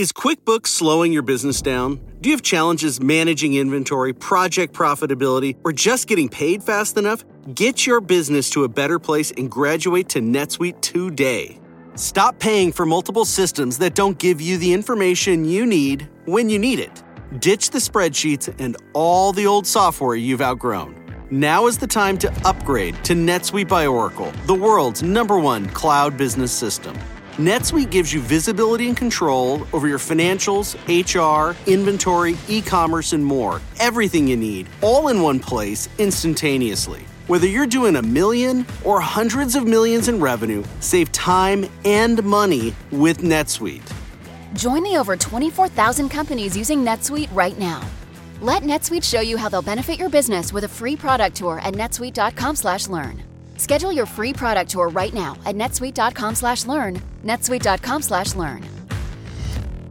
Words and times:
Is 0.00 0.12
QuickBooks 0.12 0.68
slowing 0.68 1.12
your 1.12 1.20
business 1.20 1.60
down? 1.60 2.00
Do 2.22 2.30
you 2.30 2.34
have 2.34 2.40
challenges 2.40 3.02
managing 3.02 3.56
inventory, 3.56 4.14
project 4.14 4.72
profitability, 4.72 5.58
or 5.62 5.72
just 5.72 6.08
getting 6.08 6.26
paid 6.26 6.62
fast 6.62 6.96
enough? 6.96 7.22
Get 7.54 7.86
your 7.86 8.00
business 8.00 8.48
to 8.52 8.64
a 8.64 8.68
better 8.70 8.98
place 8.98 9.30
and 9.32 9.50
graduate 9.50 10.08
to 10.08 10.20
NetSuite 10.20 10.80
today. 10.80 11.60
Stop 11.96 12.38
paying 12.38 12.72
for 12.72 12.86
multiple 12.86 13.26
systems 13.26 13.76
that 13.76 13.94
don't 13.94 14.18
give 14.18 14.40
you 14.40 14.56
the 14.56 14.72
information 14.72 15.44
you 15.44 15.66
need 15.66 16.08
when 16.24 16.48
you 16.48 16.58
need 16.58 16.78
it. 16.78 17.02
Ditch 17.38 17.68
the 17.68 17.78
spreadsheets 17.78 18.48
and 18.58 18.78
all 18.94 19.34
the 19.34 19.46
old 19.46 19.66
software 19.66 20.14
you've 20.14 20.40
outgrown. 20.40 20.96
Now 21.30 21.66
is 21.66 21.76
the 21.76 21.86
time 21.86 22.16
to 22.20 22.32
upgrade 22.48 22.94
to 23.04 23.12
NetSuite 23.12 23.68
by 23.68 23.86
Oracle, 23.86 24.32
the 24.46 24.54
world's 24.54 25.02
number 25.02 25.38
one 25.38 25.68
cloud 25.68 26.16
business 26.16 26.52
system. 26.52 26.98
NetSuite 27.40 27.90
gives 27.90 28.12
you 28.12 28.20
visibility 28.20 28.86
and 28.88 28.94
control 28.94 29.66
over 29.72 29.88
your 29.88 29.98
financials, 29.98 30.76
HR, 30.86 31.56
inventory, 31.70 32.36
e 32.48 32.60
commerce, 32.60 33.14
and 33.14 33.24
more. 33.24 33.62
Everything 33.78 34.28
you 34.28 34.36
need, 34.36 34.68
all 34.82 35.08
in 35.08 35.22
one 35.22 35.40
place, 35.40 35.88
instantaneously. 35.96 37.06
Whether 37.28 37.46
you're 37.46 37.66
doing 37.66 37.96
a 37.96 38.02
million 38.02 38.66
or 38.84 39.00
hundreds 39.00 39.56
of 39.56 39.66
millions 39.66 40.08
in 40.08 40.20
revenue, 40.20 40.62
save 40.80 41.12
time 41.12 41.64
and 41.86 42.22
money 42.24 42.74
with 42.90 43.22
NetSuite. 43.22 43.90
Join 44.52 44.82
the 44.82 44.98
over 44.98 45.16
24,000 45.16 46.10
companies 46.10 46.54
using 46.54 46.84
NetSuite 46.84 47.34
right 47.34 47.58
now. 47.58 47.80
Let 48.42 48.64
NetSuite 48.64 49.02
show 49.02 49.22
you 49.22 49.38
how 49.38 49.48
they'll 49.48 49.62
benefit 49.62 49.98
your 49.98 50.10
business 50.10 50.52
with 50.52 50.64
a 50.64 50.68
free 50.68 50.94
product 50.94 51.36
tour 51.36 51.58
at 51.60 51.72
netsuite.com/learn. 51.72 53.29
Schedule 53.60 53.92
your 53.92 54.06
free 54.06 54.32
product 54.32 54.70
tour 54.70 54.88
right 54.88 55.14
now 55.14 55.36
at 55.44 55.54
netsuite.com/learn. 55.54 56.94
netsuite.com/learn. 57.30 58.79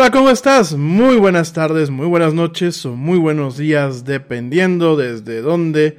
Hola, 0.00 0.12
¿cómo 0.12 0.30
estás? 0.30 0.76
Muy 0.76 1.16
buenas 1.16 1.52
tardes, 1.52 1.90
muy 1.90 2.06
buenas 2.06 2.32
noches 2.32 2.86
o 2.86 2.94
muy 2.94 3.18
buenos 3.18 3.56
días, 3.56 4.04
dependiendo 4.04 4.96
desde 4.96 5.40
dónde 5.40 5.98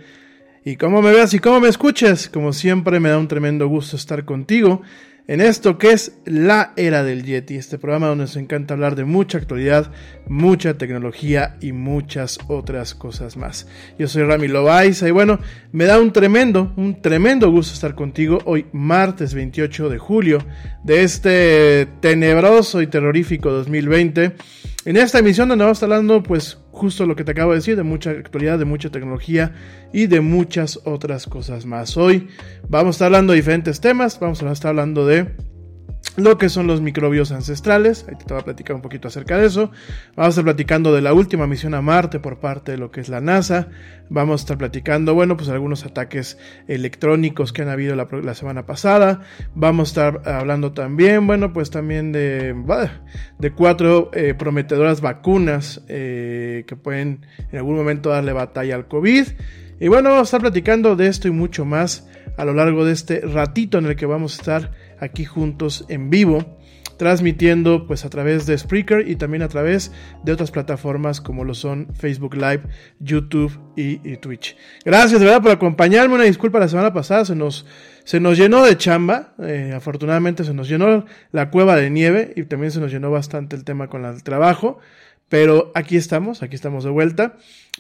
y 0.63 0.78
cómo 0.78 1.01
me 1.01 1.12
veas 1.12 1.34
y 1.34 1.40
cómo 1.40 1.60
me 1.60 1.68
escuches. 1.68 2.30
Como 2.30 2.54
siempre, 2.54 3.01
me 3.01 3.10
da 3.10 3.18
un 3.18 3.28
tremendo 3.28 3.68
gusto 3.68 3.98
estar 3.98 4.24
contigo 4.24 4.84
en 5.30 5.42
esto 5.42 5.78
que 5.78 5.92
es 5.92 6.14
la 6.26 6.74
era 6.76 7.04
del 7.04 7.24
Yeti, 7.24 7.56
este 7.56 7.78
programa 7.78 8.08
donde 8.08 8.24
nos 8.24 8.36
encanta 8.36 8.74
hablar 8.74 8.96
de 8.96 9.06
mucha 9.06 9.38
actualidad, 9.38 9.92
mucha 10.28 10.76
tecnología 10.80 11.56
y 11.62 11.72
muchas 11.72 12.40
otras 12.48 12.96
cosas 12.96 13.38
más. 13.38 13.68
Yo 14.00 14.08
soy 14.08 14.24
Rami 14.24 14.48
Loaiza 14.48 15.08
y 15.08 15.12
bueno, 15.12 15.40
me 15.72 15.86
da 15.86 16.00
un 16.00 16.12
tremendo, 16.14 16.74
un 16.78 17.00
tremendo 17.00 17.52
gusto 17.52 17.76
estar 17.76 17.94
contigo 17.94 18.40
hoy 18.46 18.66
martes 18.72 19.36
28 19.36 19.90
de 19.90 20.00
julio 20.00 20.40
de 20.84 21.04
este 21.04 21.88
tenebroso 22.00 22.82
y 22.82 22.88
terrorífico 22.88 23.52
2020. 23.52 24.36
En 24.86 24.98
esta 24.98 25.20
emisión 25.20 25.50
donde 25.50 25.64
vamos 25.64 25.78
a 25.78 25.86
estar 25.86 25.94
hablando 25.94 26.24
pues 26.24 26.58
justo 26.71 27.06
lo 27.06 27.16
que 27.16 27.24
te 27.24 27.31
acabo 27.31 27.51
de 27.51 27.57
decir, 27.57 27.75
de 27.75 27.83
mucha 27.83 28.12
actualidad, 28.12 28.60
de 28.60 28.66
mucha 28.66 28.89
tecnología 28.89 29.54
y 29.94 30.07
de 30.07 30.21
muchas 30.21 30.80
otras 30.86 31.25
cosas 31.25 31.66
más. 31.66 31.98
Hoy 31.98 32.27
vamos 32.68 32.88
a 32.88 32.92
estar 32.95 33.06
hablando 33.07 33.33
de 33.33 33.38
diferentes 33.38 33.81
temas, 33.81 34.19
vamos 34.19 34.42
a 34.44 34.51
estar 34.51 34.69
hablando 34.69 35.06
de 35.06 35.49
lo 36.18 36.38
que 36.38 36.50
son 36.50 36.68
los 36.68 36.81
microbios 36.81 37.31
ancestrales. 37.31 38.06
Ahí 38.07 38.16
te 38.16 38.34
voy 38.34 38.42
a 38.42 38.46
platicar 38.46 38.75
un 38.75 38.81
poquito 38.81 39.07
acerca 39.07 39.38
de 39.38 39.48
eso. 39.48 39.72
Vamos 40.16 40.28
a 40.28 40.30
estar 40.30 40.44
platicando 40.44 40.94
de 40.94 41.01
la 41.01 41.13
última 41.13 41.48
misión 41.48 41.74
a 41.74 41.81
Marte 41.81 42.19
por 42.19 42.40
parte 42.40 42.74
de 42.74 42.78
lo 42.78 42.92
que 42.92 43.01
es 43.01 43.10
la 43.10 43.22
NASA. 43.22 43.69
Vamos 44.10 44.42
a 44.42 44.44
estar 44.44 44.57
platicando, 44.57 45.13
bueno, 45.13 45.38
pues 45.38 45.50
algunos 45.50 45.86
ataques 45.86 46.38
electrónicos 46.68 47.54
que 47.54 47.62
han 47.62 47.69
habido 47.69 47.96
la, 47.96 48.34
semana 48.34 48.66
pasada. 48.66 49.22
Vamos 49.56 49.90
a 49.90 50.12
estar 50.12 50.28
hablando 50.34 50.72
también, 50.74 51.28
bueno, 51.28 51.54
pues 51.54 51.69
también 51.69 52.12
de, 52.12 52.56
de 53.38 53.51
cuatro 53.51 54.10
eh, 54.13 54.34
prometedoras 54.34 55.01
vacunas 55.01 55.81
eh, 55.88 56.63
que 56.68 56.75
pueden 56.75 57.25
en 57.51 57.57
algún 57.57 57.75
momento 57.75 58.10
darle 58.10 58.34
batalla 58.34 58.75
al 58.75 58.88
COVID. 58.88 59.28
Y 59.80 59.88
bueno, 59.88 60.10
vamos 60.10 60.22
a 60.22 60.30
estar 60.30 60.42
platicando 60.42 60.96
de 60.96 61.07
esto 61.07 61.28
y 61.28 61.31
mucho 61.31 61.63
más 61.63 62.10
a 62.36 62.46
lo 62.46 62.54
largo 62.54 62.86
de 62.86 62.94
este 62.94 63.22
ratito 63.22 63.78
en 63.78 63.86
el 63.86 63.96
que 63.96 64.06
vamos 64.06 64.34
a 64.34 64.42
estar 64.42 64.72
aquí 65.00 65.25
juntos 65.25 65.86
en 65.90 66.10
vivo, 66.10 66.57
transmitiendo 66.98 67.88
pues 67.88 68.04
a 68.04 68.10
través 68.10 68.46
de 68.46 68.57
Spreaker 68.57 69.07
y 69.07 69.16
también 69.16 69.42
a 69.42 69.48
través 69.48 69.92
de 70.24 70.34
otras 70.34 70.51
plataformas 70.51 71.22
como 71.22 71.46
lo 71.46 71.54
son 71.54 71.88
Facebook 71.94 72.36
Live, 72.36 72.63
YouTube 73.00 73.57
y, 73.75 74.18
Twitch. 74.18 74.57
Gracias 74.84 75.19
de 75.19 75.25
verdad 75.25 75.42
por 75.42 75.51
acompañarme, 75.51 76.16
una 76.16 76.25
disculpa 76.25 76.60
la 76.60 76.68
semana 76.68 76.94
pasada, 76.94 77.24
se 77.24 77.36
nos, 77.36 77.66
se 78.04 78.19
nos 78.19 78.38
llenó 78.38 78.66
de 78.66 78.78
chamba, 78.78 79.34
eh, 79.42 79.72
afortunadamente 79.75 80.44
se 80.44 80.54
nos 80.54 80.68
llenó 80.68 81.06
la 81.31 81.50
cueva 81.50 81.78
de 81.78 81.90
nieve 81.90 82.34
y 82.36 82.44
también 82.44 82.72
se 82.72 82.81
nos 82.81 82.92
llenó 82.92 83.12
bastante 83.12 83.56
el 83.56 83.63
tema 83.63 83.88
con 83.88 84.04
el 84.04 84.22
trabajo. 84.24 84.80
Pero 85.30 85.72
aquí 85.75 85.96
estamos, 85.96 86.42
aquí 86.42 86.56
estamos 86.56 86.84
de 86.84 86.90
vuelta. 86.90 87.36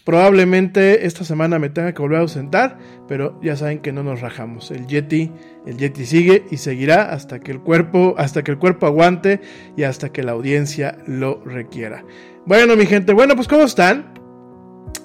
Probablemente 0.09 1.05
esta 1.05 1.23
semana 1.23 1.59
me 1.59 1.69
tenga 1.69 1.93
que 1.93 2.01
volver 2.01 2.17
a 2.17 2.21
ausentar, 2.21 2.79
pero 3.07 3.39
ya 3.43 3.55
saben 3.55 3.77
que 3.77 3.91
no 3.91 4.01
nos 4.01 4.21
rajamos. 4.21 4.71
El 4.71 4.87
Yeti, 4.87 5.31
el 5.67 5.77
Yeti 5.77 6.03
sigue 6.03 6.45
y 6.49 6.57
seguirá 6.57 7.13
hasta 7.13 7.39
que 7.39 7.51
el 7.51 7.59
cuerpo, 7.59 8.15
hasta 8.17 8.43
que 8.43 8.49
el 8.49 8.57
cuerpo 8.57 8.87
aguante 8.87 9.39
y 9.77 9.83
hasta 9.83 10.09
que 10.11 10.23
la 10.23 10.31
audiencia 10.31 10.97
lo 11.05 11.43
requiera. 11.45 12.03
Bueno, 12.47 12.75
mi 12.75 12.87
gente, 12.87 13.13
bueno, 13.13 13.35
pues 13.35 13.47
¿cómo 13.47 13.65
están? 13.65 14.15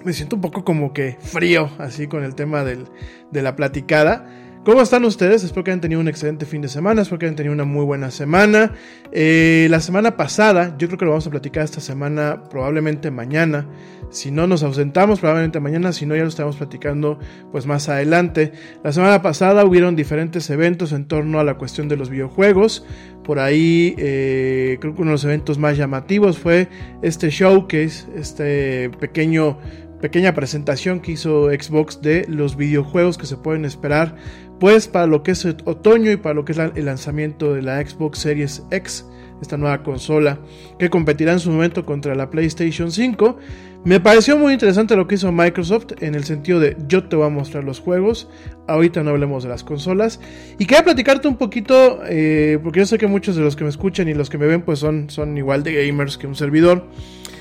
Me 0.07 0.15
siento 0.15 0.37
un 0.37 0.41
poco 0.41 0.65
como 0.65 0.95
que 0.95 1.19
frío, 1.21 1.69
así 1.77 2.07
con 2.07 2.25
el 2.25 2.35
tema 2.35 2.65
del, 2.65 2.87
de 3.31 3.43
la 3.43 3.57
platicada. 3.57 4.27
¿Cómo 4.65 4.81
están 4.81 5.05
ustedes? 5.05 5.45
Espero 5.45 5.63
que 5.63 5.73
hayan 5.73 5.83
tenido 5.83 6.01
un 6.01 6.09
excelente 6.09 6.47
fin 6.47 6.63
de 6.63 6.69
semana, 6.69 7.03
espero 7.03 7.19
que 7.19 7.27
hayan 7.27 7.37
tenido 7.37 7.53
una 7.53 7.65
muy 7.65 7.85
buena 7.85 8.11
semana. 8.11 8.73
Eh, 9.13 9.67
la 9.69 9.79
semana 9.81 10.17
pasada, 10.17 10.75
yo 10.79 10.87
creo 10.87 10.99
que 10.99 11.05
lo 11.05 11.11
vamos 11.11 11.27
a 11.27 11.31
platicar 11.31 11.65
esta 11.65 11.83
semana, 11.83 12.45
probablemente 12.49 13.11
mañana. 13.11 13.67
Si 14.09 14.31
no 14.31 14.47
nos 14.47 14.63
ausentamos, 14.63 15.21
probablemente 15.21 15.61
mañana, 15.61 15.93
si 15.93 16.07
no 16.07 16.17
ya 16.17 16.23
lo 16.23 16.31
estamos 16.31 16.57
platicando 16.57 17.19
pues 17.53 17.67
más 17.67 17.91
adelante. 17.91 18.53
La 18.83 18.93
semana 18.93 19.21
pasada 19.21 19.67
hubieron 19.67 19.97
diferentes 19.97 20.49
eventos 20.49 20.93
en 20.93 21.09
torno 21.09 21.41
a 21.41 21.45
la 21.45 21.59
cuestión 21.59 21.87
de 21.89 21.99
los 21.99 22.09
videojuegos. 22.09 22.87
Por 23.23 23.41
ahí 23.41 23.95
eh, 23.99 24.79
creo 24.81 24.95
que 24.95 25.03
uno 25.03 25.11
de 25.11 25.17
los 25.17 25.25
eventos 25.25 25.59
más 25.59 25.77
llamativos 25.77 26.39
fue 26.39 26.69
este 27.03 27.29
showcase, 27.29 28.07
este 28.17 28.89
pequeño 28.99 29.59
pequeña 30.05 30.35
presentación 30.35 31.01
que 31.01 31.13
hizo 31.13 31.49
Xbox 31.49 32.03
de 32.03 32.27
los 32.29 32.59
videojuegos 32.59 33.17
que 33.17 33.25
se 33.25 33.39
pueden 33.39 33.65
esperar 33.65 34.17
pues 34.61 34.89
para 34.89 35.07
lo 35.07 35.23
que 35.23 35.33
es 35.33 35.45
otoño 35.45 36.11
y 36.11 36.17
para 36.17 36.35
lo 36.35 36.45
que 36.45 36.53
es 36.53 36.59
el 36.59 36.85
lanzamiento 36.85 37.55
de 37.55 37.63
la 37.63 37.85
Xbox 37.85 38.19
Series 38.19 38.63
X, 38.71 39.07
esta 39.41 39.57
nueva 39.57 39.83
consola 39.83 40.39
que 40.79 40.91
competirá 40.91 41.33
en 41.33 41.41
su 41.41 41.51
momento 41.51 41.85
contra 41.85 42.15
la 42.15 42.31
PlayStation 42.31 42.91
5. 42.91 43.39
Me 43.85 44.01
pareció 44.01 44.39
muy 44.39 44.55
interesante 44.55 44.97
lo 44.97 45.07
que 45.07 45.17
hizo 45.17 45.31
Microsoft 45.31 46.01
en 46.01 46.15
el 46.15 46.25
sentido 46.25 46.59
de 46.59 46.75
yo 46.89 47.05
te 47.05 47.17
voy 47.17 47.27
a 47.27 47.29
mostrar 47.29 47.65
los 47.65 47.81
juegos, 47.81 48.29
ahorita 48.67 49.03
no 49.03 49.11
hablemos 49.11 49.43
de 49.43 49.51
las 49.51 49.63
consolas. 49.63 50.21
Y 50.59 50.65
quería 50.65 50.85
platicarte 50.85 51.29
un 51.29 51.37
poquito, 51.37 52.01
eh, 52.07 52.59
porque 52.63 52.81
yo 52.81 52.87
sé 52.87 52.97
que 52.97 53.07
muchos 53.07 53.37
de 53.37 53.43
los 53.43 53.57
que 53.57 53.65
me 53.65 53.71
escuchan 53.71 54.09
y 54.09 54.15
los 54.15 54.31
que 54.31 54.39
me 54.39 54.47
ven 54.47 54.63
pues 54.63 54.79
son, 54.79 55.11
son 55.11 55.37
igual 55.37 55.63
de 55.63 55.87
gamers 55.87 56.17
que 56.17 56.27
un 56.27 56.35
servidor. 56.35 56.87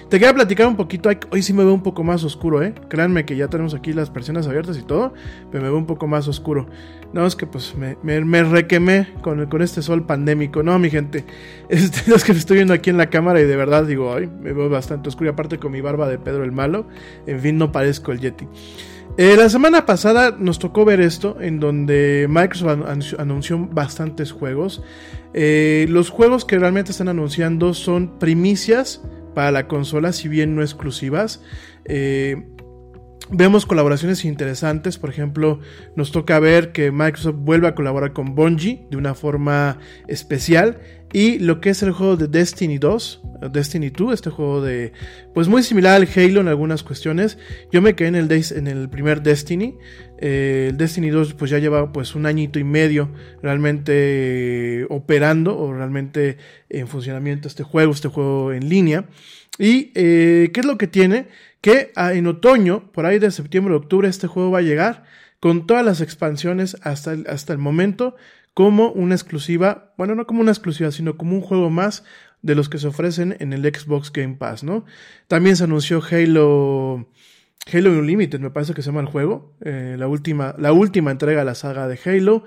Te 0.10 0.20
quería 0.20 0.34
platicar 0.34 0.68
un 0.68 0.76
poquito, 0.76 1.10
hoy 1.32 1.42
sí 1.42 1.54
me 1.54 1.64
veo 1.64 1.74
un 1.74 1.82
poco 1.82 2.04
más 2.04 2.24
oscuro, 2.24 2.62
¿eh? 2.62 2.76
Créanme 2.88 3.26
que 3.26 3.36
ya 3.36 3.48
tenemos 3.48 3.74
aquí 3.74 3.94
las 3.94 4.12
persianas 4.12 4.46
abiertas 4.46 4.78
y 4.78 4.84
todo, 4.84 5.14
pero 5.50 5.64
me 5.64 5.70
veo 5.70 5.78
un 5.80 5.88
poco 5.88 6.08
más 6.08 6.28
oscuro. 6.28 6.68
No, 7.14 7.28
es 7.28 7.36
que 7.36 7.46
pues 7.46 7.76
me, 7.76 7.96
me, 8.02 8.44
requemé 8.44 9.14
con, 9.22 9.62
este 9.62 9.84
sol 9.84 10.06
pandémico. 10.06 10.64
No, 10.64 10.80
mi 10.80 10.90
gente, 10.90 11.24
este, 11.70 12.12
es 12.12 12.24
que 12.24 12.34
me 12.34 12.40
estoy 12.40 12.58
viendo 12.58 12.74
aquí 12.74 12.90
en 12.90 12.98
la 12.98 13.10
cámara 13.10 13.40
y 13.40 13.46
de 13.46 13.56
verdad 13.56 13.86
digo, 13.86 14.14
ay, 14.14 14.28
me 14.28 14.52
veo 14.52 14.68
bastante 14.68 15.10
oscuro. 15.10 15.30
Y 15.30 15.34
aparte 15.34 15.60
con 15.60 15.72
mi 15.72 15.80
barba 15.80 16.10
de 16.10 16.18
Pedro 16.18 16.44
el 16.44 16.52
Malo, 16.52 16.88
en 17.28 17.40
fin, 17.40 17.58
no 17.58 17.72
parezco 17.72 18.12
el 18.12 18.20
Yeti. 18.20 18.48
Eh, 19.16 19.36
la 19.38 19.48
semana 19.48 19.86
pasada 19.86 20.36
nos 20.40 20.58
tocó 20.58 20.86
ver 20.86 21.00
esto, 21.00 21.38
en 21.40 21.60
donde 21.60 22.26
Microsoft 22.28 23.20
anunció 23.20 23.60
bastantes 23.60 24.32
juegos. 24.32 24.82
Eh, 25.36 25.86
los 25.90 26.10
juegos 26.10 26.46
que 26.46 26.58
realmente 26.58 26.92
están 26.92 27.10
anunciando 27.10 27.76
son 27.76 28.18
primicias 28.18 29.04
para 29.36 29.52
la 29.52 29.68
consola, 29.68 30.14
si 30.14 30.30
bien 30.30 30.56
no 30.56 30.64
exclusivas. 30.64 31.44
Eh, 31.86 32.44
vemos 33.34 33.66
colaboraciones 33.66 34.24
interesantes, 34.26 34.98
por 34.98 35.10
ejemplo, 35.10 35.60
nos 35.96 36.12
toca 36.12 36.40
ver 36.40 36.72
que 36.72 36.92
Microsoft 36.92 37.36
vuelve 37.40 37.68
a 37.68 37.76
colaborar 37.76 38.14
con 38.14 38.36
Bungie 38.36 38.86
de 38.90 38.98
una 38.98 39.16
forma 39.16 39.80
especial 40.08 40.80
y 41.14 41.38
lo 41.38 41.62
que 41.62 41.70
es 41.70 41.84
el 41.84 41.92
juego 41.92 42.18
de 42.18 42.28
Destiny 42.28 42.80
2, 42.80 43.22
Destiny 43.52 43.92
2, 43.92 44.14
este 44.16 44.32
juego 44.32 44.62
de 44.62 44.94
pues 45.36 45.48
muy 45.48 45.62
similar 45.62 45.94
al 45.94 46.08
Halo 46.16 46.42
en 46.42 46.48
algunas 46.48 46.82
cuestiones. 46.82 47.38
Yo 47.72 47.84
me 47.84 47.96
quedé 47.96 48.08
en 48.08 48.16
el, 48.16 48.32
en 48.32 48.68
el 48.68 48.90
primer 48.90 49.22
Destiny. 49.22 49.76
Eh, 50.18 50.70
el 50.72 50.78
Destiny 50.78 51.12
2 51.12 51.36
pues 51.36 51.52
ya 51.52 51.60
lleva 51.60 51.92
pues 51.94 52.16
un 52.16 52.26
añito 52.26 52.58
y 52.58 52.64
medio 52.64 53.12
realmente 53.44 54.88
operando 54.90 55.56
o 55.56 55.72
realmente 55.72 56.38
en 56.70 56.88
funcionamiento 56.88 57.48
este 57.48 57.62
juego, 57.62 57.92
este 57.92 58.08
juego 58.08 58.52
en 58.52 58.68
línea. 58.68 59.06
¿Y 59.60 59.92
eh, 59.94 60.50
qué 60.52 60.62
es 60.62 60.66
lo 60.66 60.80
que 60.80 60.88
tiene? 60.88 61.28
Que 61.64 61.94
ah, 61.96 62.12
en 62.12 62.28
otoño, 62.28 62.92
por 62.92 63.06
ahí 63.06 63.20
de 63.20 63.32
septiembre, 63.32 63.74
octubre, 63.74 64.10
este 64.10 64.28
juego 64.28 64.52
va 64.52 64.60
a 64.60 64.64
llegar 64.64 65.06
con 65.40 65.66
todas 65.66 65.86
las 65.86 66.02
expansiones 66.02 66.76
hasta 66.82 67.14
el, 67.14 67.26
hasta 67.30 67.54
el 67.54 67.60
momento 67.60 68.18
como 68.54 68.92
una 68.92 69.16
exclusiva, 69.16 69.94
bueno, 69.98 70.14
no 70.14 70.28
como 70.28 70.42
una 70.42 70.52
exclusiva, 70.52 70.92
sino 70.92 71.16
como 71.16 71.38
un 71.38 71.42
juego 71.42 71.70
más 71.70 72.04
de 72.42 72.56
los 72.56 72.68
que 72.68 72.80
se 72.80 72.88
ofrecen 72.88 73.38
en 73.40 73.54
el 73.54 73.64
Xbox 73.64 74.12
Game 74.12 74.36
Pass, 74.36 74.66
¿no? 74.66 74.84
También 75.30 75.56
se 75.56 75.64
anunció 75.64 76.04
Halo, 76.04 77.08
Halo 77.72 77.92
Unlimited, 77.92 78.42
me 78.42 78.52
parece 78.52 78.74
que 78.74 78.82
se 78.82 78.90
llama 78.90 79.00
el 79.00 79.08
juego, 79.08 79.56
eh, 79.62 79.96
la, 79.98 80.10
última, 80.10 80.56
la 80.58 80.74
última 80.74 81.12
entrega 81.12 81.40
de 81.40 81.46
la 81.46 81.56
saga 81.56 81.88
de 81.88 81.98
Halo. 82.04 82.44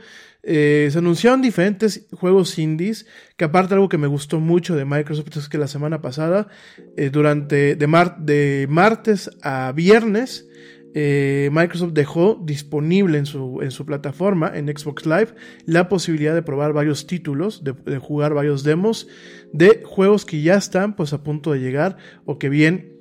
Eh, 0.48 0.88
se 0.92 0.98
anunciaron 0.98 1.42
diferentes 1.42 2.06
juegos 2.12 2.56
indies, 2.56 3.04
que 3.36 3.44
aparte 3.44 3.74
algo 3.74 3.88
que 3.88 3.98
me 3.98 4.06
gustó 4.06 4.38
mucho 4.38 4.76
de 4.76 4.84
Microsoft 4.84 5.36
es 5.36 5.48
que 5.48 5.58
la 5.58 5.66
semana 5.66 6.00
pasada, 6.00 6.46
eh, 6.96 7.10
durante 7.10 7.74
de, 7.74 7.86
de 8.18 8.66
martes 8.68 9.28
a 9.42 9.72
viernes, 9.72 10.46
eh, 10.98 11.50
Microsoft 11.52 11.92
dejó 11.92 12.40
disponible 12.42 13.18
en 13.18 13.26
su, 13.26 13.60
en 13.60 13.70
su 13.70 13.84
plataforma, 13.84 14.50
en 14.54 14.68
Xbox 14.68 15.04
Live, 15.04 15.34
la 15.66 15.90
posibilidad 15.90 16.34
de 16.34 16.40
probar 16.40 16.72
varios 16.72 17.06
títulos, 17.06 17.64
de, 17.64 17.98
jugar 17.98 18.32
varios 18.32 18.62
demos 18.62 19.06
de 19.52 19.82
juegos 19.84 20.24
que 20.24 20.40
ya 20.40 20.54
están 20.54 20.96
pues 20.96 21.12
a 21.12 21.22
punto 21.22 21.52
de 21.52 21.58
llegar 21.58 21.98
o 22.24 22.38
que 22.38 22.48
bien 22.48 22.95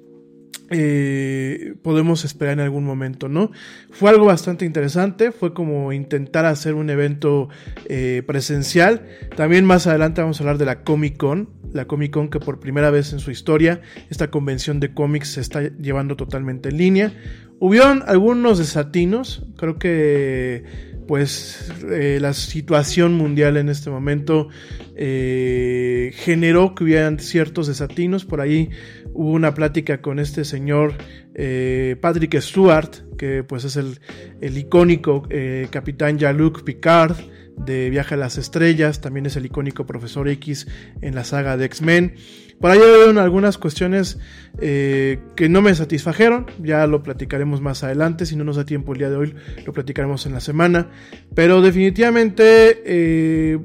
eh, 0.70 1.76
podemos 1.84 2.26
esperar 2.26 2.54
en 2.54 2.60
algún 2.62 2.86
momento, 2.86 3.30
¿no? 3.30 3.52
Fue 3.92 4.10
algo 4.10 4.26
bastante 4.26 4.66
interesante, 4.66 5.32
fue 5.32 5.54
como 5.54 5.94
intentar 5.94 6.46
hacer 6.46 6.74
un 6.74 6.90
evento 6.90 7.50
eh, 7.88 8.24
presencial. 8.26 9.06
También 9.36 9.66
más 9.66 9.86
adelante 9.86 10.22
vamos 10.22 10.40
a 10.40 10.44
hablar 10.44 10.58
de 10.58 10.66
la 10.66 10.84
Comic 10.84 11.18
Con, 11.18 11.50
la 11.72 11.86
Comic 11.86 12.12
Con 12.12 12.30
que 12.30 12.40
por 12.40 12.60
primera 12.60 12.90
vez 12.90 13.14
en 13.14 13.20
su 13.20 13.32
historia 13.32 13.82
esta 14.10 14.32
convención 14.32 14.80
de 14.80 14.94
cómics 14.94 15.34
se 15.34 15.42
está 15.42 15.62
llevando 15.62 16.16
totalmente 16.16 16.70
en 16.70 16.78
línea. 16.78 17.14
Hubieron 17.60 18.04
algunos 18.08 18.58
desatinos, 18.58 19.46
creo 19.58 19.78
que 19.78 20.95
pues 21.08 21.72
eh, 21.92 22.20
la 22.22 22.34
situación 22.34 23.14
mundial 23.14 23.58
en 23.58 23.70
este 23.70 23.90
momento 23.90 24.50
eh, 24.96 26.12
generó 26.16 26.76
que 26.76 26.84
hubieran 26.84 27.20
ciertos 27.20 27.68
desatinos. 27.68 28.26
Por 28.26 28.42
ahí 28.42 28.70
hubo 29.14 29.32
una 29.32 29.54
plática 29.54 30.02
con 30.02 30.20
este 30.20 30.46
señor 30.46 30.94
eh, 31.34 31.96
Patrick 32.02 32.40
Stewart, 32.40 32.90
que 33.18 33.44
pues 33.44 33.64
es 33.66 33.76
el, 33.76 34.00
el 34.42 34.58
icónico 34.58 35.28
capitán 35.72 36.18
Jean-Luc 36.18 36.64
Picard 36.64 37.16
de 37.58 37.90
Viaje 37.90 38.16
a 38.16 38.18
las 38.18 38.38
Estrellas, 38.38 39.02
también 39.02 39.26
es 39.26 39.36
el 39.36 39.46
icónico 39.46 39.86
Profesor 39.86 40.28
X 40.28 40.68
en 41.02 41.16
la 41.16 41.24
saga 41.24 41.58
de 41.58 41.66
X-Men. 41.66 42.16
Por 42.60 42.72
ahí 42.72 42.80
hubo 42.80 43.20
algunas 43.20 43.58
cuestiones 43.58 44.18
eh, 44.60 45.20
que 45.36 45.50
no 45.50 45.62
me 45.62 45.76
satisfajeron, 45.76 46.46
ya 46.62 46.88
lo 46.88 47.04
platicaremos 47.04 47.62
más 47.62 47.84
adelante, 47.84 48.26
si 48.26 48.36
no 48.36 48.44
nos 48.44 48.56
da 48.56 48.66
tiempo 48.66 48.94
el 48.94 49.00
día 49.00 49.10
de 49.10 49.18
hoy, 49.18 49.36
lo 49.66 49.74
platicaremos 49.74 50.26
en 50.26 50.34
la 50.34 50.40
semana, 50.40 50.90
pero 51.34 51.62
definitivamente 51.62 52.82
eh, 52.86 53.60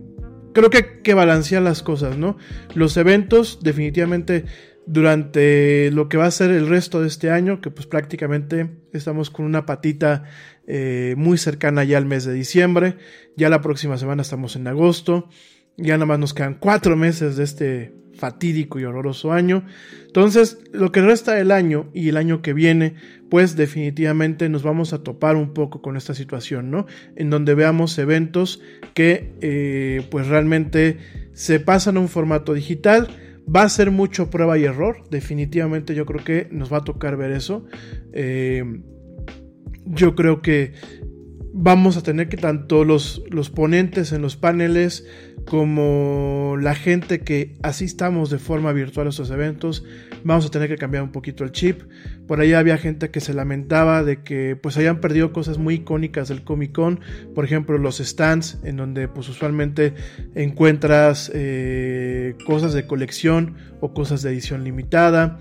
creo 0.52 0.70
que 0.70 0.76
hay 0.78 0.84
que 1.04 1.14
balancear 1.14 1.62
las 1.62 1.82
cosas, 1.82 2.16
¿no? 2.16 2.36
Los 2.74 2.96
eventos 2.96 3.60
definitivamente 3.62 4.44
durante 4.86 5.90
lo 5.92 6.08
que 6.08 6.16
va 6.16 6.26
a 6.26 6.30
ser 6.30 6.50
el 6.50 6.68
resto 6.68 7.00
de 7.00 7.08
este 7.08 7.30
año, 7.30 7.60
que 7.60 7.70
pues 7.70 7.86
prácticamente 7.86 8.70
estamos 8.92 9.30
con 9.30 9.44
una 9.44 9.66
patita 9.66 10.24
eh, 10.66 11.14
muy 11.16 11.38
cercana 11.38 11.84
ya 11.84 11.98
al 11.98 12.06
mes 12.06 12.24
de 12.24 12.32
diciembre, 12.32 12.96
ya 13.36 13.48
la 13.48 13.60
próxima 13.60 13.98
semana 13.98 14.22
estamos 14.22 14.56
en 14.56 14.66
agosto, 14.66 15.28
ya 15.76 15.94
nada 15.94 16.06
más 16.06 16.18
nos 16.18 16.34
quedan 16.34 16.54
cuatro 16.54 16.96
meses 16.96 17.36
de 17.36 17.44
este 17.44 18.00
fatídico 18.20 18.78
y 18.78 18.84
horroroso 18.84 19.32
año. 19.32 19.64
Entonces, 20.06 20.58
lo 20.72 20.92
que 20.92 21.00
resta 21.00 21.34
del 21.34 21.50
año 21.50 21.90
y 21.94 22.10
el 22.10 22.16
año 22.16 22.42
que 22.42 22.52
viene, 22.52 22.94
pues 23.30 23.56
definitivamente 23.56 24.48
nos 24.48 24.62
vamos 24.62 24.92
a 24.92 25.02
topar 25.02 25.36
un 25.36 25.54
poco 25.54 25.80
con 25.82 25.96
esta 25.96 26.14
situación, 26.14 26.70
¿no? 26.70 26.86
En 27.16 27.30
donde 27.30 27.54
veamos 27.54 27.98
eventos 27.98 28.60
que 28.94 29.32
eh, 29.40 30.06
pues 30.10 30.28
realmente 30.28 30.98
se 31.32 31.58
pasan 31.58 31.96
a 31.96 32.00
un 32.00 32.08
formato 32.08 32.52
digital. 32.52 33.08
Va 33.54 33.62
a 33.62 33.68
ser 33.68 33.90
mucho 33.90 34.30
prueba 34.30 34.58
y 34.58 34.64
error. 34.64 35.04
Definitivamente 35.10 35.94
yo 35.94 36.06
creo 36.06 36.24
que 36.24 36.48
nos 36.50 36.72
va 36.72 36.78
a 36.78 36.84
tocar 36.84 37.16
ver 37.16 37.32
eso. 37.32 37.64
Eh, 38.12 38.64
yo 39.86 40.14
creo 40.14 40.40
que 40.40 40.72
vamos 41.52 41.96
a 41.96 42.02
tener 42.02 42.28
que 42.28 42.36
tanto 42.36 42.84
los, 42.84 43.22
los 43.28 43.50
ponentes 43.50 44.12
en 44.12 44.22
los 44.22 44.36
paneles 44.36 45.06
como 45.46 46.56
la 46.60 46.74
gente 46.74 47.20
que 47.20 47.56
asistamos 47.62 48.30
de 48.30 48.38
forma 48.38 48.72
virtual 48.72 49.08
a 49.08 49.10
estos 49.10 49.30
eventos, 49.30 49.84
vamos 50.24 50.46
a 50.46 50.50
tener 50.50 50.68
que 50.68 50.76
cambiar 50.76 51.02
un 51.02 51.12
poquito 51.12 51.44
el 51.44 51.52
chip. 51.52 51.82
Por 52.26 52.40
ahí 52.40 52.52
había 52.52 52.78
gente 52.78 53.10
que 53.10 53.20
se 53.20 53.34
lamentaba 53.34 54.02
de 54.02 54.22
que 54.22 54.56
pues 54.56 54.76
hayan 54.76 55.00
perdido 55.00 55.32
cosas 55.32 55.58
muy 55.58 55.74
icónicas 55.74 56.28
del 56.28 56.44
Comic 56.44 56.72
Con, 56.72 57.00
por 57.34 57.44
ejemplo 57.44 57.78
los 57.78 57.98
stands 57.98 58.58
en 58.64 58.76
donde 58.76 59.08
pues 59.08 59.28
usualmente 59.28 59.94
encuentras 60.34 61.30
eh, 61.34 62.36
cosas 62.46 62.72
de 62.72 62.86
colección 62.86 63.56
o 63.80 63.92
cosas 63.92 64.22
de 64.22 64.30
edición 64.30 64.64
limitada. 64.64 65.40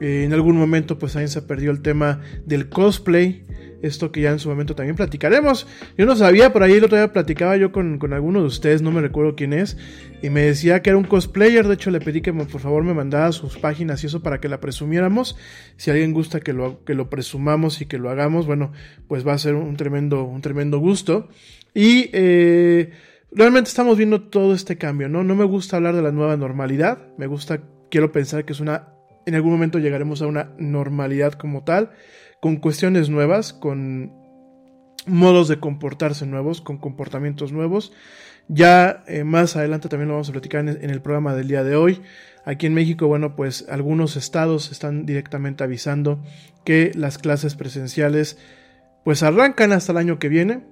Eh, 0.00 0.24
en 0.24 0.32
algún 0.32 0.56
momento 0.56 0.98
pues 0.98 1.16
ahí 1.16 1.28
se 1.28 1.42
perdió 1.42 1.70
el 1.70 1.82
tema 1.82 2.20
del 2.46 2.68
cosplay 2.68 3.44
esto 3.82 4.12
que 4.12 4.20
ya 4.20 4.30
en 4.30 4.38
su 4.38 4.48
momento 4.48 4.74
también 4.74 4.96
platicaremos. 4.96 5.66
Yo 5.98 6.06
no 6.06 6.16
sabía, 6.16 6.52
por 6.52 6.62
ahí 6.62 6.74
el 6.74 6.84
otro 6.84 6.96
día 6.96 7.12
platicaba 7.12 7.56
yo 7.56 7.72
con, 7.72 8.00
alguno 8.12 8.40
de 8.40 8.46
ustedes, 8.46 8.80
no 8.80 8.92
me 8.92 9.00
recuerdo 9.00 9.34
quién 9.34 9.52
es, 9.52 9.76
y 10.22 10.30
me 10.30 10.42
decía 10.42 10.80
que 10.82 10.90
era 10.90 10.96
un 10.96 11.04
cosplayer, 11.04 11.66
de 11.66 11.74
hecho 11.74 11.90
le 11.90 12.00
pedí 12.00 12.22
que 12.22 12.32
por 12.32 12.60
favor 12.60 12.84
me 12.84 12.94
mandara 12.94 13.32
sus 13.32 13.58
páginas 13.58 14.02
y 14.02 14.06
eso 14.06 14.22
para 14.22 14.40
que 14.40 14.48
la 14.48 14.60
presumiéramos. 14.60 15.36
Si 15.76 15.90
alguien 15.90 16.12
gusta 16.12 16.40
que 16.40 16.52
lo, 16.52 16.84
que 16.84 16.94
lo 16.94 17.10
presumamos 17.10 17.80
y 17.80 17.86
que 17.86 17.98
lo 17.98 18.08
hagamos, 18.08 18.46
bueno, 18.46 18.72
pues 19.08 19.26
va 19.26 19.32
a 19.32 19.38
ser 19.38 19.54
un 19.54 19.76
tremendo, 19.76 20.24
un 20.24 20.40
tremendo 20.40 20.78
gusto. 20.78 21.28
Y 21.74 22.10
eh, 22.12 22.92
realmente 23.32 23.68
estamos 23.68 23.96
viendo 23.96 24.22
todo 24.22 24.54
este 24.54 24.78
cambio, 24.78 25.08
¿no? 25.08 25.24
No 25.24 25.34
me 25.34 25.44
gusta 25.44 25.76
hablar 25.76 25.96
de 25.96 26.02
la 26.02 26.12
nueva 26.12 26.36
normalidad, 26.36 27.08
me 27.18 27.26
gusta, 27.26 27.62
quiero 27.90 28.12
pensar 28.12 28.44
que 28.44 28.52
es 28.52 28.60
una, 28.60 28.88
en 29.26 29.34
algún 29.34 29.52
momento 29.52 29.78
llegaremos 29.78 30.22
a 30.22 30.26
una 30.26 30.52
normalidad 30.58 31.32
como 31.32 31.64
tal 31.64 31.90
con 32.42 32.56
cuestiones 32.56 33.08
nuevas, 33.08 33.52
con 33.52 34.12
modos 35.06 35.46
de 35.46 35.60
comportarse 35.60 36.26
nuevos, 36.26 36.60
con 36.60 36.76
comportamientos 36.76 37.52
nuevos. 37.52 37.92
Ya 38.48 39.04
eh, 39.06 39.22
más 39.22 39.54
adelante 39.54 39.88
también 39.88 40.08
lo 40.08 40.14
vamos 40.14 40.28
a 40.28 40.32
platicar 40.32 40.68
en, 40.68 40.90
el 40.90 41.00
programa 41.00 41.36
del 41.36 41.46
día 41.46 41.62
de 41.62 41.76
hoy. 41.76 42.02
Aquí 42.44 42.66
en 42.66 42.74
México, 42.74 43.06
bueno, 43.06 43.36
pues 43.36 43.64
algunos 43.68 44.16
estados 44.16 44.72
están 44.72 45.06
directamente 45.06 45.62
avisando 45.62 46.20
que 46.64 46.90
las 46.96 47.16
clases 47.16 47.54
presenciales 47.54 48.38
pues 49.04 49.22
arrancan 49.22 49.70
hasta 49.70 49.92
el 49.92 49.98
año 49.98 50.18
que 50.18 50.28
viene. 50.28 50.64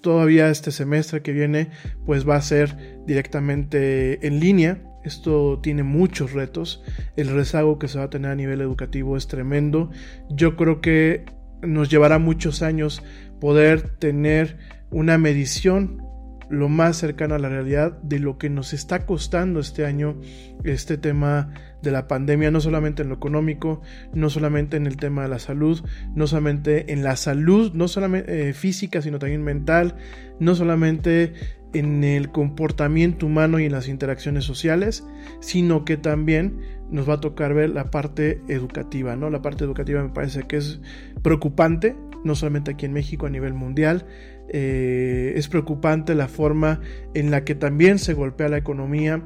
Todavía 0.00 0.50
este 0.50 0.70
semestre 0.70 1.22
que 1.22 1.32
viene 1.32 1.70
pues 2.06 2.28
va 2.28 2.36
a 2.36 2.42
ser 2.42 3.02
directamente 3.06 4.24
en 4.24 4.38
línea. 4.38 4.87
Esto 5.08 5.58
tiene 5.62 5.82
muchos 5.82 6.32
retos. 6.34 6.82
El 7.16 7.28
rezago 7.28 7.78
que 7.78 7.88
se 7.88 7.98
va 7.98 8.04
a 8.04 8.10
tener 8.10 8.30
a 8.30 8.34
nivel 8.34 8.60
educativo 8.60 9.16
es 9.16 9.26
tremendo. 9.26 9.90
Yo 10.28 10.54
creo 10.54 10.82
que 10.82 11.24
nos 11.62 11.88
llevará 11.88 12.18
muchos 12.18 12.60
años 12.60 13.02
poder 13.40 13.96
tener 13.98 14.58
una 14.90 15.16
medición 15.16 16.02
lo 16.50 16.68
más 16.68 16.96
cercana 16.96 17.36
a 17.36 17.38
la 17.38 17.48
realidad 17.48 18.00
de 18.02 18.18
lo 18.18 18.38
que 18.38 18.50
nos 18.50 18.72
está 18.72 19.06
costando 19.06 19.60
este 19.60 19.84
año 19.84 20.16
este 20.64 20.96
tema 20.96 21.52
de 21.82 21.90
la 21.90 22.08
pandemia, 22.08 22.50
no 22.50 22.60
solamente 22.60 23.02
en 23.02 23.08
lo 23.08 23.14
económico, 23.14 23.80
no 24.12 24.30
solamente 24.30 24.76
en 24.76 24.86
el 24.86 24.96
tema 24.96 25.22
de 25.22 25.28
la 25.28 25.38
salud, 25.38 25.84
no 26.14 26.26
solamente 26.26 26.92
en 26.92 27.04
la 27.04 27.16
salud, 27.16 27.72
no 27.72 27.86
solamente 27.86 28.48
eh, 28.48 28.52
física, 28.52 29.00
sino 29.00 29.18
también 29.18 29.42
mental, 29.42 29.94
no 30.40 30.54
solamente 30.54 31.34
en 31.74 32.02
el 32.02 32.30
comportamiento 32.30 33.26
humano 33.26 33.60
y 33.60 33.66
en 33.66 33.72
las 33.72 33.88
interacciones 33.88 34.44
sociales, 34.44 35.04
sino 35.40 35.84
que 35.84 35.96
también 35.96 36.60
nos 36.90 37.08
va 37.08 37.14
a 37.14 37.20
tocar 37.20 37.54
ver 37.54 37.70
la 37.70 37.90
parte 37.90 38.40
educativa, 38.48 39.16
¿no? 39.16 39.30
La 39.30 39.42
parte 39.42 39.64
educativa 39.64 40.02
me 40.02 40.08
parece 40.08 40.44
que 40.44 40.56
es 40.56 40.80
preocupante, 41.22 41.94
no 42.24 42.34
solamente 42.34 42.72
aquí 42.72 42.86
en 42.86 42.92
México, 42.92 43.26
a 43.26 43.30
nivel 43.30 43.54
mundial. 43.54 44.06
Eh, 44.50 45.34
es 45.36 45.48
preocupante 45.48 46.14
la 46.14 46.28
forma 46.28 46.80
en 47.14 47.30
la 47.30 47.44
que 47.44 47.54
también 47.54 47.98
se 47.98 48.14
golpea 48.14 48.48
la 48.48 48.58
economía 48.58 49.22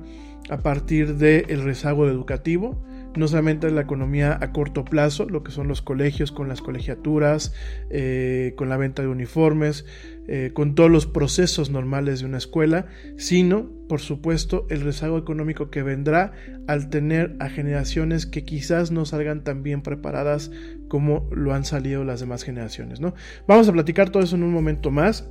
a 0.51 0.59
partir 0.59 1.17
del 1.17 1.63
rezago 1.63 2.09
educativo 2.09 2.83
no 3.17 3.29
solamente 3.29 3.71
la 3.71 3.83
economía 3.83 4.39
a 4.41 4.53
corto 4.53 4.85
plazo, 4.85 5.29
lo 5.29 5.43
que 5.43 5.53
son 5.53 5.69
los 5.69 5.83
colegios 5.83 6.33
con 6.33 6.49
las 6.49 6.61
colegiaturas, 6.61 7.55
eh, 7.91 8.55
con 8.57 8.69
la 8.69 8.77
venta 8.77 9.03
de 9.03 9.09
uniformes, 9.09 9.85
eh, 10.29 10.53
con 10.55 10.75
todos 10.75 10.91
los 10.91 11.07
procesos 11.07 11.71
normales 11.71 12.21
de 12.21 12.27
una 12.27 12.39
escuela, 12.39 12.87
sino, 13.17 13.71
por 13.89 14.01
supuesto, 14.01 14.67
el 14.71 14.83
rezago 14.83 15.19
económico 15.19 15.69
que 15.69 15.83
vendrá 15.83 16.33
al 16.69 16.91
tener 16.91 17.35
a 17.41 17.49
generaciones 17.49 18.27
que 18.27 18.45
quizás 18.45 18.93
no 18.93 19.05
salgan 19.05 19.43
tan 19.43 19.63
bien 19.63 19.83
preparadas 19.83 20.53
como 20.89 21.29
lo 21.33 21.55
han 21.55 21.65
salido 21.65 22.05
las 22.05 22.21
demás 22.21 22.45
generaciones. 22.45 23.01
¿no? 23.01 23.15
Vamos 23.49 23.69
a 23.69 23.73
platicar 23.73 24.11
todo 24.11 24.23
eso 24.23 24.37
en 24.37 24.45
un 24.45 24.53
momento 24.53 24.91
más. 24.91 25.29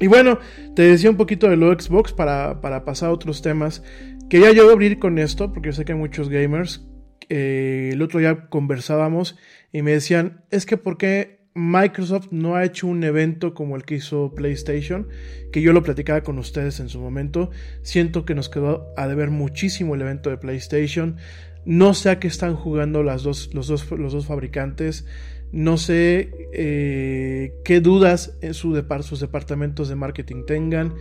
Y 0.00 0.06
bueno, 0.08 0.38
te 0.74 0.82
decía 0.82 1.08
un 1.08 1.16
poquito 1.16 1.48
de 1.48 1.56
lo 1.56 1.72
Xbox 1.72 2.12
para, 2.12 2.60
para 2.60 2.84
pasar 2.84 3.10
a 3.10 3.12
otros 3.12 3.42
temas. 3.42 3.82
Quería 4.28 4.52
yo 4.52 4.70
abrir 4.70 4.98
con 4.98 5.18
esto, 5.18 5.52
porque 5.52 5.68
yo 5.68 5.72
sé 5.72 5.84
que 5.84 5.92
hay 5.92 5.98
muchos 5.98 6.28
gamers. 6.28 6.86
Eh, 7.28 7.90
el 7.92 8.02
otro 8.02 8.20
día 8.20 8.48
conversábamos 8.48 9.36
y 9.72 9.82
me 9.82 9.92
decían, 9.92 10.42
es 10.50 10.66
que 10.66 10.76
¿por 10.76 10.98
qué 10.98 11.40
Microsoft 11.54 12.28
no 12.30 12.56
ha 12.56 12.64
hecho 12.64 12.86
un 12.86 13.04
evento 13.04 13.54
como 13.54 13.76
el 13.76 13.84
que 13.84 13.96
hizo 13.96 14.34
PlayStation? 14.34 15.08
Que 15.52 15.62
yo 15.62 15.72
lo 15.72 15.82
platicaba 15.82 16.22
con 16.22 16.38
ustedes 16.38 16.80
en 16.80 16.88
su 16.88 17.00
momento. 17.00 17.50
Siento 17.82 18.24
que 18.24 18.34
nos 18.34 18.48
quedó 18.48 18.92
a 18.96 19.06
deber 19.06 19.30
muchísimo 19.30 19.94
el 19.94 20.00
evento 20.00 20.30
de 20.30 20.38
PlayStation. 20.38 21.16
No 21.64 21.94
sé 21.94 22.10
a 22.10 22.18
qué 22.18 22.28
están 22.28 22.56
jugando 22.56 23.02
las 23.02 23.22
dos, 23.22 23.50
los, 23.54 23.68
dos, 23.68 23.90
los 23.90 24.12
dos 24.12 24.26
fabricantes. 24.26 25.06
No 25.52 25.76
sé 25.76 26.32
eh, 26.52 27.54
qué 27.64 27.80
dudas 27.80 28.36
en 28.40 28.54
su 28.54 28.74
sus 29.02 29.20
departamentos 29.20 29.88
de 29.88 29.94
marketing 29.94 30.44
tengan. 30.46 30.94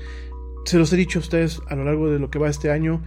Se 0.66 0.78
los 0.78 0.92
he 0.94 0.98
dicho 0.98 1.20
a 1.20 1.22
ustedes 1.22 1.62
a 1.68 1.76
lo 1.76 1.84
largo 1.84 2.10
de 2.10 2.20
lo 2.20 2.30
que 2.30 2.40
va 2.40 2.50
este 2.50 2.72
año. 2.72 3.04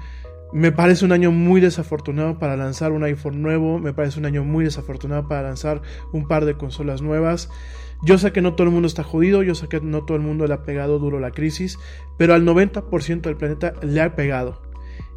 Me 0.53 0.73
parece 0.73 1.05
un 1.05 1.13
año 1.13 1.33
muy 1.33 1.61
desafortunado 1.61 2.39
para 2.39 2.57
lanzar 2.57 2.93
un 2.93 3.03
iPhone 3.03 3.43
nuevo, 3.43 3.79
me 3.79 3.93
parece 3.93 4.19
un 4.19 4.27
año 4.27 4.45
muy 4.45 4.65
desafortunado 4.65 5.27
para 5.27 5.43
lanzar 5.43 5.83
un 6.13 6.29
par 6.29 6.45
de 6.45 6.55
consolas 6.57 7.03
nuevas. 7.03 7.51
Yo 8.03 8.19
sé 8.19 8.33
que 8.33 8.43
no 8.43 8.55
todo 8.55 8.67
el 8.67 8.73
mundo 8.73 8.87
está 8.87 9.03
jodido, 9.03 9.43
yo 9.43 9.55
sé 9.55 9.69
que 9.69 9.81
no 9.81 10.05
todo 10.05 10.17
el 10.17 10.23
mundo 10.23 10.47
le 10.47 10.55
ha 10.55 10.63
pegado 10.63 10.99
duro 10.99 11.19
la 11.19 11.31
crisis, 11.31 11.79
pero 12.17 12.35
al 12.35 12.45
90% 12.45 13.23
del 13.23 13.37
planeta 13.37 13.75
le 13.83 14.01
ha 14.01 14.15
pegado. 14.15 14.63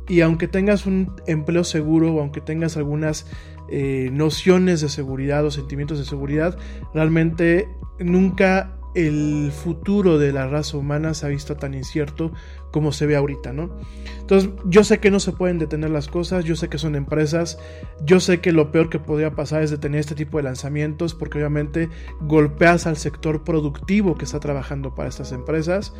Y 0.07 0.21
aunque 0.21 0.47
tengas 0.47 0.87
un 0.87 1.15
empleo 1.27 1.63
seguro 1.63 2.13
o 2.15 2.21
aunque 2.21 2.41
tengas 2.41 2.77
algunas 2.77 3.27
eh, 3.69 4.09
nociones 4.11 4.81
de 4.81 4.89
seguridad 4.89 5.45
o 5.45 5.51
sentimientos 5.51 5.99
de 5.99 6.05
seguridad, 6.05 6.57
realmente 6.93 7.69
nunca 7.99 8.78
el 8.95 9.51
futuro 9.51 10.17
de 10.17 10.33
la 10.33 10.47
raza 10.47 10.77
humana 10.77 11.13
se 11.13 11.25
ha 11.25 11.29
visto 11.29 11.55
tan 11.55 11.73
incierto 11.73 12.31
como 12.71 12.91
se 12.91 13.05
ve 13.05 13.15
ahorita, 13.15 13.53
¿no? 13.53 13.77
Entonces, 14.19 14.51
yo 14.65 14.83
sé 14.83 14.99
que 14.99 15.11
no 15.11 15.19
se 15.19 15.31
pueden 15.31 15.59
detener 15.59 15.89
las 15.89 16.07
cosas, 16.07 16.45
yo 16.45 16.55
sé 16.55 16.69
que 16.69 16.77
son 16.77 16.95
empresas, 16.95 17.59
yo 18.03 18.19
sé 18.19 18.39
que 18.39 18.51
lo 18.51 18.71
peor 18.71 18.89
que 18.89 18.99
podría 18.99 19.31
pasar 19.31 19.63
es 19.63 19.71
detener 19.71 19.99
este 19.99 20.15
tipo 20.15 20.37
de 20.37 20.43
lanzamientos 20.43 21.13
porque 21.13 21.37
obviamente 21.37 21.89
golpeas 22.21 22.87
al 22.87 22.97
sector 22.97 23.43
productivo 23.43 24.17
que 24.17 24.25
está 24.25 24.39
trabajando 24.39 24.95
para 24.95 25.09
estas 25.09 25.31
empresas. 25.31 25.93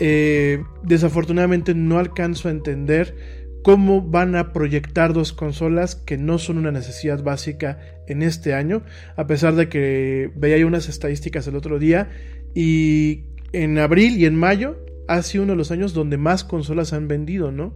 Eh, 0.00 0.62
desafortunadamente 0.82 1.74
no 1.74 1.98
alcanzo 1.98 2.48
a 2.48 2.52
entender 2.52 3.48
cómo 3.62 4.02
van 4.02 4.36
a 4.36 4.52
proyectar 4.52 5.12
dos 5.12 5.32
consolas 5.32 5.96
que 5.96 6.16
no 6.16 6.38
son 6.38 6.58
una 6.58 6.70
necesidad 6.70 7.22
básica 7.22 7.78
en 8.08 8.22
este 8.22 8.54
año, 8.54 8.82
a 9.16 9.26
pesar 9.26 9.54
de 9.54 9.68
que 9.68 10.30
veía 10.34 10.66
unas 10.66 10.88
estadísticas 10.88 11.46
el 11.46 11.56
otro 11.56 11.78
día 11.78 12.08
y 12.54 13.24
en 13.52 13.78
abril 13.78 14.18
y 14.18 14.26
en 14.26 14.34
mayo 14.34 14.76
ha 15.06 15.22
sido 15.22 15.44
uno 15.44 15.52
de 15.52 15.58
los 15.58 15.70
años 15.70 15.94
donde 15.94 16.18
más 16.18 16.44
consolas 16.44 16.92
han 16.92 17.08
vendido, 17.08 17.52
¿no? 17.52 17.74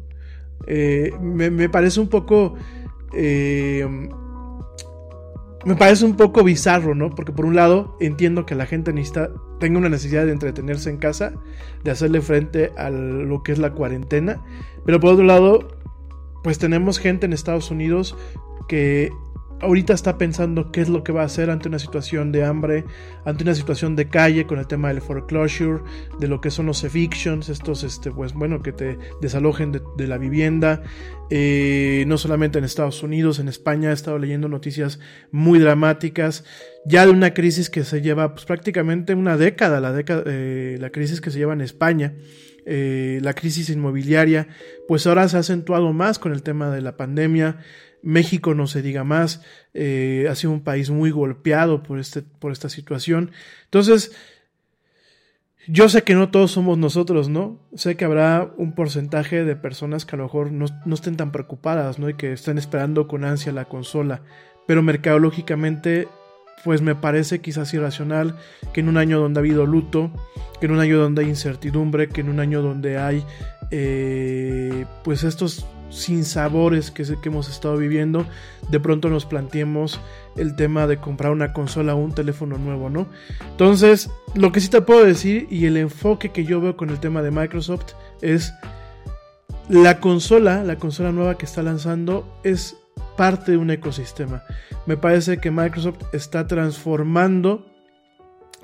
Eh, 0.67 1.13
me, 1.21 1.69
parece 1.69 2.01
un 2.01 2.09
poco... 2.09 2.55
Eh, 3.15 3.87
me 5.65 5.77
parece 5.77 6.05
un 6.05 6.17
poco 6.17 6.43
bizarro, 6.43 6.95
¿no? 6.95 7.11
Porque 7.11 7.33
por 7.33 7.45
un 7.45 7.55
lado 7.55 7.97
entiendo 8.01 8.47
que 8.47 8.55
la 8.55 8.67
gente 8.67 8.93
necesita, 8.93 9.31
tenga 9.61 9.79
una 9.79 9.89
necesidad 9.89 10.27
de 10.27 10.33
entretenerse 10.33 10.91
en 10.91 10.97
casa, 10.97 11.35
de 11.85 11.91
hacerle 11.91 12.21
frente 12.21 12.73
a 12.77 12.91
lo 12.91 13.43
que 13.43 13.53
es 13.53 13.59
la 13.59 13.73
cuarentena, 13.73 14.43
pero 14.85 14.99
por 14.99 15.13
otro 15.13 15.25
lado, 15.25 15.69
pues 16.43 16.59
tenemos 16.59 16.99
gente 16.99 17.27
en 17.27 17.33
Estados 17.33 17.71
Unidos 17.71 18.17
que 18.69 19.11
ahorita 19.63 19.95
está 19.95 20.19
pensando 20.19 20.71
qué 20.73 20.81
es 20.81 20.89
lo 20.89 21.05
que 21.05 21.13
va 21.13 21.23
a 21.23 21.27
hacer 21.27 21.49
ante 21.49 21.69
una 21.69 21.79
situación 21.79 22.33
de 22.33 22.45
hambre, 22.45 22.85
ante 23.25 23.45
una 23.45 23.55
situación 23.55 23.97
de 23.97 24.09
calle 24.09 24.47
con 24.47 24.59
el 24.59 24.67
tema 24.67 24.89
del 24.89 25.01
foreclosure, 25.01 25.83
de 26.19 26.29
lo 26.29 26.41
que 26.41 26.51
son 26.51 26.67
los 26.67 26.85
evictions, 26.85 27.49
estos, 27.49 27.85
este, 27.85 28.11
pues 28.11 28.35
bueno, 28.35 28.63
que 28.63 28.73
te 28.73 28.99
desalojen 29.21 29.73
de, 29.73 30.07
la 30.07 30.19
vivienda. 30.19 30.83
Eh, 31.31 32.05
no 32.09 32.19
solamente 32.19 32.59
en 32.59 32.65
Estados 32.65 33.03
Unidos, 33.03 33.39
en 33.39 33.49
España 33.49 33.91
he 33.91 33.95
estado 33.95 34.19
leyendo 34.19 34.49
noticias 34.49 34.99
muy 35.31 35.59
dramáticas, 35.59 36.45
ya 36.85 37.07
de 37.07 37.13
una 37.13 37.33
crisis 37.33 37.71
que 37.71 37.85
se 37.85 38.03
lleva 38.03 38.35
pues, 38.35 38.45
prácticamente 38.45 39.15
una 39.15 39.37
década, 39.37 39.81
la, 39.81 39.93
década, 39.93 40.25
eh, 40.27 40.77
la 40.81 40.91
crisis 40.91 41.21
que 41.21 41.31
se 41.31 41.39
lleva 41.39 41.53
en 41.53 41.63
España. 41.63 42.15
Eh, 42.65 43.19
la 43.23 43.35
crisis 43.35 43.71
inmobiliaria, 43.71 44.47
pues 44.87 45.09
ahora 45.09 45.29
se 45.29 45.37
ha 45.37 45.41
acentuado 45.41 45.93
más 45.93 46.21
con 46.21 46.33
el 46.33 46.45
tema 46.45 46.71
de 46.71 46.81
la 46.81 46.97
pandemia. 46.97 47.59
México, 48.03 48.55
no 48.55 48.67
se 48.67 48.83
diga 48.83 49.05
más, 49.05 49.43
eh, 49.75 50.27
ha 50.31 50.35
sido 50.35 50.53
un 50.53 50.63
país 50.63 50.91
muy 50.91 51.11
golpeado 51.11 51.83
por, 51.83 51.99
este, 51.99 52.23
por 52.23 52.53
esta 52.53 52.69
situación. 52.69 53.31
Entonces, 53.65 54.13
yo 55.69 55.89
sé 55.89 56.03
que 56.03 56.15
no 56.15 56.31
todos 56.31 56.51
somos 56.51 56.77
nosotros, 56.79 57.29
¿no? 57.29 57.61
Sé 57.75 57.97
que 57.97 58.05
habrá 58.05 58.53
un 58.57 58.75
porcentaje 58.75 59.45
de 59.45 59.55
personas 59.55 60.05
que 60.05 60.17
a 60.17 60.19
lo 60.19 60.25
mejor 60.25 60.51
no, 60.51 60.67
no 60.85 60.95
estén 60.95 61.17
tan 61.17 61.31
preocupadas, 61.31 61.99
¿no? 61.99 62.09
Y 62.09 62.15
que 62.15 62.33
estén 62.33 62.59
esperando 62.59 63.07
con 63.07 63.25
ansia 63.25 63.53
la 63.53 63.67
consola. 63.67 64.23
Pero 64.67 64.83
mercadológicamente 64.83 66.09
pues 66.65 66.81
me 66.81 66.95
parece 66.95 67.41
quizás 67.41 67.73
irracional 67.75 68.37
que 68.73 68.81
en 68.81 68.89
un 68.89 68.97
año 68.97 69.19
donde 69.19 69.39
ha 69.39 69.43
habido 69.43 69.67
luto, 69.67 70.13
que 70.61 70.67
en 70.67 70.73
un 70.73 70.81
año 70.81 70.99
donde 70.99 71.23
hay 71.23 71.29
incertidumbre, 71.29 72.09
que 72.09 72.21
en 72.21 72.29
un 72.29 72.41
año 72.41 72.63
donde 72.63 72.99
hay 72.99 73.25
eh, 73.71 74.87
pues 75.03 75.25
estos 75.25 75.67
sinsabores 75.93 76.91
que, 76.91 77.05
que 77.05 77.29
hemos 77.29 77.49
estado 77.49 77.77
viviendo, 77.77 78.27
de 78.71 78.81
pronto 78.81 79.09
nos 79.09 79.27
planteemos 79.27 80.01
el 80.37 80.57
tema 80.57 80.87
de 80.87 80.97
comprar 80.97 81.33
una 81.33 81.53
consola 81.53 81.95
o 81.95 81.99
un 81.99 82.15
teléfono 82.15 82.59
nuevo, 82.59 82.91
¿no? 82.91 83.07
Entonces, 83.51 84.11
lo 84.35 84.51
que 84.53 84.61
sí 84.61 84.69
te 84.69 84.81
puedo 84.81 85.05
decir 85.05 85.47
y 85.51 85.67
el 85.67 85.77
enfoque 85.77 86.31
que 86.31 86.45
yo 86.45 86.61
veo 86.61 86.77
con 86.77 86.91
el 86.91 86.99
tema 86.99 87.23
de 87.23 87.31
Microsoft 87.31 87.93
es 88.23 88.53
la 89.69 90.01
consola, 90.01 90.65
la 90.65 90.77
consola 90.77 91.13
nueva 91.13 91.39
que 91.39 91.47
está 91.47 91.63
lanzando 91.63 92.41
es 92.43 92.77
parte 93.17 93.53
de 93.53 93.59
un 93.59 93.71
ecosistema. 93.71 94.43
Me 94.87 94.97
parece 94.97 95.39
que 95.39 95.51
Microsoft 95.51 96.03
está 96.13 96.47
transformando 96.47 97.67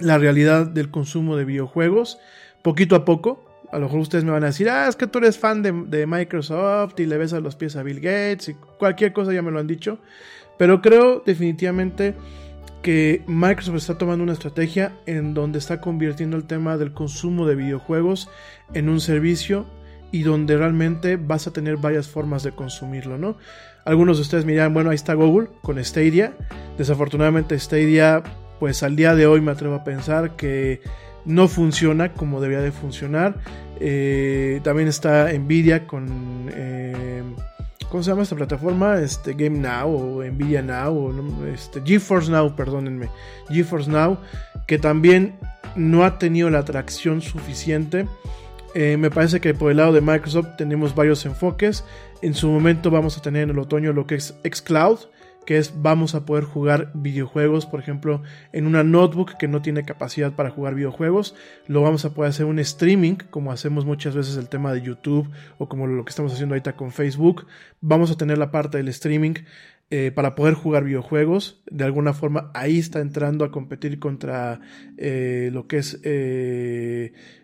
la 0.01 0.19
realidad 0.19 0.67
del 0.67 0.91
consumo 0.91 1.37
de 1.37 1.45
videojuegos 1.45 2.19
poquito 2.63 2.97
a 2.97 3.05
poco. 3.05 3.45
A 3.71 3.79
lo 3.79 3.87
mejor 3.87 4.01
ustedes 4.01 4.25
me 4.25 4.31
van 4.31 4.45
a 4.45 4.47
decir, 4.47 4.69
ah, 4.71 4.89
es 4.89 4.97
que 4.97 5.07
tú 5.07 5.19
eres 5.19 5.39
fan 5.39 5.63
de, 5.63 6.07
Microsoft 6.07 6.99
y 6.99 7.07
le 7.07 7.19
ves 7.19 7.33
a 7.33 7.41
los 7.41 7.57
pies 7.57 7.77
a 7.77 7.83
Bill 7.83 8.01
Gates 8.01 8.49
y 8.49 8.55
cualquier 8.55 9.13
cosa 9.13 9.33
ya 9.33 9.43
me 9.43 9.51
lo 9.51 9.59
han 9.59 9.67
dicho. 9.67 9.99
Pero 10.57 10.81
creo 10.81 11.23
definitivamente 11.25 12.15
que 12.83 13.23
Microsoft 13.27 13.77
está 13.77 13.99
tomando 13.99 14.25
una 14.25 14.33
estrategia 14.33 14.93
en 15.07 15.35
donde 15.35 15.59
está 15.59 15.81
convirtiendo 15.81 16.37
el 16.37 16.45
tema 16.45 16.79
del 16.79 16.93
consumo 16.93 17.47
de 17.47 17.57
videojuegos 17.57 18.29
en 18.73 18.89
un 18.89 19.01
servicio 19.01 19.67
y 20.11 20.23
donde 20.23 20.57
realmente 20.57 21.17
vas 21.17 21.47
a 21.47 21.53
tener 21.53 21.77
varias 21.77 22.09
formas 22.09 22.43
de 22.43 22.53
consumirlo, 22.53 23.19
¿no? 23.19 23.37
Algunos 23.85 24.17
de 24.19 24.23
ustedes 24.23 24.45
me 24.45 24.53
dirán, 24.53 24.75
bueno, 24.75 24.91
ahí 24.91 24.97
está 24.97 25.15
Google 25.15 25.49
con 25.63 25.83
Stadia. 25.83 26.33
Desafortunadamente 26.77 27.59
Stadia, 27.59 28.23
pues 28.59 28.83
al 28.83 28.97
día 28.97 29.15
de 29.15 29.27
hoy 29.27 29.41
me 29.41 29.51
atrevo 29.51 29.75
a 29.75 29.85
pensar 29.85 30.37
que 30.37 30.81
no 31.25 31.49
funciona 31.49 32.13
como 32.13 32.41
debería 32.41 32.63
de 32.63 32.73
funcionar. 32.73 33.37
Eh, 33.81 34.61
también 34.63 34.89
está 34.89 35.33
Nvidia 35.33 35.87
con... 35.87 36.51
Eh, 36.53 37.23
¿Cómo 37.91 38.03
se 38.03 38.11
llama 38.11 38.23
esta 38.23 38.37
plataforma? 38.37 39.01
Este, 39.01 39.33
Game 39.33 39.59
Now 39.59 40.19
o 40.19 40.23
Nvidia 40.23 40.61
Now 40.61 40.95
o 40.95 41.47
este, 41.47 41.81
GeForce 41.83 42.31
Now, 42.31 42.55
perdónenme. 42.55 43.09
GeForce 43.49 43.91
Now, 43.91 44.19
que 44.67 44.79
también 44.79 45.37
no 45.75 46.05
ha 46.05 46.19
tenido 46.19 46.51
la 46.51 46.59
atracción 46.59 47.23
suficiente. 47.23 48.07
Eh, 48.75 48.97
me 48.99 49.11
parece 49.11 49.41
que 49.41 49.55
por 49.55 49.71
el 49.71 49.79
lado 49.79 49.93
de 49.93 50.03
Microsoft 50.03 50.57
tenemos 50.59 50.95
varios 50.95 51.25
enfoques. 51.25 51.85
En 52.21 52.35
su 52.35 52.49
momento 52.49 52.91
vamos 52.91 53.17
a 53.17 53.23
tener 53.23 53.45
en 53.45 53.51
el 53.51 53.59
otoño 53.59 53.93
lo 53.93 54.07
que 54.07 54.17
es 54.17 54.35
xCloud, 54.45 54.99
que 55.49 55.57
es 55.57 55.81
vamos 55.81 56.15
a 56.15 56.27
poder 56.27 56.45
jugar 56.45 56.91
videojuegos, 56.93 57.65
por 57.65 57.81
ejemplo, 57.81 58.21
en 58.53 58.67
una 58.67 58.85
notebook 58.85 59.39
que 59.39 59.49
no 59.49 59.63
tiene 59.63 59.83
capacidad 59.83 60.35
para 60.35 60.51
jugar 60.51 60.75
videojuegos, 60.75 61.35
lo 61.67 61.81
vamos 61.81 62.05
a 62.05 62.13
poder 62.13 62.29
hacer 62.29 62.45
un 62.45 62.59
streaming, 62.59 63.15
como 63.31 63.51
hacemos 63.51 63.87
muchas 63.87 64.15
veces 64.15 64.37
el 64.37 64.51
tema 64.51 64.75
de 64.75 64.83
YouTube 64.83 65.27
o 65.57 65.67
como 65.67 65.87
lo 65.87 66.05
que 66.05 66.11
estamos 66.11 66.35
haciendo 66.35 66.55
ahorita 66.55 66.77
con 66.77 66.93
Facebook. 66.93 67.47
Vamos 67.81 68.11
a 68.11 68.19
tener 68.19 68.37
la 68.37 68.51
parte 68.51 68.77
del 68.77 68.89
streaming 68.89 69.37
eh, 69.91 70.13
para 70.15 70.35
poder 70.35 70.53
jugar 70.53 70.85
videojuegos. 70.85 71.63
De 71.71 71.85
alguna 71.85 72.13
forma 72.13 72.51
ahí 72.53 72.79
está 72.79 73.01
entrando 73.01 73.47
a 73.47 73.51
competir 73.51 73.99
contra 73.99 74.61
eh, 74.99 75.49
lo 75.51 75.67
que 75.67 75.79
es 75.79 75.99
eh, 76.05 77.15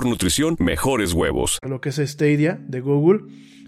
nutrición 0.00 0.56
mejores 0.58 1.12
huevos. 1.12 1.58
Lo 1.66 1.80
que 1.80 1.90
es 1.90 1.96
Stadia 1.96 2.58
de 2.66 2.80
Google. 2.80 3.20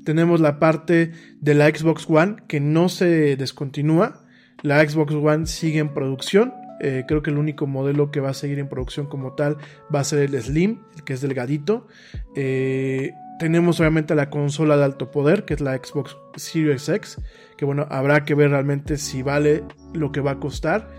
Tenemos 0.05 0.41
la 0.41 0.59
parte 0.59 1.13
de 1.41 1.55
la 1.55 1.69
Xbox 1.69 2.09
One 2.09 2.37
que 2.49 2.61
no 2.61 2.89
se 2.89 3.37
descontinúa. 3.37 4.23
La 4.63 4.87
Xbox 4.87 5.13
One 5.13 5.47
sigue 5.47 5.79
en 5.81 5.93
producción. 5.93 6.55
Eh, 6.81 7.05
creo 7.07 7.23
que 7.23 7.31
el 7.31 7.39
único 7.39 7.67
modelo 7.67 8.11
que 8.11 8.21
va 8.21 8.31
a 8.31 8.35
seguir 8.35 8.59
en 8.59 8.69
producción 8.69 9.07
como 9.07 9.35
tal 9.35 9.59
va 9.95 10.01
a 10.01 10.05
ser 10.05 10.21
el 10.21 10.43
Slim, 10.43 10.81
que 11.05 11.13
es 11.13 11.21
delgadito. 11.21 11.87
Eh, 12.35 13.13
tenemos 13.39 13.81
obviamente 13.81 14.15
la 14.15 14.31
consola 14.31 14.77
de 14.77 14.85
alto 14.85 15.11
poder, 15.11 15.45
que 15.45 15.55
es 15.55 15.61
la 15.61 15.77
Xbox 15.77 16.17
Series 16.37 16.89
X, 16.89 17.19
que 17.57 17.65
bueno, 17.65 17.87
habrá 17.91 18.25
que 18.25 18.35
ver 18.35 18.51
realmente 18.51 18.97
si 18.97 19.23
vale 19.23 19.65
lo 19.93 20.13
que 20.13 20.21
va 20.21 20.33
a 20.33 20.41
costar. 20.41 20.91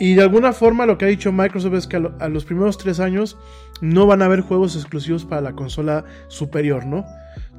Y 0.00 0.14
de 0.14 0.22
alguna 0.22 0.52
forma 0.52 0.86
lo 0.86 0.96
que 0.96 1.06
ha 1.06 1.08
dicho 1.08 1.32
Microsoft 1.32 1.74
es 1.74 1.86
que 1.86 1.96
a, 1.96 2.28
los 2.28 2.44
primeros 2.44 2.78
tres 2.78 3.00
años 3.00 3.36
no 3.80 4.06
van 4.06 4.22
a 4.22 4.26
haber 4.26 4.40
juegos 4.40 4.76
exclusivos 4.76 5.24
para 5.24 5.40
la 5.40 5.52
consola 5.52 6.04
superior, 6.28 6.86
¿no? 6.86 7.04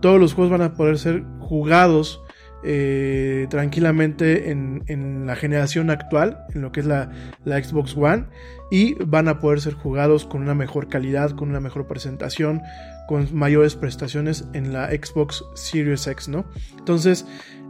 Todos 0.01 0.19
los 0.19 0.33
juegos 0.33 0.51
van 0.51 0.61
a 0.61 0.73
poder 0.75 0.97
ser 0.97 1.23
jugados 1.39 2.21
eh, 2.61 3.47
tranquilamente 3.49 4.51
en, 4.51 5.25
la 5.25 5.35
generación 5.35 5.89
actual, 5.89 6.45
en 6.53 6.61
lo 6.61 6.71
que 6.71 6.81
es 6.81 6.85
la, 6.85 7.09
Xbox 7.45 7.95
One, 7.95 8.25
y 8.69 8.95
van 8.95 9.29
a 9.29 9.39
poder 9.39 9.61
ser 9.61 9.73
jugados 9.73 10.25
con 10.25 10.41
una 10.41 10.55
mejor 10.55 10.89
calidad, 10.89 11.31
con 11.31 11.49
una 11.49 11.61
mejor 11.61 11.87
presentación, 11.87 12.61
con 13.07 13.27
mayores 13.33 13.75
prestaciones 13.75 14.45
en 14.53 14.73
la 14.73 14.89
Xbox 14.89 15.43
Series 15.55 16.05
X, 16.07 16.27
¿no? 16.27 16.45
Entonces, 16.77 17.25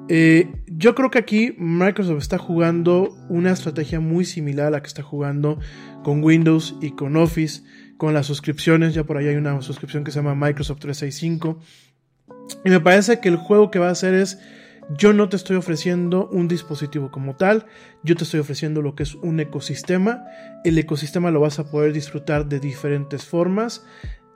eh, 0.07 0.51
yo 0.65 0.95
creo 0.95 1.12
que 1.12 1.19
aquí 1.19 1.53
Microsoft 1.59 2.17
está 2.17 2.39
jugando 2.39 3.15
una 3.29 3.51
estrategia 3.51 3.99
muy 3.99 4.25
similar 4.25 4.67
a 4.67 4.71
la 4.71 4.81
que 4.81 4.88
está 4.88 5.03
jugando 5.03 5.59
con 6.03 6.23
Windows 6.23 6.75
y 6.81 6.91
con 6.91 7.15
Office, 7.15 7.62
con 7.99 8.13
las 8.15 8.25
suscripciones. 8.25 8.95
Ya 8.95 9.03
por 9.03 9.17
ahí 9.17 9.27
hay 9.27 9.35
una 9.35 9.62
suscripción 9.62 10.03
que 10.03 10.09
se 10.09 10.19
llama 10.19 10.33
Microsoft 10.33 10.79
365. 10.79 11.59
Y 12.65 12.69
me 12.69 12.79
parece 12.79 13.19
que 13.19 13.29
el 13.29 13.35
juego 13.35 13.69
que 13.69 13.77
va 13.77 13.89
a 13.89 13.91
hacer 13.91 14.15
es, 14.15 14.39
yo 14.97 15.13
no 15.13 15.29
te 15.29 15.35
estoy 15.35 15.57
ofreciendo 15.57 16.27
un 16.29 16.47
dispositivo 16.47 17.12
como 17.12 17.35
tal, 17.35 17.67
yo 18.01 18.15
te 18.15 18.23
estoy 18.23 18.39
ofreciendo 18.39 18.81
lo 18.81 18.95
que 18.95 19.03
es 19.03 19.13
un 19.15 19.39
ecosistema. 19.39 20.25
El 20.63 20.77
ecosistema 20.79 21.29
lo 21.29 21.41
vas 21.41 21.59
a 21.59 21.69
poder 21.69 21.93
disfrutar 21.93 22.47
de 22.47 22.59
diferentes 22.59 23.25
formas. 23.25 23.85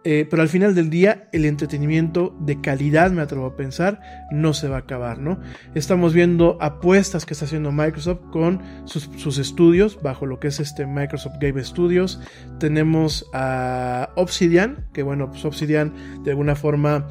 Eh, 0.05 0.27
pero 0.29 0.41
al 0.41 0.49
final 0.49 0.75
del 0.75 0.89
día, 0.89 1.29
el 1.31 1.45
entretenimiento 1.45 2.35
de 2.41 2.59
calidad, 2.59 3.11
me 3.11 3.21
atrevo 3.21 3.45
a 3.45 3.55
pensar, 3.55 4.01
no 4.31 4.53
se 4.53 4.67
va 4.67 4.75
a 4.75 4.79
acabar, 4.79 5.19
¿no? 5.19 5.39
Estamos 5.75 6.13
viendo 6.13 6.57
apuestas 6.59 7.25
que 7.25 7.33
está 7.33 7.45
haciendo 7.45 7.71
Microsoft 7.71 8.19
con 8.31 8.61
sus, 8.85 9.37
estudios, 9.37 10.01
bajo 10.01 10.25
lo 10.25 10.39
que 10.39 10.49
es 10.49 10.59
este 10.59 10.85
Microsoft 10.85 11.35
Game 11.39 11.63
Studios. 11.63 12.19
Tenemos 12.59 13.29
a 13.33 14.09
Obsidian, 14.15 14.87
que 14.93 15.03
bueno, 15.03 15.31
pues 15.31 15.45
Obsidian 15.45 15.93
de 16.23 16.31
alguna 16.31 16.55
forma 16.55 17.07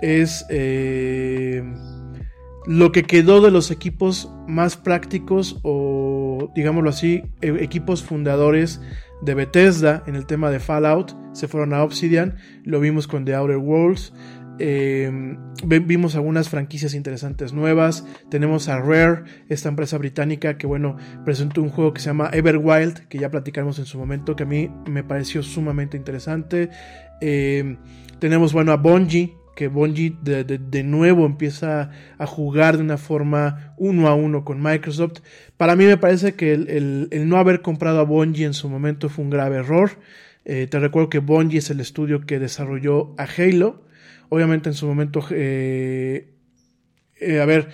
es 0.00 0.44
eh, 0.50 1.62
lo 2.66 2.90
que 2.90 3.04
quedó 3.04 3.40
de 3.40 3.52
los 3.52 3.70
equipos 3.70 4.30
más 4.48 4.76
prácticos 4.76 5.60
o, 5.62 6.50
digámoslo 6.56 6.90
así, 6.90 7.22
e, 7.40 7.50
equipos 7.62 8.02
fundadores 8.02 8.80
de 9.22 9.34
Bethesda 9.34 10.02
en 10.06 10.16
el 10.16 10.26
tema 10.26 10.50
de 10.50 10.60
Fallout, 10.60 11.16
se 11.32 11.48
fueron 11.48 11.72
a 11.72 11.82
Obsidian, 11.82 12.36
lo 12.64 12.80
vimos 12.80 13.06
con 13.06 13.24
The 13.24 13.34
Outer 13.34 13.56
Worlds, 13.56 14.12
em, 14.58 15.38
vimos 15.64 16.14
algunas 16.14 16.48
franquicias 16.48 16.94
interesantes 16.94 17.52
nuevas, 17.52 18.04
tenemos 18.28 18.68
a 18.68 18.80
Rare, 18.80 19.22
esta 19.48 19.68
empresa 19.68 19.96
británica 19.96 20.58
que 20.58 20.66
bueno, 20.66 20.96
presentó 21.24 21.62
un 21.62 21.70
juego 21.70 21.94
que 21.94 22.00
se 22.00 22.06
llama 22.06 22.30
Everwild, 22.32 23.08
que 23.08 23.18
ya 23.18 23.30
platicamos 23.30 23.78
en 23.78 23.86
su 23.86 23.98
momento, 23.98 24.36
que 24.36 24.42
a 24.42 24.46
mí 24.46 24.70
me 24.86 25.04
pareció 25.04 25.42
sumamente 25.42 25.96
interesante, 25.96 26.68
em, 27.20 27.78
tenemos 28.18 28.52
bueno 28.52 28.72
a 28.72 28.76
Bungie, 28.76 29.36
que 29.54 29.68
Bungie 29.68 30.16
de, 30.22 30.82
nuevo 30.82 31.26
empieza 31.26 31.90
a 32.18 32.26
jugar 32.26 32.76
de 32.76 32.82
una 32.82 32.96
forma 32.96 33.74
uno 33.76 34.08
a 34.08 34.14
uno 34.14 34.44
con 34.44 34.62
Microsoft. 34.62 35.20
Para 35.56 35.76
mí 35.76 35.84
me 35.84 35.98
parece 35.98 36.34
que 36.34 36.52
el, 36.54 37.08
no 37.28 37.36
haber 37.36 37.60
comprado 37.60 38.00
a 38.00 38.04
Bungie 38.04 38.46
en 38.46 38.54
su 38.54 38.68
momento 38.68 39.08
fue 39.08 39.24
un 39.24 39.30
grave 39.30 39.56
error. 39.56 39.98
Eh, 40.44 40.66
te 40.70 40.78
recuerdo 40.78 41.10
que 41.10 41.18
Bungie 41.18 41.58
es 41.58 41.70
el 41.70 41.80
estudio 41.80 42.22
que 42.22 42.38
desarrolló 42.38 43.14
a 43.18 43.24
Halo. 43.24 43.84
Obviamente 44.30 44.70
en 44.70 44.74
su 44.74 44.86
momento, 44.86 45.22
eh, 45.30 46.32
eh, 47.20 47.40
a 47.40 47.44
ver, 47.44 47.68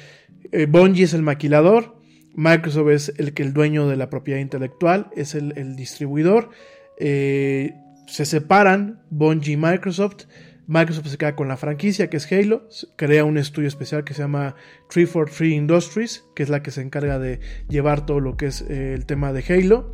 Bungie 0.68 1.04
es 1.04 1.14
el 1.14 1.22
maquilador. 1.22 1.96
Microsoft 2.34 2.90
es 2.90 3.14
el 3.18 3.34
que 3.34 3.42
el 3.42 3.52
dueño 3.52 3.88
de 3.88 3.96
la 3.96 4.10
propiedad 4.10 4.40
intelectual, 4.40 5.08
es 5.16 5.34
el, 5.34 5.54
el 5.56 5.76
distribuidor. 5.76 6.50
se 6.98 8.24
separan 8.24 9.02
Bungie 9.10 9.52
y 9.52 9.56
Microsoft 9.56 10.26
Microsoft 10.68 11.08
se 11.08 11.16
queda 11.16 11.34
con 11.34 11.48
la 11.48 11.56
franquicia 11.56 12.10
que 12.10 12.18
es 12.18 12.30
Halo, 12.30 12.68
crea 12.96 13.24
un 13.24 13.38
estudio 13.38 13.68
especial 13.68 14.04
que 14.04 14.12
se 14.12 14.20
llama 14.20 14.54
343 14.90 15.52
Industries, 15.52 16.24
que 16.36 16.42
es 16.42 16.50
la 16.50 16.62
que 16.62 16.70
se 16.70 16.82
encarga 16.82 17.18
de 17.18 17.40
llevar 17.70 18.04
todo 18.04 18.20
lo 18.20 18.36
que 18.36 18.46
es 18.46 18.60
eh, 18.68 18.92
el 18.92 19.06
tema 19.06 19.32
de 19.32 19.42
Halo. 19.48 19.92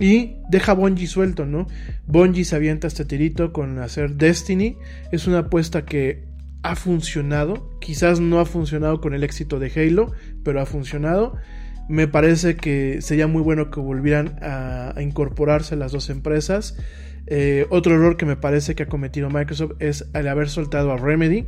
Y 0.00 0.38
deja 0.50 0.74
Bungie 0.74 1.06
suelto, 1.06 1.46
¿no? 1.46 1.68
Bungie 2.06 2.44
se 2.44 2.56
avienta 2.56 2.88
este 2.88 3.04
tirito 3.04 3.52
con 3.52 3.78
hacer 3.78 4.16
Destiny. 4.16 4.76
Es 5.12 5.28
una 5.28 5.38
apuesta 5.38 5.84
que 5.84 6.24
ha 6.62 6.74
funcionado. 6.74 7.70
Quizás 7.80 8.18
no 8.18 8.40
ha 8.40 8.46
funcionado 8.46 9.00
con 9.00 9.14
el 9.14 9.22
éxito 9.22 9.60
de 9.60 9.70
Halo, 9.76 10.10
pero 10.42 10.60
ha 10.60 10.66
funcionado. 10.66 11.36
Me 11.88 12.08
parece 12.08 12.56
que 12.56 13.00
sería 13.00 13.28
muy 13.28 13.42
bueno 13.42 13.70
que 13.70 13.78
volvieran 13.78 14.40
a, 14.42 14.92
a 14.98 15.02
incorporarse 15.02 15.76
las 15.76 15.92
dos 15.92 16.10
empresas. 16.10 16.76
Eh, 17.26 17.66
otro 17.70 17.94
error 17.94 18.16
que 18.16 18.26
me 18.26 18.36
parece 18.36 18.74
que 18.74 18.84
ha 18.84 18.88
cometido 18.88 19.30
Microsoft 19.30 19.72
es 19.80 20.06
el 20.14 20.28
haber 20.28 20.48
soltado 20.48 20.92
a 20.92 20.96
Remedy. 20.96 21.46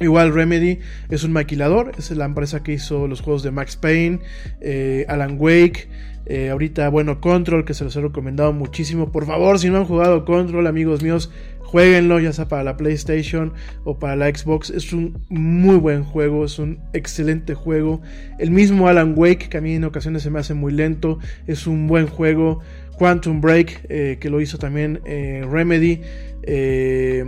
Igual 0.00 0.34
Remedy 0.34 0.80
es 1.08 1.24
un 1.24 1.32
maquilador, 1.32 1.92
es 1.96 2.10
la 2.10 2.26
empresa 2.26 2.62
que 2.62 2.72
hizo 2.72 3.06
los 3.08 3.22
juegos 3.22 3.42
de 3.42 3.50
Max 3.50 3.76
Payne, 3.76 4.20
eh, 4.60 5.06
Alan 5.08 5.36
Wake, 5.38 5.88
eh, 6.26 6.50
ahorita, 6.50 6.88
bueno, 6.90 7.20
Control, 7.20 7.64
que 7.64 7.72
se 7.72 7.84
los 7.84 7.94
he 7.96 8.00
recomendado 8.00 8.52
muchísimo. 8.52 9.10
Por 9.12 9.26
favor, 9.26 9.58
si 9.58 9.70
no 9.70 9.78
han 9.78 9.84
jugado 9.84 10.24
Control, 10.24 10.66
amigos 10.66 11.02
míos, 11.02 11.30
jueguenlo, 11.60 12.18
ya 12.20 12.32
sea 12.32 12.48
para 12.48 12.64
la 12.64 12.76
PlayStation 12.76 13.52
o 13.84 13.98
para 13.98 14.16
la 14.16 14.28
Xbox. 14.28 14.70
Es 14.70 14.92
un 14.92 15.18
muy 15.28 15.76
buen 15.76 16.04
juego, 16.04 16.44
es 16.44 16.58
un 16.58 16.80
excelente 16.92 17.54
juego. 17.54 18.02
El 18.38 18.50
mismo 18.50 18.88
Alan 18.88 19.14
Wake, 19.16 19.48
que 19.48 19.58
a 19.58 19.60
mí 19.60 19.74
en 19.74 19.84
ocasiones 19.84 20.22
se 20.22 20.30
me 20.30 20.40
hace 20.40 20.54
muy 20.54 20.72
lento, 20.72 21.18
es 21.46 21.66
un 21.66 21.86
buen 21.86 22.06
juego. 22.06 22.60
Quantum 22.96 23.40
Break, 23.40 23.86
eh, 23.88 24.18
que 24.20 24.30
lo 24.30 24.40
hizo 24.40 24.58
también 24.58 25.00
eh, 25.04 25.44
Remedy. 25.48 26.00
Eh, 26.42 27.24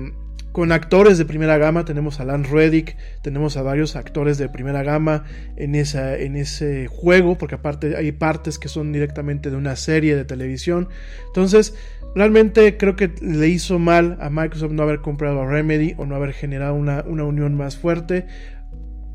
con 0.53 0.73
actores 0.73 1.19
de 1.19 1.25
primera 1.25 1.57
gama, 1.57 1.85
tenemos 1.85 2.19
a 2.19 2.25
Lance 2.25 2.51
Reddick, 2.51 2.97
tenemos 3.23 3.57
a 3.57 3.63
varios 3.63 3.95
actores 3.95 4.39
de 4.39 4.49
primera 4.49 4.83
gama 4.83 5.25
en, 5.57 5.75
esa, 5.77 6.17
en 6.17 6.35
ese 6.35 6.89
juego, 6.89 7.39
porque 7.39 7.55
aparte 7.55 7.97
hay 7.97 8.11
partes 8.11 8.59
que 8.59 8.69
son 8.69 8.93
directamente 8.93 9.51
de 9.51 9.57
una 9.57 9.77
serie 9.77 10.17
de 10.17 10.25
televisión. 10.25 10.89
Entonces, 11.27 11.75
realmente 12.17 12.77
creo 12.77 12.97
que 12.97 13.13
le 13.21 13.47
hizo 13.47 13.79
mal 13.79 14.19
a 14.21 14.31
Microsoft 14.31 14.73
no 14.73 14.83
haber 14.83 15.01
comprado 15.01 15.43
a 15.43 15.47
Remedy 15.47 15.95
o 15.97 16.07
no 16.07 16.17
haber 16.17 16.33
generado 16.33 16.75
una, 16.75 17.05
una 17.07 17.23
unión 17.23 17.55
más 17.55 17.77
fuerte 17.77 18.27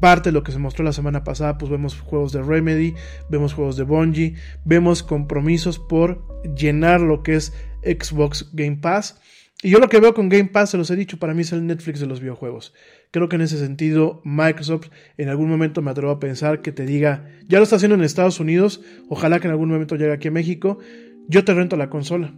parte 0.04 0.32
de 0.32 0.34
lo 0.34 0.44
que 0.44 0.52
se 0.52 0.60
mostró 0.60 0.84
la 0.84 0.92
semana 0.92 1.24
pasada, 1.24 1.58
pues 1.58 1.72
vemos 1.72 1.98
juegos 1.98 2.34
de 2.34 2.42
Remedy, 2.42 2.94
vemos 3.30 3.54
juegos 3.54 3.78
de 3.78 3.84
Bungie, 3.84 4.36
vemos 4.66 5.02
compromisos 5.02 5.80
por 5.80 6.28
llenar 6.58 7.00
lo 7.00 7.24
que 7.24 7.36
es 7.36 7.54
Xbox 7.84 8.50
Game 8.52 8.80
Pass. 8.82 9.22
Y 9.62 9.70
yo 9.70 9.80
lo 9.80 9.88
que 9.88 10.02
veo 10.02 10.14
con 10.14 10.28
Game 10.28 10.50
Pass, 10.50 10.72
se 10.72 10.78
los 10.78 10.92
he 10.92 10.98
dicho, 10.98 11.20
para 11.20 11.34
mí 11.34 11.44
es 11.44 11.54
el 11.54 11.66
Netflix 11.66 12.02
de 12.02 12.08
los 12.08 12.20
videojuegos. 12.20 12.74
Creo 13.12 13.30
que 13.30 13.38
en 13.38 13.44
ese 13.44 13.58
sentido 13.58 14.22
Microsoft 14.26 14.90
en 15.16 15.30
algún 15.30 15.48
momento 15.50 15.82
me 15.82 15.92
atrevo 15.92 16.12
a 16.12 16.20
pensar 16.20 16.62
que 16.62 16.74
te 16.74 16.86
diga, 16.86 17.30
ya 17.48 17.60
lo 17.60 17.64
está 17.64 17.78
haciendo 17.78 17.96
en 17.96 18.04
Estados 18.04 18.42
Unidos, 18.42 18.82
ojalá 19.08 19.40
que 19.40 19.48
en 19.48 19.52
algún 19.52 19.70
momento 19.70 19.96
llegue 19.96 20.12
aquí 20.12 20.28
a 20.28 20.32
México, 20.32 20.80
yo 21.30 21.46
te 21.46 21.54
rento 21.54 21.78
la 21.78 21.90
consola 21.90 22.34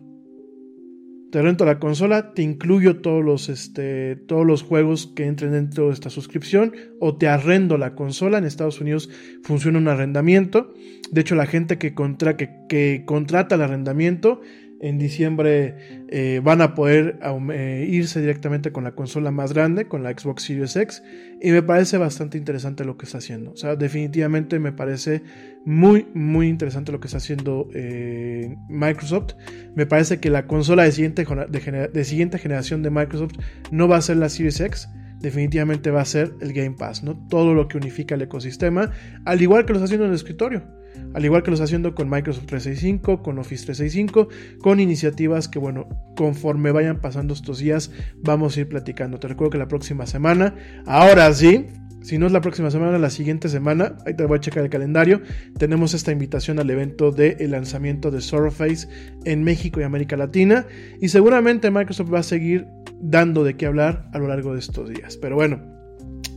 te 1.35 1.41
rento 1.41 1.65
la 1.65 1.79
consola, 1.79 2.31
te 2.33 2.43
incluyo 2.43 3.01
todos 3.01 3.21
los, 3.21 3.49
este, 3.49 4.15
todos 4.15 4.45
los 4.45 4.63
juegos 4.63 5.11
que 5.17 5.25
entren 5.25 5.51
dentro 5.51 5.87
de 5.87 5.93
esta 5.93 6.09
suscripción 6.09 6.73
o 7.01 7.17
te 7.17 7.27
arrendo 7.27 7.77
la 7.77 7.93
consola. 7.93 8.37
En 8.37 8.45
Estados 8.45 8.79
Unidos 8.79 9.09
funciona 9.43 9.77
un 9.79 9.89
arrendamiento. 9.89 10.73
De 11.11 11.19
hecho, 11.19 11.35
la 11.35 11.45
gente 11.45 11.77
que, 11.77 11.93
contra, 11.93 12.37
que, 12.37 12.51
que 12.69 13.03
contrata 13.05 13.55
el 13.55 13.63
arrendamiento 13.63 14.39
en 14.81 14.97
diciembre 14.97 16.05
eh, 16.09 16.41
van 16.43 16.61
a 16.61 16.75
poder 16.75 17.19
eh, 17.51 17.87
irse 17.89 18.19
directamente 18.19 18.71
con 18.71 18.83
la 18.83 18.93
consola 18.93 19.31
más 19.31 19.53
grande, 19.53 19.87
con 19.87 20.03
la 20.03 20.11
Xbox 20.11 20.43
Series 20.43 20.75
X. 20.75 21.03
Y 21.41 21.51
me 21.51 21.63
parece 21.63 21.97
bastante 21.97 22.37
interesante 22.37 22.85
lo 22.85 22.97
que 22.97 23.05
está 23.05 23.19
haciendo. 23.19 23.51
O 23.51 23.57
sea, 23.57 23.75
definitivamente 23.75 24.59
me 24.59 24.71
parece 24.71 25.23
muy, 25.65 26.07
muy 26.13 26.47
interesante 26.47 26.91
lo 26.91 26.99
que 26.99 27.07
está 27.07 27.17
haciendo 27.17 27.67
eh, 27.73 28.55
Microsoft. 28.67 29.35
Me 29.75 29.85
parece 29.85 30.19
que 30.19 30.29
la 30.29 30.47
consola 30.47 30.83
de 30.83 30.91
siguiente, 30.91 31.25
de 31.25 32.03
siguiente 32.03 32.37
generación 32.37 32.83
de 32.83 32.89
Microsoft 32.89 33.33
no 33.71 33.87
va 33.87 33.97
a 33.97 34.01
ser 34.01 34.17
la 34.17 34.29
Series 34.29 34.59
X 34.59 34.89
definitivamente 35.19 35.89
va 35.89 36.01
a 36.01 36.05
ser 36.05 36.33
el 36.39 36.53
Game 36.53 36.75
Pass, 36.77 37.01
¿no? 37.01 37.17
Todo 37.29 37.55
lo 37.55 37.67
que 37.67 37.77
unifica 37.77 38.13
el 38.13 38.21
ecosistema, 38.21 38.91
al 39.23 39.41
igual 39.41 39.65
que 39.65 39.73
lo 39.73 39.79
está 39.79 39.85
haciendo 39.85 40.05
en 40.05 40.11
el 40.11 40.15
escritorio 40.15 40.84
al 41.13 41.25
igual 41.25 41.43
que 41.43 41.51
lo 41.51 41.55
está 41.55 41.65
haciendo 41.65 41.95
con 41.95 42.09
Microsoft 42.09 42.45
365, 42.45 43.23
con 43.23 43.39
Office 43.39 43.65
365, 43.65 44.27
con 44.59 44.79
iniciativas 44.79 45.47
que, 45.47 45.59
bueno, 45.59 45.87
conforme 46.15 46.71
vayan 46.71 46.99
pasando 47.01 47.33
estos 47.33 47.59
días, 47.59 47.91
vamos 48.21 48.57
a 48.57 48.61
ir 48.61 48.69
platicando. 48.69 49.19
Te 49.19 49.27
recuerdo 49.27 49.51
que 49.51 49.57
la 49.57 49.67
próxima 49.67 50.05
semana, 50.05 50.55
ahora 50.85 51.33
sí, 51.33 51.65
si 52.05 52.19
no 52.19 52.27
es 52.27 52.31
la 52.31 52.41
próxima 52.41 52.69
semana, 52.69 52.99
la 52.99 53.09
siguiente 53.09 53.49
semana, 53.49 53.95
ahí 54.05 54.13
te 54.13 54.25
voy 54.25 54.37
a 54.37 54.39
checar 54.39 54.63
el 54.63 54.69
calendario, 54.69 55.21
tenemos 55.57 55.95
esta 55.95 56.11
invitación 56.11 56.59
al 56.59 56.69
evento 56.69 57.09
de 57.09 57.37
el 57.39 57.49
lanzamiento 57.49 58.11
de 58.11 58.21
Surface 58.21 58.87
en 59.23 59.43
México 59.43 59.79
y 59.79 59.83
América 59.83 60.15
Latina. 60.15 60.67
Y 61.01 61.07
seguramente 61.07 61.71
Microsoft 61.71 62.13
va 62.13 62.19
a 62.19 62.23
seguir 62.23 62.67
dando 63.01 63.43
de 63.43 63.55
qué 63.55 63.65
hablar 63.65 64.07
a 64.13 64.19
lo 64.19 64.27
largo 64.27 64.53
de 64.53 64.59
estos 64.59 64.87
días. 64.87 65.17
Pero 65.17 65.35
bueno, 65.35 65.74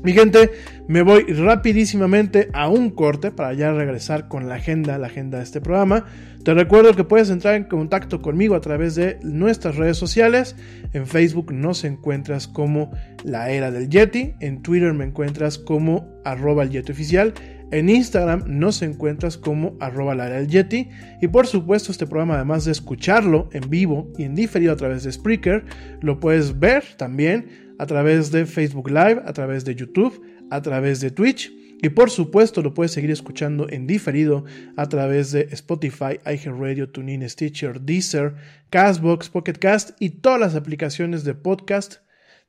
Mi 0.05 0.13
gente, 0.13 0.53
me 0.87 1.03
voy 1.03 1.25
rapidísimamente 1.25 2.49
a 2.53 2.69
un 2.69 2.91
corte 2.91 3.33
para 3.33 3.53
ya 3.53 3.73
regresar 3.73 4.29
con 4.29 4.49
la 4.49 4.55
agenda, 4.55 4.97
la 4.97 5.09
agenda 5.09 5.39
de 5.39 5.45
este 5.45 5.61
programa. 5.61 6.05
Te 6.45 6.55
recuerdo 6.55 6.95
que 6.95 7.03
puedes 7.03 7.31
entrar 7.31 7.57
en 7.57 7.65
contacto 7.65 8.23
conmigo 8.23 8.55
a 8.55 8.61
través 8.61 8.95
de 8.95 9.19
nuestras 9.23 9.75
redes 9.75 9.97
sociales. 9.97 10.55
En 10.93 11.07
Facebook 11.07 11.53
nos 11.53 11.83
encuentras 11.83 12.47
como 12.47 12.93
La 13.25 13.51
Era 13.51 13.73
del 13.73 13.89
Yeti. 13.89 14.35
En 14.41 14.63
Twitter 14.63 14.95
me 14.95 15.05
encuentras 15.05 15.59
como 15.59 16.09
arroba 16.25 16.63
el 16.63 16.71
Yeti 16.71 16.93
oficial. 16.93 17.35
En 17.71 17.91
Instagram 17.91 18.45
nos 18.47 18.81
encuentras 18.81 19.37
como 19.37 19.77
arroba 19.81 20.15
la 20.15 20.29
era 20.29 20.37
del 20.37 20.49
Yeti. 20.49 20.89
Y 21.21 21.29
por 21.29 21.47
supuesto 21.47 21.93
este 21.93 22.07
programa 22.07 22.37
además 22.37 22.65
de 22.65 22.73
escucharlo 22.73 23.51
en 23.53 23.69
vivo 23.69 24.11
y 24.17 24.23
en 24.23 24.35
diferido 24.35 24.73
a 24.73 24.77
través 24.77 25.03
de 25.03 25.13
Spreaker, 25.13 25.65
lo 26.01 26.19
puedes 26.19 26.59
ver 26.59 26.85
también 26.97 27.68
a 27.79 27.87
través 27.87 28.31
de 28.31 28.47
Facebook 28.47 28.89
Live, 28.89 29.23
a 29.25 29.33
través 29.33 29.65
de 29.65 29.75
YouTube, 29.75 30.21
a 30.51 30.61
través 30.63 31.01
de 31.01 31.11
Twitch. 31.11 31.53
Y 31.81 31.91
por 31.91 32.11
supuesto 32.11 32.61
lo 32.61 32.75
puedes 32.75 32.91
seguir 32.91 33.13
escuchando 33.13 33.69
en 33.71 33.87
diferido 33.87 34.45
a 34.77 34.89
través 34.89 35.31
de 35.31 35.43
Spotify, 35.53 36.19
iHeartRadio, 36.27 36.91
TuneIn, 36.91 37.29
Stitcher, 37.29 37.81
Deezer, 37.81 38.35
Castbox, 38.71 39.29
Pocket 39.29 39.55
Cast 39.55 39.91
y 40.01 40.11
todas 40.11 40.41
las 40.41 40.57
aplicaciones 40.57 41.23
de 41.23 41.35
podcast, 41.35 41.97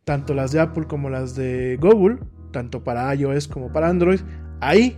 tanto 0.03 0.33
las 0.33 0.51
de 0.51 0.61
Apple 0.61 0.85
como 0.87 1.11
las 1.11 1.35
de 1.35 1.77
Google, 1.79 2.17
tanto 2.51 2.83
para 2.83 3.13
iOS 3.13 3.47
como 3.47 3.71
para 3.71 3.89
Android. 3.89 4.21
Ahí 4.61 4.97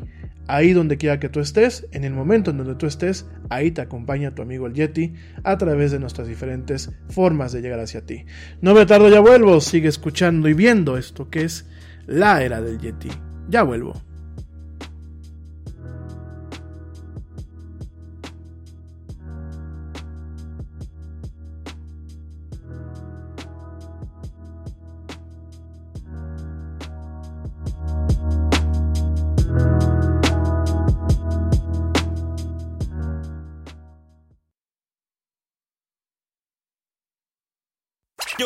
Ahí 0.54 0.74
donde 0.74 0.98
quiera 0.98 1.18
que 1.18 1.30
tú 1.30 1.40
estés, 1.40 1.88
en 1.94 2.04
el 2.04 2.12
momento 2.12 2.52
en 2.52 2.58
donde 2.58 2.76
tú 2.76 2.86
estés, 2.86 3.26
ahí 3.48 3.72
te 3.72 3.80
acompaña 3.80 4.36
tu 4.36 4.42
amigo 4.42 4.68
el 4.68 4.74
Yeti 4.74 5.14
a 5.46 5.58
través 5.58 5.92
de 5.92 6.00
nuestras 6.00 6.28
diferentes 6.28 6.92
formas 7.08 7.54
de 7.54 7.62
llegar 7.62 7.80
hacia 7.80 8.06
ti. 8.06 8.26
No 8.60 8.74
me 8.74 8.86
tardo, 8.86 9.08
ya 9.08 9.22
vuelvo. 9.22 9.62
Sigue 9.62 9.88
escuchando 9.88 10.50
y 10.50 10.54
viendo 10.54 10.98
esto 10.98 11.30
que 11.30 11.44
es 11.44 11.70
la 12.06 12.44
era 12.44 12.60
del 12.60 12.80
Yeti. 12.80 13.08
Ya 13.48 13.64
vuelvo. 13.64 14.11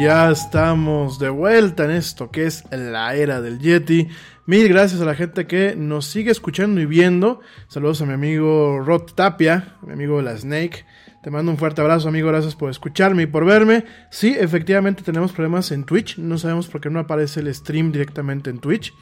Ya 0.00 0.30
estamos 0.30 1.18
de 1.18 1.28
vuelta 1.28 1.84
en 1.84 1.90
esto 1.90 2.30
que 2.30 2.46
es 2.46 2.64
la 2.70 3.14
era 3.14 3.42
del 3.42 3.58
Yeti. 3.58 4.08
Mil 4.46 4.66
gracias 4.66 5.00
a 5.02 5.04
la 5.04 5.14
gente 5.14 5.46
que 5.46 5.76
nos 5.76 6.06
sigue 6.06 6.30
escuchando 6.30 6.80
y 6.80 6.86
viendo. 6.86 7.40
Saludos 7.68 8.00
a 8.00 8.06
mi 8.06 8.14
amigo 8.14 8.80
Rod 8.80 9.12
Tapia, 9.14 9.76
mi 9.82 9.92
amigo 9.92 10.22
La 10.22 10.36
Snake. 10.38 10.86
Te 11.22 11.30
mando 11.30 11.52
un 11.52 11.58
fuerte 11.58 11.82
abrazo, 11.82 12.08
amigo. 12.08 12.28
Gracias 12.28 12.56
por 12.56 12.70
escucharme 12.70 13.24
y 13.24 13.26
por 13.26 13.44
verme. 13.44 13.84
Sí, 14.10 14.34
efectivamente 14.38 15.02
tenemos 15.02 15.32
problemas 15.32 15.70
en 15.70 15.84
Twitch. 15.84 16.16
No 16.16 16.38
sabemos 16.38 16.66
por 16.68 16.80
qué 16.80 16.88
no 16.88 17.00
aparece 17.00 17.40
el 17.40 17.54
stream 17.54 17.92
directamente 17.92 18.48
en 18.48 18.58
Twitch. 18.58 18.94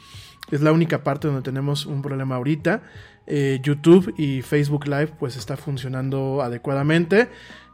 Es 0.51 0.61
la 0.61 0.73
única 0.73 1.03
parte 1.03 1.27
donde 1.27 1.43
tenemos 1.43 1.85
un 1.85 2.01
problema 2.01 2.35
ahorita. 2.35 2.81
Eh, 3.25 3.59
YouTube 3.63 4.13
y 4.17 4.41
Facebook 4.41 4.85
Live 4.85 5.13
pues 5.17 5.37
está 5.37 5.55
funcionando 5.55 6.41
adecuadamente. 6.41 7.29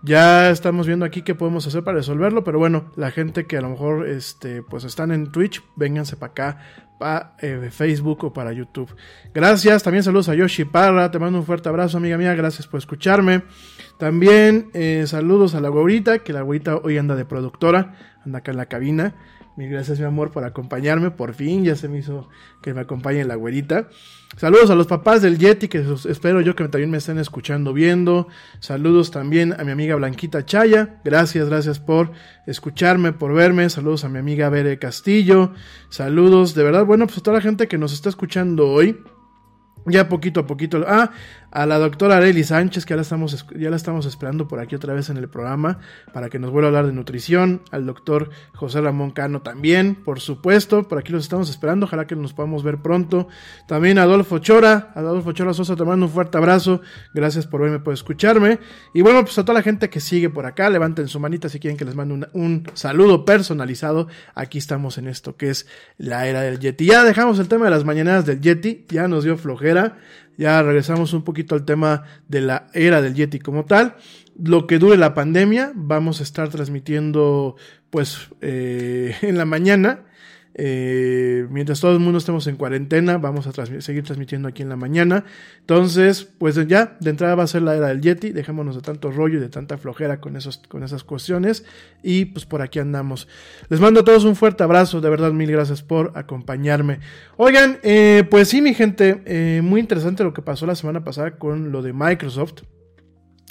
Ya 0.06 0.52
estamos 0.52 0.86
viendo 0.86 1.04
aquí 1.04 1.24
qué 1.24 1.34
podemos 1.34 1.66
hacer 1.66 1.84
para 1.84 1.98
resolverlo, 1.98 2.44
pero 2.44 2.60
bueno, 2.60 2.92
la 2.96 3.10
gente 3.10 3.48
que 3.48 3.58
a 3.58 3.62
lo 3.62 3.70
mejor 3.70 4.08
este, 4.08 4.62
pues 4.62 4.84
están 4.84 5.12
en 5.12 5.32
Twitch, 5.32 5.64
vénganse 5.76 6.16
para 6.16 6.32
acá, 6.32 6.58
para 7.00 7.36
eh, 7.40 7.70
Facebook 7.72 8.24
o 8.24 8.32
para 8.32 8.54
YouTube. 8.54 8.96
Gracias, 9.34 9.82
también 9.82 10.04
saludos 10.04 10.30
a 10.30 10.36
Yoshi 10.36 10.64
Parra, 10.64 11.10
te 11.10 11.18
mando 11.18 11.40
un 11.40 11.46
fuerte 11.46 11.70
abrazo, 11.70 11.98
amiga 11.98 12.20
mía, 12.20 12.36
gracias 12.36 12.68
por 12.68 12.78
escucharme. 12.78 13.46
También 13.98 14.70
eh, 14.76 15.06
saludos 15.08 15.56
a 15.56 15.60
la 15.60 15.70
güerita, 15.70 16.20
que 16.20 16.34
la 16.34 16.44
güerita 16.44 16.76
hoy 16.76 17.00
anda 17.00 17.16
de 17.16 17.26
productora, 17.26 17.96
anda 18.24 18.38
acá 18.38 18.52
en 18.52 18.58
la 18.58 18.68
cabina. 18.68 19.16
Mil 19.58 19.70
gracias, 19.70 20.00
mi 20.00 20.06
amor, 20.06 20.32
por 20.32 20.44
acompañarme. 20.44 21.12
Por 21.12 21.34
fin 21.34 21.64
ya 21.64 21.78
se 21.78 21.88
me 21.88 22.00
hizo 22.00 22.28
que 22.62 22.74
me 22.74 22.82
acompañe 22.82 23.24
la 23.24 23.36
güerita. 23.36 23.88
Saludos 24.36 24.70
a 24.70 24.76
los 24.76 24.86
papás 24.86 25.22
del 25.22 25.38
Yeti, 25.38 25.70
que 25.70 25.86
espero 26.10 26.42
yo 26.42 26.58
que 26.58 26.68
también 26.68 26.90
me 26.90 26.98
estén 26.98 27.20
escuchando, 27.20 27.72
viendo. 27.72 28.28
Saludos 28.60 29.12
también 29.12 29.54
a 29.58 29.64
mi 29.64 29.72
amiga 29.72 29.96
Blanquita 29.96 30.44
Chaya. 30.46 31.00
Gracias, 31.06 31.48
gracias 31.48 31.80
por 31.80 32.12
escucharme, 32.46 33.14
por 33.14 33.34
verme. 33.34 33.70
Saludos 33.70 34.04
a 34.04 34.10
mi 34.10 34.20
amiga 34.20 34.50
Bere 34.50 34.78
Castillo. 34.78 35.54
Saludos, 35.88 36.54
de 36.54 36.64
verdad, 36.64 36.84
bueno, 36.84 37.08
pues 37.08 37.20
a 37.20 37.22
toda 37.22 37.38
la 37.38 37.42
gente 37.42 37.70
que 37.70 37.78
nos 37.78 37.94
está 37.94 38.10
escuchando 38.10 38.68
hoy. 38.68 39.00
Ya 39.86 40.10
poquito 40.10 40.42
a 40.42 40.48
poquito. 40.48 40.84
Ah, 40.88 41.12
a 41.56 41.66
la 41.66 41.80
doctora 41.80 42.18
Arely 42.18 42.44
Sánchez, 42.44 42.86
que 42.86 42.92
ya 42.92 42.96
la, 42.98 43.02
estamos, 43.04 43.48
ya 43.56 43.70
la 43.70 43.78
estamos 43.78 44.06
esperando 44.06 44.46
por 44.46 44.60
aquí 44.60 44.76
otra 44.76 44.94
vez 44.94 45.10
en 45.10 45.16
el 45.16 45.30
programa, 45.30 45.80
para 46.12 46.30
que 46.30 46.38
nos 46.38 46.52
vuelva 46.52 46.68
a 46.68 46.70
hablar 46.70 46.86
de 46.86 46.92
nutrición. 46.92 47.62
Al 47.72 47.86
doctor 47.86 48.30
José 48.54 48.82
Ramón 48.82 49.12
Cano 49.12 49.42
también, 49.42 49.96
por 49.96 50.20
supuesto, 50.20 50.86
por 50.90 50.98
aquí 50.98 51.14
los 51.14 51.24
estamos 51.24 51.50
esperando. 51.50 51.86
Ojalá 51.86 52.08
que 52.08 52.18
nos 52.18 52.34
podamos 52.34 52.62
ver 52.62 52.80
pronto. 52.80 53.30
También 53.70 53.98
a 54.00 54.04
Adolfo 54.04 54.40
Chora, 54.40 54.92
Adolfo 54.96 55.32
Chora 55.32 55.54
Sosa, 55.54 55.78
te 55.78 55.86
mando 55.86 56.08
un 56.08 56.12
fuerte 56.12 56.38
abrazo. 56.38 56.82
Gracias 57.14 57.48
por 57.48 57.62
verme, 57.62 57.80
por 57.80 57.94
escucharme. 57.94 58.60
Y 58.94 59.02
bueno, 59.02 59.22
pues 59.22 59.40
a 59.40 59.44
toda 59.44 59.54
la 59.54 59.64
gente 59.64 59.90
que 59.90 60.02
sigue 60.02 60.30
por 60.30 60.46
acá, 60.46 60.70
levanten 60.70 61.08
su 61.08 61.22
manita 61.22 61.48
si 61.48 61.62
quieren 61.62 61.78
que 61.78 61.86
les 61.86 61.96
mande 61.96 62.16
un, 62.16 62.28
un 62.34 62.68
saludo 62.74 63.24
personalizado. 63.24 64.10
Aquí 64.34 64.58
estamos 64.58 64.98
en 64.98 65.08
esto 65.08 65.38
que 65.38 65.52
es 65.52 65.68
la 65.98 66.28
era 66.28 66.42
del 66.42 66.60
Yeti. 66.60 66.88
Ya 66.88 67.06
dejamos 67.06 67.40
el 67.40 67.48
tema 67.48 67.64
de 67.64 67.72
las 67.72 67.86
mañanas 67.86 68.26
del 68.26 68.42
Yeti, 68.42 68.86
ya 68.90 69.08
nos 69.08 69.24
dio 69.24 69.38
flojera 69.38 69.96
ya 70.38 70.62
regresamos 70.62 71.14
un 71.14 71.24
poquito 71.24 71.56
al 71.56 71.66
tema 71.66 72.04
de 72.28 72.42
la 72.42 72.68
era 72.74 73.02
del 73.02 73.14
Yeti 73.14 73.40
como 73.40 73.66
tal. 73.66 73.96
Lo 74.42 74.68
que 74.68 74.80
dure 74.80 74.98
la 74.98 75.14
pandemia, 75.14 75.72
vamos 75.76 76.20
a 76.20 76.24
estar 76.24 76.50
transmitiendo 76.50 77.56
pues 77.90 78.30
eh, 78.42 79.16
en 79.22 79.38
la 79.38 79.46
mañana 79.46 80.06
eh, 80.58 81.46
mientras 81.50 81.82
todo 81.82 81.92
el 81.92 82.00
mundo 82.00 82.18
estemos 82.18 82.48
en 82.48 82.56
cuarentena, 82.56 83.18
vamos 83.18 83.46
a 83.46 83.82
seguir 83.82 84.04
transmitiendo 84.04 84.48
aquí 84.48 84.62
en 84.62 84.70
la 84.70 84.78
mañana. 84.78 85.26
Entonces, 85.60 86.24
pues 86.24 86.56
ya, 86.68 86.96
de 87.02 87.10
entrada 87.10 87.36
va 87.36 87.44
a 87.44 87.48
ser 87.48 87.62
la 87.62 87.76
era 87.76 87.88
del 87.90 88.00
Yeti. 88.00 88.32
Dejémonos 88.32 88.76
de 88.76 88.82
tanto 88.82 89.12
rollo 89.12 89.38
y 89.38 89.42
de 89.42 89.50
tanta 89.50 89.78
flojera 89.78 90.22
con, 90.22 90.38
esos, 90.38 90.60
con 90.70 90.84
esas 90.84 91.04
cuestiones. 91.04 91.66
Y 92.02 92.26
pues 92.26 92.46
por 92.46 92.62
aquí 92.62 92.80
andamos. 92.80 93.28
Les 93.68 93.82
mando 93.82 94.00
a 94.00 94.04
todos 94.06 94.24
un 94.24 94.38
fuerte 94.38 94.64
abrazo. 94.64 95.02
De 95.02 95.10
verdad, 95.10 95.34
mil 95.34 95.52
gracias 95.52 95.84
por 95.84 96.14
acompañarme. 96.16 97.00
Oigan, 97.36 97.80
eh, 97.84 98.24
pues 98.32 98.48
sí, 98.48 98.62
mi 98.62 98.74
gente, 98.74 99.24
eh, 99.26 99.62
muy 99.62 99.82
interesante 99.82 100.24
lo 100.24 100.34
que 100.34 100.42
pasó 100.42 100.66
la 100.66 100.76
semana 100.76 101.04
pasada 101.04 101.32
con 101.32 101.74
lo 101.74 101.82
de 101.82 101.92
Microsoft. 101.92 102.62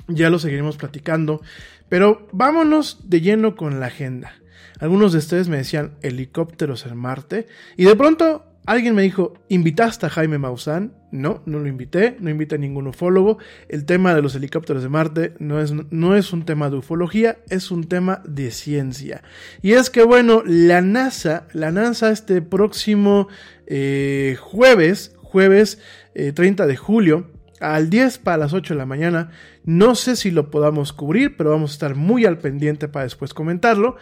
Ya 0.09 0.31
lo 0.31 0.39
seguiremos 0.39 0.79
platicando. 0.79 1.43
Pero 1.91 2.29
vámonos 2.33 3.11
de 3.11 3.21
lleno 3.21 3.57
con 3.57 3.79
la 3.79 3.87
agenda. 3.87 4.33
Algunos 4.81 5.13
de 5.13 5.19
ustedes 5.19 5.49
me 5.49 5.59
decían 5.59 5.93
helicópteros 6.03 6.87
en 6.87 6.97
Marte. 6.97 7.47
Y 7.77 7.85
de 7.85 7.97
pronto 7.97 8.45
alguien 8.67 8.95
me 8.95 9.03
dijo, 9.03 9.35
¿invitaste 9.49 10.07
a 10.07 10.11
Jaime 10.11 10.39
Maussan? 10.39 10.95
No, 11.11 11.43
no 11.47 11.59
lo 11.59 11.69
invité, 11.69 12.17
no 12.19 12.31
invité 12.31 12.57
a 12.57 12.59
ningún 12.59 12.87
ufólogo. 12.87 13.39
El 13.69 13.85
tema 13.85 14.15
de 14.15 14.23
los 14.23 14.35
helicópteros 14.35 14.83
de 14.83 14.89
Marte 14.89 15.35
no 15.39 15.61
es, 15.61 15.73
no 15.91 16.17
es 16.17 16.33
un 16.33 16.45
tema 16.45 16.71
de 16.71 16.77
ufología, 16.77 17.39
es 17.51 17.71
un 17.71 17.85
tema 17.85 18.23
de 18.27 18.51
ciencia. 18.51 19.23
Y 19.63 19.73
es 19.73 19.91
que, 19.91 20.03
bueno, 20.03 20.43
la 20.45 20.81
NASA, 20.81 21.47
la 21.53 21.71
NASA 21.71 22.11
este 22.11 22.43
próximo 22.43 23.29
eh, 23.67 24.37
jueves, 24.41 25.15
jueves 25.23 25.79
30 26.15 26.65
eh, 26.65 26.67
de 26.67 26.77
julio, 26.77 27.31
al 27.61 27.91
10 27.91 28.19
para 28.19 28.37
las 28.37 28.53
8 28.53 28.75
de 28.75 28.79
la 28.79 28.87
mañana. 28.87 29.31
No 29.65 29.95
sé 29.95 30.17
si 30.17 30.31
lo 30.31 30.51
podamos 30.51 30.93
cubrir, 30.93 31.37
pero 31.37 31.51
vamos 31.51 31.71
a 31.71 31.75
estar 31.75 31.95
muy 31.95 32.25
al 32.27 32.39
pendiente 32.39 32.89
para 32.89 33.05
después 33.05 33.35
comentarlo. 33.35 33.97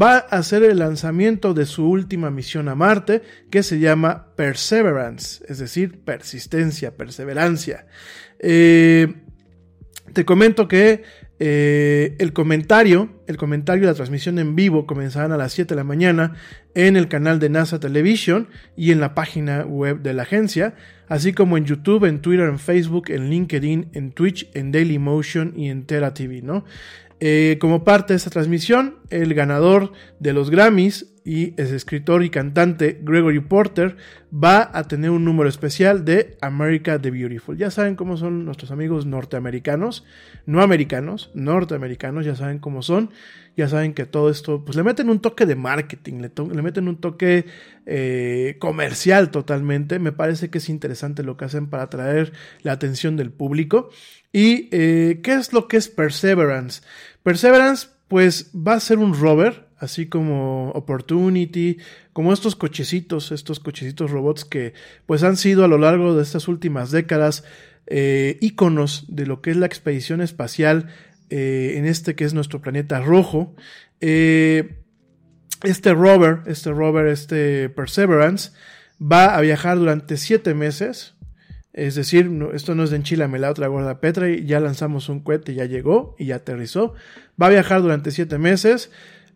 Va 0.00 0.18
a 0.18 0.42
ser 0.42 0.62
el 0.62 0.80
lanzamiento 0.80 1.54
de 1.54 1.64
su 1.64 1.88
última 1.88 2.30
misión 2.30 2.68
a 2.68 2.74
Marte, 2.74 3.22
que 3.50 3.62
se 3.62 3.78
llama 3.78 4.34
Perseverance, 4.36 5.44
es 5.48 5.58
decir, 5.58 6.00
persistencia, 6.04 6.96
perseverancia. 6.96 7.86
Eh, 8.38 9.14
te 10.12 10.24
comento 10.24 10.68
que 10.68 11.02
eh, 11.38 12.16
el 12.18 12.32
comentario, 12.32 13.22
el 13.26 13.36
comentario 13.36 13.82
de 13.82 13.92
la 13.92 13.94
transmisión 13.94 14.38
en 14.38 14.54
vivo 14.54 14.86
comenzarán 14.86 15.32
a 15.32 15.36
las 15.36 15.52
7 15.52 15.74
de 15.74 15.76
la 15.76 15.84
mañana 15.84 16.34
en 16.74 16.96
el 16.96 17.08
canal 17.08 17.38
de 17.38 17.48
NASA 17.48 17.80
Television 17.80 18.48
y 18.76 18.92
en 18.92 19.00
la 19.00 19.14
página 19.14 19.64
web 19.64 20.00
de 20.00 20.12
la 20.12 20.22
agencia 20.22 20.74
así 21.08 21.32
como 21.32 21.56
en 21.56 21.64
YouTube, 21.64 22.04
en 22.04 22.20
Twitter, 22.20 22.48
en 22.48 22.58
Facebook, 22.58 23.10
en 23.10 23.30
LinkedIn, 23.30 23.90
en 23.92 24.12
Twitch, 24.12 24.48
en 24.54 24.72
Dailymotion 24.72 25.54
y 25.56 25.68
en 25.70 25.84
Tera 25.86 26.14
TV, 26.14 26.42
¿no? 26.42 26.64
Eh, 27.18 27.56
como 27.60 27.82
parte 27.82 28.12
de 28.12 28.18
esta 28.18 28.30
transmisión, 28.30 28.96
el 29.10 29.32
ganador 29.32 29.92
de 30.20 30.32
los 30.34 30.50
Grammys 30.50 31.14
y 31.26 31.60
es 31.60 31.72
escritor 31.72 32.22
y 32.22 32.30
cantante 32.30 33.00
Gregory 33.02 33.40
Porter 33.40 33.96
va 34.32 34.70
a 34.72 34.84
tener 34.84 35.10
un 35.10 35.24
número 35.24 35.48
especial 35.48 36.04
de 36.04 36.36
America 36.40 37.00
the 37.00 37.10
Beautiful. 37.10 37.56
Ya 37.56 37.72
saben 37.72 37.96
cómo 37.96 38.16
son 38.16 38.44
nuestros 38.44 38.70
amigos 38.70 39.06
norteamericanos, 39.06 40.04
no 40.46 40.62
americanos, 40.62 41.32
norteamericanos, 41.34 42.24
ya 42.24 42.36
saben 42.36 42.60
cómo 42.60 42.80
son, 42.82 43.10
ya 43.56 43.68
saben 43.68 43.92
que 43.92 44.06
todo 44.06 44.30
esto, 44.30 44.64
pues 44.64 44.76
le 44.76 44.84
meten 44.84 45.08
un 45.08 45.18
toque 45.18 45.46
de 45.46 45.56
marketing, 45.56 46.20
le, 46.20 46.62
meten 46.62 46.86
un 46.86 47.00
toque 47.00 47.46
eh, 47.86 48.54
comercial 48.60 49.32
totalmente. 49.32 49.98
Me 49.98 50.12
parece 50.12 50.48
que 50.48 50.58
es 50.58 50.68
interesante 50.68 51.24
lo 51.24 51.36
que 51.36 51.46
hacen 51.46 51.66
para 51.66 51.84
atraer 51.84 52.32
la 52.62 52.72
atención 52.72 53.16
del 53.16 53.32
público. 53.32 53.90
¿Y 54.32 54.68
eh, 54.72 55.20
qué 55.22 55.34
es 55.34 55.52
lo 55.52 55.68
que 55.68 55.76
es 55.76 55.88
Perseverance? 55.88 56.82
Perseverance, 57.22 57.88
pues 58.08 58.50
va 58.54 58.74
a 58.74 58.80
ser 58.80 58.98
un 58.98 59.14
rover, 59.14 59.66
así 59.78 60.06
como 60.06 60.70
Opportunity, 60.70 61.78
como 62.12 62.32
estos 62.32 62.56
cochecitos, 62.56 63.32
estos 63.32 63.60
cochecitos 63.60 64.10
robots 64.10 64.44
que 64.44 64.74
pues 65.06 65.22
han 65.22 65.36
sido 65.36 65.64
a 65.64 65.68
lo 65.68 65.78
largo 65.78 66.14
de 66.14 66.22
estas 66.22 66.48
últimas 66.48 66.90
décadas 66.90 67.44
eh, 67.86 68.38
íconos 68.40 69.04
de 69.08 69.26
lo 69.26 69.42
que 69.42 69.50
es 69.50 69.56
la 69.56 69.66
expedición 69.66 70.20
espacial 70.20 70.88
eh, 71.30 71.74
en 71.76 71.86
este 71.86 72.14
que 72.14 72.24
es 72.24 72.34
nuestro 72.34 72.60
planeta 72.60 73.00
rojo. 73.00 73.54
este 74.00 75.94
rover, 75.94 76.40
este 76.46 76.70
rover, 76.70 77.06
este 77.06 77.68
Perseverance, 77.70 78.52
va 79.00 79.36
a 79.36 79.40
viajar 79.40 79.78
durante 79.78 80.16
siete 80.16 80.54
meses. 80.54 81.15
Es 81.76 81.94
decir, 81.94 82.30
esto 82.54 82.74
no 82.74 82.84
es 82.84 82.90
de 82.90 82.96
enchilame 82.96 83.38
la 83.38 83.50
otra 83.50 83.68
gorda 83.68 84.00
Petra, 84.00 84.30
y 84.30 84.46
ya 84.46 84.60
lanzamos 84.60 85.10
un 85.10 85.20
cohete, 85.20 85.54
ya 85.54 85.66
llegó 85.66 86.16
y 86.18 86.24
ya 86.26 86.36
aterrizó. 86.36 86.94
Va 87.40 87.48
a 87.48 87.50
viajar 87.50 87.82
durante 87.82 88.10
siete 88.10 88.38
meses. 88.38 88.90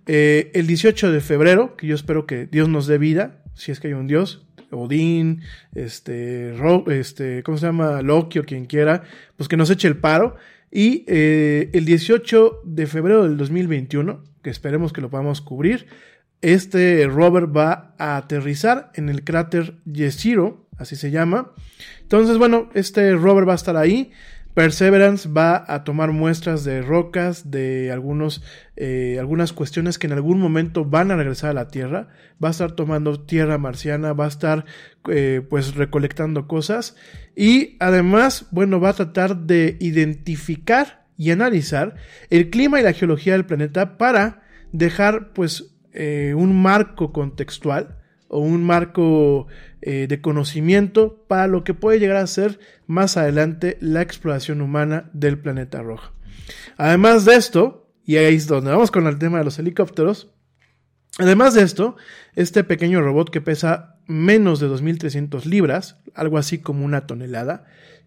Eh, 0.06 0.50
el 0.54 0.66
18 0.66 1.12
de 1.12 1.20
febrero, 1.20 1.76
que 1.76 1.86
yo 1.86 1.94
espero 1.94 2.26
que 2.26 2.46
Dios 2.46 2.70
nos 2.70 2.86
dé 2.86 2.96
vida, 2.96 3.42
si 3.54 3.72
es 3.72 3.78
que 3.78 3.88
hay 3.88 3.92
un 3.92 4.06
Dios, 4.06 4.46
Odín, 4.70 5.42
este, 5.74 6.54
este, 6.88 7.42
¿cómo 7.42 7.58
se 7.58 7.66
llama? 7.66 8.00
Loki 8.00 8.38
o 8.38 8.44
quien 8.44 8.64
quiera, 8.64 9.02
pues 9.36 9.46
que 9.46 9.58
nos 9.58 9.68
eche 9.68 9.88
el 9.88 9.98
paro. 9.98 10.36
Y 10.70 11.04
eh, 11.08 11.68
el 11.74 11.84
18 11.84 12.62
de 12.64 12.86
febrero 12.86 13.24
del 13.24 13.36
2021, 13.36 14.24
que 14.42 14.48
esperemos 14.48 14.94
que 14.94 15.02
lo 15.02 15.10
podamos 15.10 15.42
cubrir, 15.42 15.88
este 16.40 17.06
rover 17.06 17.54
va 17.54 17.94
a 17.98 18.16
aterrizar 18.16 18.92
en 18.94 19.10
el 19.10 19.24
cráter 19.24 19.74
Yesiro, 19.84 20.66
así 20.80 20.96
se 20.96 21.10
llama. 21.10 21.52
Entonces, 22.02 22.38
bueno, 22.38 22.70
este 22.74 23.12
rover 23.14 23.48
va 23.48 23.52
a 23.52 23.56
estar 23.56 23.76
ahí. 23.76 24.10
Perseverance 24.54 25.28
va 25.28 25.64
a 25.68 25.84
tomar 25.84 26.10
muestras 26.10 26.64
de 26.64 26.82
rocas, 26.82 27.52
de 27.52 27.92
algunos, 27.92 28.42
eh, 28.74 29.16
algunas 29.20 29.52
cuestiones 29.52 29.96
que 29.96 30.08
en 30.08 30.12
algún 30.12 30.40
momento 30.40 30.84
van 30.84 31.12
a 31.12 31.16
regresar 31.16 31.50
a 31.50 31.54
la 31.54 31.68
Tierra. 31.68 32.08
Va 32.42 32.48
a 32.48 32.50
estar 32.50 32.72
tomando 32.72 33.20
tierra 33.20 33.58
marciana, 33.58 34.12
va 34.12 34.24
a 34.24 34.28
estar 34.28 34.64
eh, 35.08 35.42
pues 35.48 35.76
recolectando 35.76 36.48
cosas 36.48 36.96
y 37.36 37.76
además, 37.78 38.46
bueno, 38.50 38.80
va 38.80 38.90
a 38.90 38.94
tratar 38.94 39.36
de 39.36 39.76
identificar 39.78 41.06
y 41.16 41.30
analizar 41.30 41.94
el 42.30 42.50
clima 42.50 42.80
y 42.80 42.82
la 42.82 42.92
geología 42.92 43.34
del 43.34 43.46
planeta 43.46 43.98
para 43.98 44.42
dejar 44.72 45.32
pues 45.32 45.76
eh, 45.92 46.34
un 46.36 46.60
marco 46.60 47.12
contextual 47.12 47.99
o 48.30 48.38
un 48.38 48.64
marco 48.64 49.48
eh, 49.82 50.06
de 50.08 50.20
conocimiento 50.20 51.24
para 51.28 51.48
lo 51.48 51.64
que 51.64 51.74
puede 51.74 51.98
llegar 51.98 52.16
a 52.16 52.26
ser 52.26 52.60
más 52.86 53.16
adelante 53.16 53.76
la 53.80 54.02
exploración 54.02 54.60
humana 54.60 55.10
del 55.12 55.38
planeta 55.38 55.82
rojo. 55.82 56.12
Además 56.76 57.24
de 57.24 57.34
esto, 57.34 57.92
y 58.04 58.16
ahí 58.16 58.36
es 58.36 58.46
donde 58.46 58.70
vamos 58.70 58.90
con 58.90 59.06
el 59.06 59.18
tema 59.18 59.38
de 59.38 59.44
los 59.44 59.58
helicópteros, 59.58 60.32
además 61.18 61.54
de 61.54 61.62
esto, 61.62 61.96
este 62.34 62.64
pequeño 62.64 63.02
robot 63.02 63.30
que 63.30 63.40
pesa 63.40 63.96
menos 64.06 64.60
de 64.60 64.68
2.300 64.68 65.44
libras, 65.44 65.98
algo 66.14 66.38
así 66.38 66.58
como 66.58 66.84
una 66.84 67.06
tonelada, 67.06 67.66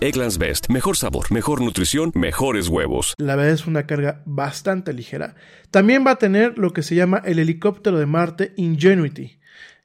Egglands 0.00 0.38
Best. 0.38 0.70
Mejor 0.70 0.96
sabor, 0.96 1.30
mejor 1.30 1.60
nutrición, 1.60 2.12
mejores 2.14 2.68
huevos. 2.68 3.14
La 3.18 3.36
verdad 3.36 3.52
es 3.52 3.66
una 3.66 3.86
carga 3.86 4.22
bastante 4.24 4.92
ligera. 4.92 5.34
También 5.70 6.04
va 6.06 6.12
a 6.12 6.18
tener 6.18 6.56
lo 6.58 6.72
que 6.72 6.82
se 6.82 6.94
llama 6.94 7.20
el 7.24 7.38
helicóptero 7.38 7.98
de 7.98 8.06
Marte 8.06 8.52
Ingenuity, 8.56 9.38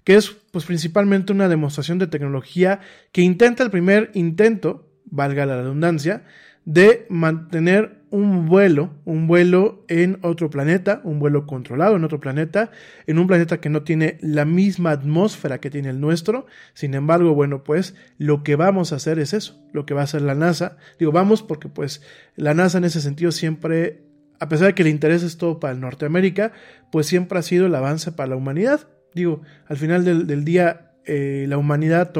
que 0.03 0.15
es 0.15 0.29
pues 0.29 0.65
principalmente 0.65 1.33
una 1.33 1.49
demostración 1.49 1.99
de 1.99 2.07
tecnología 2.07 2.79
que 3.11 3.21
intenta 3.21 3.63
el 3.63 3.71
primer 3.71 4.11
intento, 4.13 4.89
valga 5.05 5.45
la 5.45 5.57
redundancia, 5.57 6.23
de 6.65 7.05
mantener 7.09 7.98
un 8.11 8.47
vuelo, 8.47 8.91
un 9.05 9.27
vuelo 9.27 9.83
en 9.87 10.19
otro 10.21 10.49
planeta, 10.49 11.01
un 11.03 11.19
vuelo 11.19 11.45
controlado 11.45 11.95
en 11.95 12.03
otro 12.03 12.19
planeta, 12.19 12.71
en 13.05 13.19
un 13.19 13.27
planeta 13.27 13.59
que 13.59 13.69
no 13.69 13.83
tiene 13.83 14.17
la 14.21 14.45
misma 14.45 14.91
atmósfera 14.91 15.59
que 15.59 15.69
tiene 15.69 15.89
el 15.89 15.99
nuestro. 15.99 16.47
Sin 16.73 16.93
embargo, 16.93 17.33
bueno, 17.35 17.63
pues 17.63 17.95
lo 18.17 18.43
que 18.43 18.55
vamos 18.55 18.91
a 18.91 18.95
hacer 18.95 19.19
es 19.19 19.33
eso, 19.33 19.63
lo 19.73 19.85
que 19.85 19.93
va 19.93 20.01
a 20.01 20.05
hacer 20.05 20.21
la 20.21 20.35
NASA. 20.35 20.77
Digo, 20.97 21.11
vamos 21.11 21.43
porque 21.43 21.69
pues 21.69 22.01
la 22.35 22.53
NASA 22.53 22.79
en 22.79 22.85
ese 22.85 23.01
sentido 23.01 23.31
siempre, 23.31 24.03
a 24.39 24.49
pesar 24.49 24.67
de 24.67 24.75
que 24.75 24.81
el 24.81 24.89
interés 24.89 25.21
es 25.21 25.37
todo 25.37 25.59
para 25.59 25.73
el 25.73 25.79
Norteamérica, 25.79 26.51
pues 26.91 27.05
siempre 27.05 27.37
ha 27.39 27.43
sido 27.43 27.67
el 27.67 27.75
avance 27.75 28.11
para 28.11 28.29
la 28.29 28.35
humanidad. 28.35 28.87
Digo, 29.13 29.41
al 29.67 29.77
final 29.77 30.03
del, 30.05 30.45
día, 30.45 30.93
eh, 31.05 31.45
la 31.47 31.57
humanidad 31.57 32.11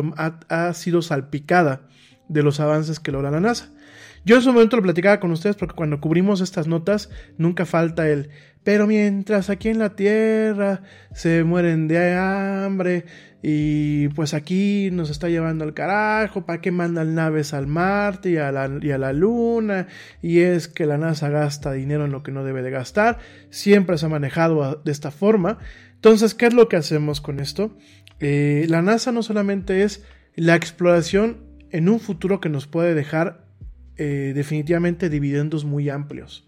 ha 0.50 0.74
sido 0.74 1.02
salpicada 1.02 1.88
de 2.28 2.44
los 2.44 2.60
avances 2.60 3.00
que 3.00 3.12
logra 3.12 3.32
la 3.32 3.40
NASA. 3.40 3.72
Yo 4.26 4.36
en 4.36 4.42
su 4.42 4.52
momento 4.52 4.76
lo 4.76 4.84
platicaba 4.84 5.20
con 5.20 5.32
ustedes 5.32 5.56
porque 5.56 5.76
cuando 5.76 6.00
cubrimos 6.00 6.42
estas 6.42 6.68
notas 6.68 7.10
nunca 7.38 7.66
falta 7.66 8.10
el, 8.10 8.30
pero 8.64 8.88
mientras 8.88 9.50
aquí 9.50 9.70
en 9.70 9.80
la 9.80 9.96
Tierra 9.96 10.82
se 11.14 11.44
mueren 11.44 11.88
de 11.88 12.14
hambre 12.14 13.06
y 13.42 14.10
pues 14.10 14.34
aquí 14.34 14.90
nos 14.92 15.10
está 15.10 15.30
llevando 15.30 15.64
al 15.64 15.74
carajo, 15.74 16.46
¿para 16.46 16.60
qué 16.60 16.72
mandan 16.72 17.16
naves 17.16 17.54
al 17.54 17.68
Marte 17.68 18.32
y 18.32 18.38
a, 18.38 18.52
la, 18.52 18.70
y 18.82 18.92
a 18.92 18.98
la 18.98 19.14
Luna? 19.14 19.88
Y 20.22 20.40
es 20.40 20.68
que 20.68 20.86
la 20.86 20.98
NASA 20.98 21.30
gasta 21.30 21.72
dinero 21.72 22.06
en 22.06 22.12
lo 22.12 22.22
que 22.22 22.34
no 22.34 22.44
debe 22.44 22.62
de 22.62 22.72
gastar, 22.72 23.20
siempre 23.50 23.98
se 23.98 24.08
ha 24.08 24.10
manejado 24.10 24.82
de 24.84 24.92
esta 24.92 25.12
forma. 25.12 25.58
Entonces, 25.96 26.34
¿qué 26.34 26.48
es 26.48 26.54
lo 26.54 26.68
que 26.68 26.76
hacemos 26.76 27.22
con 27.22 27.40
esto? 27.40 27.78
Eh, 28.20 28.66
la 28.68 28.82
NASA 28.82 29.14
no 29.14 29.24
solamente 29.24 29.84
es 29.84 30.04
la 30.36 30.56
exploración 30.56 31.38
en 31.72 31.88
un 31.88 32.00
futuro 32.00 32.42
que 32.42 32.50
nos 32.50 32.68
puede 32.68 32.94
dejar 32.94 33.49
eh, 34.02 34.32
definitivamente 34.34 35.10
dividendos 35.10 35.66
muy 35.66 35.90
amplios. 35.90 36.48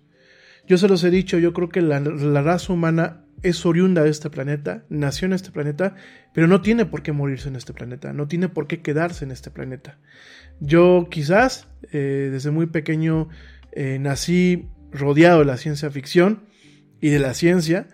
Yo 0.68 0.78
se 0.78 0.88
los 0.88 1.04
he 1.04 1.10
dicho, 1.10 1.38
yo 1.38 1.52
creo 1.52 1.68
que 1.68 1.82
la, 1.82 2.00
raza 2.00 2.72
humana 2.72 3.26
es 3.44 3.66
oriunda 3.66 4.04
de 4.04 4.10
este 4.10 4.30
planeta, 4.30 4.86
nació 4.88 5.26
en 5.26 5.34
este 5.34 5.52
planeta, 5.52 5.96
pero 6.34 6.48
no 6.48 6.62
tiene 6.62 6.86
por 6.86 7.04
qué 7.04 7.12
morirse 7.12 7.50
en 7.50 7.58
este 7.58 7.74
planeta, 7.74 8.14
no 8.14 8.30
tiene 8.30 8.48
por 8.48 8.68
qué 8.68 8.82
quedarse 8.82 9.26
en 9.26 9.32
este 9.32 9.52
planeta. 9.52 10.00
Yo 10.62 11.10
quizás 11.12 11.68
eh, 11.92 12.30
desde 12.32 12.52
muy 12.52 12.68
pequeño 12.68 13.28
eh, 13.74 14.00
nací 14.00 14.70
rodeado 14.94 15.40
de 15.40 15.46
la 15.46 15.58
ciencia 15.58 15.90
ficción 15.90 16.46
y 17.02 17.10
de 17.10 17.20
la 17.20 17.34
ciencia, 17.34 17.90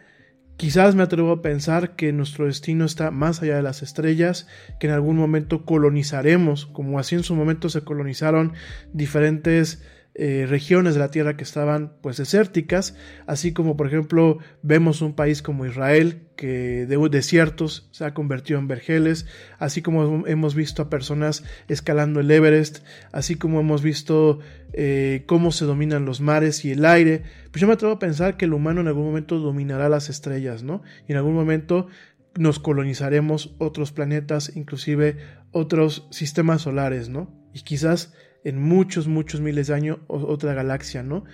Quizás 0.58 0.96
me 0.96 1.04
atrevo 1.04 1.32
a 1.32 1.42
pensar 1.44 1.96
que 1.96 2.12
nuestro 2.12 2.48
destino 2.48 2.84
está 2.84 3.12
más 3.12 3.44
allá 3.44 3.58
de 3.58 3.62
las 3.62 3.84
estrellas, 3.84 4.48
que 4.80 4.88
en 4.88 4.94
algún 4.94 5.16
momento 5.16 5.66
colonizaremos, 5.66 6.66
como 6.66 6.98
así 6.98 7.14
en 7.14 7.24
su 7.24 7.36
momento 7.36 7.70
se 7.70 7.84
colonizaron 7.84 8.54
diferentes 8.92 9.84
eh, 10.20 10.48
regiones 10.50 10.96
de 10.96 11.00
la 11.00 11.12
tierra 11.12 11.38
que 11.38 11.44
estaban 11.44 11.94
pues 12.02 12.18
desérticas, 12.18 12.96
así 13.28 13.54
como 13.54 13.78
por 13.78 13.86
ejemplo 13.86 14.40
vemos 14.64 15.04
un 15.04 15.14
país 15.14 15.44
como 15.44 15.68
Israel 15.68 16.24
que 16.36 16.88
de 16.88 17.10
desiertos 17.10 17.88
se 17.92 18.04
ha 18.04 18.16
convertido 18.16 18.58
en 18.58 18.68
vergeles, 18.68 19.28
así 19.60 19.84
como 19.84 20.26
hemos 20.26 20.56
visto 20.56 20.82
a 20.82 20.90
personas 20.90 21.44
escalando 21.68 22.20
el 22.20 22.32
Everest, 22.32 22.80
así 23.12 23.36
como 23.36 23.60
hemos 23.60 23.84
visto 23.84 24.40
eh, 24.74 25.24
cómo 25.28 25.52
se 25.52 25.66
dominan 25.66 26.06
los 26.06 26.20
mares 26.20 26.66
y 26.66 26.72
el 26.72 26.86
aire, 26.86 27.22
pues 27.52 27.62
yo 27.62 27.68
me 27.68 27.74
atrevo 27.74 27.94
a 27.94 28.00
pensar 28.00 28.38
que 28.38 28.46
el 28.46 28.54
humano 28.54 28.82
en 28.82 28.88
algún 28.88 29.06
momento 29.06 29.38
dominará 29.38 29.88
las 29.88 30.10
estrellas, 30.10 30.64
¿no? 30.64 30.82
Y 31.08 31.12
en 31.12 31.18
algún 31.18 31.36
momento 31.36 31.90
nos 32.36 32.58
colonizaremos 32.58 33.56
otros 33.60 33.92
planetas, 33.92 34.56
inclusive 34.56 35.18
otros 35.52 36.08
sistemas 36.10 36.64
solares, 36.64 37.08
¿no? 37.08 37.32
Y 37.54 37.62
quizás 37.62 38.14
en 38.48 38.62
muchos, 38.62 39.10
muchos 39.10 39.42
miles 39.42 39.68
de 39.68 39.74
años 39.74 40.00
otra 40.08 40.54
galaxia, 40.54 41.04
¿no? 41.04 41.26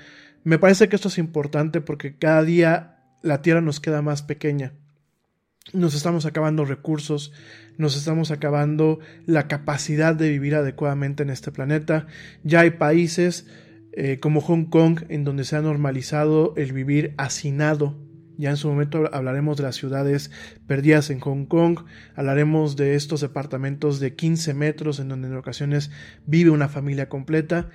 Me 0.44 0.58
parece 0.58 0.90
que 0.90 0.96
esto 0.96 1.10
es 1.10 1.20
importante 1.20 1.80
porque 1.80 2.18
cada 2.18 2.44
día 2.44 2.98
la 3.22 3.44
Tierra 3.44 3.62
nos 3.62 3.80
queda 3.80 4.02
más 4.02 4.24
pequeña. 4.24 4.74
Nos 5.74 5.94
estamos 5.94 6.26
acabando 6.26 6.66
recursos, 6.66 7.32
nos 7.78 7.96
estamos 7.96 8.32
acabando 8.32 9.00
la 9.28 9.48
capacidad 9.48 10.16
de 10.16 10.30
vivir 10.30 10.56
adecuadamente 10.56 11.22
en 11.22 11.30
este 11.30 11.52
planeta. 11.52 12.08
Ya 12.44 12.62
hay 12.62 12.72
países 12.72 13.46
eh, 13.92 14.20
como 14.20 14.42
Hong 14.42 14.66
Kong 14.66 15.02
en 15.10 15.24
donde 15.24 15.44
se 15.44 15.56
ha 15.56 15.62
normalizado 15.62 16.56
el 16.58 16.74
vivir 16.74 17.14
hacinado. 17.18 17.96
Ya 18.44 18.50
en 18.50 18.58
su 18.58 18.68
momento 18.68 19.10
hablaremos 19.14 19.56
de 19.56 19.64
las 19.64 19.78
ciudades 19.78 20.30
perdidas 20.68 21.10
en 21.10 21.22
Hong 21.22 21.46
Kong, 21.46 21.80
hablaremos 22.14 22.76
de 22.76 22.96
estos 22.96 23.22
departamentos 23.22 24.02
de 24.02 24.16
15 24.16 24.54
metros 24.54 25.00
en 25.00 25.08
donde 25.08 25.30
en 25.30 25.38
ocasiones 25.38 25.92
vive 26.26 26.50
una 26.50 26.68
familia 26.68 27.08
completa. 27.08 27.70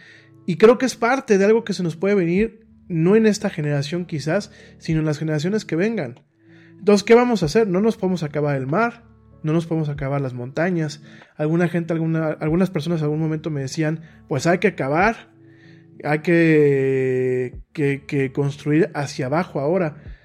Y 0.44 0.58
creo 0.58 0.76
que 0.76 0.84
es 0.84 0.94
parte 0.94 1.38
de 1.38 1.46
algo 1.46 1.64
que 1.64 1.72
se 1.72 1.82
nos 1.82 1.96
puede 1.96 2.14
venir, 2.14 2.66
no 2.86 3.16
en 3.16 3.24
esta 3.24 3.48
generación 3.48 4.04
quizás, 4.04 4.52
sino 4.76 5.00
en 5.00 5.06
las 5.06 5.16
generaciones 5.16 5.64
que 5.64 5.74
vengan. 5.74 6.20
Entonces, 6.78 7.02
¿qué 7.02 7.14
vamos 7.14 7.42
a 7.42 7.46
hacer? 7.46 7.66
No 7.66 7.80
nos 7.80 7.96
podemos 7.96 8.22
acabar 8.22 8.54
el 8.54 8.66
mar, 8.66 9.04
no 9.42 9.54
nos 9.54 9.64
podemos 9.64 9.88
acabar 9.88 10.20
las 10.20 10.34
montañas. 10.34 11.02
Alguna 11.36 11.68
gente, 11.68 11.94
alguna, 11.94 12.26
algunas 12.28 12.68
personas 12.68 13.00
en 13.00 13.04
algún 13.04 13.20
momento 13.20 13.48
me 13.48 13.62
decían, 13.62 14.02
pues 14.28 14.46
hay 14.46 14.58
que 14.58 14.68
acabar, 14.68 15.32
hay 16.04 16.18
que, 16.18 17.62
que, 17.72 18.32
construir 18.34 18.90
hacia 18.92 19.26
abajo 19.26 19.60
ahora. 19.60 20.17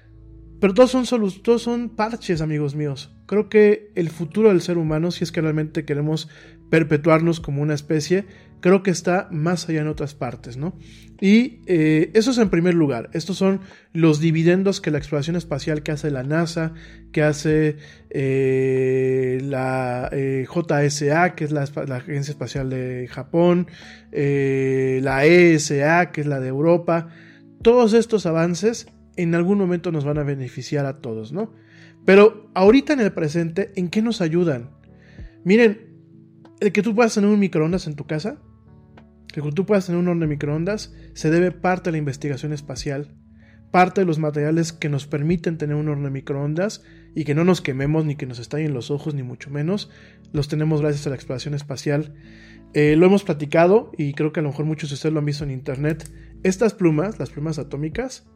Pero 0.64 0.72
todos 0.72 0.92
son, 0.92 1.04
todos 1.42 1.60
son 1.60 1.90
parches, 1.90 2.40
amigos 2.40 2.74
míos. 2.74 3.14
Creo 3.26 3.50
que 3.50 3.92
el 3.96 4.08
futuro 4.08 4.48
del 4.48 4.62
ser 4.62 4.78
humano, 4.78 5.10
si 5.10 5.22
es 5.22 5.30
que 5.30 5.42
realmente 5.42 5.84
queremos 5.84 6.30
perpetuarnos 6.70 7.38
como 7.38 7.60
una 7.60 7.74
especie, 7.74 8.24
creo 8.60 8.82
que 8.82 8.90
está 8.90 9.28
más 9.30 9.68
allá 9.68 9.82
en 9.82 9.88
otras 9.88 10.14
partes, 10.14 10.56
¿no? 10.56 10.74
Y 11.20 11.60
eh, 11.66 12.10
eso 12.14 12.30
es 12.30 12.38
en 12.38 12.48
primer 12.48 12.72
lugar. 12.72 13.10
Estos 13.12 13.36
son 13.36 13.60
los 13.92 14.20
dividendos 14.20 14.80
que 14.80 14.90
la 14.90 14.96
exploración 14.96 15.36
espacial 15.36 15.82
que 15.82 15.92
hace 15.92 16.10
la 16.10 16.22
NASA, 16.22 16.72
que 17.12 17.22
hace 17.22 17.76
eh, 18.08 19.40
la 19.42 20.08
eh, 20.12 20.46
JSA, 20.48 21.34
que 21.34 21.44
es 21.44 21.52
la, 21.52 21.64
Agencia 21.64 22.32
Espacial 22.32 22.70
de 22.70 23.06
Japón, 23.10 23.66
la 24.10 25.26
ESA, 25.26 26.10
que 26.10 26.22
es 26.22 26.26
la 26.26 26.40
de 26.40 26.48
Europa. 26.48 27.08
Todos 27.60 27.92
estos 27.92 28.24
avances 28.24 28.86
en 29.16 29.34
algún 29.34 29.58
momento 29.58 29.92
nos 29.92 30.04
van 30.04 30.18
a 30.18 30.22
beneficiar 30.22 30.86
a 30.86 31.00
todos, 31.00 31.32
¿no? 31.32 31.52
Pero 32.04 32.50
ahorita 32.54 32.92
en 32.92 33.00
el 33.00 33.12
presente, 33.12 33.72
¿en 33.76 33.88
qué 33.88 34.02
nos 34.02 34.20
ayudan? 34.20 34.70
Miren, 35.44 35.94
el 36.60 36.72
que 36.72 36.82
tú 36.82 36.94
puedas 36.94 37.14
tener 37.14 37.30
un 37.30 37.38
microondas 37.38 37.86
en 37.86 37.96
tu 37.96 38.06
casa, 38.06 38.38
que 39.32 39.42
tú 39.52 39.66
puedas 39.66 39.86
tener 39.86 40.00
un 40.00 40.08
horno 40.08 40.22
de 40.22 40.28
microondas, 40.28 40.94
se 41.14 41.30
debe 41.30 41.50
parte 41.50 41.88
de 41.88 41.92
la 41.92 41.98
investigación 41.98 42.52
espacial, 42.52 43.16
parte 43.70 44.02
de 44.02 44.06
los 44.06 44.18
materiales 44.18 44.72
que 44.72 44.88
nos 44.88 45.06
permiten 45.06 45.58
tener 45.58 45.74
un 45.74 45.88
horno 45.88 46.04
de 46.04 46.10
microondas 46.10 46.82
y 47.14 47.24
que 47.24 47.34
no 47.34 47.44
nos 47.44 47.60
quememos 47.60 48.04
ni 48.04 48.14
que 48.14 48.26
nos 48.26 48.38
estallen 48.38 48.74
los 48.74 48.90
ojos, 48.90 49.14
ni 49.14 49.22
mucho 49.22 49.50
menos, 49.50 49.90
los 50.32 50.48
tenemos 50.48 50.80
gracias 50.80 51.06
a 51.06 51.10
la 51.10 51.16
exploración 51.16 51.54
espacial. 51.54 52.14
Eh, 52.74 52.96
lo 52.96 53.06
hemos 53.06 53.24
platicado 53.24 53.90
y 53.96 54.14
creo 54.14 54.32
que 54.32 54.40
a 54.40 54.42
lo 54.42 54.50
mejor 54.50 54.66
muchos 54.66 54.90
de 54.90 54.94
ustedes 54.94 55.12
lo 55.12 55.18
han 55.18 55.26
visto 55.26 55.44
en 55.44 55.50
internet. 55.50 56.08
Estas 56.44 56.74
plumas, 56.74 57.18
las 57.18 57.30
plumas 57.30 57.58
atómicas, 57.58 58.28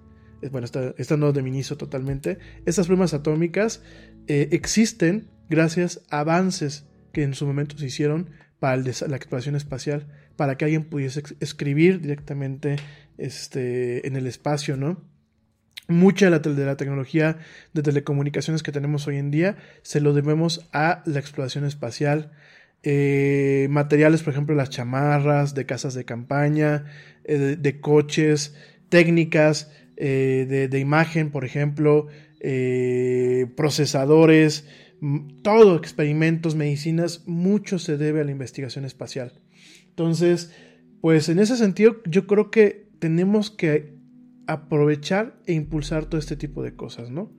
bueno, 0.50 0.66
esta, 0.96 1.16
no 1.16 1.32
de 1.32 1.42
miniso 1.42 1.76
totalmente, 1.76 2.38
estas 2.66 2.86
plumas 2.86 3.14
atómicas 3.14 3.82
eh, 4.26 4.48
existen 4.52 5.28
gracias 5.48 6.02
a 6.10 6.20
avances 6.20 6.86
que 7.12 7.22
en 7.22 7.34
su 7.34 7.46
momento 7.46 7.78
se 7.78 7.86
hicieron 7.86 8.30
para 8.58 8.76
la 8.76 9.16
exploración 9.16 9.56
espacial, 9.56 10.06
para 10.36 10.56
que 10.56 10.64
alguien 10.64 10.84
pudiese 10.84 11.22
escribir 11.40 12.00
directamente 12.00 12.76
este, 13.16 14.06
en 14.06 14.16
el 14.16 14.26
espacio, 14.26 14.76
¿no? 14.76 15.02
Mucha 15.90 16.26
de 16.28 16.64
la, 16.66 16.76
tecnología 16.76 17.38
de 17.72 17.82
telecomunicaciones 17.82 18.62
que 18.62 18.72
tenemos 18.72 19.06
hoy 19.06 19.16
en 19.16 19.30
día 19.30 19.56
se 19.80 20.02
lo 20.02 20.12
debemos 20.12 20.68
a 20.74 21.02
la 21.06 21.18
exploración 21.18 21.64
espacial. 21.64 22.30
Eh, 22.82 23.68
materiales, 23.70 24.22
por 24.22 24.34
ejemplo, 24.34 24.54
las 24.54 24.68
chamarras 24.68 25.54
de 25.54 25.64
casas 25.64 25.94
de 25.94 26.04
campaña, 26.04 26.84
eh, 27.24 27.56
de, 27.58 27.80
coches, 27.80 28.54
técnicas 28.90 29.72
eh, 29.98 30.46
de, 30.48 30.68
de, 30.68 30.78
imagen, 30.78 31.30
por 31.30 31.44
ejemplo, 31.44 32.06
procesadores, 33.56 34.66
todo, 35.42 35.76
experimentos, 35.76 36.54
medicinas, 36.54 37.26
mucho 37.26 37.78
se 37.78 37.96
debe 37.96 38.20
a 38.20 38.24
la 38.24 38.30
investigación 38.30 38.84
espacial. 38.84 39.40
Entonces, 39.88 40.52
pues 41.00 41.28
en 41.28 41.38
ese 41.38 41.56
sentido 41.56 41.96
yo 42.06 42.26
creo 42.26 42.50
que 42.50 42.88
tenemos 42.98 43.50
que 43.50 43.98
aprovechar 44.46 45.38
e 45.46 45.52
impulsar 45.52 46.06
todo 46.06 46.18
este 46.18 46.36
tipo 46.36 46.62
de 46.62 46.74
cosas, 46.74 47.10
¿no? 47.10 47.37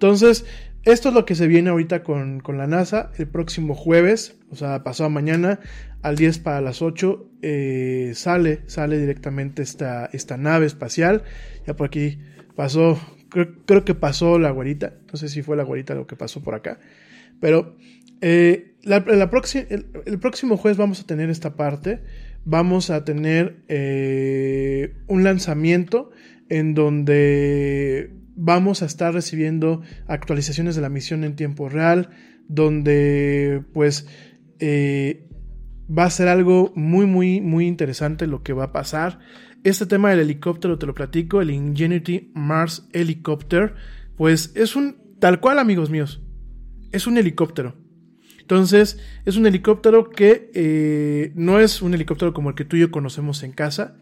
Entonces, 0.00 0.46
esto 0.84 1.10
es 1.10 1.14
lo 1.14 1.26
que 1.26 1.34
se 1.34 1.46
viene 1.46 1.68
ahorita 1.68 2.02
con, 2.02 2.42
la 2.46 2.66
NASA. 2.66 3.12
El 3.18 3.28
próximo 3.28 3.74
jueves, 3.74 4.38
o 4.50 4.56
sea, 4.56 4.82
pasado 4.82 5.10
mañana, 5.10 5.60
al 6.00 6.16
10 6.16 6.38
para 6.38 6.62
las 6.62 6.80
8, 6.80 7.28
eh, 7.42 8.12
sale, 8.14 8.62
sale 8.64 8.98
directamente 8.98 9.60
esta, 9.60 10.06
esta 10.14 10.38
nave 10.38 10.64
espacial. 10.64 11.22
Ya 11.66 11.76
por 11.76 11.88
aquí 11.88 12.18
pasó 12.56 12.98
creo, 13.28 13.84
que 13.84 13.94
pasó 13.94 14.38
la 14.38 14.50
güerita. 14.52 14.94
No 15.12 15.18
sé 15.18 15.28
si 15.28 15.42
fue 15.42 15.54
la 15.54 15.64
güerita 15.64 15.94
lo 15.94 16.06
que 16.06 16.16
pasó 16.16 16.42
por 16.42 16.54
acá. 16.54 16.80
Pero 17.38 17.76
eh, 18.22 18.72
la, 18.82 19.04
el, 19.04 20.18
próximo 20.18 20.56
jueves 20.56 20.78
vamos 20.78 21.00
a 21.00 21.06
tener 21.06 21.28
esta 21.28 21.56
parte. 21.56 22.00
Vamos 22.46 22.88
a 22.88 23.04
tener 23.04 23.56
eh, 23.68 24.94
un 25.08 25.24
lanzamiento 25.24 26.10
en 26.48 26.72
donde 26.72 28.18
vamos 28.40 28.82
a 28.82 28.86
estar 28.86 29.12
recibiendo 29.12 29.82
actualizaciones 30.06 30.74
de 30.74 30.82
la 30.82 30.88
misión 30.88 31.24
en 31.24 31.36
tiempo 31.36 31.68
real. 31.68 32.10
Donde 32.48 33.62
pues 33.72 34.08
eh, 34.58 35.28
va 35.96 36.04
a 36.04 36.10
ser 36.10 36.28
algo 36.28 36.72
muy, 36.74 37.06
muy, 37.06 37.40
muy 37.40 37.66
interesante 37.66 38.26
lo 38.26 38.42
que 38.42 38.52
va 38.52 38.64
a 38.64 38.72
pasar. 38.72 39.20
Este 39.62 39.86
tema 39.86 40.10
del 40.10 40.20
helicóptero 40.20 40.78
te 40.78 40.86
lo 40.86 40.94
platico, 40.94 41.40
el 41.40 41.50
Ingenuity 41.50 42.30
Mars 42.34 42.88
Helicopter, 42.92 43.74
pues 44.16 44.52
es 44.54 44.74
un, 44.74 44.96
tal 45.18 45.40
cual 45.40 45.58
amigos 45.58 45.90
míos, 45.90 46.22
es 46.92 47.06
un 47.06 47.18
helicóptero. 47.18 47.76
Entonces, 48.40 48.98
es 49.26 49.36
un 49.36 49.46
helicóptero 49.46 50.10
que 50.10 50.50
eh, 50.54 51.32
no 51.36 51.60
es 51.60 51.82
un 51.82 51.94
helicóptero 51.94 52.32
como 52.32 52.48
el 52.48 52.56
que 52.56 52.64
tú 52.64 52.76
y 52.76 52.80
yo 52.80 52.90
conocemos 52.90 53.42
en 53.42 53.52
casa, 53.52 53.96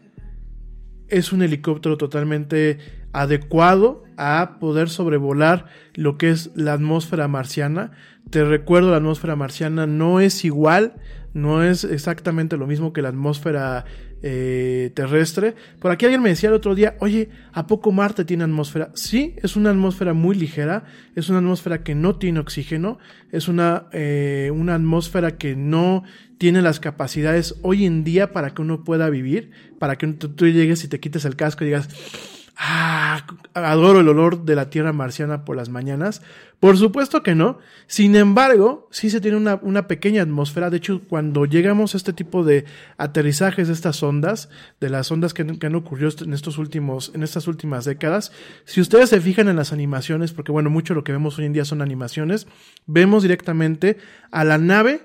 es 1.07 1.33
un 1.33 1.41
helicóptero 1.41 1.97
totalmente 1.97 2.77
adecuado 3.13 4.03
a 4.17 4.57
poder 4.59 4.89
sobrevolar 4.89 5.65
lo 5.93 6.17
que 6.17 6.29
es 6.29 6.51
la 6.55 6.73
atmósfera 6.73 7.27
marciana. 7.27 7.91
Te 8.29 8.43
recuerdo, 8.43 8.91
la 8.91 8.97
atmósfera 8.97 9.35
marciana 9.35 9.87
no 9.87 10.19
es 10.19 10.45
igual, 10.45 10.95
no 11.33 11.63
es 11.63 11.83
exactamente 11.83 12.57
lo 12.57 12.67
mismo 12.67 12.93
que 12.93 13.01
la 13.01 13.09
atmósfera 13.09 13.85
eh, 14.21 14.91
terrestre. 14.95 15.55
Por 15.79 15.91
aquí 15.91 16.05
alguien 16.05 16.21
me 16.21 16.29
decía 16.29 16.49
el 16.49 16.55
otro 16.55 16.75
día, 16.75 16.95
oye, 16.99 17.29
¿a 17.53 17.67
poco 17.67 17.91
Marte 17.91 18.25
tiene 18.25 18.43
atmósfera? 18.43 18.91
Sí, 18.93 19.35
es 19.41 19.55
una 19.55 19.69
atmósfera 19.69 20.13
muy 20.13 20.35
ligera, 20.35 20.83
es 21.15 21.29
una 21.29 21.39
atmósfera 21.39 21.83
que 21.83 21.95
no 21.95 22.17
tiene 22.17 22.39
oxígeno, 22.39 22.99
es 23.31 23.47
una, 23.47 23.87
eh, 23.93 24.51
una 24.53 24.75
atmósfera 24.75 25.37
que 25.37 25.55
no 25.55 26.03
tiene 26.37 26.61
las 26.61 26.79
capacidades 26.79 27.55
hoy 27.61 27.85
en 27.85 28.03
día 28.03 28.33
para 28.33 28.53
que 28.53 28.61
uno 28.61 28.83
pueda 28.83 29.09
vivir, 29.09 29.51
para 29.79 29.97
que 29.97 30.07
tú 30.07 30.47
llegues 30.47 30.83
y 30.83 30.87
te 30.89 30.99
quites 30.99 31.25
el 31.25 31.35
casco 31.35 31.63
y 31.63 31.67
digas, 31.67 31.89
Ah, 32.61 33.25
adoro 33.53 34.01
el 34.01 34.09
olor 34.09 34.43
de 34.43 34.53
la 34.53 34.69
tierra 34.69 34.91
marciana 34.91 35.45
por 35.45 35.55
las 35.55 35.69
mañanas. 35.69 36.21
Por 36.59 36.77
supuesto 36.77 37.23
que 37.23 37.33
no. 37.33 37.57
Sin 37.87 38.17
embargo, 38.17 38.89
sí 38.91 39.09
se 39.09 39.21
tiene 39.21 39.37
una, 39.37 39.87
pequeña 39.87 40.23
atmósfera. 40.23 40.69
De 40.69 40.75
hecho, 40.75 40.99
cuando 41.07 41.45
llegamos 41.45 41.93
a 41.93 41.97
este 41.97 42.11
tipo 42.11 42.43
de 42.43 42.65
aterrizajes 42.97 43.67
de 43.69 43.73
estas 43.73 44.03
ondas, 44.03 44.49
de 44.81 44.89
las 44.89 45.09
ondas 45.09 45.33
que, 45.33 45.43
han 45.43 45.75
ocurrido 45.75 46.11
en 46.19 46.33
estos 46.33 46.57
últimos, 46.57 47.13
en 47.15 47.23
estas 47.23 47.47
últimas 47.47 47.85
décadas, 47.85 48.33
si 48.65 48.81
ustedes 48.81 49.09
se 49.09 49.21
fijan 49.21 49.47
en 49.47 49.55
las 49.55 49.71
animaciones, 49.71 50.33
porque 50.33 50.51
bueno, 50.51 50.69
mucho 50.69 50.93
lo 50.93 51.05
que 51.05 51.13
vemos 51.13 51.39
hoy 51.39 51.45
en 51.45 51.53
día 51.53 51.63
son 51.63 51.81
animaciones, 51.81 52.45
vemos 52.87 53.23
directamente 53.23 53.95
a 54.31 54.43
la 54.43 54.57
nave 54.57 55.03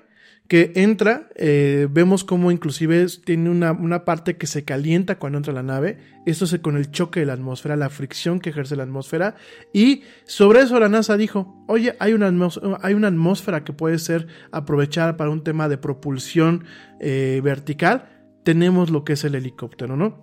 que 0.49 0.73
entra, 0.77 1.29
eh, 1.37 1.89
vemos 1.91 2.23
como 2.23 2.51
inclusive 2.51 3.07
tiene 3.25 3.49
una, 3.49 3.73
una, 3.73 4.05
parte 4.05 4.37
que 4.37 4.47
se 4.47 4.63
calienta 4.65 5.19
cuando 5.19 5.39
entra 5.39 5.55
la 5.55 5.63
nave, 5.63 5.99
esto 6.27 6.45
es 6.45 6.59
con 6.59 6.77
el 6.77 6.91
choque 6.91 7.21
de 7.21 7.27
la 7.27 7.33
atmósfera, 7.33 7.77
la 7.77 7.89
fricción 7.89 8.41
que 8.41 8.51
ejerce 8.51 8.77
la 8.77 8.83
atmósfera, 8.83 9.37
y 9.73 10.03
sobre 10.25 10.61
eso 10.61 10.79
la 10.79 10.91
NASA 10.91 11.17
dijo, 11.17 11.65
oye, 11.67 11.97
hay 11.99 12.13
una, 12.13 12.27
atmósfera, 12.27 12.79
hay 12.83 12.93
una 12.93 13.09
atmósfera 13.09 13.65
que 13.65 13.73
puede 13.73 13.99
ser 13.99 14.27
aprovechada 14.53 15.17
para 15.17 15.31
un 15.31 15.43
tema 15.43 15.69
de 15.71 15.79
propulsión 15.79 16.65
eh, 17.01 17.41
vertical, 17.43 18.11
tenemos 18.45 18.91
lo 18.91 19.03
que 19.03 19.15
es 19.15 19.25
el 19.25 19.37
helicóptero, 19.37 19.97
¿no? 19.97 20.23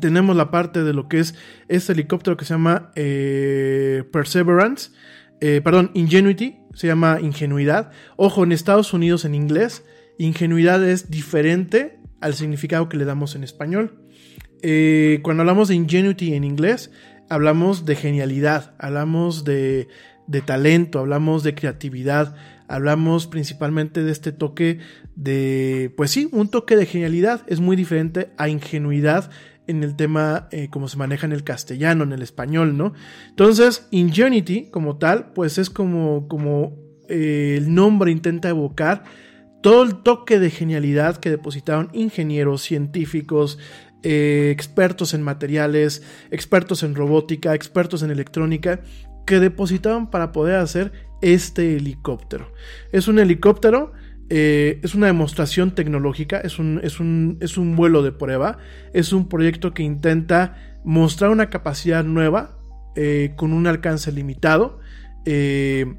Tenemos 0.00 0.34
la 0.34 0.50
parte 0.50 0.82
de 0.82 0.94
lo 0.94 1.08
que 1.08 1.20
es 1.20 1.34
este 1.68 1.92
helicóptero 1.92 2.38
que 2.38 2.46
se 2.46 2.54
llama 2.54 2.90
eh, 2.96 4.04
Perseverance, 4.12 4.92
perdón, 5.38 5.90
Ingenuity, 5.92 6.65
se 6.76 6.86
llama 6.86 7.18
ingenuidad. 7.22 7.90
Ojo, 8.16 8.44
en 8.44 8.52
Estados 8.52 8.92
Unidos 8.92 9.24
en 9.24 9.34
inglés, 9.34 9.82
ingenuidad 10.18 10.86
es 10.86 11.10
diferente 11.10 11.98
al 12.20 12.34
significado 12.34 12.88
que 12.88 12.98
le 12.98 13.06
damos 13.06 13.34
en 13.34 13.44
español. 13.44 14.02
Eh, 14.62 15.20
cuando 15.22 15.40
hablamos 15.42 15.68
de 15.68 15.74
ingenuity 15.74 16.34
en 16.34 16.44
inglés, 16.44 16.90
hablamos 17.30 17.86
de 17.86 17.96
genialidad, 17.96 18.74
hablamos 18.78 19.44
de, 19.44 19.88
de 20.26 20.42
talento, 20.42 20.98
hablamos 20.98 21.42
de 21.42 21.54
creatividad, 21.54 22.36
hablamos 22.68 23.26
principalmente 23.26 24.02
de 24.02 24.12
este 24.12 24.32
toque 24.32 24.80
de, 25.14 25.94
pues 25.96 26.10
sí, 26.10 26.28
un 26.30 26.50
toque 26.50 26.76
de 26.76 26.84
genialidad 26.84 27.42
es 27.46 27.60
muy 27.60 27.74
diferente 27.74 28.28
a 28.36 28.50
ingenuidad 28.50 29.30
en 29.66 29.82
el 29.82 29.96
tema 29.96 30.48
eh, 30.50 30.68
como 30.70 30.88
se 30.88 30.96
maneja 30.96 31.26
en 31.26 31.32
el 31.32 31.44
castellano, 31.44 32.04
en 32.04 32.12
el 32.12 32.22
español, 32.22 32.76
¿no? 32.76 32.94
Entonces, 33.28 33.88
Ingenuity 33.90 34.70
como 34.70 34.98
tal, 34.98 35.32
pues 35.32 35.58
es 35.58 35.70
como, 35.70 36.28
como 36.28 36.74
eh, 37.08 37.54
el 37.58 37.74
nombre 37.74 38.10
intenta 38.10 38.48
evocar 38.48 39.04
todo 39.62 39.82
el 39.82 40.02
toque 40.02 40.38
de 40.38 40.50
genialidad 40.50 41.16
que 41.16 41.30
depositaron 41.30 41.90
ingenieros, 41.92 42.62
científicos, 42.62 43.58
eh, 44.02 44.50
expertos 44.52 45.14
en 45.14 45.22
materiales, 45.22 46.02
expertos 46.30 46.82
en 46.82 46.94
robótica, 46.94 47.54
expertos 47.54 48.02
en 48.02 48.10
electrónica, 48.10 48.80
que 49.26 49.40
depositaban 49.40 50.10
para 50.10 50.30
poder 50.30 50.56
hacer 50.56 50.92
este 51.20 51.76
helicóptero. 51.76 52.52
Es 52.92 53.08
un 53.08 53.18
helicóptero, 53.18 53.92
eh, 54.30 54.80
es 54.82 54.94
una 54.94 55.06
demostración 55.06 55.74
tecnológica, 55.74 56.38
es 56.38 56.58
un, 56.58 56.80
es, 56.82 57.00
un, 57.00 57.38
es 57.40 57.56
un 57.58 57.76
vuelo 57.76 58.02
de 58.02 58.12
prueba, 58.12 58.58
es 58.92 59.12
un 59.12 59.28
proyecto 59.28 59.74
que 59.74 59.82
intenta 59.82 60.56
mostrar 60.84 61.30
una 61.30 61.50
capacidad 61.50 62.04
nueva 62.04 62.58
eh, 62.94 63.32
con 63.36 63.52
un 63.52 63.66
alcance 63.66 64.12
limitado. 64.12 64.80
que 65.24 65.94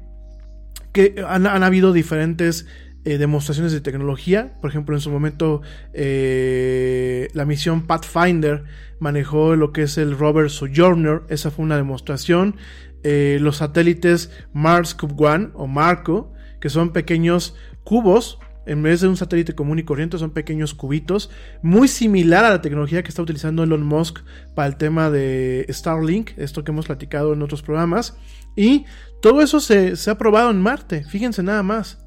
han, 1.26 1.46
han 1.46 1.62
habido 1.62 1.92
diferentes 1.92 2.66
eh, 3.08 3.16
demostraciones 3.16 3.72
de 3.72 3.80
tecnología. 3.80 4.52
Por 4.60 4.68
ejemplo, 4.68 4.94
en 4.94 5.00
su 5.00 5.10
momento 5.10 5.62
eh, 5.94 7.28
la 7.32 7.46
misión 7.46 7.86
Pathfinder 7.86 8.64
manejó 8.98 9.56
lo 9.56 9.72
que 9.72 9.84
es 9.84 9.96
el 9.96 10.18
rover 10.18 10.50
Sojourner. 10.50 11.22
Esa 11.30 11.50
fue 11.50 11.64
una 11.64 11.76
demostración. 11.76 12.56
Eh, 13.04 13.38
los 13.40 13.56
satélites 13.58 14.30
Mars 14.52 14.94
Cube 14.94 15.14
One 15.16 15.48
o 15.54 15.66
Marco, 15.66 16.34
que 16.60 16.68
son 16.68 16.92
pequeños 16.92 17.56
cubos. 17.88 18.38
En 18.66 18.82
vez 18.82 19.00
de 19.00 19.08
un 19.08 19.16
satélite 19.16 19.54
común 19.54 19.78
y 19.78 19.82
corriente, 19.82 20.18
son 20.18 20.32
pequeños 20.32 20.74
cubitos, 20.74 21.30
muy 21.62 21.88
similar 21.88 22.44
a 22.44 22.50
la 22.50 22.60
tecnología 22.60 23.02
que 23.02 23.08
está 23.08 23.22
utilizando 23.22 23.62
Elon 23.62 23.82
Musk 23.82 24.18
para 24.54 24.68
el 24.68 24.76
tema 24.76 25.08
de 25.08 25.64
Starlink, 25.70 26.32
esto 26.36 26.64
que 26.64 26.70
hemos 26.70 26.84
platicado 26.84 27.32
en 27.32 27.40
otros 27.40 27.62
programas. 27.62 28.18
Y 28.56 28.84
todo 29.22 29.40
eso 29.40 29.60
se, 29.60 29.96
se 29.96 30.10
ha 30.10 30.18
probado 30.18 30.50
en 30.50 30.60
Marte, 30.60 31.02
fíjense 31.04 31.42
nada 31.42 31.62
más. 31.62 32.04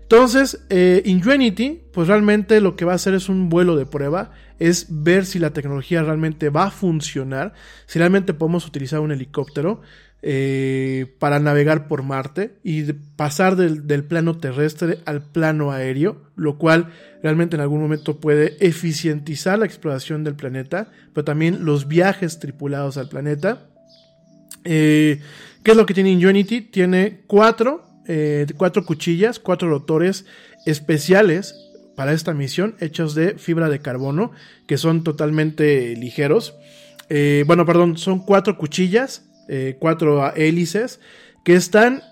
Entonces, 0.00 0.64
eh, 0.70 1.02
pues 1.92 2.08
realmente 2.08 2.62
lo 2.62 2.74
que 2.74 2.86
va 2.86 2.92
a 2.92 2.94
hacer 2.94 3.12
es 3.12 3.28
un 3.28 3.50
vuelo 3.50 3.76
de 3.76 3.84
prueba, 3.84 4.30
es 4.58 4.86
ver 4.88 5.26
si 5.26 5.38
la 5.38 5.50
tecnología 5.50 6.02
realmente 6.02 6.48
va 6.48 6.64
a 6.64 6.70
funcionar, 6.70 7.52
si 7.84 7.98
realmente 7.98 8.32
podemos 8.32 8.66
utilizar 8.66 9.00
un 9.00 9.12
helicóptero 9.12 9.82
eh, 10.20 11.14
para 11.20 11.38
navegar 11.38 11.86
por 11.86 12.02
Marte 12.02 12.56
y 12.64 12.92
pasar 12.92 13.54
del, 13.54 14.04
plano 14.04 14.36
terrestre 14.38 14.98
al 15.04 15.22
plano 15.22 15.70
aéreo, 15.70 16.20
lo 16.34 16.58
cual 16.58 16.92
realmente 17.22 17.54
en 17.54 17.62
algún 17.62 17.80
momento 17.80 18.18
puede 18.18 18.56
eficientizar 18.58 19.60
la 19.60 19.66
exploración 19.66 20.24
del 20.24 20.34
planeta, 20.34 20.90
pero 21.14 21.24
también 21.24 21.64
los 21.64 21.86
viajes 21.86 22.40
tripulados 22.40 22.96
al 22.96 23.08
planeta. 23.08 23.68
Eh, 24.64 25.20
¿Qué 25.62 25.70
es 25.70 25.76
lo 25.76 25.86
que 25.86 25.94
tiene 25.94 26.10
Ingenuity? 26.10 26.62
Tiene 26.62 27.20
cuatro 27.28 27.84
eh, 28.08 28.46
cuatro 28.56 28.84
cuchillas, 28.84 29.38
cuatro 29.38 29.68
rotores 29.68 30.24
especiales 30.66 31.54
para 31.94 32.12
esta 32.12 32.34
misión, 32.34 32.74
hechos 32.80 33.14
de 33.14 33.38
fibra 33.38 33.68
de 33.68 33.80
carbono, 33.80 34.32
que 34.66 34.78
son 34.78 35.04
totalmente 35.04 35.94
ligeros. 35.94 36.54
Bueno, 37.46 37.64
perdón, 37.64 37.96
son 37.96 38.24
cuatro 38.24 38.58
cuchillas, 38.58 39.27
eh, 39.48 39.76
cuatro 39.78 40.34
hélices, 40.34 41.00
que 41.44 41.54
están 41.54 42.02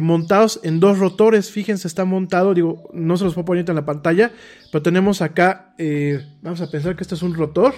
montados 0.00 0.60
en 0.62 0.80
dos 0.80 0.98
rotores. 0.98 1.50
Fíjense, 1.50 1.86
está 1.86 2.06
montado, 2.06 2.54
digo, 2.54 2.88
no 2.94 3.18
se 3.18 3.24
los 3.24 3.34
puedo 3.34 3.44
poner 3.44 3.68
en 3.68 3.76
la 3.76 3.84
pantalla, 3.84 4.32
pero 4.72 4.80
tenemos 4.80 5.20
acá, 5.20 5.74
vamos 6.40 6.62
a 6.62 6.70
pensar 6.70 6.96
que 6.96 7.02
este 7.02 7.14
es 7.14 7.22
un 7.22 7.34
rotor 7.34 7.74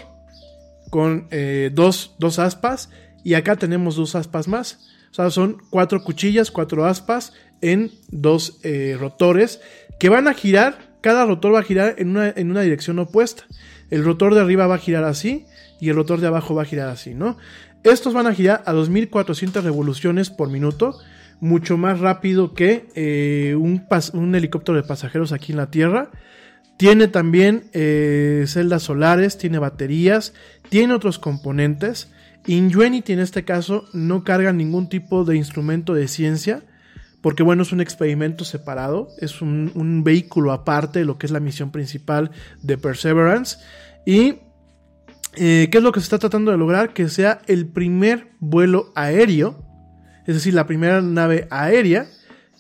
con 0.91 1.29
dos, 1.73 2.15
dos 2.21 2.39
aspas, 2.39 2.91
y 3.25 3.35
acá 3.35 3.57
tenemos 3.57 3.97
dos 3.97 4.15
aspas 4.15 4.47
más. 4.47 4.79
O 5.11 5.15
sea, 5.15 5.31
son 5.31 5.59
cuatro 5.71 6.03
cuchillas, 6.03 6.51
cuatro 6.51 6.85
aspas 6.85 7.33
en 7.61 7.91
dos 8.11 8.61
eh, 8.63 8.97
rotores 8.99 9.61
que 9.99 10.09
van 10.09 10.29
a 10.29 10.35
girar, 10.35 10.97
cada 11.01 11.27
rotor 11.27 11.55
va 11.55 11.61
a 11.61 11.65
girar 11.65 11.97
en 11.99 12.11
una, 12.11 12.31
en 12.31 12.51
una 12.51 12.63
dirección 12.63 12.99
opuesta. 12.99 13.45
El 13.91 14.05
rotor 14.05 14.35
de 14.35 14.41
arriba 14.41 14.67
va 14.67 14.77
a 14.77 14.79
girar 14.79 15.05
así 15.05 15.47
y 15.81 15.89
el 15.89 15.97
rotor 15.97 16.21
de 16.21 16.29
abajo 16.29 16.55
va 16.55 16.63
a 16.63 16.67
girar 16.67 16.89
así, 16.89 17.15
¿no? 17.15 17.37
Estos 17.83 18.12
van 18.12 18.26
a 18.26 18.35
girar 18.35 18.62
a 18.66 18.72
2400 18.72 19.64
revoluciones 19.64 20.31
por 20.31 20.51
minuto, 20.51 20.99
mucho 21.41 21.78
más 21.78 22.01
rápido 22.01 22.53
que 22.53 22.89
eh, 22.95 23.55
un, 23.57 23.87
un, 24.12 24.35
helicóptero 24.35 24.76
de 24.76 24.87
pasajeros 24.87 25.33
aquí 25.33 25.53
en 25.53 25.59
la 25.59 25.70
Tierra. 25.70 26.11
Tiene 26.76 27.09
también 27.09 27.64
eh, 27.72 28.45
celdas 28.47 28.83
solares, 28.83 29.39
tiene 29.39 29.59
baterías, 29.59 30.35
tiene 30.68 30.95
otros 30.95 31.18
componentes. 31.18 32.11
Ingenuity 32.47 33.12
en 33.12 33.20
este 33.20 33.45
caso 33.45 33.85
no 33.93 34.24
carga 34.24 34.53
ningún 34.53 34.89
tipo 34.89 35.24
de 35.24 35.37
instrumento 35.37 35.95
de 35.95 36.09
ciencia, 36.09 36.62
porque 37.20 37.43
bueno, 37.43 37.62
es 37.62 37.72
un 37.72 37.81
experimento 37.81 38.45
separado, 38.45 39.09
es 39.18 39.43
un, 39.43 40.03
vehículo 40.05 40.53
aparte 40.53 41.01
de 41.01 41.05
lo 41.05 41.18
que 41.18 41.26
es 41.26 41.33
la 41.33 41.41
misión 41.41 41.70
principal 41.70 42.31
de 42.62 42.78
Perseverance. 42.78 43.59
¿Y 44.07 44.37
eh, 45.37 45.68
qué 45.70 45.78
es 45.78 45.85
lo 45.85 45.93
que 45.93 46.01
se 46.01 46.05
está 46.05 46.18
tratando 46.18 46.51
de 46.51 46.59
lograr? 46.59 46.93
Que 46.93 47.09
sea 47.09 47.41
el 47.47 47.66
primer 47.66 48.33
vuelo 48.41 48.93
aéreo, 48.95 49.64
es 50.26 50.35
decir, 50.35 50.55
la 50.55 50.66
primera 50.66 51.01
nave 51.01 51.47
aérea 51.51 52.07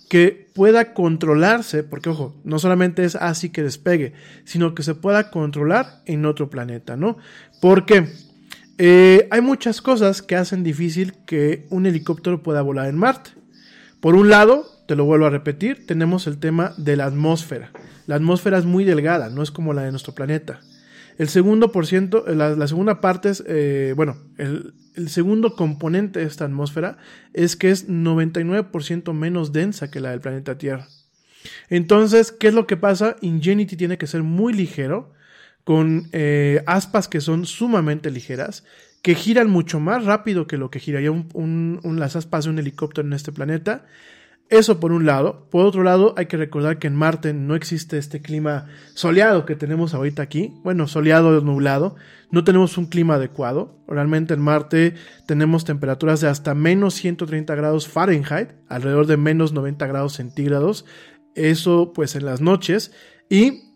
que 0.08 0.50
pueda 0.54 0.92
controlarse, 0.92 1.84
porque 1.84 2.10
ojo, 2.10 2.34
no 2.42 2.58
solamente 2.58 3.04
es 3.04 3.14
así 3.14 3.50
que 3.50 3.62
despegue, 3.62 4.12
sino 4.44 4.74
que 4.74 4.82
se 4.82 4.94
pueda 4.94 5.30
controlar 5.30 6.02
en 6.04 6.26
otro 6.26 6.50
planeta, 6.50 6.96
¿no? 6.96 7.16
Porque 7.60 8.08
eh, 8.78 9.28
hay 9.30 9.40
muchas 9.40 9.80
cosas 9.80 10.20
que 10.20 10.36
hacen 10.36 10.64
difícil 10.64 11.14
que 11.26 11.66
un 11.70 11.86
helicóptero 11.86 12.42
pueda 12.42 12.62
volar 12.62 12.88
en 12.88 12.98
Marte. 12.98 13.30
Por 14.00 14.14
un 14.14 14.30
lado, 14.30 14.66
te 14.88 14.96
lo 14.96 15.04
vuelvo 15.04 15.26
a 15.26 15.30
repetir, 15.30 15.86
tenemos 15.86 16.26
el 16.26 16.38
tema 16.38 16.74
de 16.76 16.96
la 16.96 17.04
atmósfera. 17.04 17.70
La 18.06 18.16
atmósfera 18.16 18.58
es 18.58 18.64
muy 18.64 18.84
delgada, 18.84 19.30
no 19.30 19.42
es 19.42 19.50
como 19.50 19.74
la 19.74 19.82
de 19.82 19.92
nuestro 19.92 20.14
planeta. 20.14 20.60
El 21.20 21.28
segundo 21.28 21.70
por 21.70 21.86
ciento, 21.86 22.26
eh, 22.26 22.34
la, 22.34 22.66
segunda 22.66 23.02
parte 23.02 23.28
es, 23.28 23.44
eh, 23.46 23.92
bueno, 23.94 24.16
el, 24.38 24.72
el, 24.94 25.10
segundo 25.10 25.54
componente 25.54 26.20
de 26.20 26.24
esta 26.24 26.46
atmósfera 26.46 26.96
es 27.34 27.56
que 27.56 27.68
es 27.68 27.90
99% 27.90 29.12
menos 29.12 29.52
densa 29.52 29.90
que 29.90 30.00
la 30.00 30.12
del 30.12 30.22
planeta 30.22 30.56
Tierra. 30.56 30.88
Entonces, 31.68 32.32
¿qué 32.32 32.48
es 32.48 32.54
lo 32.54 32.66
que 32.66 32.78
pasa? 32.78 33.16
Ingenuity 33.20 33.76
tiene 33.76 33.98
que 33.98 34.06
ser 34.06 34.22
muy 34.22 34.54
ligero, 34.54 35.12
con 35.64 36.08
eh, 36.12 36.62
aspas 36.64 37.06
que 37.06 37.20
son 37.20 37.44
sumamente 37.44 38.10
ligeras, 38.10 38.64
que 39.02 39.14
giran 39.14 39.50
mucho 39.50 39.78
más 39.78 40.06
rápido 40.06 40.46
que 40.46 40.56
lo 40.56 40.70
que 40.70 40.80
giraría 40.80 41.10
un, 41.10 41.80
las 41.98 42.16
aspas 42.16 42.44
de 42.44 42.50
un 42.52 42.58
helicóptero 42.60 43.06
en 43.06 43.12
este 43.12 43.30
planeta. 43.30 43.84
Eso 44.50 44.80
por 44.80 44.90
un 44.90 45.06
lado. 45.06 45.46
Por 45.48 45.64
otro 45.64 45.84
lado, 45.84 46.12
hay 46.16 46.26
que 46.26 46.36
recordar 46.36 46.80
que 46.80 46.88
en 46.88 46.96
Marte 46.96 47.32
no 47.32 47.54
existe 47.54 47.98
este 47.98 48.20
clima 48.20 48.66
soleado 48.94 49.46
que 49.46 49.54
tenemos 49.54 49.94
ahorita 49.94 50.22
aquí. 50.22 50.52
Bueno, 50.64 50.88
soleado 50.88 51.38
o 51.38 51.40
nublado. 51.40 51.94
No 52.32 52.42
tenemos 52.42 52.76
un 52.76 52.86
clima 52.86 53.14
adecuado. 53.14 53.78
Realmente 53.86 54.34
en 54.34 54.40
Marte 54.40 54.94
tenemos 55.26 55.64
temperaturas 55.64 56.20
de 56.20 56.28
hasta 56.28 56.56
menos 56.56 56.94
130 56.94 57.54
grados 57.54 57.86
Fahrenheit, 57.86 58.50
alrededor 58.68 59.06
de 59.06 59.16
menos 59.16 59.52
90 59.52 59.86
grados 59.86 60.14
centígrados. 60.14 60.84
Eso 61.36 61.92
pues 61.94 62.16
en 62.16 62.26
las 62.26 62.40
noches. 62.40 62.90
Y 63.28 63.70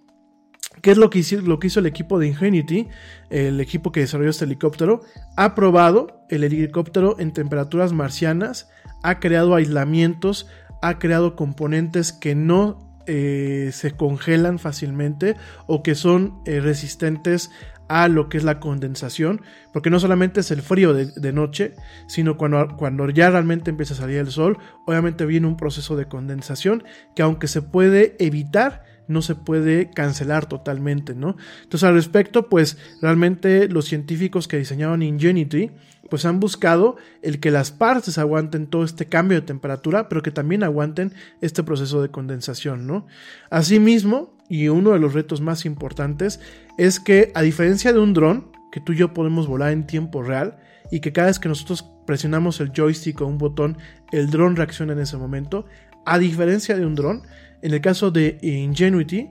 ¿Qué 0.83 0.91
es 0.91 0.99
lo 0.99 1.09
que, 1.09 1.20
hizo, 1.20 1.41
lo 1.41 1.61
que 1.61 1.68
hizo 1.68 1.81
el 1.81 1.87
equipo 1.87 2.18
de 2.18 2.27
Ingenuity? 2.27 2.89
El 3.31 3.61
equipo 3.61 3.93
que 3.93 4.01
desarrolló 4.01 4.31
este 4.31 4.45
helicóptero. 4.45 5.03
Ha 5.37 5.55
probado 5.55 6.27
el 6.29 6.45
helicóptero 6.45 7.16
en 7.20 7.33
temperaturas 7.33 7.93
marcianas, 7.93 8.68
ha 9.03 9.20
creado 9.20 9.55
aislamientos, 9.55 10.49
ha 10.85 10.99
creado 10.99 11.35
componentes 11.35 12.12
que 12.12 12.35
no 12.35 13.01
eh, 13.07 13.70
se 13.72 13.93
congelan 13.93 14.59
fácilmente 14.59 15.35
o 15.66 15.82
que 15.82 15.95
son 15.95 16.43
eh, 16.45 16.61
resistentes 16.61 17.51
a 17.89 18.09
lo 18.09 18.28
que 18.28 18.37
es 18.37 18.45
la 18.45 18.61
condensación, 18.61 19.41
porque 19.72 19.89
no 19.89 19.99
solamente 19.99 20.41
es 20.41 20.51
el 20.51 20.61
frío 20.61 20.93
de, 20.93 21.07
de, 21.07 21.32
noche, 21.32 21.74
sino 22.07 22.37
cuando, 22.37 22.76
cuando 22.76 23.09
ya 23.09 23.30
realmente 23.30 23.70
empieza 23.70 23.95
a 23.95 23.97
salir 23.97 24.18
el 24.18 24.30
sol, 24.30 24.59
obviamente 24.87 25.24
viene 25.24 25.47
un 25.47 25.57
proceso 25.57 25.97
de 25.97 26.07
condensación 26.07 26.85
que 27.14 27.22
aunque 27.22 27.47
se 27.47 27.62
puede 27.62 28.16
evitar, 28.18 28.85
no 29.09 29.22
se 29.22 29.34
puede 29.34 29.90
cancelar 29.90 30.46
totalmente, 30.46 31.14
¿no? 31.14 31.36
Entonces 31.62 31.84
al 31.84 31.94
respecto, 31.94 32.48
pues 32.48 32.78
realmente 33.00 33.68
los 33.68 33.86
científicos 33.86 34.48
que 34.48 34.59
diseñaron 34.59 35.02
Ingenuity, 35.02 35.70
pues 36.11 36.24
han 36.24 36.40
buscado 36.40 36.96
el 37.22 37.40
que 37.40 37.50
las 37.50 37.70
partes 37.70 38.18
aguanten 38.18 38.66
todo 38.66 38.84
este 38.84 39.07
cambio 39.07 39.40
de 39.40 39.46
temperatura, 39.46 40.09
pero 40.09 40.22
que 40.22 40.30
también 40.30 40.62
aguanten 40.62 41.12
este 41.40 41.62
proceso 41.62 42.02
de 42.02 42.11
condensación, 42.11 42.86
¿no? 42.86 43.07
Asimismo, 43.50 44.36
y 44.48 44.68
uno 44.68 44.90
de 44.90 44.98
los 44.98 45.14
retos 45.14 45.40
más 45.40 45.64
importantes 45.64 46.40
es 46.76 47.00
que 47.00 47.32
a 47.34 47.42
diferencia 47.42 47.92
de 47.92 47.98
un 47.98 48.12
dron, 48.12 48.52
que 48.70 48.80
tú 48.80 48.92
y 48.92 48.96
yo 48.96 49.14
podemos 49.14 49.46
volar 49.46 49.72
en 49.72 49.86
tiempo 49.86 50.22
real, 50.22 50.59
y 50.90 51.00
que 51.00 51.12
cada 51.12 51.28
vez 51.28 51.38
que 51.38 51.48
nosotros 51.48 51.84
presionamos 52.07 52.61
el 52.61 52.72
joystick 52.72 53.20
o 53.20 53.26
un 53.26 53.38
botón, 53.38 53.78
el 54.12 54.30
dron 54.30 54.57
reacciona 54.57 54.92
en 54.92 54.98
ese 54.98 55.16
momento, 55.16 55.64
a 56.05 56.18
diferencia 56.18 56.76
de 56.76 56.84
un 56.84 56.94
dron, 56.94 57.22
en 57.65 57.73
el 57.73 57.81
caso 57.81 58.11
de 58.11 58.39
Ingenuity, 58.43 59.31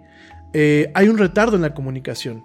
eh, 0.54 0.92
hay 0.96 1.08
un 1.08 1.20
retardo 1.20 1.56
en 1.56 1.62
la 1.62 1.76
comunicación. 1.76 2.44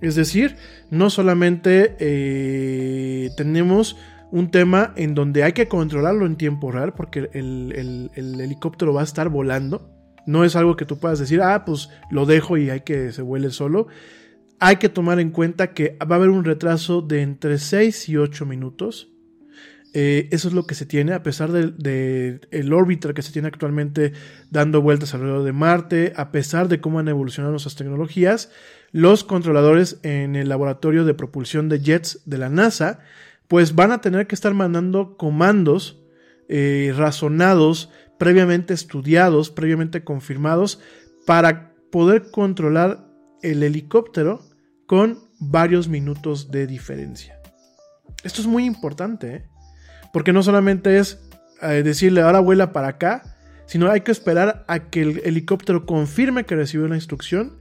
Es 0.00 0.14
decir, 0.14 0.56
no 0.90 1.10
solamente 1.10 1.96
eh, 1.98 3.28
tenemos 3.36 3.98
un 4.30 4.50
tema 4.50 4.94
en 4.96 5.14
donde 5.14 5.44
hay 5.44 5.52
que 5.52 5.68
controlarlo 5.68 6.24
en 6.24 6.36
tiempo 6.36 6.72
real 6.72 6.94
porque 6.94 7.28
el, 7.34 8.10
helicóptero 8.14 8.94
va 8.94 9.02
a 9.02 9.04
estar 9.04 9.28
volando. 9.28 9.90
No 10.26 10.44
es 10.44 10.56
algo 10.56 10.76
que 10.76 10.86
tú 10.86 10.98
puedas 10.98 11.18
decir, 11.18 11.42
ah, 11.42 11.66
pues 11.66 11.90
lo 12.10 12.24
dejo 12.24 12.56
y 12.56 12.70
hay 12.70 12.80
que 12.80 13.12
se 13.12 13.20
vuele 13.20 13.50
solo. 13.50 13.86
Hay 14.60 14.76
que 14.76 14.88
tomar 14.88 15.20
en 15.20 15.30
cuenta 15.30 15.74
que 15.74 15.98
va 16.00 16.16
a 16.16 16.18
haber 16.18 16.30
un 16.30 16.44
retraso 16.44 17.02
de 17.02 17.20
entre 17.20 17.58
6 17.58 18.08
y 18.08 18.16
8 18.16 18.46
minutos. 18.46 19.12
Eh, 19.94 20.28
eso 20.32 20.48
es 20.48 20.54
lo 20.54 20.66
que 20.66 20.74
se 20.74 20.84
tiene, 20.84 21.14
a 21.14 21.22
pesar 21.22 21.50
del 21.50 21.76
de, 21.78 22.40
que 23.14 23.22
se 23.22 23.32
tiene 23.32 23.48
actualmente 23.48 24.12
dando 24.50 24.82
vueltas 24.82 25.14
alrededor 25.14 25.44
de 25.44 25.52
Marte, 25.52 26.12
a 26.16 26.30
pesar 26.30 26.68
de 26.68 26.80
cómo 26.80 26.98
han 26.98 27.08
evolucionado 27.08 27.52
nuestras 27.52 27.74
tecnologías, 27.74 28.50
los 28.92 29.24
controladores 29.24 29.98
en 30.02 30.36
el 30.36 30.48
laboratorio 30.48 31.04
de 31.04 31.14
propulsión 31.14 31.68
de 31.68 31.80
jets 31.80 32.20
de 32.26 32.38
la 32.38 32.48
NASA 32.48 33.00
pues 33.48 33.74
van 33.74 33.92
a 33.92 34.00
tener 34.00 34.26
que 34.26 34.34
estar 34.34 34.54
mandando 34.54 35.16
comandos 35.16 35.98
eh, 36.48 36.92
razonados, 36.96 37.90
previamente 38.18 38.74
estudiados, 38.74 39.50
previamente 39.50 40.04
confirmados, 40.04 40.80
para 41.26 41.72
poder 41.90 42.30
controlar 42.30 43.08
el 43.42 43.62
helicóptero 43.62 44.42
con 44.86 45.18
varios 45.40 45.88
minutos 45.88 46.50
de 46.50 46.66
diferencia. 46.66 47.40
Esto 48.22 48.42
es 48.42 48.46
muy 48.46 48.64
importante, 48.64 49.34
¿eh? 49.34 49.48
Porque 50.18 50.32
no 50.32 50.42
solamente 50.42 50.98
es 50.98 51.20
eh, 51.62 51.84
decirle 51.84 52.22
ahora 52.22 52.40
vuela 52.40 52.72
para 52.72 52.88
acá, 52.88 53.36
sino 53.66 53.88
hay 53.88 54.00
que 54.00 54.10
esperar 54.10 54.64
a 54.66 54.90
que 54.90 55.02
el 55.02 55.20
helicóptero 55.24 55.86
confirme 55.86 56.44
que 56.44 56.56
recibió 56.56 56.88
la 56.88 56.96
instrucción 56.96 57.60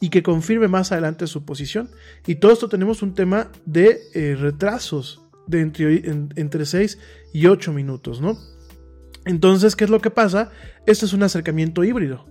y 0.00 0.08
que 0.08 0.22
confirme 0.22 0.68
más 0.68 0.90
adelante 0.90 1.26
su 1.26 1.44
posición. 1.44 1.90
Y 2.26 2.36
todo 2.36 2.54
esto 2.54 2.70
tenemos 2.70 3.02
un 3.02 3.12
tema 3.12 3.50
de 3.66 4.00
retrasos 4.40 5.20
de 5.46 5.60
entre, 5.60 6.64
6 6.64 6.98
y 7.34 7.46
8 7.46 7.74
minutos, 7.74 8.22
¿no? 8.22 8.38
Entonces, 9.26 9.76
¿qué 9.76 9.84
es 9.84 9.90
lo 9.90 10.00
que 10.00 10.10
pasa? 10.10 10.50
Este 10.86 11.04
es 11.04 11.12
un 11.12 11.24
acercamiento 11.24 11.84
híbrido. 11.84 12.24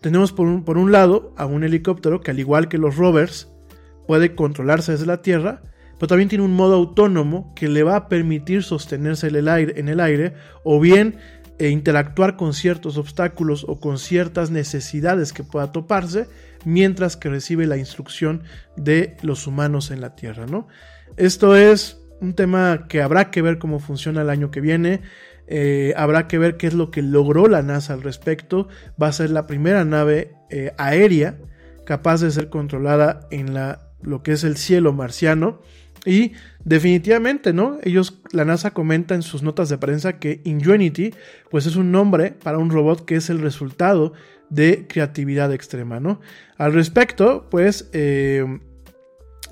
Tenemos 0.00 0.30
por 0.30 0.46
un, 0.46 0.64
por 0.64 0.78
un 0.78 0.92
lado 0.92 1.34
a 1.36 1.44
un 1.46 1.64
helicóptero 1.64 2.20
que 2.20 2.30
al 2.30 2.38
igual 2.38 2.68
que 2.68 2.78
los 2.78 2.96
rovers 2.96 3.48
puede 4.06 4.36
controlarse 4.36 4.92
desde 4.92 5.06
la 5.06 5.22
Tierra, 5.22 5.73
pero 5.98 6.08
también 6.08 6.28
tiene 6.28 6.44
un 6.44 6.54
modo 6.54 6.74
autónomo 6.74 7.52
que 7.54 7.68
le 7.68 7.82
va 7.82 7.96
a 7.96 8.08
permitir 8.08 8.62
sostenerse 8.62 9.28
en 9.28 9.36
el 9.36 9.48
aire, 9.48 9.80
en 9.80 9.88
el 9.88 10.00
aire 10.00 10.34
o 10.62 10.80
bien 10.80 11.16
e 11.58 11.68
interactuar 11.68 12.36
con 12.36 12.52
ciertos 12.52 12.98
obstáculos 12.98 13.64
o 13.68 13.78
con 13.78 13.98
ciertas 13.98 14.50
necesidades 14.50 15.32
que 15.32 15.44
pueda 15.44 15.70
toparse 15.72 16.26
mientras 16.64 17.16
que 17.16 17.28
recibe 17.28 17.66
la 17.66 17.76
instrucción 17.76 18.42
de 18.76 19.16
los 19.22 19.46
humanos 19.46 19.90
en 19.90 20.00
la 20.00 20.16
Tierra, 20.16 20.46
¿no? 20.46 20.66
Esto 21.16 21.56
es 21.56 22.00
un 22.20 22.34
tema 22.34 22.86
que 22.88 23.02
habrá 23.02 23.30
que 23.30 23.42
ver 23.42 23.58
cómo 23.58 23.78
funciona 23.78 24.22
el 24.22 24.30
año 24.30 24.50
que 24.50 24.60
viene. 24.60 25.02
Eh, 25.46 25.92
habrá 25.96 26.26
que 26.26 26.38
ver 26.38 26.56
qué 26.56 26.66
es 26.66 26.74
lo 26.74 26.90
que 26.90 27.02
logró 27.02 27.46
la 27.46 27.62
NASA 27.62 27.92
al 27.92 28.02
respecto. 28.02 28.68
Va 29.00 29.08
a 29.08 29.12
ser 29.12 29.30
la 29.30 29.46
primera 29.46 29.84
nave 29.84 30.32
eh, 30.50 30.72
aérea 30.78 31.36
capaz 31.84 32.22
de 32.22 32.30
ser 32.30 32.48
controlada 32.48 33.28
en 33.30 33.52
la, 33.52 33.90
lo 34.02 34.22
que 34.22 34.32
es 34.32 34.44
el 34.44 34.56
cielo 34.56 34.92
marciano. 34.92 35.60
Y 36.04 36.32
definitivamente, 36.64 37.52
¿no? 37.52 37.78
Ellos, 37.82 38.20
la 38.32 38.44
NASA 38.44 38.72
comenta 38.72 39.14
en 39.14 39.22
sus 39.22 39.42
notas 39.42 39.68
de 39.68 39.78
prensa 39.78 40.18
que 40.18 40.40
Ingenuity, 40.44 41.14
pues 41.50 41.66
es 41.66 41.76
un 41.76 41.92
nombre 41.92 42.32
para 42.42 42.58
un 42.58 42.70
robot 42.70 43.04
que 43.04 43.16
es 43.16 43.30
el 43.30 43.40
resultado 43.40 44.12
de 44.50 44.86
creatividad 44.86 45.52
extrema, 45.52 46.00
¿no? 46.00 46.20
Al 46.58 46.72
respecto, 46.72 47.46
pues 47.50 47.88
eh, 47.92 48.44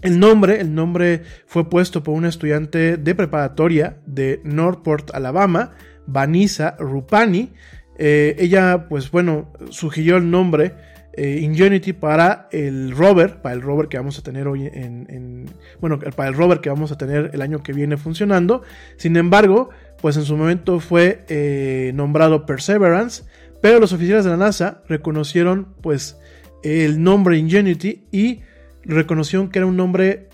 el 0.03 0.19
nombre, 0.19 0.61
el 0.61 0.75
nombre 0.75 1.23
fue 1.47 1.69
puesto 1.71 2.03
por 2.03 2.15
una 2.15 2.29
estudiante 2.29 2.97
de 2.97 3.15
preparatoria 3.15 3.99
de 4.05 4.41
Northport, 4.45 5.15
Alabama, 5.15 5.73
Vanessa 6.07 6.77
Rupani. 6.79 7.53
Eh, 7.99 8.37
ella, 8.39 8.87
pues 8.89 9.11
bueno, 9.11 9.53
sugirió 9.71 10.17
el 10.17 10.31
nombre 10.31 10.75
eh, 11.15 11.41
Ingenuity 11.43 11.93
para 11.93 12.49
el 12.53 12.97
rover, 12.97 13.43
para 13.43 13.55
el 13.55 13.63
rover 13.63 13.89
que 13.89 13.99
vamos 13.99 14.19
a 14.19 14.23
tener 14.23 14.49
hoy 14.49 14.67
en, 14.67 15.47
bueno, 15.81 15.99
para 15.99 16.29
el 16.29 16.35
rover 16.35 16.61
que 16.61 16.71
vamos 16.71 16.91
a 16.93 16.97
tener 16.97 17.31
el 17.35 17.43
año 17.43 17.63
que 17.63 17.73
viene 17.73 17.97
funcionando. 17.97 18.63
Sin 18.97 19.17
embargo, 19.17 19.71
pues 20.01 20.17
en 20.17 20.25
su 20.25 20.37
momento 20.37 20.81
fue 20.81 21.25
eh, 21.29 21.93
nombrado 21.95 22.47
Perseverance, 22.47 23.25
pero 23.61 23.79
los 23.79 23.93
oficiales 23.93 24.25
de 24.25 24.31
la 24.31 24.37
NASA 24.37 24.83
reconocieron 24.89 25.75
pues 25.83 26.19
el 26.63 27.03
nombre 27.03 27.37
Ingenuity 27.37 28.05
y 28.11 28.41
reconocieron 28.85 29.49
que 29.49 29.59
era 29.59 29.67
un 29.67 29.77
nombre, 29.77 30.29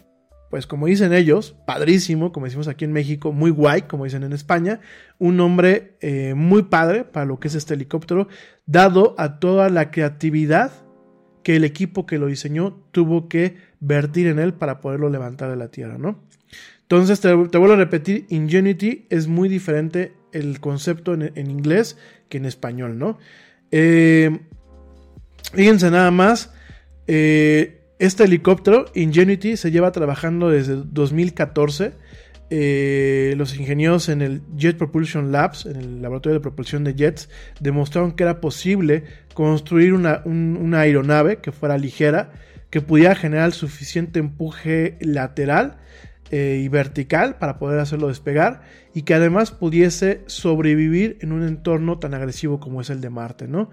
pues 0.50 0.66
como 0.66 0.86
dicen 0.86 1.12
ellos, 1.12 1.56
padrísimo, 1.66 2.32
como 2.32 2.46
decimos 2.46 2.68
aquí 2.68 2.84
en 2.84 2.92
México, 2.92 3.32
muy 3.32 3.50
guay, 3.50 3.82
como 3.82 4.04
dicen 4.04 4.22
en 4.22 4.32
España, 4.32 4.80
un 5.18 5.36
nombre 5.36 5.96
eh, 6.00 6.34
muy 6.34 6.62
padre 6.64 7.04
para 7.04 7.26
lo 7.26 7.38
que 7.38 7.48
es 7.48 7.54
este 7.54 7.74
helicóptero, 7.74 8.28
dado 8.66 9.14
a 9.18 9.38
toda 9.38 9.68
la 9.68 9.90
creatividad 9.90 10.72
que 11.42 11.56
el 11.56 11.64
equipo 11.64 12.06
que 12.06 12.18
lo 12.18 12.26
diseñó 12.26 12.82
tuvo 12.92 13.28
que 13.28 13.56
vertir 13.80 14.26
en 14.26 14.38
él 14.38 14.54
para 14.54 14.80
poderlo 14.80 15.08
levantar 15.10 15.50
de 15.50 15.56
la 15.56 15.68
tierra, 15.68 15.98
¿no? 15.98 16.22
Entonces, 16.82 17.20
te, 17.20 17.34
vuelvo 17.34 17.72
a 17.72 17.76
repetir, 17.76 18.24
Ingenuity 18.30 19.06
es 19.10 19.28
muy 19.28 19.50
diferente 19.50 20.14
el 20.32 20.58
concepto 20.60 21.12
en, 21.12 21.50
inglés 21.50 21.98
que 22.30 22.38
en 22.38 22.46
español, 22.46 22.98
¿no? 22.98 23.18
Eh, 23.70 24.40
fíjense 25.52 25.90
nada 25.90 26.10
más, 26.10 26.54
eh, 27.06 27.77
este 27.98 28.24
helicóptero, 28.24 28.84
Ingenuity, 28.94 29.56
se 29.56 29.70
lleva 29.70 29.90
trabajando 29.90 30.50
desde 30.50 30.76
2014. 30.76 31.94
Eh, 32.50 33.34
los 33.36 33.58
ingenieros 33.58 34.08
en 34.08 34.22
el 34.22 34.42
Jet 34.56 34.78
Propulsion 34.78 35.32
Labs, 35.32 35.66
en 35.66 35.76
el 35.76 36.02
laboratorio 36.02 36.38
de 36.38 36.40
propulsión 36.40 36.84
de 36.84 36.94
jets, 36.94 37.28
demostraron 37.60 38.12
que 38.12 38.22
era 38.22 38.40
posible 38.40 39.04
construir 39.34 39.92
una, 39.92 40.22
aeronave 40.80 41.38
que 41.38 41.52
fuera 41.52 41.76
ligera, 41.76 42.32
que 42.70 42.80
pudiera 42.80 43.14
generar 43.14 43.52
suficiente 43.52 44.18
empuje 44.18 44.96
lateral 45.00 45.78
eh, 46.30 46.60
y 46.62 46.68
vertical 46.68 47.36
para 47.36 47.58
poder 47.58 47.80
hacerlo 47.80 48.08
despegar 48.08 48.62
y 48.94 49.02
que 49.02 49.14
además 49.14 49.50
pudiese 49.50 50.22
sobrevivir 50.26 51.18
en 51.20 51.32
un 51.32 51.42
entorno 51.42 51.98
tan 51.98 52.14
agresivo 52.14 52.60
como 52.60 52.80
es 52.80 52.90
el 52.90 53.00
de 53.00 53.10
Marte. 53.10 53.48
¿no? 53.48 53.70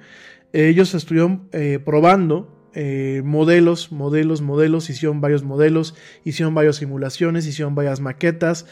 Ellos 0.52 0.94
estuvieron 0.96 1.48
eh, 1.52 1.80
probando 1.84 2.55
eh, 2.76 3.22
modelos, 3.24 3.94
modelos, 3.94 4.42
modelos, 4.42 4.90
hicieron 4.90 5.22
varios 5.22 5.44
modelos, 5.44 5.96
hicieron 6.26 6.54
varias 6.54 6.76
simulaciones, 6.76 7.48
hicieron 7.48 7.74
varias 7.74 8.02
maquetas. 8.02 8.66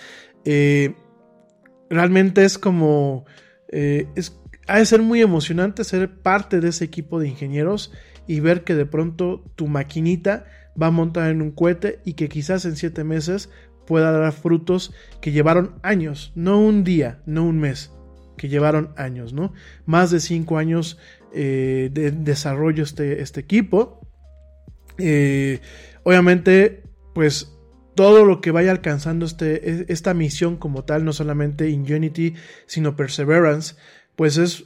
Eh, 0.43 0.95
realmente 1.89 2.43
es 2.43 2.57
como... 2.57 3.25
Eh, 3.69 4.07
es, 4.15 4.37
ha 4.67 4.77
de 4.77 4.85
ser 4.85 5.01
muy 5.01 5.21
emocionante 5.21 5.83
ser 5.83 6.21
parte 6.21 6.59
de 6.59 6.69
ese 6.69 6.85
equipo 6.85 7.19
de 7.19 7.29
ingenieros 7.29 7.91
y 8.27 8.39
ver 8.41 8.63
que 8.63 8.75
de 8.75 8.85
pronto 8.85 9.43
tu 9.55 9.67
maquinita 9.67 10.45
va 10.81 10.87
a 10.87 10.91
montar 10.91 11.31
en 11.31 11.41
un 11.41 11.51
cohete 11.51 11.99
y 12.03 12.13
que 12.13 12.29
quizás 12.29 12.65
en 12.65 12.75
siete 12.75 13.03
meses 13.03 13.49
pueda 13.87 14.11
dar 14.11 14.31
frutos 14.31 14.93
que 15.21 15.31
llevaron 15.31 15.75
años, 15.81 16.31
no 16.35 16.59
un 16.59 16.83
día, 16.83 17.21
no 17.25 17.43
un 17.43 17.59
mes, 17.59 17.91
que 18.37 18.49
llevaron 18.49 18.93
años, 18.95 19.33
¿no? 19.33 19.53
Más 19.85 20.11
de 20.11 20.19
cinco 20.19 20.57
años 20.57 20.97
eh, 21.35 21.89
de 21.91 22.11
desarrollo 22.11 22.83
este, 22.83 23.21
este 23.21 23.39
equipo. 23.39 24.07
Eh, 24.99 25.59
obviamente, 26.03 26.83
pues 27.15 27.51
todo 27.95 28.25
lo 28.25 28.39
que 28.39 28.51
vaya 28.51 28.69
alcanzando 28.69 29.25
este, 29.25 29.91
esta 29.91 30.13
misión 30.13 30.57
como 30.57 30.83
tal, 30.83 31.05
no 31.05 31.11
solamente 31.11 31.69
Ingenuity, 31.69 32.35
sino 32.67 32.95
Perseverance, 32.95 33.75
pues 34.15 34.37
es, 34.37 34.65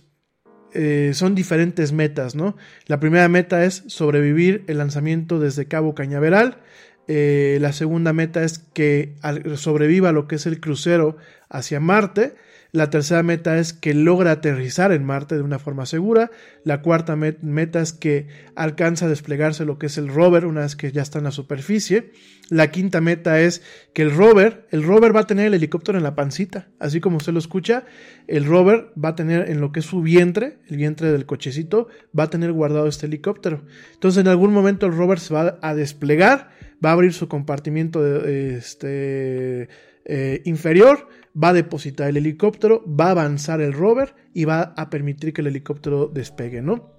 eh, 0.74 1.11
son 1.13 1.36
diferentes 1.36 1.93
metas, 1.93 2.36
¿no? 2.36 2.57
La 2.86 2.99
primera 2.99 3.30
meta 3.30 3.63
es 3.63 3.84
sobrevivir 3.88 4.65
el 4.68 4.80
lanzamiento 4.80 5.39
desde 5.39 5.68
Cabo 5.68 5.95
Cañaveral. 5.95 6.61
la 7.07 7.72
segunda 7.72 8.11
meta 8.11 8.43
es 8.43 8.59
que 8.59 9.15
sobreviva 9.55 10.11
lo 10.11 10.28
que 10.28 10.36
es 10.36 10.45
el 10.45 10.59
crucero 10.59 11.15
hacia 11.49 11.80
Marte. 11.80 12.36
La 12.78 12.91
tercera 12.91 13.23
meta 13.23 13.57
es 13.57 13.73
que 13.73 13.95
logra 13.95 14.30
aterrizar 14.30 14.91
en 14.91 15.03
Marte 15.03 15.34
de 15.34 15.41
una 15.41 15.57
forma 15.57 15.88
segura. 15.88 16.30
La 16.63 16.84
cuarta 16.84 17.15
meta 17.15 17.82
es 17.82 17.91
que 17.91 18.28
alcanza 18.53 19.07
a 19.07 19.09
desplegarse 19.09 19.65
lo 19.65 19.80
que 19.80 19.88
es 19.88 19.97
el 19.97 20.09
rover 20.09 20.45
una 20.45 20.61
vez 20.61 20.75
que 20.75 20.91
ya 20.91 21.01
está 21.01 21.17
en 21.17 21.23
la 21.23 21.32
superficie. 21.32 22.11
La 22.51 22.69
quinta 22.69 23.01
meta 23.01 23.41
es 23.41 23.63
que 23.95 24.03
el 24.03 24.11
rover, 24.11 24.67
el 24.69 24.84
rover 24.84 25.15
va 25.15 25.21
a 25.21 25.25
tener 25.25 25.47
el 25.47 25.55
helicóptero 25.55 25.97
en 25.97 26.03
la 26.03 26.13
pancita, 26.13 26.67
así 26.78 26.99
como 26.99 27.17
usted 27.17 27.34
lo 27.34 27.39
escucha, 27.39 27.86
el 28.28 28.45
rover 28.45 28.91
va 29.03 29.09
a 29.09 29.15
tener 29.15 29.49
en 29.49 29.59
lo 29.59 29.71
que 29.71 29.80
es 29.80 29.86
su 29.88 30.03
vientre, 30.03 30.59
el 30.67 30.78
vientre 30.78 31.11
del 31.11 31.25
cochecito, 31.25 31.88
va 32.17 32.25
a 32.25 32.30
tener 32.30 32.51
guardado 32.51 32.86
este 32.86 33.07
helicóptero. 33.07 33.63
Entonces 33.95 34.21
en 34.21 34.28
algún 34.28 34.53
momento 34.53 34.86
el 34.86 34.95
rover 34.95 35.19
se 35.19 35.34
va 35.34 35.57
a 35.63 35.73
desplegar, 35.73 36.51
va 36.86 36.91
a 36.91 36.93
abrir 36.93 37.13
su 37.13 37.28
compartimiento 37.28 38.05
este, 38.23 39.67
eh, 40.05 40.41
inferior, 40.45 41.09
va 41.41 41.49
a 41.49 41.53
depositar 41.53 42.09
el 42.09 42.17
helicóptero, 42.17 42.83
va 42.88 43.07
a 43.07 43.11
avanzar 43.11 43.61
el 43.61 43.73
rover 43.73 44.15
y 44.33 44.45
va 44.45 44.73
a 44.75 44.89
permitir 44.89 45.33
que 45.33 45.41
el 45.41 45.47
helicóptero 45.47 46.07
despegue, 46.07 46.61
¿no? 46.61 46.91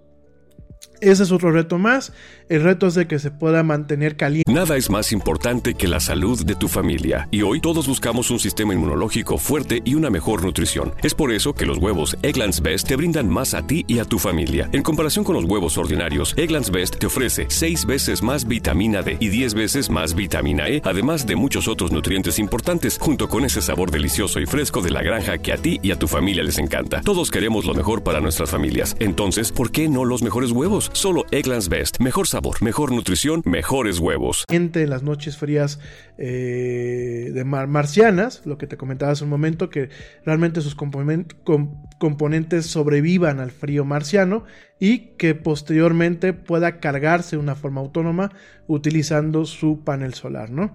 Ese 1.00 1.22
es 1.22 1.32
otro 1.32 1.52
reto 1.52 1.78
más. 1.78 2.12
El 2.48 2.62
reto 2.62 2.86
es 2.86 2.94
de 2.94 3.06
que 3.06 3.18
se 3.18 3.30
pueda 3.30 3.62
mantener 3.62 4.16
caliente. 4.16 4.50
Nada 4.50 4.76
es 4.76 4.90
más 4.90 5.12
importante 5.12 5.74
que 5.74 5.86
la 5.86 6.00
salud 6.00 6.44
de 6.44 6.54
tu 6.54 6.68
familia. 6.68 7.28
Y 7.30 7.42
hoy 7.42 7.60
todos 7.60 7.86
buscamos 7.86 8.30
un 8.30 8.38
sistema 8.38 8.74
inmunológico 8.74 9.38
fuerte 9.38 9.82
y 9.84 9.94
una 9.94 10.10
mejor 10.10 10.42
nutrición. 10.42 10.94
Es 11.02 11.14
por 11.14 11.32
eso 11.32 11.54
que 11.54 11.66
los 11.66 11.78
huevos 11.78 12.16
Egglands 12.22 12.60
Best 12.60 12.88
te 12.88 12.96
brindan 12.96 13.28
más 13.28 13.54
a 13.54 13.66
ti 13.66 13.84
y 13.86 13.98
a 13.98 14.04
tu 14.04 14.18
familia. 14.18 14.68
En 14.72 14.82
comparación 14.82 15.24
con 15.24 15.34
los 15.34 15.44
huevos 15.44 15.78
ordinarios, 15.78 16.34
Egglands 16.36 16.70
Best 16.70 16.98
te 16.98 17.06
ofrece 17.06 17.46
6 17.48 17.86
veces 17.86 18.22
más 18.22 18.46
vitamina 18.46 19.02
D 19.02 19.18
y 19.20 19.28
10 19.28 19.54
veces 19.54 19.90
más 19.90 20.14
vitamina 20.14 20.68
E, 20.68 20.82
además 20.84 21.26
de 21.26 21.36
muchos 21.36 21.68
otros 21.68 21.92
nutrientes 21.92 22.38
importantes, 22.38 22.98
junto 23.00 23.28
con 23.28 23.44
ese 23.44 23.62
sabor 23.62 23.90
delicioso 23.90 24.40
y 24.40 24.46
fresco 24.46 24.80
de 24.80 24.90
la 24.90 25.02
granja 25.02 25.38
que 25.38 25.52
a 25.52 25.58
ti 25.58 25.78
y 25.82 25.92
a 25.92 25.98
tu 25.98 26.08
familia 26.08 26.42
les 26.42 26.58
encanta. 26.58 27.02
Todos 27.02 27.30
queremos 27.30 27.64
lo 27.64 27.74
mejor 27.74 28.02
para 28.02 28.20
nuestras 28.20 28.50
familias. 28.50 28.96
Entonces, 28.98 29.52
¿por 29.52 29.70
qué 29.70 29.88
no 29.88 30.04
los 30.04 30.22
mejores 30.22 30.50
huevos? 30.50 30.87
Solo 30.92 31.24
Egglands 31.30 31.68
Best. 31.68 32.00
Mejor 32.00 32.26
sabor, 32.26 32.62
mejor 32.62 32.92
nutrición, 32.92 33.42
mejores 33.44 33.98
huevos. 33.98 34.44
En 34.48 34.72
las 34.88 35.02
noches 35.02 35.36
frías 35.36 35.80
eh, 36.18 37.30
de 37.32 37.44
mar 37.44 37.68
marcianas, 37.68 38.42
lo 38.44 38.58
que 38.58 38.66
te 38.66 38.76
comentaba 38.76 39.12
hace 39.12 39.24
un 39.24 39.30
momento, 39.30 39.70
que 39.70 39.90
realmente 40.24 40.60
sus 40.60 40.74
componentes 40.74 42.66
sobrevivan 42.66 43.40
al 43.40 43.50
frío 43.50 43.84
marciano 43.84 44.44
y 44.78 45.16
que 45.16 45.34
posteriormente 45.34 46.32
pueda 46.32 46.80
cargarse 46.80 47.36
de 47.36 47.42
una 47.42 47.54
forma 47.54 47.80
autónoma 47.80 48.32
utilizando 48.66 49.44
su 49.44 49.84
panel 49.84 50.14
solar, 50.14 50.50
¿no? 50.50 50.74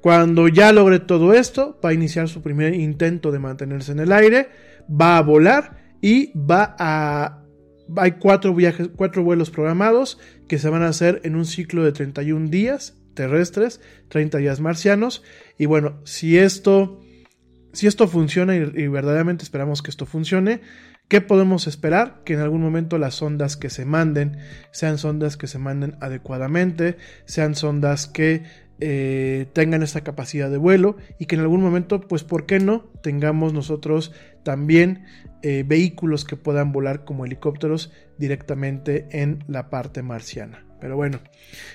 Cuando 0.00 0.48
ya 0.48 0.72
logre 0.72 0.98
todo 0.98 1.32
esto, 1.32 1.78
va 1.84 1.90
a 1.90 1.94
iniciar 1.94 2.28
su 2.28 2.42
primer 2.42 2.74
intento 2.74 3.30
de 3.30 3.38
mantenerse 3.38 3.92
en 3.92 4.00
el 4.00 4.12
aire, 4.12 4.48
va 4.90 5.18
a 5.18 5.22
volar 5.22 5.96
y 6.00 6.36
va 6.36 6.74
a 6.78 7.41
hay 7.96 8.12
cuatro 8.12 8.54
viajes, 8.54 8.90
cuatro 8.94 9.22
vuelos 9.22 9.50
programados 9.50 10.18
que 10.48 10.58
se 10.58 10.68
van 10.68 10.82
a 10.82 10.88
hacer 10.88 11.20
en 11.24 11.36
un 11.36 11.44
ciclo 11.44 11.84
de 11.84 11.92
31 11.92 12.48
días 12.48 12.96
terrestres, 13.14 13.80
30 14.08 14.38
días 14.38 14.60
marcianos. 14.60 15.22
Y 15.58 15.66
bueno, 15.66 16.00
si 16.04 16.38
esto, 16.38 17.00
si 17.72 17.86
esto 17.86 18.08
funciona 18.08 18.56
y, 18.56 18.88
verdaderamente 18.88 19.44
esperamos 19.44 19.82
que 19.82 19.90
esto 19.90 20.06
funcione, 20.06 20.60
¿qué 21.08 21.20
podemos 21.20 21.66
esperar? 21.66 22.22
Que 22.24 22.34
en 22.34 22.40
algún 22.40 22.62
momento 22.62 22.98
las 22.98 23.14
sondas 23.14 23.56
que 23.56 23.70
se 23.70 23.84
manden 23.84 24.38
sean 24.70 24.98
sondas 24.98 25.36
que 25.36 25.46
se 25.46 25.58
manden 25.58 25.96
adecuadamente, 26.00 26.96
sean 27.26 27.54
sondas 27.54 28.06
que 28.06 28.42
eh, 28.80 29.46
tengan 29.52 29.82
esta 29.82 30.00
capacidad 30.00 30.50
de 30.50 30.56
vuelo 30.56 30.96
y 31.18 31.26
que 31.26 31.36
en 31.36 31.42
algún 31.42 31.62
momento, 31.62 32.00
pues, 32.00 32.24
¿por 32.24 32.46
qué 32.46 32.58
no? 32.58 32.90
Tengamos 33.02 33.52
nosotros 33.52 34.12
también 34.42 35.04
eh, 35.42 35.64
vehículos 35.66 36.24
que 36.24 36.36
puedan 36.36 36.72
volar 36.72 37.04
como 37.04 37.24
helicópteros 37.24 37.92
directamente 38.18 39.08
en 39.10 39.44
la 39.48 39.70
parte 39.70 40.02
marciana. 40.02 40.64
Pero 40.80 40.96
bueno, 40.96 41.20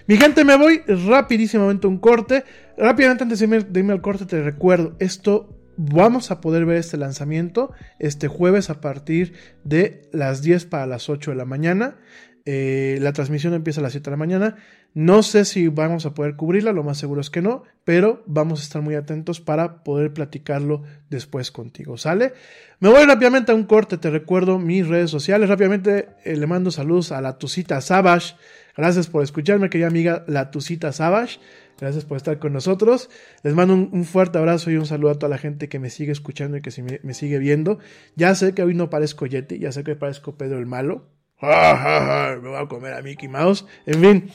mi 0.05 0.17
gente, 0.17 0.43
me 0.43 0.57
voy 0.57 0.81
rapidísimamente 0.85 1.87
a 1.87 1.89
un 1.89 1.97
corte. 1.97 2.43
Rápidamente 2.77 3.23
antes 3.23 3.39
de 3.39 3.79
irme, 3.79 3.93
al 3.93 4.01
corte 4.01 4.25
te 4.25 4.41
recuerdo, 4.41 4.97
esto 4.99 5.57
vamos 5.77 6.31
a 6.31 6.41
poder 6.41 6.65
ver 6.65 6.77
este 6.77 6.97
lanzamiento 6.97 7.71
este 7.99 8.27
jueves 8.27 8.69
a 8.69 8.81
partir 8.81 9.33
de 9.63 10.09
las 10.11 10.41
10 10.41 10.65
para 10.65 10.87
las 10.87 11.09
8 11.09 11.31
de 11.31 11.37
la 11.37 11.45
mañana. 11.45 11.97
Eh, 12.45 12.97
la 13.01 13.13
transmisión 13.13 13.53
empieza 13.53 13.79
a 13.79 13.83
las 13.83 13.93
7 13.93 14.05
de 14.05 14.11
la 14.11 14.17
mañana. 14.17 14.55
No 14.97 15.21
sé 15.21 15.45
si 15.45 15.67
vamos 15.67 16.07
a 16.07 16.15
poder 16.15 16.35
cubrirla, 16.35 16.71
lo 16.71 16.81
más 16.81 16.97
seguro 16.97 17.21
es 17.21 17.29
que 17.29 17.43
no, 17.43 17.61
pero 17.83 18.23
vamos 18.25 18.61
a 18.61 18.63
estar 18.63 18.81
muy 18.81 18.95
atentos 18.95 19.39
para 19.39 19.83
poder 19.83 20.11
platicarlo 20.11 20.81
después 21.11 21.51
contigo, 21.51 21.99
¿sale? 21.99 22.33
Me 22.79 22.89
voy 22.89 23.05
rápidamente 23.05 23.51
a 23.51 23.55
un 23.55 23.65
corte, 23.65 23.99
te 23.99 24.09
recuerdo 24.09 24.57
mis 24.57 24.87
redes 24.87 25.11
sociales. 25.11 25.49
Rápidamente 25.49 26.07
eh, 26.25 26.35
le 26.35 26.47
mando 26.47 26.71
saludos 26.71 27.11
a 27.11 27.21
la 27.21 27.37
Tucita 27.37 27.79
Savage. 27.79 28.33
Gracias 28.75 29.05
por 29.05 29.21
escucharme, 29.21 29.69
querida 29.69 29.85
amiga 29.85 30.23
La 30.25 30.49
Tucita 30.49 30.91
Savage. 30.91 31.39
Gracias 31.79 32.03
por 32.03 32.17
estar 32.17 32.39
con 32.39 32.53
nosotros. 32.53 33.11
Les 33.43 33.53
mando 33.53 33.75
un, 33.75 34.03
fuerte 34.03 34.39
abrazo 34.39 34.71
y 34.71 34.77
un 34.77 34.87
saludo 34.87 35.11
a 35.11 35.19
toda 35.19 35.29
la 35.29 35.37
gente 35.37 35.69
que 35.69 35.77
me 35.77 35.91
sigue 35.91 36.11
escuchando 36.11 36.57
y 36.57 36.61
que 36.61 36.71
me, 36.81 37.01
me 37.03 37.13
sigue 37.13 37.37
viendo. 37.37 37.77
Ya 38.15 38.33
sé 38.33 38.55
que 38.55 38.63
hoy 38.63 38.73
no 38.73 38.89
parezco 38.89 39.27
Yeti, 39.27 39.59
ya 39.59 39.71
sé 39.71 39.83
que 39.83 39.95
parezco 39.95 40.37
Pedro 40.37 40.57
el 40.57 40.65
Malo, 40.65 41.05
me 41.41 42.49
voy 42.49 42.57
a 42.57 42.67
comer 42.67 42.93
a 42.93 43.01
Mickey 43.01 43.29
Mouse. 43.29 43.65
En 43.85 44.01
fin, 44.01 44.31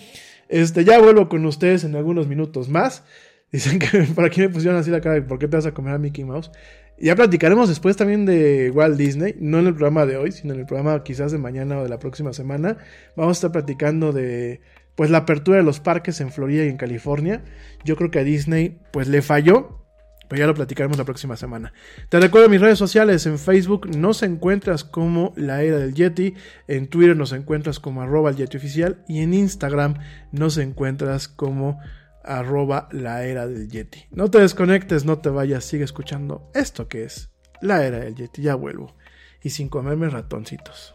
este, 0.53 0.85
ya 0.85 1.01
vuelvo 1.01 1.31
con 1.31 1.47
ustedes 1.47 1.83
en 1.83 1.97
algunos 1.97 2.29
minutos 2.29 2.69
más. 2.69 3.05
Dicen 3.51 3.79
que 3.79 4.03
para 4.15 4.29
qué 4.29 4.43
me 4.43 4.49
pusieron 4.51 4.79
así 4.79 4.91
la 4.91 5.01
cara 5.01 5.27
por 5.27 5.39
qué 5.39 5.49
te 5.49 5.57
vas 5.57 5.67
a 5.67 5.73
comer 5.73 5.95
a 5.95 5.99
Mickey 5.99 6.25
Mouse. 6.25 6.51
Ya 6.99 7.17
platicaremos 7.17 7.71
después 7.71 7.97
también 7.97 8.27
de 8.27 8.71
Walt 8.71 8.99
Disney, 8.99 9.35
no 9.41 9.59
en 9.59 9.67
el 9.67 9.75
programa 9.75 10.05
de 10.05 10.19
hoy, 10.19 10.31
sino 10.31 10.53
en 10.53 10.61
el 10.61 10.67
programa 10.67 11.03
quizás 11.03 11.33
de 11.33 11.39
mañana 11.39 11.79
o 11.79 11.83
de 11.83 11.89
la 11.89 11.99
próxima 11.99 12.35
semana. 12.35 12.77
Vamos 13.17 13.37
a 13.37 13.39
estar 13.39 13.53
platicando 13.53 14.13
de 14.13 14.61
pues 14.95 15.11
la 15.11 15.19
apertura 15.19 15.57
de 15.57 15.65
los 15.65 15.81
parques 15.81 16.21
en 16.21 16.31
Florida 16.31 16.65
y 16.65 16.69
en 16.69 16.77
California. 16.77 17.43
Yo 17.83 17.97
creo 17.97 18.11
que 18.11 18.19
a 18.19 18.25
Disney 18.25 18.79
pues 18.93 19.09
le 19.09 19.23
falló 19.23 19.82
pero 20.33 20.41
ya 20.41 20.47
lo 20.47 20.55
platicaremos 20.55 20.97
la 20.97 21.05
próxima 21.05 21.37
semana. 21.37 21.75
Te 22.09 22.19
recuerdo 22.19 22.49
mis 22.49 22.63
redes 22.63 22.79
sociales. 22.79 23.27
En 23.27 23.39
Facebook 23.39 23.95
nos 23.95 24.23
encuentras 24.23 24.83
como 24.83 25.35
La 25.37 25.63
Era 25.63 25.77
del 25.77 25.93
Yeti. 25.93 26.33
En 26.69 26.89
Twitter 26.89 27.15
nos 27.15 27.33
encuentras 27.33 27.79
como 27.79 28.01
arroba 28.01 28.31
el 28.31 28.37
Yeti 28.37 28.57
Oficial. 28.57 29.05
Y 29.07 29.21
en 29.21 29.35
Instagram 29.35 29.99
nos 30.31 30.57
encuentras 30.57 31.29
como 31.29 31.81
arroba 32.25 32.89
La 32.93 33.27
Era 33.27 33.47
del 33.47 33.69
Yeti. 33.69 34.07
No 34.11 34.31
te 34.31 34.39
desconectes, 34.39 35.05
no 35.05 35.19
te 35.19 35.29
vayas. 35.29 35.65
Sigue 35.65 35.85
escuchando 35.85 36.51
esto 36.55 36.89
que 36.89 37.05
es 37.05 37.29
La 37.61 37.85
Era 37.85 37.99
del 37.99 38.15
Yeti. 38.15 38.41
Ya 38.41 38.55
vuelvo. 38.55 38.97
Y 39.43 39.51
sin 39.51 39.69
comerme 39.69 40.09
ratoncitos. 40.09 40.95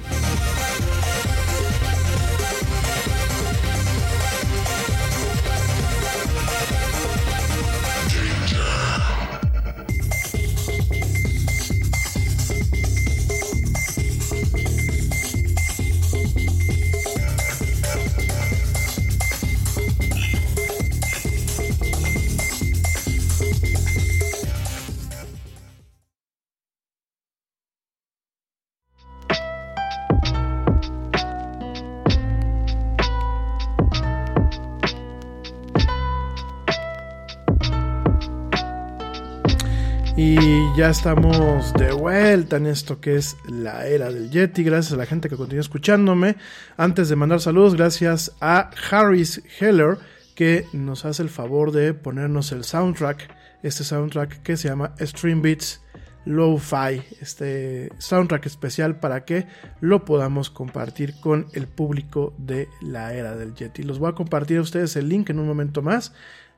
Ya 40.81 40.89
estamos 40.89 41.73
de 41.73 41.91
vuelta 41.91 42.57
en 42.57 42.65
esto 42.65 42.99
que 42.99 43.15
es 43.15 43.37
la 43.47 43.85
era 43.85 44.11
del 44.11 44.31
Yeti. 44.31 44.63
Gracias 44.63 44.93
a 44.93 44.97
la 44.97 45.05
gente 45.05 45.29
que 45.29 45.37
continúa 45.37 45.61
escuchándome. 45.61 46.37
Antes 46.75 47.07
de 47.07 47.15
mandar 47.15 47.39
saludos, 47.39 47.75
gracias 47.75 48.31
a 48.41 48.71
Harris 48.89 49.43
Heller 49.59 49.99
que 50.33 50.65
nos 50.73 51.05
hace 51.05 51.21
el 51.21 51.29
favor 51.29 51.71
de 51.71 51.93
ponernos 51.93 52.51
el 52.51 52.63
soundtrack. 52.63 53.29
Este 53.61 53.83
soundtrack 53.83 54.41
que 54.41 54.57
se 54.57 54.69
llama 54.69 54.95
Stream 54.99 55.43
Beats 55.43 55.83
Lo-Fi. 56.25 57.03
Este 57.21 57.91
soundtrack 57.99 58.47
especial 58.47 58.99
para 58.99 59.23
que 59.23 59.45
lo 59.81 60.03
podamos 60.03 60.49
compartir 60.49 61.13
con 61.19 61.45
el 61.53 61.67
público 61.67 62.33
de 62.39 62.69
la 62.81 63.13
era 63.13 63.35
del 63.35 63.53
Yeti. 63.53 63.83
Los 63.83 63.99
voy 63.99 64.09
a 64.09 64.15
compartir 64.15 64.57
a 64.57 64.61
ustedes 64.61 64.95
el 64.95 65.09
link 65.09 65.29
en 65.29 65.37
un 65.37 65.45
momento 65.45 65.83
más 65.83 66.11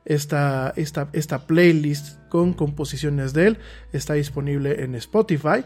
esta, 0.06 0.74
esta, 0.76 1.10
esta 1.14 1.48
playlist 1.48 2.20
con 2.30 2.54
composiciones 2.54 3.34
de 3.34 3.48
él 3.48 3.58
está 3.92 4.14
disponible 4.16 4.84
en 4.84 4.96
Spotify. 4.96 5.64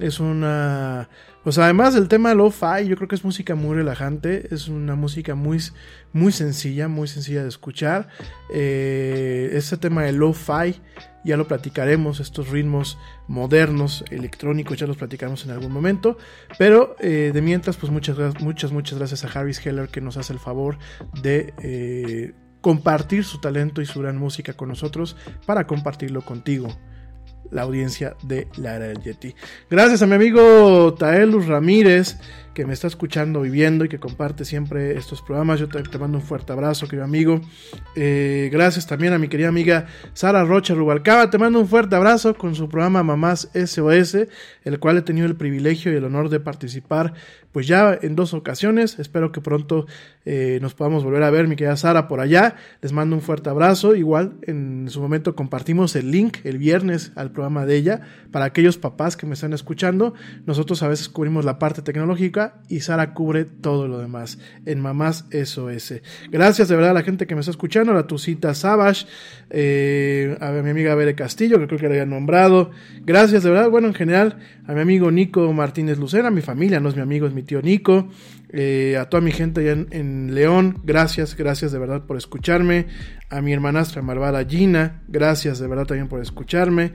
Es 0.00 0.20
una. 0.20 1.08
Pues 1.44 1.58
además 1.58 1.94
del 1.94 2.06
tema 2.06 2.34
lo-fi, 2.34 2.86
yo 2.86 2.96
creo 2.96 3.08
que 3.08 3.16
es 3.16 3.24
música 3.24 3.54
muy 3.54 3.76
relajante. 3.76 4.54
Es 4.54 4.68
una 4.68 4.94
música 4.94 5.34
muy, 5.34 5.58
muy 6.12 6.32
sencilla, 6.32 6.88
muy 6.88 7.08
sencilla 7.08 7.42
de 7.42 7.48
escuchar. 7.48 8.08
Eh, 8.54 9.50
este 9.52 9.76
tema 9.76 10.04
de 10.04 10.12
lo-fi 10.12 10.80
ya 11.24 11.36
lo 11.36 11.48
platicaremos. 11.48 12.20
Estos 12.20 12.48
ritmos 12.48 12.96
modernos, 13.26 14.04
electrónicos, 14.10 14.78
ya 14.78 14.86
los 14.86 14.96
platicaremos 14.96 15.44
en 15.44 15.50
algún 15.50 15.72
momento. 15.72 16.16
Pero 16.58 16.96
eh, 17.00 17.32
de 17.34 17.42
mientras, 17.42 17.76
pues 17.76 17.92
muchas, 17.92 18.16
muchas, 18.40 18.72
muchas 18.72 18.98
gracias 18.98 19.24
a 19.24 19.38
Harris 19.38 19.64
Heller 19.64 19.88
que 19.88 20.00
nos 20.00 20.16
hace 20.16 20.32
el 20.32 20.38
favor 20.38 20.78
de. 21.22 21.52
Eh, 21.62 22.32
compartir 22.62 23.24
su 23.24 23.38
talento 23.38 23.82
y 23.82 23.86
su 23.86 24.00
gran 24.00 24.16
música 24.16 24.54
con 24.54 24.70
nosotros 24.70 25.16
para 25.44 25.66
compartirlo 25.66 26.22
contigo, 26.22 26.68
la 27.50 27.62
audiencia 27.62 28.16
de 28.22 28.48
la 28.56 28.76
era 28.76 28.86
del 28.86 29.02
Yeti. 29.02 29.34
Gracias 29.68 30.00
a 30.00 30.06
mi 30.06 30.14
amigo 30.14 30.94
Taelus 30.94 31.46
Ramírez 31.46 32.16
que 32.54 32.66
me 32.66 32.72
está 32.72 32.86
escuchando, 32.86 33.40
viviendo 33.40 33.84
y 33.84 33.88
que 33.88 33.98
comparte 33.98 34.44
siempre 34.44 34.96
estos 34.96 35.22
programas. 35.22 35.58
Yo 35.60 35.68
te, 35.68 35.82
te 35.82 35.98
mando 35.98 36.18
un 36.18 36.24
fuerte 36.24 36.52
abrazo, 36.52 36.86
querido 36.86 37.04
amigo. 37.04 37.40
Eh, 37.96 38.50
gracias 38.52 38.86
también 38.86 39.12
a 39.12 39.18
mi 39.18 39.28
querida 39.28 39.48
amiga 39.48 39.86
Sara 40.12 40.44
Rocha 40.44 40.74
Rubalcaba. 40.74 41.30
Te 41.30 41.38
mando 41.38 41.60
un 41.60 41.68
fuerte 41.68 41.96
abrazo 41.96 42.34
con 42.34 42.54
su 42.54 42.68
programa 42.68 43.02
Mamás 43.02 43.50
SOS, 43.54 44.28
el 44.64 44.78
cual 44.78 44.98
he 44.98 45.02
tenido 45.02 45.26
el 45.26 45.36
privilegio 45.36 45.92
y 45.92 45.96
el 45.96 46.04
honor 46.04 46.28
de 46.28 46.40
participar 46.40 47.14
pues 47.52 47.66
ya 47.66 47.98
en 48.00 48.16
dos 48.16 48.34
ocasiones. 48.34 48.98
Espero 48.98 49.30
que 49.30 49.40
pronto 49.40 49.86
eh, 50.24 50.58
nos 50.62 50.74
podamos 50.74 51.04
volver 51.04 51.22
a 51.22 51.30
ver, 51.30 51.48
mi 51.48 51.56
querida 51.56 51.76
Sara, 51.76 52.08
por 52.08 52.20
allá. 52.20 52.56
Les 52.80 52.92
mando 52.92 53.14
un 53.14 53.22
fuerte 53.22 53.50
abrazo. 53.50 53.94
Igual 53.94 54.34
en 54.42 54.88
su 54.88 55.00
momento 55.00 55.36
compartimos 55.36 55.94
el 55.94 56.10
link 56.10 56.38
el 56.44 56.58
viernes 56.58 57.12
al 57.14 57.30
programa 57.30 57.66
de 57.66 57.76
ella 57.76 58.00
para 58.30 58.46
aquellos 58.46 58.78
papás 58.78 59.16
que 59.16 59.26
me 59.26 59.34
están 59.34 59.52
escuchando. 59.52 60.14
Nosotros 60.46 60.82
a 60.82 60.88
veces 60.88 61.08
cubrimos 61.08 61.44
la 61.44 61.58
parte 61.58 61.82
tecnológica 61.82 62.41
y 62.68 62.80
Sara 62.80 63.14
cubre 63.14 63.44
todo 63.44 63.88
lo 63.88 63.98
demás 63.98 64.38
en 64.66 64.80
Mamás 64.80 65.26
SOS. 65.30 65.94
Gracias 66.30 66.68
de 66.68 66.76
verdad 66.76 66.92
a 66.92 66.94
la 66.94 67.02
gente 67.02 67.26
que 67.26 67.34
me 67.34 67.40
está 67.40 67.50
escuchando, 67.50 67.92
a 67.92 67.94
la 67.94 68.06
Tucita 68.06 68.54
Savage, 68.54 69.06
eh, 69.50 70.36
a 70.40 70.50
mi 70.50 70.70
amiga 70.70 70.94
Bere 70.94 71.14
Castillo, 71.14 71.58
que 71.58 71.66
creo 71.66 71.78
que 71.78 71.88
la 71.88 71.94
había 71.94 72.06
nombrado. 72.06 72.70
Gracias 73.04 73.42
de 73.42 73.50
verdad, 73.50 73.70
bueno, 73.70 73.88
en 73.88 73.94
general, 73.94 74.38
a 74.66 74.72
mi 74.72 74.80
amigo 74.80 75.10
Nico 75.10 75.52
Martínez 75.52 75.98
Lucena, 75.98 76.30
mi 76.30 76.42
familia, 76.42 76.80
no 76.80 76.88
es 76.88 76.96
mi 76.96 77.02
amigo, 77.02 77.26
es 77.26 77.34
mi 77.34 77.42
tío 77.42 77.60
Nico, 77.62 78.08
eh, 78.50 78.96
a 78.98 79.06
toda 79.08 79.20
mi 79.20 79.32
gente 79.32 79.60
allá 79.60 79.72
en, 79.72 79.88
en, 79.90 80.34
León, 80.34 80.80
gracias, 80.84 81.36
gracias 81.36 81.72
de 81.72 81.78
verdad 81.78 82.04
por 82.06 82.16
escucharme, 82.16 82.86
a 83.30 83.40
mi 83.40 83.52
hermanastra 83.52 84.02
malvada 84.02 84.44
Gina, 84.44 85.02
gracias 85.08 85.58
de 85.58 85.66
verdad 85.66 85.86
también 85.86 86.08
por 86.08 86.20
escucharme 86.20 86.92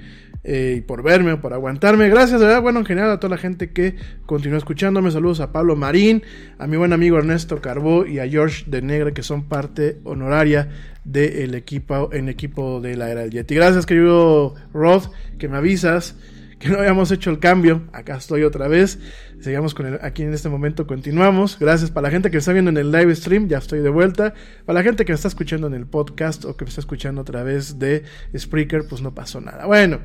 eh, 0.49 0.75
y 0.77 0.81
por 0.81 1.03
verme, 1.03 1.35
por 1.35 1.53
aguantarme, 1.53 2.07
gracias 2.07 2.39
de 2.39 2.47
verdad, 2.47 2.61
bueno, 2.61 2.79
en 2.79 2.85
general 2.85 3.11
a 3.11 3.19
toda 3.19 3.31
la 3.35 3.37
gente 3.37 3.71
que 3.71 3.95
continúa 4.25 4.57
escuchándome, 4.57 5.11
saludos 5.11 5.41
a 5.41 5.51
Pablo 5.51 5.75
Marín, 5.75 6.23
a 6.57 6.67
mi 6.67 6.77
buen 6.77 6.93
amigo 6.93 7.17
Ernesto 7.17 7.61
Carbó 7.61 8.05
y 8.05 8.19
a 8.19 8.29
George 8.29 8.63
de 8.65 8.81
Negre 8.81 9.11
que 9.11 9.23
son 9.23 9.49
parte 9.49 9.99
honoraria 10.05 10.69
del 11.03 11.53
equipo, 11.53 12.13
en 12.13 12.29
equipo 12.29 12.79
de 12.79 12.95
la 12.95 13.09
era 13.09 13.21
del 13.21 13.31
Yeti. 13.31 13.55
Gracias 13.55 13.85
querido 13.85 14.55
Rod, 14.73 15.03
que 15.37 15.49
me 15.49 15.57
avisas 15.57 16.15
que 16.59 16.69
no 16.69 16.79
habíamos 16.79 17.11
hecho 17.11 17.29
el 17.29 17.39
cambio. 17.39 17.83
Acá 17.91 18.15
estoy 18.15 18.43
otra 18.43 18.69
vez. 18.69 18.99
Sigamos 19.41 19.75
con 19.75 19.85
el, 19.85 19.99
aquí 20.01 20.23
en 20.23 20.33
este 20.33 20.47
momento, 20.47 20.87
continuamos. 20.87 21.59
Gracias 21.59 21.91
para 21.91 22.07
la 22.07 22.11
gente 22.11 22.31
que 22.31 22.37
está 22.37 22.53
viendo 22.53 22.71
en 22.71 22.77
el 22.77 22.91
live 22.91 23.13
stream, 23.15 23.47
ya 23.47 23.57
estoy 23.57 23.79
de 23.79 23.89
vuelta. 23.89 24.33
Para 24.65 24.79
la 24.79 24.83
gente 24.83 25.05
que 25.05 25.11
está 25.11 25.27
escuchando 25.27 25.67
en 25.67 25.73
el 25.73 25.85
podcast 25.85 26.45
o 26.45 26.55
que 26.55 26.63
me 26.65 26.69
está 26.69 26.81
escuchando 26.81 27.21
a 27.21 27.25
través 27.25 27.77
de 27.77 28.03
Spreaker, 28.35 28.87
pues 28.87 29.01
no 29.01 29.13
pasó 29.13 29.41
nada. 29.41 29.65
Bueno, 29.65 29.99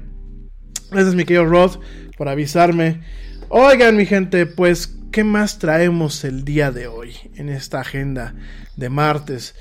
gracias 0.92 1.14
mi 1.14 1.24
querido 1.24 1.46
Rod 1.46 1.78
por 2.16 2.28
avisarme. 2.28 3.00
Oigan 3.48 3.96
mi 3.96 4.06
gente, 4.06 4.46
pues, 4.46 4.98
¿qué 5.10 5.24
más 5.24 5.58
traemos 5.58 6.24
el 6.24 6.44
día 6.44 6.70
de 6.70 6.86
hoy 6.86 7.16
en 7.36 7.48
esta 7.48 7.80
agenda 7.80 8.34
de 8.76 8.88
martes? 8.88 9.54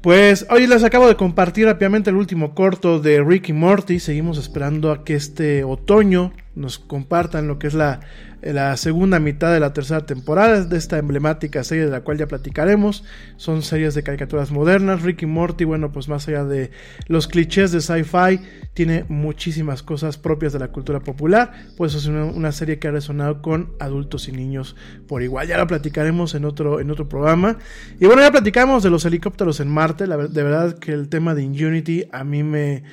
Pues 0.00 0.46
hoy 0.50 0.66
les 0.66 0.84
acabo 0.84 1.08
de 1.08 1.16
compartir 1.16 1.66
rápidamente 1.66 2.10
el 2.10 2.16
último 2.16 2.54
corto 2.54 3.00
de 3.00 3.22
Ricky 3.22 3.52
Morty. 3.52 4.00
Seguimos 4.00 4.38
esperando 4.38 4.90
a 4.90 5.04
que 5.04 5.14
este 5.14 5.64
otoño 5.64 6.32
nos 6.54 6.78
compartan 6.78 7.46
lo 7.46 7.58
que 7.58 7.68
es 7.68 7.74
la, 7.74 8.00
la 8.42 8.76
segunda 8.76 9.18
mitad 9.18 9.52
de 9.52 9.60
la 9.60 9.72
tercera 9.72 10.06
temporada 10.06 10.64
de 10.64 10.76
esta 10.76 10.98
emblemática 10.98 11.64
serie 11.64 11.84
de 11.84 11.90
la 11.90 12.00
cual 12.00 12.18
ya 12.18 12.26
platicaremos. 12.26 13.04
Son 13.36 13.62
series 13.62 13.94
de 13.94 14.02
caricaturas 14.02 14.50
modernas. 14.50 15.02
Ricky 15.02 15.26
Morty, 15.26 15.64
bueno, 15.64 15.92
pues 15.92 16.08
más 16.08 16.28
allá 16.28 16.44
de 16.44 16.70
los 17.06 17.26
clichés 17.28 17.72
de 17.72 17.80
sci-fi, 17.80 18.40
tiene 18.74 19.04
muchísimas 19.08 19.82
cosas 19.82 20.18
propias 20.18 20.52
de 20.52 20.60
la 20.60 20.68
cultura 20.68 21.00
popular. 21.00 21.52
Pues 21.76 21.94
es 21.94 22.06
una, 22.06 22.24
una, 22.24 22.52
serie 22.52 22.78
que 22.78 22.88
ha 22.88 22.92
resonado 22.92 23.42
con 23.42 23.72
adultos 23.80 24.28
y 24.28 24.32
niños 24.32 24.76
por 25.06 25.22
igual. 25.22 25.48
Ya 25.48 25.58
lo 25.58 25.66
platicaremos 25.66 26.34
en 26.34 26.44
otro, 26.44 26.80
en 26.80 26.90
otro 26.90 27.08
programa. 27.08 27.58
Y 28.00 28.06
bueno, 28.06 28.22
ya 28.22 28.30
platicamos 28.30 28.82
de 28.82 28.90
los 28.90 29.04
helicópteros 29.04 29.60
en 29.60 29.68
Marte. 29.68 30.06
La, 30.06 30.16
de 30.16 30.42
verdad 30.42 30.78
que 30.78 30.92
el 30.92 31.08
tema 31.08 31.34
de 31.34 31.42
Inunity 31.42 32.04
a 32.12 32.24
mí 32.24 32.42
me 32.42 32.84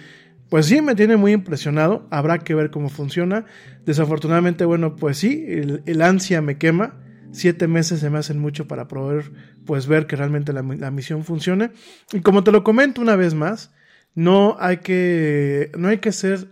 pues 0.50 0.68
sí, 0.68 0.82
me 0.82 0.96
tiene 0.96 1.18
muy 1.18 1.32
impresionado. 1.32 2.08
Habrá 2.12 2.40
que 2.40 2.56
ver 2.56 2.70
cómo 2.70 2.90
funciona. 2.90 3.46
Desafortunadamente, 3.86 4.66
bueno, 4.66 4.96
pues 4.96 5.18
sí, 5.18 5.46
el, 5.48 6.02
ansia 6.02 6.42
me 6.42 6.58
quema. 6.58 7.02
Siete 7.32 7.68
meses 7.68 8.00
se 8.00 8.10
me 8.10 8.20
hacen 8.20 8.40
mucho 8.40 8.68
para 8.68 8.88
poder 8.88 9.32
pues 9.66 9.88
ver 9.88 10.08
que 10.08 10.16
realmente 10.16 10.54
la, 10.54 10.62
la, 10.62 10.92
misión 10.92 11.26
funcione. 11.26 11.72
Y 12.14 12.22
como 12.22 12.44
te 12.44 12.52
lo 12.52 12.64
comento 12.64 13.02
una 13.02 13.16
vez 13.16 13.34
más, 13.34 13.74
no 14.14 14.56
hay 14.60 14.78
que, 14.78 15.72
no 15.78 15.90
hay 15.90 15.98
que 15.98 16.12
ser 16.12 16.48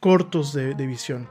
cortos 0.00 0.52
de, 0.54 0.74
de 0.74 0.86
visión. 0.86 1.28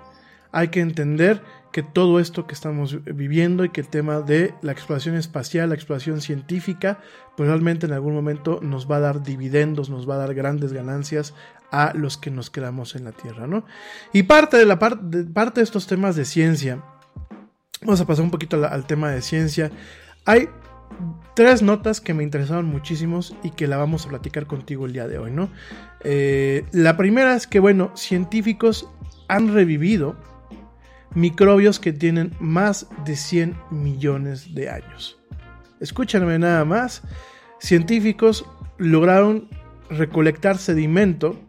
Hay 0.51 0.69
que 0.69 0.79
entender 0.79 1.41
que 1.73 1.81
todo 1.81 2.19
esto 2.19 2.45
que 2.45 2.53
estamos 2.53 3.03
viviendo 3.03 3.65
y 3.65 3.69
que 3.69 3.81
el 3.81 3.87
tema 3.87 4.21
de 4.21 4.53
la 4.61 4.71
exploración 4.71 5.15
espacial, 5.15 5.69
la 5.69 5.75
exploración 5.75 6.21
científica, 6.21 6.99
pues 7.35 7.49
realmente 7.49 7.87
en 7.87 7.93
algún 7.93 8.13
momento 8.13 8.59
nos 8.61 8.89
va 8.89 8.97
a 8.97 8.99
dar 9.01 9.23
dividendos, 9.23 9.89
nos 9.89 10.07
va 10.07 10.15
a 10.15 10.19
dar 10.19 10.35
grandes 10.35 10.71
ganancias 10.71 11.33
a 11.73 11.91
los 11.95 12.17
que 12.17 12.29
nos 12.29 12.51
quedamos 12.51 12.95
en 12.95 13.03
la 13.03 13.13
Tierra, 13.13 13.47
¿no? 13.47 13.65
Y 14.13 14.23
parte 14.23 14.57
de 14.57 14.65
la 14.65 14.77
parte 14.77 15.01
de, 15.01 15.63
estos 15.63 15.87
temas 15.87 16.15
de 16.15 16.23
ciencia, 16.23 16.83
vamos 17.81 17.99
a 17.99 18.05
pasar 18.05 18.23
un 18.23 18.29
poquito 18.29 18.63
al, 18.63 18.85
tema 18.85 19.09
de 19.09 19.23
ciencia. 19.23 19.71
Hay 20.23 20.49
tres 21.35 21.63
notas 21.63 21.99
que 21.99 22.13
me 22.13 22.21
interesaron 22.21 22.65
muchísimos 22.65 23.35
y 23.41 23.49
que 23.49 23.65
la 23.65 23.77
vamos 23.77 24.05
a 24.05 24.09
platicar 24.09 24.45
contigo 24.45 24.85
el 24.85 24.93
día 24.93 25.07
de 25.07 25.17
hoy, 25.17 25.31
¿no? 25.31 25.49
Eh, 26.03 26.63
la 26.73 26.95
primera 26.95 27.35
es 27.35 27.47
que, 27.47 27.59
bueno, 27.59 27.91
científicos 27.95 28.87
han 29.27 29.51
revivido 29.51 30.15
microbios 31.15 31.79
que 31.79 31.91
tienen 31.91 32.35
más 32.39 32.87
de 33.03 33.15
100 33.15 33.57
millones 33.71 34.53
de 34.53 34.69
años. 34.69 35.17
Escúchanme 35.79 36.37
nada 36.37 36.65
más. 36.65 37.01
Científicos 37.59 38.45
lograron 38.77 39.49
recolectar 39.89 40.59
sedimento 40.59 41.39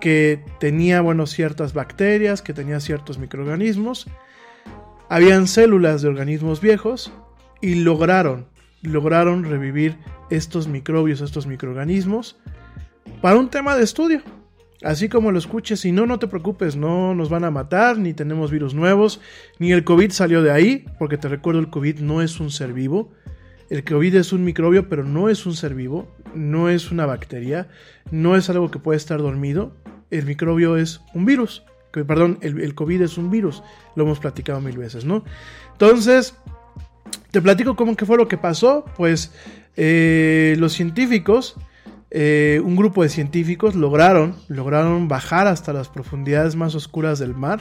que 0.00 0.44
tenía, 0.60 1.02
ciertas 1.26 1.72
bacterias, 1.74 2.42
que 2.42 2.54
tenía 2.54 2.80
ciertos 2.80 3.18
microorganismos. 3.18 4.06
Habían 5.08 5.46
células 5.46 6.02
de 6.02 6.08
organismos 6.08 6.60
viejos 6.60 7.12
y 7.60 7.76
lograron, 7.76 8.46
lograron 8.82 9.44
revivir 9.44 9.96
estos 10.30 10.68
microbios, 10.68 11.20
estos 11.20 11.46
microorganismos 11.46 12.36
para 13.20 13.36
un 13.36 13.48
tema 13.48 13.76
de 13.76 13.84
estudio. 13.84 14.22
Así 14.82 15.08
como 15.08 15.32
lo 15.32 15.38
escuches, 15.38 15.84
y 15.84 15.90
no, 15.90 16.06
no 16.06 16.20
te 16.20 16.28
preocupes, 16.28 16.76
no 16.76 17.12
nos 17.12 17.28
van 17.28 17.42
a 17.42 17.50
matar, 17.50 17.98
ni 17.98 18.14
tenemos 18.14 18.52
virus 18.52 18.74
nuevos, 18.74 19.20
ni 19.58 19.72
el 19.72 19.82
COVID 19.82 20.12
salió 20.12 20.40
de 20.40 20.52
ahí, 20.52 20.84
porque 21.00 21.18
te 21.18 21.26
recuerdo, 21.26 21.58
el 21.58 21.68
COVID 21.68 21.98
no 21.98 22.22
es 22.22 22.38
un 22.38 22.52
ser 22.52 22.72
vivo. 22.72 23.10
El 23.70 23.84
COVID 23.84 24.14
es 24.14 24.32
un 24.32 24.44
microbio, 24.44 24.88
pero 24.88 25.04
no 25.04 25.28
es 25.28 25.46
un 25.46 25.54
ser 25.54 25.74
vivo, 25.74 26.08
no 26.34 26.68
es 26.68 26.92
una 26.92 27.06
bacteria, 27.06 27.68
no 28.12 28.36
es 28.36 28.48
algo 28.50 28.70
que 28.70 28.78
puede 28.78 28.96
estar 28.96 29.18
dormido. 29.18 29.74
El 30.10 30.26
microbio 30.26 30.76
es 30.76 31.00
un 31.14 31.24
virus, 31.24 31.64
perdón, 31.92 32.38
el, 32.40 32.74
COVID 32.74 33.02
es 33.02 33.18
un 33.18 33.30
virus, 33.30 33.62
lo 33.94 34.04
hemos 34.04 34.18
platicado 34.18 34.60
mil 34.60 34.76
veces, 34.78 35.04
¿no? 35.04 35.24
Entonces, 35.72 36.34
te 37.30 37.42
platico 37.42 37.76
cómo 37.76 37.96
que 37.96 38.06
fue 38.06 38.16
lo 38.16 38.28
que 38.28 38.38
pasó, 38.38 38.84
pues 38.96 39.32
eh, 39.76 40.56
los 40.58 40.72
científicos 40.72 41.56
eh, 42.10 42.62
un 42.64 42.74
grupo 42.74 43.02
de 43.02 43.10
científicos 43.10 43.74
lograron, 43.74 44.34
lograron 44.48 45.08
bajar 45.08 45.46
hasta 45.46 45.72
las 45.72 45.88
profundidades 45.88 46.56
más 46.56 46.74
oscuras 46.74 47.18
del 47.18 47.34
mar. 47.34 47.60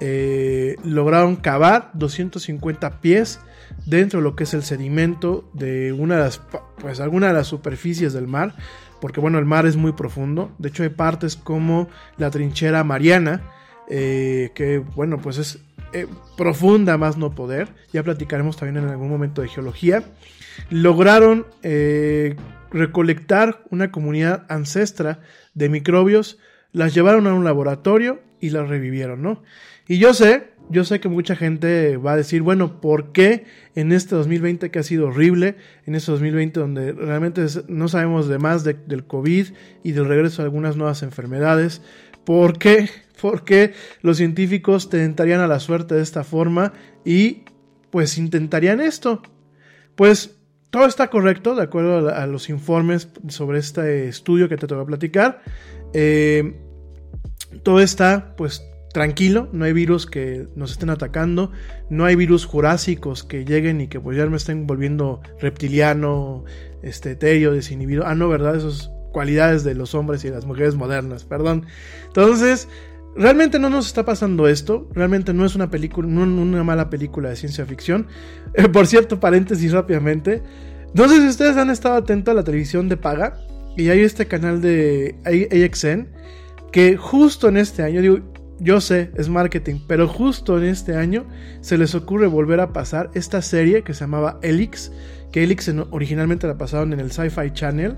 Eh, 0.00 0.76
lograron 0.82 1.36
cavar 1.36 1.90
250 1.92 3.00
pies 3.00 3.40
dentro 3.84 4.20
de 4.20 4.24
lo 4.24 4.34
que 4.34 4.44
es 4.44 4.54
el 4.54 4.62
sedimento 4.62 5.50
de 5.52 5.92
una 5.92 6.16
de 6.16 6.22
las, 6.22 6.40
pues, 6.78 7.00
alguna 7.00 7.28
de 7.28 7.34
las 7.34 7.48
superficies 7.48 8.14
del 8.14 8.26
mar, 8.26 8.54
porque 9.00 9.20
bueno, 9.20 9.38
el 9.38 9.44
mar 9.44 9.66
es 9.66 9.76
muy 9.76 9.92
profundo. 9.92 10.52
De 10.58 10.68
hecho, 10.68 10.82
hay 10.82 10.90
partes 10.90 11.36
como 11.36 11.88
la 12.16 12.30
trinchera 12.30 12.84
Mariana, 12.84 13.42
eh, 13.88 14.50
que 14.54 14.78
bueno, 14.78 15.18
pues 15.18 15.38
es 15.38 15.58
profunda 16.36 16.96
más 16.98 17.16
no 17.16 17.34
poder. 17.34 17.68
Ya 17.92 18.02
platicaremos 18.02 18.56
también 18.56 18.84
en 18.84 18.90
algún 18.90 19.08
momento 19.08 19.42
de 19.42 19.48
geología. 19.48 20.04
Lograron 20.70 21.46
recolectar 22.70 23.62
una 23.70 23.90
comunidad 23.90 24.46
ancestra 24.48 25.20
de 25.54 25.68
microbios, 25.68 26.38
las 26.72 26.94
llevaron 26.94 27.26
a 27.26 27.34
un 27.34 27.44
laboratorio 27.44 28.20
y 28.40 28.50
las 28.50 28.68
revivieron, 28.68 29.22
¿no? 29.22 29.42
Y 29.88 29.98
yo 29.98 30.14
sé, 30.14 30.50
yo 30.70 30.84
sé 30.84 31.00
que 31.00 31.08
mucha 31.08 31.34
gente 31.36 31.96
va 31.96 32.12
a 32.12 32.16
decir, 32.16 32.42
bueno, 32.42 32.80
¿por 32.80 33.12
qué 33.12 33.44
en 33.74 33.92
este 33.92 34.14
2020 34.14 34.70
que 34.70 34.78
ha 34.78 34.82
sido 34.82 35.08
horrible, 35.08 35.56
en 35.84 35.94
este 35.94 36.12
2020 36.12 36.60
donde 36.60 36.92
realmente 36.92 37.44
no 37.68 37.88
sabemos 37.88 38.28
de 38.28 38.38
más 38.38 38.64
del 38.64 39.04
COVID 39.06 39.48
y 39.82 39.92
del 39.92 40.06
regreso 40.06 40.42
de 40.42 40.46
algunas 40.46 40.76
nuevas 40.76 41.02
enfermedades, 41.02 41.82
¿por 42.24 42.58
qué? 42.58 42.88
¿Por 43.20 43.44
qué 43.44 43.74
los 44.00 44.16
científicos 44.16 44.88
tentarían 44.88 45.40
a 45.40 45.46
la 45.46 45.60
suerte 45.60 45.96
de 45.96 46.02
esta 46.02 46.24
forma 46.24 46.72
y 47.04 47.42
pues 47.90 48.16
intentarían 48.16 48.80
esto? 48.80 49.22
Pues 49.96 50.38
todo 50.70 50.86
está 50.86 51.08
correcto, 51.10 51.56
de 51.56 51.62
acuerdo 51.62 52.08
a, 52.08 52.26
los 52.26 52.48
informes 52.48 53.08
sobre 53.28 53.58
este 53.58 54.08
estudio 54.08 54.48
que 54.48 54.56
te 54.56 54.66
voy 54.66 54.84
a 54.84 54.86
platicar. 54.86 55.42
Eh, 55.92 56.54
todo 57.64 57.80
está, 57.80 58.34
pues, 58.36 58.69
tranquilo, 58.92 59.48
no 59.52 59.64
hay 59.64 59.72
virus 59.72 60.06
que 60.06 60.48
nos 60.56 60.72
estén 60.72 60.90
atacando, 60.90 61.52
no 61.88 62.04
hay 62.04 62.16
virus 62.16 62.44
jurásicos 62.44 63.24
que 63.24 63.44
lleguen 63.44 63.80
y 63.80 63.88
que 63.88 64.00
pues 64.00 64.16
ya 64.16 64.26
me 64.26 64.36
estén 64.36 64.66
volviendo 64.66 65.20
reptiliano, 65.40 66.44
este, 66.82 67.12
etéreo, 67.12 67.52
desinhibido. 67.52 68.06
Ah, 68.06 68.14
no, 68.14 68.28
¿verdad? 68.28 68.56
Esas 68.56 68.90
cualidades 69.12 69.64
de 69.64 69.74
los 69.74 69.94
hombres 69.94 70.24
y 70.24 70.30
las 70.30 70.44
mujeres 70.44 70.74
modernas, 70.74 71.24
perdón. 71.24 71.66
Entonces, 72.06 72.68
Realmente 73.16 73.58
no 73.58 73.70
nos 73.70 73.88
está 73.88 74.04
pasando 74.04 74.46
esto, 74.46 74.88
realmente 74.92 75.34
no 75.34 75.44
es 75.44 75.56
una 75.56 75.68
película, 75.68 76.06
no 76.06 76.22
una 76.22 76.62
mala 76.62 76.90
película 76.90 77.28
de 77.28 77.36
ciencia 77.36 77.66
ficción. 77.66 78.06
Eh, 78.54 78.68
por 78.68 78.86
cierto, 78.86 79.18
paréntesis 79.18 79.72
rápidamente. 79.72 80.42
No 80.94 81.08
sé 81.08 81.20
si 81.20 81.26
ustedes 81.26 81.56
han 81.56 81.70
estado 81.70 81.96
atentos 81.96 82.30
a 82.32 82.34
la 82.36 82.44
televisión 82.44 82.88
de 82.88 82.96
paga 82.96 83.36
y 83.76 83.88
hay 83.88 84.00
este 84.00 84.26
canal 84.26 84.60
de 84.60 85.16
AXN 85.24 86.08
que 86.70 86.96
justo 86.96 87.48
en 87.48 87.56
este 87.56 87.82
año, 87.82 88.00
digo, 88.00 88.18
yo 88.60 88.80
sé, 88.80 89.10
es 89.16 89.28
marketing, 89.28 89.80
pero 89.86 90.06
justo 90.06 90.58
en 90.58 90.64
este 90.64 90.96
año 90.96 91.26
se 91.60 91.78
les 91.78 91.94
ocurre 91.94 92.26
volver 92.26 92.60
a 92.60 92.72
pasar 92.72 93.10
esta 93.14 93.42
serie 93.42 93.82
que 93.82 93.94
se 93.94 94.00
llamaba 94.00 94.38
Elix, 94.42 94.92
que 95.32 95.42
Elix 95.42 95.70
originalmente 95.90 96.46
la 96.46 96.58
pasaron 96.58 96.92
en 96.92 97.00
el 97.00 97.10
Sci-Fi 97.10 97.52
Channel 97.52 97.96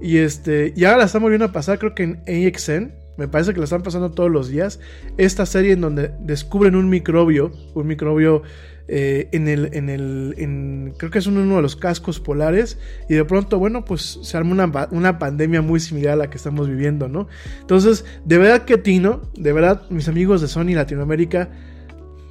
y 0.00 0.18
este, 0.18 0.72
y 0.76 0.84
ahora 0.84 0.98
la 0.98 1.04
están 1.04 1.22
volviendo 1.22 1.46
a 1.46 1.52
pasar 1.52 1.78
creo 1.78 1.94
que 1.94 2.04
en 2.04 2.22
AXN 2.26 3.04
me 3.16 3.28
parece 3.28 3.52
que 3.52 3.58
la 3.58 3.64
están 3.64 3.82
pasando 3.82 4.10
todos 4.10 4.30
los 4.30 4.48
días. 4.48 4.80
Esta 5.18 5.46
serie 5.46 5.72
en 5.72 5.80
donde 5.80 6.12
descubren 6.20 6.74
un 6.74 6.88
microbio, 6.88 7.52
un 7.74 7.86
microbio 7.86 8.42
eh, 8.86 9.28
en 9.32 9.48
el, 9.48 9.70
en 9.72 9.88
el, 9.88 10.92
creo 10.98 11.10
que 11.10 11.18
es 11.18 11.26
uno 11.26 11.56
de 11.56 11.62
los 11.62 11.74
cascos 11.74 12.20
polares 12.20 12.78
y 13.08 13.14
de 13.14 13.24
pronto, 13.24 13.58
bueno, 13.58 13.84
pues 13.84 14.18
se 14.22 14.36
arma 14.36 14.52
una, 14.52 14.88
una, 14.90 15.18
pandemia 15.18 15.62
muy 15.62 15.80
similar 15.80 16.12
a 16.12 16.16
la 16.16 16.30
que 16.30 16.36
estamos 16.36 16.68
viviendo, 16.68 17.08
¿no? 17.08 17.26
Entonces, 17.60 18.04
de 18.26 18.36
verdad 18.36 18.66
que 18.66 18.76
Tino, 18.76 19.22
de 19.36 19.52
verdad, 19.54 19.88
mis 19.88 20.08
amigos 20.08 20.42
de 20.42 20.48
Sony 20.48 20.74
Latinoamérica, 20.74 21.48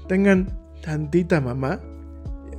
tengan 0.08 0.60
tantita 0.84 1.42
mamá. 1.42 1.82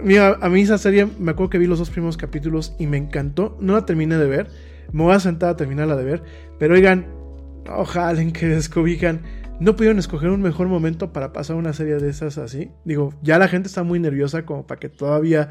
Mira, 0.03 0.39
a 0.41 0.49
mí 0.49 0.63
esa 0.63 0.79
serie, 0.79 1.07
me 1.21 1.31
acuerdo 1.31 1.51
que 1.51 1.59
vi 1.59 1.69
los 1.69 1.79
dos 1.79 1.91
primeros 1.91 2.17
capítulos 2.17 2.75
y 2.81 2.89
me 2.89 2.97
encantó, 2.97 3.57
no 3.61 3.75
la 3.75 3.87
terminé 3.87 4.17
de 4.17 4.27
ver, 4.27 4.51
me 4.91 5.05
voy 5.05 5.15
a 5.15 5.21
sentar 5.21 5.51
a 5.51 5.57
terminarla 5.57 5.95
de 5.95 6.05
ver, 6.05 6.23
pero 6.59 6.75
oigan, 6.75 7.07
ojalá 7.69 8.21
en 8.21 8.33
que 8.33 8.47
descobijan. 8.47 9.23
No 9.61 9.77
pudieron 9.77 9.99
escoger 9.99 10.31
un 10.31 10.43
mejor 10.43 10.67
momento 10.67 11.13
para 11.13 11.33
pasar 11.33 11.57
una 11.57 11.73
serie 11.73 11.97
de 11.97 12.11
esas 12.11 12.39
así. 12.39 12.71
Digo, 12.85 13.15
ya 13.23 13.39
la 13.39 13.49
gente 13.49 13.69
está 13.69 13.85
muy 13.85 14.01
nerviosa 14.01 14.45
como 14.45 14.67
para 14.67 14.81
que 14.81 14.89
todavía... 14.89 15.51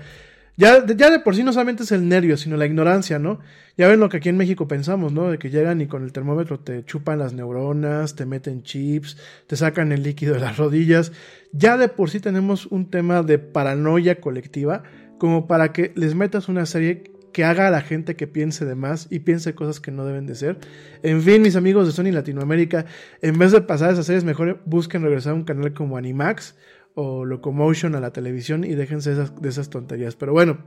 Ya, 0.56 0.82
de 0.82 1.20
por 1.20 1.36
sí 1.36 1.44
no 1.44 1.52
solamente 1.52 1.82
es 1.82 1.92
el 1.92 2.08
nervio, 2.08 2.38
sino 2.38 2.58
la 2.58 2.68
ignorancia, 2.68 3.18
¿no? 3.18 3.40
Ya 3.76 3.88
ven 3.88 4.00
lo 4.00 4.10
que 4.10 4.18
aquí 4.18 4.30
en 4.30 4.38
México 4.38 4.68
pensamos, 4.68 5.12
¿no? 5.12 5.32
De 5.32 5.40
que 5.40 5.50
llegan 5.50 5.82
y 5.82 5.88
con 5.88 6.04
el 6.04 6.12
termómetro 6.12 6.60
te 6.60 6.86
chupan 6.86 7.18
las 7.18 7.34
neuronas, 7.34 8.16
te 8.16 8.28
meten 8.28 8.62
chips, 8.62 9.18
te 9.48 9.56
sacan 9.56 9.92
el 9.92 10.04
líquido 10.04 10.36
de 10.36 10.42
las 10.42 10.58
rodillas. 10.58 11.12
Ya 11.54 11.78
de 11.78 11.88
por 11.88 12.12
sí 12.12 12.20
tenemos 12.20 12.68
un 12.68 12.92
tema 12.92 13.24
de 13.24 13.40
paranoia 13.40 14.22
colectiva, 14.22 14.84
como 15.18 15.48
para 15.48 15.72
que 15.72 15.92
les 15.96 16.14
metas 16.14 16.50
una 16.50 16.68
serie 16.68 17.13
que 17.34 17.44
haga 17.44 17.68
a 17.68 17.72
la 17.72 17.82
gente 17.82 18.16
que 18.16 18.28
piense 18.28 18.64
de 18.64 18.76
más 18.76 19.08
y 19.10 19.20
piense 19.20 19.54
cosas 19.54 19.82
que 19.82 19.92
no 19.92 20.06
deben 20.06 20.26
de 20.26 20.36
ser. 20.36 20.60
En 21.02 21.22
fin, 21.22 21.42
mis 21.42 21.58
amigos 21.58 21.86
de 21.86 21.92
Sony 21.92 22.14
Latinoamérica, 22.14 22.86
en 23.22 23.38
vez 23.38 23.52
de 23.52 23.62
pasar 23.62 23.92
esas 23.92 24.06
series, 24.06 24.24
mejor 24.24 24.62
busquen 24.66 25.04
regresar 25.04 25.34
a 25.34 25.36
un 25.36 25.44
canal 25.44 25.74
como 25.74 25.98
Animax 25.98 26.56
o 26.96 27.26
Locomotion 27.26 27.96
a 27.96 28.00
la 28.00 28.14
televisión 28.14 28.64
y 28.64 28.76
déjense 28.76 29.14
de 29.16 29.50
esas 29.50 29.70
tonterías. 29.70 30.16
Pero 30.16 30.32
bueno, 30.32 30.60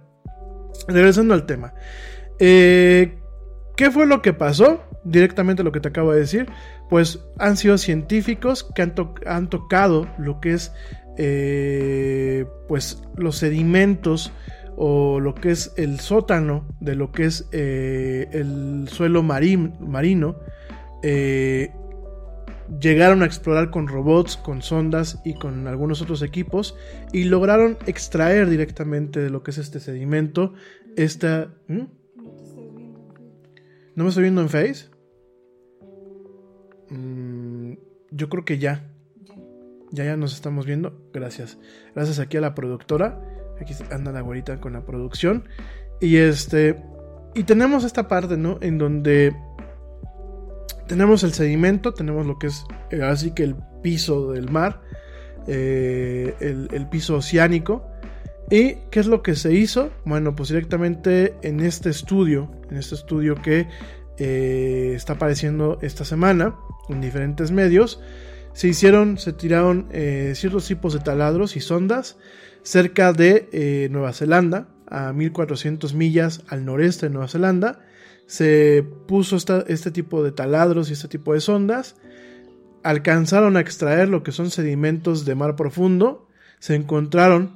regresando 0.88 1.32
al 1.32 1.46
tema. 1.46 1.72
Eh, 2.38 3.18
¿Qué 3.76 3.90
fue 3.90 4.06
lo 4.06 4.22
que 4.22 4.32
pasó? 4.32 4.82
Directamente 5.04 5.62
lo 5.62 5.72
que 5.72 5.80
te 5.80 5.88
acabo 5.88 6.12
de 6.12 6.20
decir. 6.20 6.46
Pues 6.88 7.20
han 7.38 7.56
sido 7.56 7.78
científicos 7.78 8.68
que 8.74 8.82
han, 8.82 8.94
han 9.26 9.48
tocado 9.48 10.08
lo 10.18 10.40
que 10.40 10.54
es 10.54 10.72
eh, 11.18 12.44
pues 12.68 13.02
los 13.16 13.36
sedimentos 13.36 14.32
o 14.76 15.20
lo 15.20 15.34
que 15.34 15.50
es 15.50 15.72
el 15.76 16.00
sótano 16.00 16.66
de 16.80 16.94
lo 16.94 17.10
que 17.10 17.24
es 17.24 17.48
eh, 17.52 18.28
el 18.32 18.88
suelo 18.88 19.22
marino, 19.22 20.36
eh, 21.02 21.72
llegaron 22.80 23.22
a 23.22 23.26
explorar 23.26 23.70
con 23.70 23.88
robots, 23.88 24.36
con 24.36 24.62
sondas 24.62 25.20
y 25.24 25.34
con 25.34 25.66
algunos 25.66 26.02
otros 26.02 26.22
equipos 26.22 26.76
y 27.12 27.24
lograron 27.24 27.78
extraer 27.86 28.48
directamente 28.50 29.20
de 29.20 29.30
lo 29.30 29.42
que 29.42 29.50
es 29.50 29.58
este 29.58 29.80
sedimento 29.80 30.52
esta... 30.96 31.54
¿Mm? 31.68 31.84
¿No 33.94 34.04
me 34.04 34.08
estoy 34.10 34.24
viendo 34.24 34.42
en 34.42 34.50
Face? 34.50 34.90
Mm, 36.90 37.72
yo 38.10 38.28
creo 38.28 38.44
que 38.44 38.58
ya. 38.58 38.92
Ya, 39.90 40.04
ya 40.04 40.16
nos 40.18 40.34
estamos 40.34 40.66
viendo. 40.66 41.08
Gracias. 41.14 41.58
Gracias 41.94 42.18
aquí 42.18 42.36
a 42.36 42.42
la 42.42 42.54
productora. 42.54 43.35
Aquí 43.60 43.74
anda 43.90 44.12
la 44.12 44.20
güerita 44.20 44.60
con 44.60 44.72
la 44.72 44.84
producción. 44.84 45.48
Y 46.00 46.16
este. 46.16 46.82
Y 47.34 47.44
tenemos 47.44 47.84
esta 47.84 48.08
parte, 48.08 48.36
¿no? 48.36 48.58
En 48.60 48.78
donde 48.78 49.34
tenemos 50.86 51.22
el 51.24 51.32
sedimento, 51.32 51.92
tenemos 51.92 52.26
lo 52.26 52.38
que 52.38 52.48
es 52.48 52.64
eh, 52.90 53.02
así 53.02 53.32
que 53.32 53.42
el 53.42 53.56
piso 53.82 54.32
del 54.32 54.50
mar, 54.50 54.80
eh, 55.46 56.34
el, 56.40 56.88
piso 56.88 57.16
oceánico. 57.16 57.86
¿Y 58.50 58.76
qué 58.90 59.00
es 59.00 59.06
lo 59.06 59.22
que 59.22 59.34
se 59.34 59.52
hizo? 59.52 59.90
Bueno, 60.04 60.36
pues 60.36 60.50
directamente 60.50 61.34
en 61.42 61.60
este 61.60 61.90
estudio, 61.90 62.50
en 62.70 62.76
este 62.76 62.94
estudio 62.94 63.34
que 63.34 63.68
eh, 64.18 64.92
está 64.94 65.14
apareciendo 65.14 65.78
esta 65.82 66.04
semana 66.04 66.54
en 66.88 67.00
diferentes 67.00 67.50
medios, 67.50 68.00
se 68.56 68.68
hicieron, 68.68 69.18
se 69.18 69.34
tiraron 69.34 69.88
ciertos 70.34 70.66
tipos 70.66 70.94
de 70.94 71.00
taladros 71.00 71.56
y 71.56 71.60
sondas 71.60 72.16
cerca 72.62 73.12
de 73.12 73.48
eh, 73.52 73.88
Nueva 73.92 74.12
Zelanda, 74.12 74.66
a 74.88 75.12
1400 75.12 75.94
millas 75.94 76.42
al 76.48 76.64
noreste 76.64 77.06
de 77.06 77.10
Nueva 77.10 77.28
Zelanda. 77.28 77.84
Se 78.26 78.84
puso 79.06 79.36
este 79.68 79.90
tipo 79.92 80.24
de 80.24 80.32
taladros 80.32 80.90
y 80.90 80.94
este 80.94 81.06
tipo 81.06 81.34
de 81.34 81.40
sondas 81.40 81.94
alcanzaron 82.82 83.56
a 83.56 83.60
extraer 83.60 84.08
lo 84.08 84.24
que 84.24 84.32
son 84.32 84.50
sedimentos 84.50 85.24
de 85.24 85.34
mar 85.36 85.54
profundo 85.54 86.26
se 86.58 86.74
encontraron, 86.74 87.55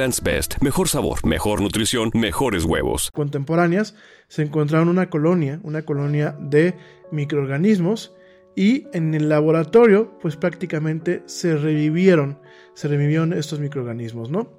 Best. 0.00 0.54
Mejor 0.62 0.88
sabor, 0.88 1.26
mejor 1.26 1.60
nutrición, 1.60 2.10
mejores 2.14 2.64
huevos. 2.64 3.10
Contemporáneas 3.12 3.94
se 4.28 4.40
encontraron 4.42 4.88
una 4.88 5.10
colonia, 5.10 5.60
una 5.62 5.82
colonia 5.82 6.34
de 6.40 6.74
microorganismos 7.12 8.14
y 8.56 8.86
en 8.94 9.14
el 9.14 9.28
laboratorio 9.28 10.18
pues 10.22 10.36
prácticamente 10.36 11.22
se 11.26 11.54
revivieron, 11.54 12.38
se 12.72 12.88
revivieron 12.88 13.34
estos 13.34 13.60
microorganismos, 13.60 14.30
¿no? 14.30 14.58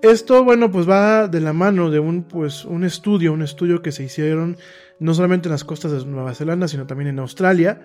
Esto, 0.00 0.44
bueno, 0.44 0.70
pues 0.70 0.88
va 0.88 1.28
de 1.28 1.40
la 1.40 1.52
mano 1.52 1.90
de 1.90 1.98
un, 2.00 2.22
pues, 2.22 2.64
un 2.64 2.84
estudio, 2.84 3.34
un 3.34 3.42
estudio 3.42 3.82
que 3.82 3.92
se 3.92 4.04
hicieron 4.04 4.56
no 4.98 5.12
solamente 5.12 5.48
en 5.48 5.52
las 5.52 5.64
costas 5.64 5.92
de 5.92 6.06
Nueva 6.06 6.34
Zelanda, 6.34 6.68
sino 6.68 6.86
también 6.86 7.08
en 7.08 7.18
Australia. 7.18 7.82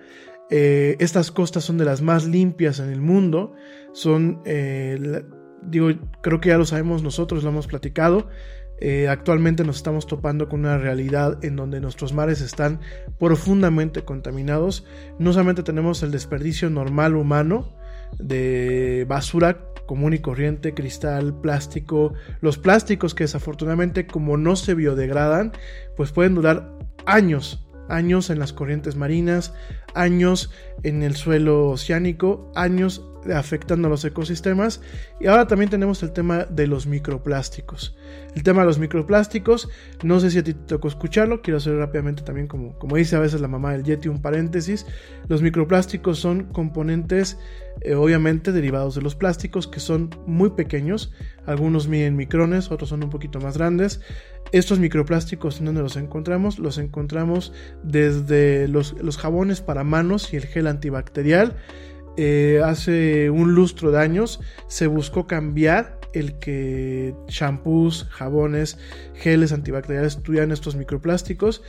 Eh, 0.48 0.96
estas 0.98 1.30
costas 1.30 1.64
son 1.64 1.76
de 1.76 1.84
las 1.84 2.00
más 2.00 2.24
limpias 2.24 2.78
en 2.78 2.88
el 2.88 3.02
mundo, 3.02 3.52
son 3.92 4.40
eh, 4.46 5.24
digo, 5.66 5.90
creo 6.22 6.40
que 6.40 6.50
ya 6.50 6.58
lo 6.58 6.64
sabemos 6.64 7.02
nosotros, 7.02 7.42
lo 7.42 7.50
hemos 7.50 7.66
platicado. 7.66 8.28
Eh, 8.78 9.08
actualmente 9.08 9.64
nos 9.64 9.76
estamos 9.76 10.06
topando 10.06 10.48
con 10.48 10.60
una 10.60 10.76
realidad 10.76 11.42
en 11.42 11.56
donde 11.56 11.80
nuestros 11.80 12.12
mares 12.12 12.40
están 12.40 12.80
profundamente 13.18 14.02
contaminados. 14.02 14.84
No 15.18 15.32
solamente 15.32 15.62
tenemos 15.62 16.02
el 16.02 16.10
desperdicio 16.10 16.68
normal 16.68 17.16
humano 17.16 17.74
de 18.18 19.06
basura 19.08 19.64
común 19.86 20.14
y 20.14 20.18
corriente, 20.18 20.74
cristal, 20.74 21.40
plástico, 21.40 22.12
los 22.40 22.58
plásticos 22.58 23.14
que 23.14 23.24
desafortunadamente 23.24 24.06
como 24.06 24.36
no 24.36 24.56
se 24.56 24.74
biodegradan, 24.74 25.52
pues 25.96 26.12
pueden 26.12 26.34
durar 26.34 26.72
años 27.06 27.66
años 27.88 28.30
en 28.30 28.38
las 28.38 28.52
corrientes 28.52 28.96
marinas, 28.96 29.54
años 29.94 30.50
en 30.82 31.02
el 31.02 31.16
suelo 31.16 31.68
oceánico, 31.68 32.50
años 32.54 33.04
afectando 33.34 33.88
a 33.88 33.90
los 33.90 34.04
ecosistemas. 34.04 34.80
Y 35.20 35.26
ahora 35.26 35.46
también 35.46 35.70
tenemos 35.70 36.02
el 36.02 36.12
tema 36.12 36.44
de 36.44 36.66
los 36.66 36.86
microplásticos. 36.86 37.96
El 38.34 38.42
tema 38.42 38.62
de 38.62 38.66
los 38.66 38.78
microplásticos, 38.78 39.68
no 40.02 40.20
sé 40.20 40.30
si 40.30 40.38
a 40.38 40.44
ti 40.44 40.54
te 40.54 40.66
tocó 40.66 40.88
escucharlo, 40.88 41.40
quiero 41.42 41.56
hacer 41.56 41.76
rápidamente 41.76 42.22
también 42.22 42.46
como, 42.46 42.78
como 42.78 42.96
dice 42.96 43.16
a 43.16 43.20
veces 43.20 43.40
la 43.40 43.48
mamá 43.48 43.72
del 43.72 43.84
Yeti, 43.84 44.08
un 44.08 44.20
paréntesis. 44.20 44.86
Los 45.28 45.42
microplásticos 45.42 46.18
son 46.18 46.44
componentes 46.52 47.38
eh, 47.82 47.94
obviamente 47.94 48.52
derivados 48.52 48.94
de 48.94 49.02
los 49.02 49.14
plásticos 49.14 49.66
que 49.66 49.80
son 49.80 50.08
muy 50.26 50.50
pequeños, 50.50 51.12
algunos 51.44 51.88
miden 51.88 52.16
micrones, 52.16 52.70
otros 52.70 52.88
son 52.88 53.04
un 53.04 53.10
poquito 53.10 53.38
más 53.38 53.58
grandes. 53.58 54.00
Estos 54.52 54.78
microplásticos, 54.78 55.58
¿en 55.58 55.66
dónde 55.66 55.82
los 55.82 55.96
encontramos? 55.96 56.58
Los 56.58 56.78
encontramos 56.78 57.52
desde 57.82 58.68
los, 58.68 58.94
los 59.02 59.18
jabones 59.18 59.60
para 59.60 59.84
manos 59.84 60.32
y 60.32 60.36
el 60.36 60.46
gel 60.46 60.68
antibacterial. 60.68 61.56
Eh, 62.16 62.60
hace 62.64 63.30
un 63.30 63.54
lustro 63.54 63.90
de 63.90 64.00
años 64.00 64.40
se 64.68 64.86
buscó 64.86 65.26
cambiar 65.26 65.98
el 66.12 66.38
que 66.38 67.14
shampoos, 67.28 68.04
jabones, 68.10 68.78
geles 69.14 69.52
antibacteriales 69.52 70.22
tuvieran 70.22 70.50
estos 70.50 70.76
microplásticos. 70.76 71.62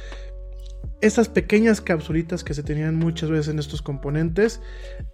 Estas 1.01 1.27
pequeñas 1.27 1.81
capsulitas 1.81 2.43
que 2.43 2.53
se 2.53 2.63
tenían 2.63 2.95
muchas 2.95 3.29
veces 3.29 3.49
en 3.49 3.59
estos 3.59 3.81
componentes 3.81 4.61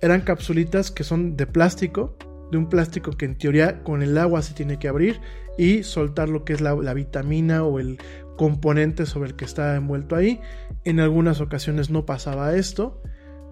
eran 0.02 0.22
capsulitas 0.22 0.92
que 0.92 1.04
son 1.04 1.36
de 1.36 1.48
plástico, 1.48 2.16
de 2.52 2.58
un 2.58 2.70
plástico 2.70 3.12
que 3.12 3.26
en 3.26 3.38
teoría 3.38 3.84
con 3.84 4.04
el 4.04 4.18
agua 4.18 4.42
se 4.44 4.54
tiene 4.54 4.78
que 4.78 4.88
abrir 4.88 5.20
y 5.58 5.84
soltar 5.84 6.30
lo 6.30 6.46
que 6.46 6.54
es 6.54 6.62
la, 6.62 6.94
vitamina 6.94 7.64
o 7.64 7.80
el 7.80 7.98
componente 8.38 9.06
sobre 9.06 9.30
el 9.30 9.36
que 9.36 9.46
está 9.46 9.76
envuelto 9.76 10.16
ahí. 10.16 10.40
En 10.86 11.00
algunas 11.00 11.42
ocasiones 11.42 11.90
no 11.90 12.06
pasaba 12.06 12.56
esto. 12.56 13.02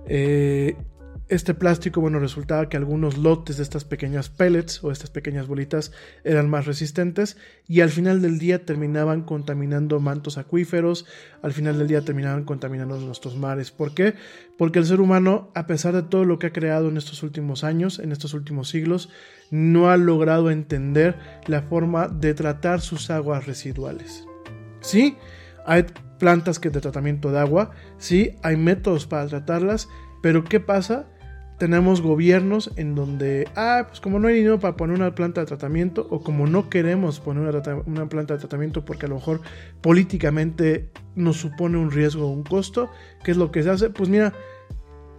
Eh, 0.07 0.75
este 1.31 1.53
plástico, 1.53 2.01
bueno, 2.01 2.19
resultaba 2.19 2.67
que 2.67 2.75
algunos 2.75 3.17
lotes 3.17 3.55
de 3.55 3.63
estas 3.63 3.85
pequeñas 3.85 4.27
pellets 4.27 4.83
o 4.83 4.91
estas 4.91 5.09
pequeñas 5.09 5.47
bolitas 5.47 5.93
eran 6.25 6.49
más 6.49 6.65
resistentes 6.65 7.37
y 7.69 7.79
al 7.79 7.89
final 7.89 8.21
del 8.21 8.37
día 8.37 8.65
terminaban 8.65 9.21
contaminando 9.21 10.01
mantos 10.01 10.37
acuíferos, 10.37 11.05
al 11.41 11.53
final 11.53 11.77
del 11.77 11.87
día 11.87 12.01
terminaban 12.01 12.43
contaminando 12.43 12.97
nuestros 12.97 13.37
mares. 13.37 13.71
¿Por 13.71 13.93
qué? 13.93 14.15
Porque 14.57 14.79
el 14.79 14.85
ser 14.85 14.99
humano, 14.99 15.51
a 15.55 15.67
pesar 15.67 15.93
de 15.93 16.03
todo 16.03 16.25
lo 16.25 16.37
que 16.37 16.47
ha 16.47 16.53
creado 16.53 16.89
en 16.89 16.97
estos 16.97 17.23
últimos 17.23 17.63
años, 17.63 17.99
en 17.99 18.11
estos 18.11 18.33
últimos 18.33 18.67
siglos, 18.67 19.07
no 19.51 19.89
ha 19.89 19.95
logrado 19.95 20.51
entender 20.51 21.17
la 21.47 21.61
forma 21.61 22.09
de 22.09 22.33
tratar 22.33 22.81
sus 22.81 23.09
aguas 23.09 23.45
residuales. 23.45 24.25
Sí, 24.81 25.15
hay 25.65 25.85
plantas 26.19 26.59
que 26.59 26.71
de 26.71 26.81
tratamiento 26.81 27.31
de 27.31 27.39
agua, 27.39 27.71
sí, 27.97 28.35
hay 28.43 28.57
métodos 28.57 29.07
para 29.07 29.27
tratarlas, 29.27 29.87
pero 30.21 30.43
¿qué 30.43 30.59
pasa? 30.59 31.07
Tenemos 31.61 32.01
gobiernos 32.01 32.71
en 32.75 32.95
donde, 32.95 33.47
ah, 33.55 33.85
pues 33.87 34.01
como 34.01 34.17
no 34.17 34.27
hay 34.27 34.33
dinero 34.33 34.59
para 34.59 34.75
poner 34.75 34.95
una 34.95 35.13
planta 35.13 35.41
de 35.41 35.45
tratamiento 35.45 36.07
o 36.09 36.23
como 36.23 36.47
no 36.47 36.71
queremos 36.71 37.19
poner 37.19 37.55
una, 37.85 38.09
planta 38.09 38.33
de 38.33 38.39
tratamiento 38.39 38.83
porque 38.83 39.05
a 39.05 39.09
lo 39.09 39.13
mejor 39.17 39.41
políticamente 39.79 40.89
nos 41.13 41.37
supone 41.37 41.77
un 41.77 41.91
riesgo 41.91 42.25
o 42.25 42.31
un 42.31 42.41
costo, 42.41 42.89
¿qué 43.23 43.29
es 43.29 43.37
lo 43.37 43.51
que 43.51 43.61
se 43.61 43.69
hace? 43.69 43.91
Pues 43.91 44.09
mira, 44.09 44.33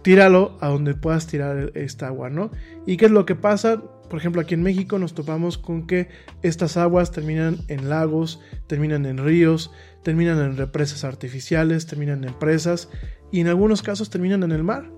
tíralo 0.01 0.57
a 0.59 0.67
donde 0.67 0.95
puedas 0.95 1.27
tirar 1.27 1.71
esta 1.75 2.07
agua, 2.07 2.29
¿no? 2.29 2.51
¿Y 2.85 2.97
qué 2.97 3.05
es 3.05 3.11
lo 3.11 3.25
que 3.25 3.35
pasa? 3.35 3.81
Por 4.09 4.19
ejemplo, 4.19 4.41
aquí 4.41 4.53
en 4.53 4.63
México 4.63 4.99
nos 4.99 5.13
topamos 5.13 5.57
con 5.57 5.87
que 5.87 6.09
estas 6.41 6.75
aguas 6.75 7.11
terminan 7.11 7.59
en 7.69 7.87
lagos, 7.87 8.41
terminan 8.67 9.05
en 9.05 9.17
ríos, 9.17 9.71
terminan 10.03 10.39
en 10.39 10.57
represas 10.57 11.05
artificiales, 11.05 11.87
terminan 11.87 12.25
en 12.25 12.33
presas 12.33 12.89
y 13.31 13.39
en 13.39 13.47
algunos 13.47 13.81
casos 13.81 14.09
terminan 14.09 14.43
en 14.43 14.51
el 14.51 14.63
mar. 14.65 14.91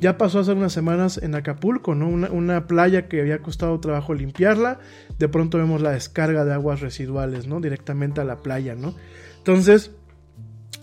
Ya 0.00 0.16
pasó 0.16 0.38
hace 0.38 0.52
unas 0.52 0.72
semanas 0.72 1.18
en 1.22 1.34
Acapulco, 1.34 1.94
¿no? 1.94 2.08
Una, 2.08 2.66
playa 2.66 3.06
que 3.06 3.20
había 3.20 3.40
costado 3.40 3.78
trabajo 3.80 4.14
limpiarla. 4.14 4.78
De 5.18 5.28
pronto 5.28 5.58
vemos 5.58 5.82
la 5.82 5.90
descarga 5.90 6.46
de 6.46 6.54
aguas 6.54 6.80
residuales, 6.80 7.46
¿no? 7.46 7.60
Directamente 7.60 8.22
a 8.22 8.24
la 8.24 8.38
playa, 8.38 8.74
¿no? 8.74 8.94
Entonces, 9.36 9.90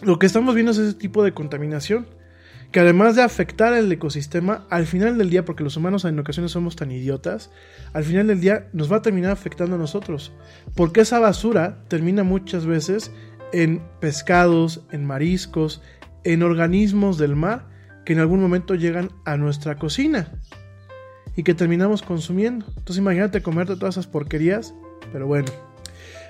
lo 0.04 0.20
que 0.20 0.28
estamos 0.28 0.54
viendo 0.54 0.72
es 0.72 0.78
ese 0.78 0.94
tipo 0.94 1.24
de 1.24 1.34
contaminación. 1.34 2.06
Que 2.72 2.82
además 2.82 3.16
de 3.16 3.24
afectar 3.24 3.74
el 3.74 3.92
ecosistema, 3.92 4.68
al 4.70 4.86
final 4.86 5.18
del 5.18 5.30
día, 5.30 5.46
porque 5.46 5.64
los 5.64 5.78
humanos 5.78 6.06
en 6.06 6.20
ocasiones 6.20 6.52
somos 6.52 6.76
tan 6.76 6.92
idiotas, 6.92 7.50
al 7.94 8.04
final 8.04 8.28
del 8.28 8.42
día 8.42 8.68
nos 8.74 8.92
va 8.92 8.98
a 8.98 9.02
terminar 9.02 9.32
afectando 9.32 9.78
a 9.78 9.80
nosotros. 9.80 10.32
Porque 10.76 11.02
esa 11.02 11.20
basura 11.20 11.80
termina 11.88 12.24
muchas 12.24 12.66
veces 12.68 13.12
en 13.52 13.82
pescados, 14.00 14.84
en 14.92 15.06
mariscos, 15.06 15.82
en 16.24 16.44
organismos 16.44 17.18
del 17.18 17.36
mar 17.36 17.77
que 18.08 18.14
en 18.14 18.20
algún 18.20 18.40
momento 18.40 18.74
llegan 18.74 19.12
a 19.26 19.36
nuestra 19.36 19.78
cocina 19.78 20.32
y 21.36 21.44
que 21.44 21.54
terminamos 21.54 22.02
consumiendo. 22.02 22.66
Entonces 22.70 23.00
imagínate 23.00 23.42
comerte 23.42 23.76
todas 23.76 23.96
esas 23.96 24.08
porquerías, 24.08 24.74
pero 25.12 25.28
bueno. 25.28 25.52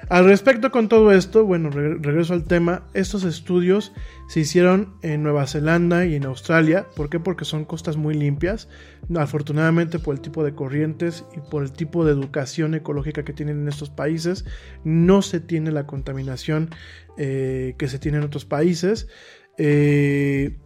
Al 0.10 0.26
respecto 0.26 0.72
con 0.72 0.90
todo 0.90 1.12
esto, 1.12 1.46
bueno, 1.46 1.70
regreso 1.70 2.34
al 2.34 2.46
tema, 2.46 2.88
estos 2.96 3.24
estudios 3.26 3.94
se 4.28 4.40
hicieron 4.40 4.96
en 5.04 5.22
Nueva 5.22 5.46
Zelanda 5.46 6.04
y 6.08 6.16
en 6.16 6.26
Australia, 6.26 6.88
¿por 6.96 7.12
qué? 7.12 7.20
Porque 7.20 7.46
son 7.46 7.64
costas 7.64 7.96
muy 7.96 8.16
limpias, 8.16 8.70
afortunadamente 9.16 10.00
por 10.00 10.16
el 10.16 10.22
tipo 10.22 10.44
de 10.44 10.56
corrientes 10.56 11.26
y 11.36 11.42
por 11.52 11.62
el 11.62 11.74
tipo 11.74 12.06
de 12.06 12.14
educación 12.14 12.74
ecológica 12.74 13.24
que 13.24 13.34
tienen 13.34 13.62
en 13.62 13.68
estos 13.68 13.92
países, 13.92 14.46
no 14.84 15.22
se 15.22 15.42
tiene 15.42 15.72
la 15.72 15.86
contaminación 15.86 16.72
eh, 17.20 17.76
que 17.78 17.88
se 17.88 18.00
tiene 18.00 18.18
en 18.18 18.24
otros 18.24 18.46
países. 18.46 19.08
Eh, 19.60 20.58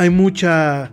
hay 0.00 0.08
mucha 0.08 0.92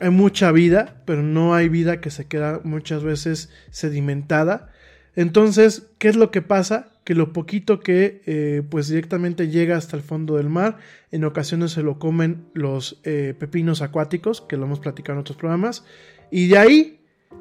hay 0.00 0.10
mucha 0.10 0.52
vida, 0.52 1.02
pero 1.06 1.22
no 1.22 1.54
hay 1.54 1.68
vida 1.68 2.00
que 2.00 2.10
se 2.10 2.26
queda 2.26 2.60
muchas 2.64 3.02
veces 3.02 3.50
sedimentada. 3.70 4.70
Entonces, 5.14 5.90
¿qué 5.98 6.08
es 6.08 6.16
lo 6.16 6.30
que 6.30 6.42
pasa? 6.42 6.88
Que 7.04 7.14
lo 7.14 7.32
poquito 7.32 7.80
que 7.80 8.22
eh, 8.26 8.62
pues 8.70 8.88
directamente 8.88 9.48
llega 9.48 9.76
hasta 9.76 9.96
el 9.96 10.02
fondo 10.02 10.36
del 10.36 10.48
mar, 10.48 10.78
en 11.10 11.24
ocasiones 11.24 11.72
se 11.72 11.82
lo 11.82 11.98
comen 11.98 12.46
los 12.54 13.00
eh, 13.04 13.34
pepinos 13.38 13.82
acuáticos, 13.82 14.40
que 14.40 14.56
lo 14.56 14.64
hemos 14.64 14.80
platicado 14.80 15.14
en 15.14 15.20
otros 15.20 15.36
programas, 15.36 15.84
y 16.30 16.48
de 16.48 16.58
ahí, 16.58 17.00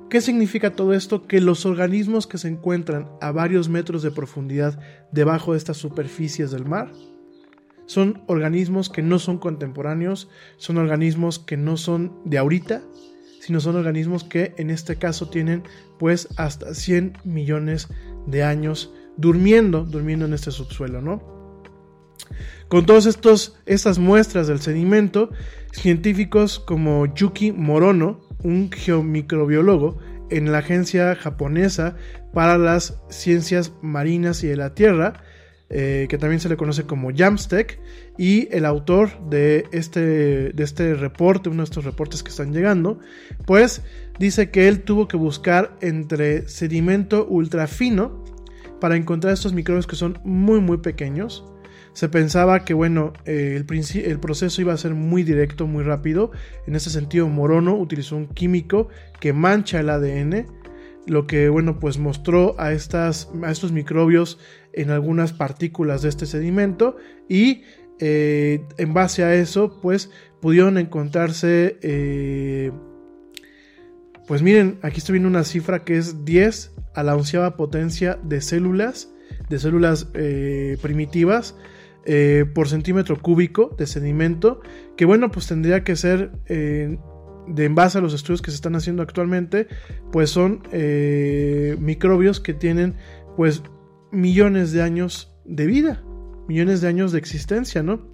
¿qué 0.10 0.20
significa 0.20 0.72
todo 0.72 0.94
esto? 0.94 1.28
Que 1.28 1.40
los 1.40 1.66
organismos 1.66 2.28
que 2.28 2.38
se 2.38 2.50
encuentran 2.50 3.08
a 3.22 3.32
varios 3.32 3.70
metros 3.70 4.04
de 4.04 4.12
profundidad 4.12 4.80
debajo 5.12 5.54
de 5.54 5.58
estas 5.58 5.78
superficies 5.78 6.52
del 6.52 6.66
mar, 6.66 6.92
son 7.92 8.24
organismos 8.28 8.90
que 8.90 9.02
no 9.02 9.20
son 9.20 9.38
contemporáneos, 9.38 10.30
son 10.56 10.78
organismos 10.78 11.40
que 11.40 11.58
no 11.58 11.76
son 11.76 12.14
de 12.24 12.38
ahorita, 12.38 12.82
sino 13.42 13.60
son 13.60 13.76
organismos 13.76 14.24
que 14.24 14.54
en 14.58 14.70
este 14.70 14.96
caso 14.96 15.28
tienen 15.28 15.64
pues 16.00 16.30
hasta 16.38 16.74
100 16.74 17.18
millones 17.26 17.90
de 18.28 18.44
años 18.44 18.94
durmiendo, 19.18 19.84
durmiendo 19.84 20.26
en 20.26 20.34
este 20.34 20.52
subsuelo, 20.52 21.02
¿no? 21.02 21.22
Con 22.70 22.86
todas 22.86 23.06
estas 23.66 24.00
muestras 24.00 24.48
del 24.48 24.62
sedimento, 24.62 25.30
científicos 25.74 26.60
como 26.60 27.14
Yuki 27.14 27.52
Morono, 27.52 28.22
un 28.42 28.72
geomicrobiólogo 28.72 29.98
en 30.30 30.54
la 30.54 30.60
Agencia 30.60 31.14
Japonesa 31.16 31.98
para 32.34 32.58
las 32.58 33.02
Ciencias 33.10 33.74
Marinas 33.82 34.46
y 34.46 34.48
de 34.48 34.56
la 34.56 34.74
Tierra, 34.76 35.26
eh, 35.74 36.08
que 36.10 36.18
también 36.18 36.42
se 36.42 36.50
le 36.50 36.58
conoce 36.58 36.84
como 36.84 37.12
Jamstack, 37.16 37.80
y 38.18 38.50
el 38.52 38.66
autor 38.66 39.30
de 39.30 39.66
este, 39.72 40.52
de 40.52 40.64
este 40.64 40.96
reporte, 40.96 41.48
uno 41.48 41.64
de 41.64 41.64
estos 41.64 41.86
reportes 41.86 42.24
que 42.24 42.30
están 42.30 42.52
llegando, 42.52 43.00
pues 43.46 43.82
dice 44.20 44.52
que 44.52 44.68
él 44.68 44.82
tuvo 44.82 45.08
que 45.08 45.16
buscar 45.16 45.78
entre 45.80 46.46
sedimento 46.50 47.26
ultra 47.26 47.68
fino 47.68 48.22
para 48.82 48.98
encontrar 48.98 49.34
estos 49.34 49.54
microbios 49.54 49.88
que 49.88 49.96
son 49.96 50.20
muy 50.26 50.60
muy 50.60 50.80
pequeños. 50.80 51.46
Se 51.94 52.10
pensaba 52.10 52.66
que 52.66 52.74
bueno, 52.74 53.14
eh, 53.26 53.56
el, 53.56 54.02
el, 54.06 54.20
proceso 54.20 54.62
iba 54.62 54.74
a 54.74 54.78
ser 54.78 54.94
muy 54.94 55.24
directo, 55.24 55.68
muy 55.68 55.84
rápido. 55.84 56.32
En 56.68 56.76
ese 56.76 56.90
sentido, 56.90 57.28
Morono 57.30 57.78
utilizó 57.78 58.18
un 58.18 58.28
químico 58.28 58.90
que 59.22 59.32
mancha 59.32 59.80
el 59.80 59.90
ADN 59.90 60.48
lo 61.08 61.26
que 61.28 61.50
bueno 61.50 61.80
pues 61.80 61.98
mostró 61.98 62.56
a, 62.60 62.72
estas, 62.74 63.30
a 63.44 63.52
estos 63.52 63.72
microbios 63.72 64.40
en 64.74 64.90
algunas 64.90 65.34
partículas 65.34 66.02
de 66.02 66.10
este 66.10 66.26
sedimento 66.26 66.98
y 67.28 67.64
eh, 68.00 68.66
en 68.78 68.94
base 68.94 69.24
a 69.24 69.36
eso 69.36 69.80
pues 69.82 70.10
pudieron 70.40 70.78
encontrarse 70.78 71.78
eh, 71.82 72.72
pues 74.28 74.42
miren 74.42 74.80
aquí 74.82 74.98
estoy 74.98 75.14
viendo 75.14 75.30
una 75.30 75.44
cifra 75.44 75.84
que 75.84 75.98
es 75.98 76.26
10 76.26 76.72
a 76.96 77.04
la 77.04 77.16
onceava 77.16 77.56
potencia 77.56 78.18
de 78.24 78.42
células 78.42 79.14
de 79.50 79.60
células 79.60 80.08
eh, 80.14 80.78
primitivas 80.82 81.56
por 82.56 82.68
centímetro 82.68 83.22
cúbico 83.22 83.76
de 83.78 83.86
sedimento 83.86 84.62
que 84.98 85.06
bueno 85.06 85.30
pues 85.30 85.46
tendría 85.46 85.84
que 85.84 85.96
ser 85.96 86.32
de 86.48 87.66
en 87.66 87.76
base 87.76 88.00
a 88.00 88.02
los 88.02 88.16
estudios 88.16 88.42
que 88.42 88.50
se 88.50 88.56
están 88.56 88.76
haciendo 88.76 89.04
actualmente, 89.04 89.68
pues 90.12 90.32
son 90.32 90.64
microbios 91.80 92.40
que 92.40 92.56
tienen 92.56 92.96
pues 93.38 93.62
millones 94.12 94.72
de 94.72 94.82
años 94.82 95.36
de 95.46 95.66
vida, 95.66 96.04
millones 96.48 96.82
de 96.82 96.88
años 96.88 97.12
de 97.12 97.20
existencia, 97.20 97.84
¿no? 97.84 98.12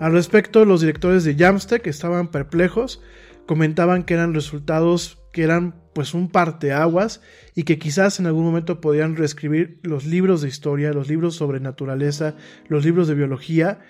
Al 0.00 0.12
respecto, 0.12 0.64
los 0.64 0.80
directores 0.80 1.24
de 1.24 1.34
Jamstack 1.34 1.86
estaban 1.86 2.30
perplejos, 2.30 3.02
comentaban 3.46 4.04
que 4.04 4.14
eran 4.14 4.34
resultados 4.34 5.22
que 5.32 5.42
eran 5.42 5.74
pues 5.94 6.14
un 6.14 6.30
parteaguas 6.30 7.20
y 7.54 7.64
que 7.64 7.78
quizás 7.78 8.20
en 8.20 8.26
algún 8.26 8.44
momento 8.44 8.80
podían 8.80 9.16
reescribir 9.16 9.80
los 9.82 10.06
libros 10.06 10.40
de 10.40 10.48
historia, 10.48 10.94
los 10.94 11.08
libros 11.08 11.34
sobre 11.34 11.60
naturaleza, 11.60 12.36
los 12.68 12.86
libros 12.86 13.06
de 13.06 13.14
biología 13.14 13.80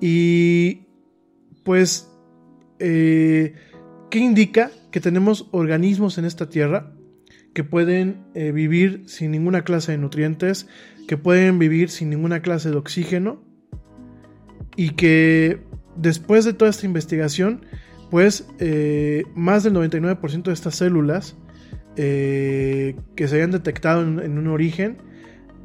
y 0.00 0.86
pues 1.62 2.10
eh, 2.78 3.54
¿qué 4.10 4.18
indica? 4.18 4.70
Que 4.90 5.00
tenemos 5.00 5.48
organismos 5.52 6.16
en 6.16 6.24
esta 6.24 6.48
tierra 6.48 6.93
que 7.54 7.64
pueden 7.64 8.24
eh, 8.34 8.52
vivir 8.52 9.04
sin 9.06 9.30
ninguna 9.30 9.62
clase 9.62 9.92
de 9.92 9.98
nutrientes, 9.98 10.66
que 11.08 11.16
pueden 11.16 11.58
vivir 11.58 11.88
sin 11.88 12.10
ninguna 12.10 12.40
clase 12.40 12.70
de 12.70 12.76
oxígeno 12.76 13.42
y 14.76 14.90
que 14.90 15.60
después 15.96 16.44
de 16.44 16.52
toda 16.52 16.70
esta 16.70 16.86
investigación, 16.86 17.64
pues 18.10 18.46
eh, 18.58 19.24
más 19.34 19.62
del 19.62 19.74
99% 19.74 20.42
de 20.42 20.52
estas 20.52 20.74
células 20.76 21.36
que 21.96 22.94
se 23.16 23.34
habían 23.36 23.52
detectado 23.52 24.02
en 24.02 24.36
un 24.36 24.48
origen, 24.48 24.96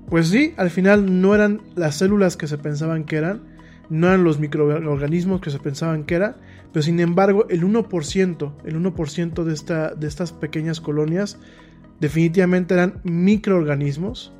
pues 0.09 0.29
sí, 0.29 0.53
al 0.57 0.71
final 0.71 1.21
no 1.21 1.35
eran 1.35 1.61
las 1.75 1.95
células 1.95 2.35
que 2.35 2.47
se 2.47 2.57
pensaban 2.57 3.03
que 3.03 3.15
eran, 3.15 3.43
no 3.89 4.07
eran 4.07 4.23
los 4.23 4.39
microorganismos 4.39 5.39
que 5.39 5.51
se 5.51 5.59
pensaban 5.59 6.03
que 6.03 6.15
eran, 6.15 6.37
pero 6.73 6.81
sin 6.81 6.99
embargo 6.99 7.45
el 7.49 7.63
1%, 7.63 8.53
el 8.65 8.75
1% 8.75 9.43
de, 9.43 9.53
esta, 9.53 9.93
de 9.93 10.07
estas 10.07 10.31
pequeñas 10.33 10.81
colonias 10.81 11.39
definitivamente 11.99 12.73
eran 12.73 13.01
microorganismos 13.03 14.33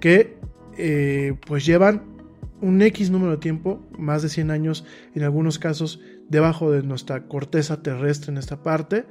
que 0.00 0.36
eh, 0.76 1.34
pues 1.46 1.64
llevan 1.64 2.14
un 2.60 2.80
X 2.82 3.10
número 3.10 3.32
de 3.32 3.38
tiempo, 3.38 3.82
más 3.98 4.22
de 4.22 4.28
100 4.28 4.50
años 4.50 4.84
en 5.14 5.22
algunos 5.22 5.58
casos, 5.58 6.00
debajo 6.28 6.70
de 6.70 6.82
nuestra 6.82 7.26
corteza 7.28 7.82
terrestre 7.82 8.32
en 8.32 8.38
esta 8.38 8.62
parte. 8.62 9.04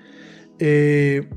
Eh, 0.59 1.29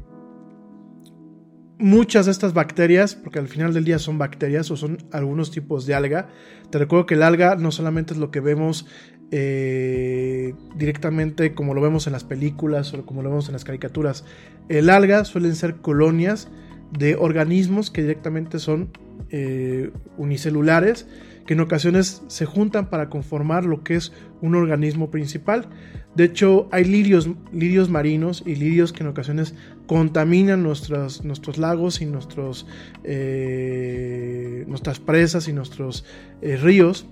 muchas 1.78 2.26
de 2.26 2.32
estas 2.32 2.54
bacterias, 2.54 3.14
porque 3.14 3.38
al 3.38 3.48
final 3.48 3.74
del 3.74 3.84
día 3.84 3.98
son 3.98 4.18
bacterias 4.18 4.70
o 4.70 4.76
son 4.76 4.98
algunos 5.12 5.50
tipos 5.50 5.84
de 5.86 5.94
alga, 5.94 6.28
te 6.70 6.78
recuerdo 6.78 7.06
que 7.06 7.14
el 7.14 7.22
alga 7.22 7.56
no 7.56 7.70
solamente 7.70 8.14
es 8.14 8.18
lo 8.18 8.30
que 8.30 8.40
vemos 8.40 8.86
eh, 9.32 10.54
directamente 10.76 11.52
como 11.54 11.74
lo 11.74 11.80
vemos 11.80 12.06
en 12.06 12.12
las 12.12 12.22
películas 12.22 12.94
o 12.94 13.04
como 13.04 13.22
lo 13.22 13.30
vemos 13.30 13.48
en 13.48 13.54
las 13.54 13.64
caricaturas. 13.64 14.24
El 14.68 14.88
alga 14.88 15.24
suelen 15.24 15.56
ser 15.56 15.76
colonias 15.76 16.48
de 16.96 17.16
organismos 17.16 17.90
que 17.90 18.02
directamente 18.02 18.58
son 18.58 18.90
eh, 19.30 19.90
unicelulares, 20.16 21.08
que 21.44 21.54
en 21.54 21.60
ocasiones 21.60 22.22
se 22.28 22.44
juntan 22.44 22.88
para 22.88 23.08
conformar 23.08 23.64
lo 23.64 23.82
que 23.82 23.96
es 23.96 24.12
un 24.40 24.54
organismo 24.54 25.10
principal. 25.10 25.68
De 26.14 26.24
hecho, 26.24 26.68
hay 26.72 26.84
lirios, 26.84 27.28
lirios 27.52 27.90
marinos 27.90 28.42
y 28.46 28.54
lirios 28.54 28.92
que 28.92 29.02
en 29.02 29.08
ocasiones 29.08 29.54
contaminan 29.86 30.62
nuestros, 30.62 31.24
nuestros 31.24 31.58
lagos 31.58 32.00
y 32.00 32.06
nuestros, 32.06 32.66
eh, 33.04 34.64
nuestras 34.66 35.00
presas 35.00 35.48
y 35.48 35.52
nuestros 35.52 36.04
ríos. 36.40 37.06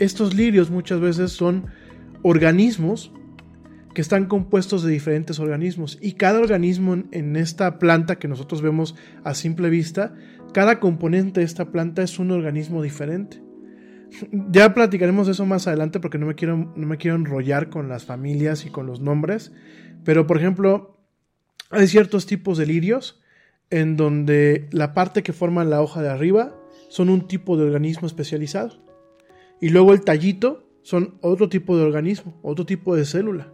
Estos 0.00 0.34
lirios 0.34 0.70
muchas 0.70 0.98
veces 0.98 1.30
son 1.30 1.66
organismos 2.22 3.12
que 3.94 4.00
están 4.00 4.24
compuestos 4.24 4.82
de 4.82 4.90
diferentes 4.90 5.38
organismos 5.38 5.98
y 6.00 6.12
cada 6.12 6.40
organismo 6.40 6.96
en 7.10 7.36
esta 7.36 7.78
planta 7.78 8.18
que 8.18 8.26
nosotros 8.26 8.62
vemos 8.62 8.96
a 9.24 9.34
simple 9.34 9.68
vista, 9.68 10.14
cada 10.54 10.80
componente 10.80 11.40
de 11.40 11.46
esta 11.46 11.70
planta 11.70 12.02
es 12.02 12.18
un 12.18 12.30
organismo 12.30 12.82
diferente. 12.82 13.42
Ya 14.50 14.74
platicaremos 14.74 15.28
eso 15.28 15.46
más 15.46 15.68
adelante 15.68 16.00
porque 16.00 16.18
no 16.18 16.26
me, 16.26 16.34
quiero, 16.34 16.72
no 16.74 16.86
me 16.86 16.96
quiero 16.96 17.16
enrollar 17.16 17.68
con 17.68 17.88
las 17.88 18.06
familias 18.06 18.64
y 18.66 18.70
con 18.70 18.86
los 18.86 19.00
nombres. 19.00 19.52
Pero, 20.02 20.26
por 20.26 20.38
ejemplo, 20.38 20.98
hay 21.70 21.86
ciertos 21.86 22.26
tipos 22.26 22.58
de 22.58 22.66
lirios 22.66 23.20
en 23.68 23.96
donde 23.96 24.66
la 24.72 24.94
parte 24.94 25.22
que 25.22 25.32
forma 25.32 25.62
la 25.64 25.80
hoja 25.80 26.02
de 26.02 26.08
arriba 26.08 26.56
son 26.88 27.08
un 27.08 27.28
tipo 27.28 27.56
de 27.56 27.64
organismo 27.64 28.08
especializado. 28.08 28.89
Y 29.60 29.70
luego 29.70 29.92
el 29.92 30.02
tallito 30.02 30.64
son 30.82 31.18
otro 31.20 31.48
tipo 31.48 31.76
de 31.76 31.84
organismo, 31.84 32.38
otro 32.42 32.64
tipo 32.66 32.96
de 32.96 33.04
célula. 33.04 33.52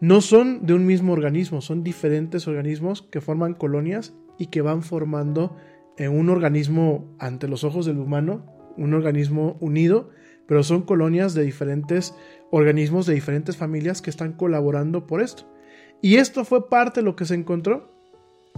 No 0.00 0.20
son 0.20 0.66
de 0.66 0.74
un 0.74 0.86
mismo 0.86 1.12
organismo, 1.12 1.60
son 1.60 1.82
diferentes 1.82 2.46
organismos 2.46 3.02
que 3.02 3.20
forman 3.20 3.54
colonias 3.54 4.14
y 4.38 4.46
que 4.46 4.60
van 4.60 4.82
formando 4.82 5.56
en 5.96 6.18
un 6.18 6.28
organismo 6.28 7.14
ante 7.18 7.48
los 7.48 7.64
ojos 7.64 7.86
del 7.86 7.98
humano 7.98 8.46
un 8.76 8.94
organismo 8.94 9.56
unido, 9.60 10.10
pero 10.46 10.62
son 10.62 10.82
colonias 10.82 11.34
de 11.34 11.44
diferentes 11.44 12.14
organismos, 12.50 13.06
de 13.06 13.14
diferentes 13.14 13.56
familias 13.56 14.02
que 14.02 14.10
están 14.10 14.32
colaborando 14.32 15.06
por 15.06 15.20
esto. 15.20 15.50
Y 16.02 16.16
esto 16.16 16.44
fue 16.44 16.68
parte 16.68 17.00
de 17.00 17.04
lo 17.04 17.16
que 17.16 17.24
se 17.24 17.34
encontró. 17.34 17.90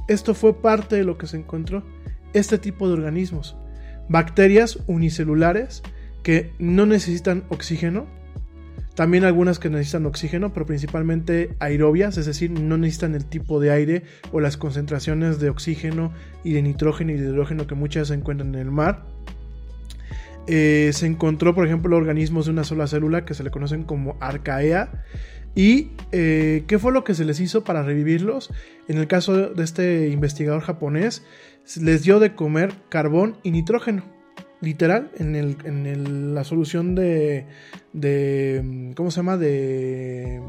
Esto 0.09 0.35
fue 0.35 0.61
parte 0.61 0.97
de 0.97 1.05
lo 1.05 1.17
que 1.17 1.27
se 1.27 1.37
encontró. 1.37 1.85
Este 2.33 2.59
tipo 2.59 2.89
de 2.89 2.95
organismos. 2.95 3.57
Bacterias 4.09 4.79
unicelulares 4.87 5.83
que 6.27 6.51
no 6.59 6.87
necesitan 6.87 7.45
oxígeno. 7.51 8.09
También 8.97 9.23
algunas 9.23 9.61
que 9.61 9.71
necesitan 9.71 10.07
oxígeno, 10.07 10.53
pero 10.53 10.67
principalmente 10.67 11.55
aerobias, 11.61 12.17
es 12.17 12.27
decir, 12.27 12.51
no 12.51 12.77
necesitan 12.77 13.15
el 13.15 13.27
tipo 13.27 13.61
de 13.61 13.71
aire 13.71 14.03
o 14.33 14.41
las 14.41 14.57
concentraciones 14.57 15.39
de 15.39 15.51
oxígeno 15.51 16.13
y 16.43 16.53
de 16.53 16.63
nitrógeno 16.63 17.13
y 17.13 17.15
de 17.17 17.29
hidrógeno 17.29 17.69
que 17.69 17.77
muchas 17.77 18.09
se 18.09 18.15
encuentran 18.15 18.57
en 18.57 18.61
el 18.61 18.73
mar 18.73 19.07
eh, 20.49 20.91
se 20.93 21.07
encontró, 21.07 21.55
por 21.55 21.65
ejemplo, 21.65 21.97
organismos 21.97 22.47
de 22.47 22.51
una 22.51 22.65
sola 22.65 22.89
célula 22.89 23.25
que 23.25 23.35
se 23.35 23.45
le 23.45 23.53
conocen 23.53 23.85
como 23.85 24.17
arcaea. 24.19 25.05
¿Y 25.55 25.93
eh, 26.11 26.65
qué 26.67 26.81
fue 26.81 26.91
lo 26.91 27.05
que 27.05 27.15
se 27.15 27.25
les 27.25 27.39
hizo 27.39 27.63
para 27.63 27.85
revivirlos? 27.85 28.53
En 28.89 28.99
el 28.99 29.07
caso 29.07 29.51
de 29.51 29.63
este 29.63 30.09
investigador 30.09 30.63
japonés, 30.63 31.25
les 31.81 32.03
dio 32.03 32.19
de 32.19 32.35
comer 32.35 32.73
carbón 32.89 33.37
y 33.45 33.53
nitrógeno. 33.53 34.16
Literal, 34.61 35.11
en, 35.19 36.35
la 36.35 36.45
solución 36.45 36.95
de, 36.95 37.47
de. 37.93 38.93
¿Cómo 38.97 39.11
se 39.11 39.17
llama? 39.17 39.37
De. 39.37 40.41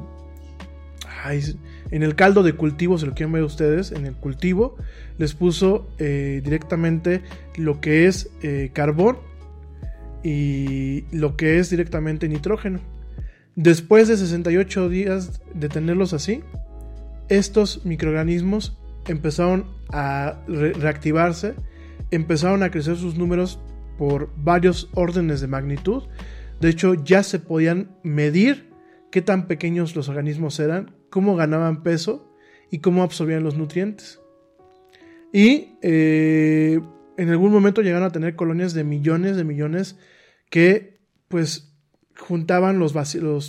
en 1.92 2.04
el 2.04 2.16
caldo 2.16 2.42
de 2.44 2.54
cultivo, 2.54 2.98
se 2.98 3.06
lo 3.06 3.14
quieren 3.14 3.34
ver 3.34 3.44
ustedes, 3.44 3.92
en 3.92 4.06
el 4.06 4.16
cultivo, 4.16 4.78
les 5.18 5.34
puso 5.34 5.90
eh, 6.00 6.42
directamente 6.44 7.22
lo 7.58 7.82
que 7.82 8.08
es 8.08 8.30
carbón 8.74 9.18
y 10.24 11.04
lo 11.12 11.36
que 11.36 11.60
es 11.60 11.70
directamente 11.70 12.28
nitrógeno. 12.28 12.80
Después 13.56 14.08
de 14.08 14.18
68 14.18 14.88
días 14.88 15.42
de 15.54 15.68
tenerlos 15.68 16.14
así, 16.14 16.44
estos 17.28 17.86
microorganismos 17.86 18.78
empezaron 19.08 19.66
a 19.92 20.40
reactivarse, 20.48 21.56
empezaron 22.12 22.62
a 22.64 22.70
crecer 22.70 22.98
sus 22.98 23.18
números 23.18 23.60
por 23.98 24.30
varios 24.38 24.90
órdenes 24.94 25.42
de 25.42 25.48
magnitud. 25.48 26.04
De 26.60 26.70
hecho, 26.70 26.94
ya 26.94 27.24
se 27.24 27.40
podían 27.40 27.98
medir 28.04 28.72
qué 29.12 29.22
tan 29.22 29.48
pequeños 29.48 29.96
los 29.96 30.10
organismos 30.10 30.60
eran, 30.60 30.96
cómo 31.10 31.36
ganaban 31.36 31.84
peso 31.84 32.34
y 32.72 32.80
cómo 32.80 33.04
absorbían 33.04 33.44
los 33.44 33.58
nutrientes. 33.58 34.20
Y 35.34 35.78
eh, 35.82 36.80
en 37.18 37.30
algún 37.30 37.52
momento 37.52 37.82
llegaron 37.82 38.08
a 38.08 38.12
tener 38.12 38.36
colonias 38.36 38.74
de 38.74 38.84
millones 38.84 39.36
de 39.36 39.44
millones 39.44 39.98
que 40.50 41.00
pues 41.28 41.76
juntaban 42.16 42.80
los, 42.80 42.94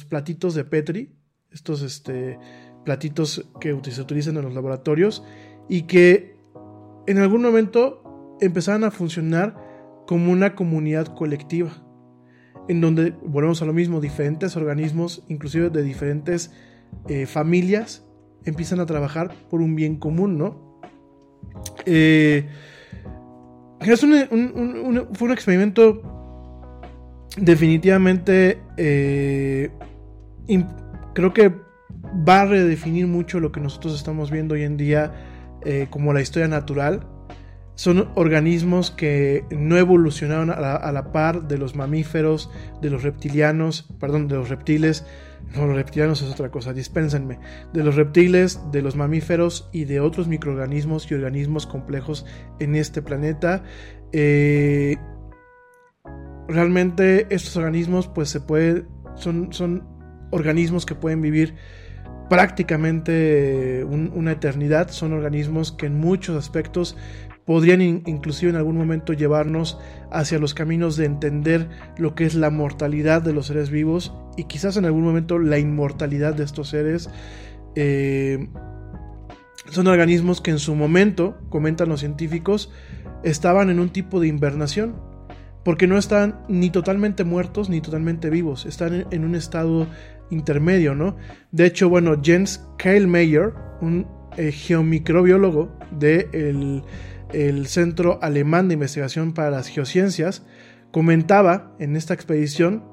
platitos 0.05 0.55
de 0.55 0.65
Petri, 0.65 1.17
estos 1.51 1.83
este, 1.83 2.39
platitos 2.85 3.49
que 3.61 3.79
se 3.91 4.01
utilizan 4.01 4.37
en 4.37 4.45
los 4.45 4.55
laboratorios 4.55 5.23
y 5.69 5.83
que 5.83 6.37
en 7.07 7.19
algún 7.19 7.43
momento 7.43 8.37
empezaban 8.41 8.85
a 8.85 8.91
funcionar 8.91 9.68
como 10.09 10.33
una 10.33 10.55
comunidad 10.55 11.09
colectiva, 11.09 11.71
en 12.67 12.81
donde, 12.81 13.11
volvemos 13.27 13.61
a 13.61 13.67
lo 13.67 13.75
mismo, 13.75 14.01
diferentes 14.01 14.57
organismos, 14.57 15.23
inclusive 15.29 15.69
de 15.69 15.83
diferentes 15.83 16.51
eh, 17.09 17.27
familias, 17.27 18.09
empiezan 18.47 18.81
a 18.81 18.87
trabajar 18.87 19.35
por 19.51 19.61
un 19.61 19.77
bien 19.77 19.97
común, 19.97 20.39
¿no? 20.39 20.81
Eh, 21.85 22.49
fue 23.81 25.27
un 25.27 25.31
experimento 25.31 26.01
definitivamente 27.37 28.63
eh, 28.79 29.71
creo 31.13 31.35
que 31.35 31.53
va 32.27 32.41
a 32.41 32.47
redefinir 32.47 33.07
mucho 33.07 33.41
lo 33.41 33.53
que 33.53 33.61
nosotros 33.61 33.95
estamos 33.95 34.31
viendo 34.31 34.55
hoy 34.55 34.63
en 34.63 34.79
día 34.79 35.13
como 35.91 36.15
la 36.15 36.23
historia 36.23 36.49
natural. 36.49 37.18
Son 37.79 38.11
organismos 38.17 38.91
que 38.91 39.45
no 39.51 39.77
evolucionaron 39.77 40.51
a 40.51 40.91
la, 40.91 41.13
par 41.13 41.47
de 41.47 41.59
los 41.59 41.77
mamíferos, 41.77 42.51
de 42.83 42.91
los 42.91 43.05
reptilianos, 43.05 43.87
perdón, 44.01 44.27
de 44.27 44.35
los 44.35 44.49
reptiles. 44.49 45.07
No, 45.55 45.65
los 45.65 45.77
reptilianos 45.77 46.21
es 46.23 46.33
otra 46.33 46.51
cosa, 46.51 46.73
dispénsenme. 46.73 47.39
De 47.73 47.85
los 47.85 47.95
reptiles, 47.95 48.61
de 48.73 48.83
los 48.83 48.97
mamíferos 48.97 49.71
y 49.73 49.85
de 49.85 50.01
otros 50.01 50.27
microorganismos 50.27 51.09
y 51.09 51.15
organismos 51.15 51.69
complejos 51.69 52.27
en 52.59 52.75
este 52.75 53.01
planeta. 53.01 53.63
Eh, 54.11 54.97
realmente 56.49 57.33
estos 57.33 57.57
organismos 57.57 58.09
pues 58.09 58.29
se 58.29 58.41
puede, 58.41 58.87
son, 59.15 59.53
son 59.53 59.87
organismos 60.33 60.85
que 60.85 60.97
pueden 60.97 61.23
vivir 61.23 61.55
prácticamente 62.29 63.85
una 63.85 64.33
eternidad, 64.33 64.91
son 64.91 65.13
organismos 65.13 65.73
que 65.73 65.87
en 65.87 65.99
muchos 65.99 66.37
aspectos 66.37 66.97
podrían 67.49 67.81
inclusive 67.81 68.51
en 68.51 68.57
algún 68.57 68.77
momento 68.77 69.15
llevarnos 69.15 69.79
hacia 70.13 70.39
los 70.39 70.53
caminos 70.53 70.99
de 70.99 71.07
entender 71.07 71.71
lo 71.97 72.15
que 72.15 72.27
es 72.27 72.35
la 72.35 72.51
mortalidad 72.51 73.23
de 73.23 73.33
los 73.33 73.47
seres 73.47 73.71
vivos 73.71 74.13
y 74.37 74.45
quizás 74.45 74.77
en 74.77 74.85
algún 74.85 75.03
momento 75.03 75.39
la 75.39 75.59
inmortalidad 75.59 76.35
de 76.35 76.45
estos 76.45 76.69
seres. 76.69 77.09
Eh, 77.75 78.51
son 79.71 79.87
organismos 79.87 80.43
que 80.43 80.51
en 80.51 80.59
su 80.59 80.75
momento, 80.75 81.39
comentan 81.49 81.89
los 81.89 82.01
científicos, 82.01 82.71
estaban 83.23 83.71
en 83.71 83.81
un 83.81 83.89
tipo 83.89 84.21
de 84.21 84.29
invernación, 84.29 85.01
porque 85.65 85.87
no 85.87 85.97
están 85.97 86.45
ni 86.49 86.69
totalmente 86.69 87.25
muertos 87.25 87.71
ni 87.71 87.81
totalmente 87.81 88.29
vivos, 88.29 88.67
están 88.67 89.07
en, 89.11 89.25
un 89.25 89.35
estado 89.35 89.87
intermedio, 90.29 90.95
¿no? 90.95 91.17
De 91.51 91.65
hecho, 91.65 91.89
bueno, 91.89 92.21
Jens 92.23 92.63
Kehlmeier, 92.77 93.55
un 93.81 94.07
eh, 94.37 94.53
geomicrobiólogo 94.53 95.79
del 95.99 96.83
el 97.33 97.67
Centro 97.67 98.19
Alemán 98.23 98.69
de 98.69 98.75
Investigación 98.75 99.35
para 99.35 99.51
las 99.51 99.69
Geociencias, 99.69 100.45
comentaba 100.91 101.75
en 101.79 101.97
esta 101.97 102.15
expedición 102.15 102.85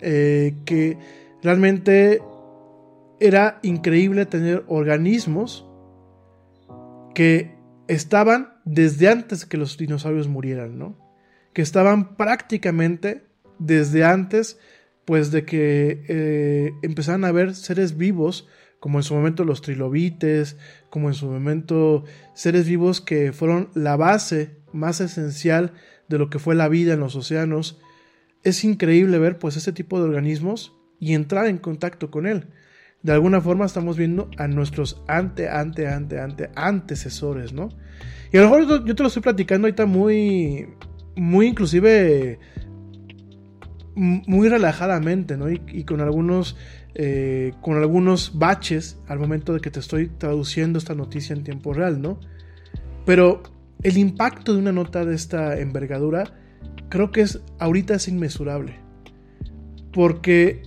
eh, 0.00 0.54
que 0.64 0.98
realmente 1.42 2.20
era 3.20 3.58
increíble 3.62 4.26
tener 4.26 4.64
organismos 4.66 5.66
que 7.14 7.54
estaban 7.88 8.54
desde 8.64 9.08
antes 9.08 9.44
que 9.44 9.58
los 9.58 9.76
dinosaurios 9.76 10.28
murieran, 10.28 10.78
¿no? 10.78 10.98
que 11.52 11.62
estaban 11.62 12.16
prácticamente 12.16 13.26
desde 13.58 14.04
antes, 14.04 14.58
pues 15.04 15.30
de 15.30 15.44
que 15.44 16.04
eh, 16.08 16.72
empezaran 16.82 17.24
a 17.24 17.28
haber 17.28 17.54
seres 17.54 17.96
vivos, 17.96 18.48
como 18.82 18.98
en 18.98 19.04
su 19.04 19.14
momento 19.14 19.44
los 19.44 19.62
trilobites, 19.62 20.56
como 20.90 21.06
en 21.06 21.14
su 21.14 21.26
momento 21.26 22.02
seres 22.34 22.66
vivos 22.66 23.00
que 23.00 23.32
fueron 23.32 23.68
la 23.74 23.94
base 23.96 24.56
más 24.72 25.00
esencial 25.00 25.70
de 26.08 26.18
lo 26.18 26.28
que 26.30 26.40
fue 26.40 26.56
la 26.56 26.66
vida 26.66 26.94
en 26.94 26.98
los 26.98 27.14
océanos. 27.14 27.78
Es 28.42 28.64
increíble 28.64 29.20
ver 29.20 29.38
pues 29.38 29.56
este 29.56 29.72
tipo 29.72 30.00
de 30.00 30.06
organismos 30.06 30.74
y 30.98 31.14
entrar 31.14 31.46
en 31.46 31.58
contacto 31.58 32.10
con 32.10 32.26
él. 32.26 32.48
De 33.04 33.12
alguna 33.12 33.40
forma 33.40 33.66
estamos 33.66 33.96
viendo 33.96 34.28
a 34.36 34.48
nuestros 34.48 35.00
ante, 35.06 35.48
ante, 35.48 35.86
ante, 35.86 36.18
ante, 36.18 36.50
antecesores, 36.56 37.52
¿no? 37.52 37.68
Y 38.32 38.38
a 38.38 38.40
lo 38.40 38.50
mejor 38.50 38.84
yo 38.84 38.96
te 38.96 39.02
lo 39.04 39.06
estoy 39.06 39.22
platicando 39.22 39.68
ahorita 39.68 39.86
muy, 39.86 40.66
muy 41.14 41.46
inclusive 41.46 42.40
muy 43.94 44.48
relajadamente, 44.48 45.36
¿no? 45.36 45.50
Y, 45.50 45.84
con 45.84 46.00
algunos 46.00 46.56
eh, 46.94 47.52
con 47.60 47.76
algunos 47.76 48.38
baches 48.38 48.98
al 49.06 49.18
momento 49.18 49.54
de 49.54 49.60
que 49.60 49.70
te 49.70 49.80
estoy 49.80 50.08
traduciendo 50.08 50.78
esta 50.78 50.94
noticia 50.94 51.34
en 51.34 51.44
tiempo 51.44 51.72
real, 51.72 52.00
¿no? 52.00 52.20
Pero 53.06 53.42
el 53.82 53.96
impacto 53.96 54.52
de 54.52 54.58
una 54.58 54.72
nota 54.72 55.04
de 55.04 55.14
esta 55.14 55.58
envergadura 55.58 56.34
creo 56.88 57.10
que 57.10 57.22
es 57.22 57.40
ahorita 57.58 57.94
es 57.94 58.08
inmesurable. 58.08 58.78
Porque 59.92 60.62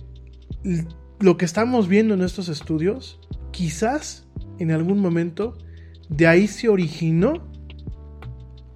lo 1.20 1.36
que 1.36 1.44
estamos 1.44 1.88
viendo 1.88 2.14
en 2.14 2.22
estos 2.22 2.48
estudios, 2.48 3.20
quizás 3.50 4.26
en 4.58 4.70
algún 4.70 5.00
momento 5.00 5.56
de 6.08 6.26
ahí 6.26 6.46
se 6.46 6.68
originó 6.68 7.48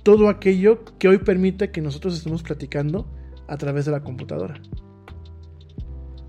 todo 0.02 0.28
aquello 0.28 0.84
que 0.98 1.08
hoy 1.08 1.18
permite 1.18 1.70
que 1.70 1.80
nosotros 1.80 2.16
estemos 2.16 2.42
platicando 2.42 3.12
a 3.50 3.56
través 3.56 3.84
de 3.84 3.90
la 3.90 4.00
computadora. 4.00 4.54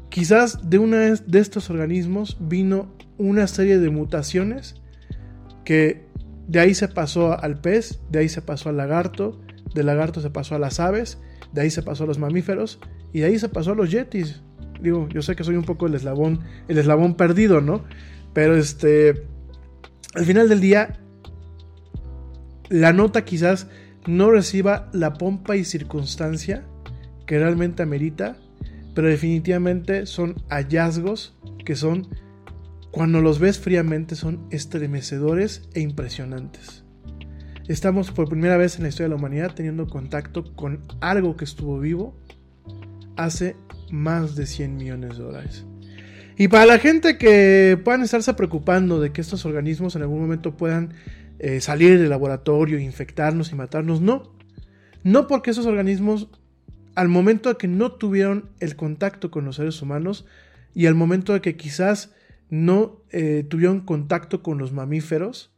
Quizás 0.09 0.69
de 0.69 0.77
una 0.77 0.97
de 0.97 1.39
estos 1.39 1.69
organismos 1.69 2.37
vino 2.41 2.93
una 3.17 3.47
serie 3.47 3.77
de 3.79 3.89
mutaciones 3.89 4.75
que 5.63 6.05
de 6.47 6.59
ahí 6.59 6.73
se 6.73 6.89
pasó 6.89 7.39
al 7.39 7.61
pez, 7.61 8.01
de 8.09 8.19
ahí 8.19 8.27
se 8.27 8.41
pasó 8.41 8.69
al 8.69 8.77
lagarto, 8.77 9.39
del 9.73 9.85
lagarto 9.85 10.19
se 10.19 10.31
pasó 10.31 10.55
a 10.55 10.59
las 10.59 10.79
aves, 10.79 11.19
de 11.53 11.61
ahí 11.61 11.69
se 11.69 11.83
pasó 11.83 12.03
a 12.03 12.07
los 12.07 12.19
mamíferos 12.19 12.79
y 13.13 13.19
de 13.19 13.27
ahí 13.27 13.39
se 13.39 13.47
pasó 13.47 13.71
a 13.71 13.75
los 13.75 13.91
yetis. 13.91 14.41
Digo, 14.81 15.07
yo 15.09 15.21
sé 15.21 15.35
que 15.35 15.43
soy 15.43 15.55
un 15.55 15.63
poco 15.63 15.85
el 15.85 15.93
eslabón, 15.93 16.41
el 16.67 16.77
eslabón 16.77 17.15
perdido, 17.15 17.61
¿no? 17.61 17.85
Pero 18.33 18.57
este, 18.57 19.27
al 20.15 20.25
final 20.25 20.49
del 20.49 20.59
día, 20.59 20.99
la 22.69 22.91
nota 22.91 23.23
quizás 23.23 23.67
no 24.07 24.31
reciba 24.31 24.89
la 24.91 25.13
pompa 25.13 25.55
y 25.55 25.63
circunstancia 25.63 26.65
que 27.31 27.39
realmente 27.39 27.81
amerita, 27.81 28.35
pero 28.93 29.07
definitivamente 29.07 30.05
son 30.05 30.35
hallazgos 30.49 31.33
que 31.63 31.77
son, 31.77 32.09
cuando 32.91 33.21
los 33.21 33.39
ves 33.39 33.57
fríamente, 33.57 34.15
son 34.15 34.45
estremecedores 34.51 35.61
e 35.73 35.79
impresionantes. 35.79 36.83
Estamos 37.69 38.11
por 38.11 38.27
primera 38.27 38.57
vez 38.57 38.75
en 38.75 38.83
la 38.83 38.89
historia 38.89 39.05
de 39.05 39.09
la 39.11 39.15
humanidad 39.15 39.53
teniendo 39.55 39.87
contacto 39.87 40.53
con 40.57 40.81
algo 40.99 41.37
que 41.37 41.45
estuvo 41.45 41.79
vivo 41.79 42.19
hace 43.15 43.55
más 43.91 44.35
de 44.35 44.45
100 44.45 44.75
millones 44.75 45.17
de 45.17 45.23
dólares. 45.23 45.65
Y 46.35 46.49
para 46.49 46.65
la 46.65 46.79
gente 46.79 47.17
que 47.17 47.79
puedan 47.81 48.01
estarse 48.01 48.33
preocupando 48.33 48.99
de 48.99 49.13
que 49.13 49.21
estos 49.21 49.45
organismos 49.45 49.95
en 49.95 50.01
algún 50.01 50.19
momento 50.19 50.57
puedan 50.57 50.95
eh, 51.39 51.61
salir 51.61 51.97
del 51.97 52.09
laboratorio, 52.09 52.77
infectarnos 52.77 53.53
y 53.53 53.55
matarnos. 53.55 54.01
No. 54.01 54.33
No 55.03 55.27
porque 55.27 55.51
esos 55.51 55.65
organismos 55.65 56.27
al 57.01 57.09
momento 57.09 57.49
de 57.49 57.57
que 57.57 57.67
no 57.67 57.93
tuvieron 57.93 58.51
el 58.59 58.75
contacto 58.75 59.31
con 59.31 59.43
los 59.43 59.55
seres 59.55 59.81
humanos 59.81 60.27
y 60.75 60.85
al 60.85 60.93
momento 60.93 61.33
de 61.33 61.41
que 61.41 61.57
quizás 61.57 62.13
no 62.51 63.01
eh, 63.09 63.43
tuvieron 63.49 63.79
contacto 63.79 64.43
con 64.43 64.59
los 64.59 64.71
mamíferos, 64.71 65.51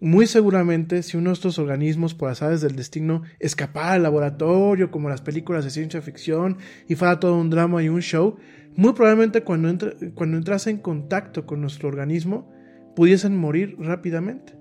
muy 0.00 0.26
seguramente 0.26 1.02
si 1.02 1.18
uno 1.18 1.28
de 1.28 1.34
estos 1.34 1.58
organismos 1.58 2.14
por 2.14 2.30
azares 2.30 2.62
del 2.62 2.74
destino 2.74 3.20
escapara 3.38 3.92
al 3.92 4.02
laboratorio, 4.02 4.90
como 4.90 5.10
las 5.10 5.20
películas 5.20 5.62
de 5.64 5.70
ciencia 5.70 6.00
ficción, 6.00 6.56
y 6.88 6.94
fuera 6.94 7.20
todo 7.20 7.36
un 7.36 7.50
drama 7.50 7.82
y 7.82 7.90
un 7.90 8.00
show, 8.00 8.36
muy 8.74 8.94
probablemente 8.94 9.42
cuando, 9.42 9.94
cuando 10.14 10.38
entrase 10.38 10.70
en 10.70 10.78
contacto 10.78 11.44
con 11.44 11.60
nuestro 11.60 11.90
organismo, 11.90 12.50
pudiesen 12.96 13.36
morir 13.36 13.76
rápidamente. 13.78 14.54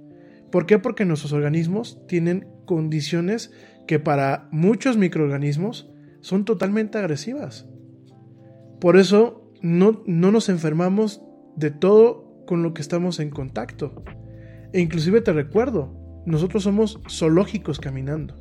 ¿Por 0.51 0.65
qué? 0.65 0.77
Porque 0.77 1.05
nuestros 1.05 1.31
organismos 1.31 2.05
tienen 2.05 2.49
condiciones 2.65 3.53
que 3.87 3.97
para 3.97 4.49
muchos 4.51 4.97
microorganismos 4.97 5.90
son 6.21 6.45
totalmente 6.45 6.97
agresivas. 6.97 7.67
Por 8.79 8.97
eso 8.97 9.51
no, 9.61 10.03
no 10.05 10.31
nos 10.31 10.49
enfermamos 10.49 11.21
de 11.55 11.71
todo 11.71 12.43
con 12.47 12.63
lo 12.63 12.73
que 12.73 12.81
estamos 12.81 13.19
en 13.19 13.29
contacto. 13.29 14.03
E 14.73 14.79
inclusive 14.79 15.21
te 15.21 15.33
recuerdo, 15.33 16.23
nosotros 16.25 16.63
somos 16.63 16.99
zoológicos 17.09 17.79
caminando. 17.79 18.35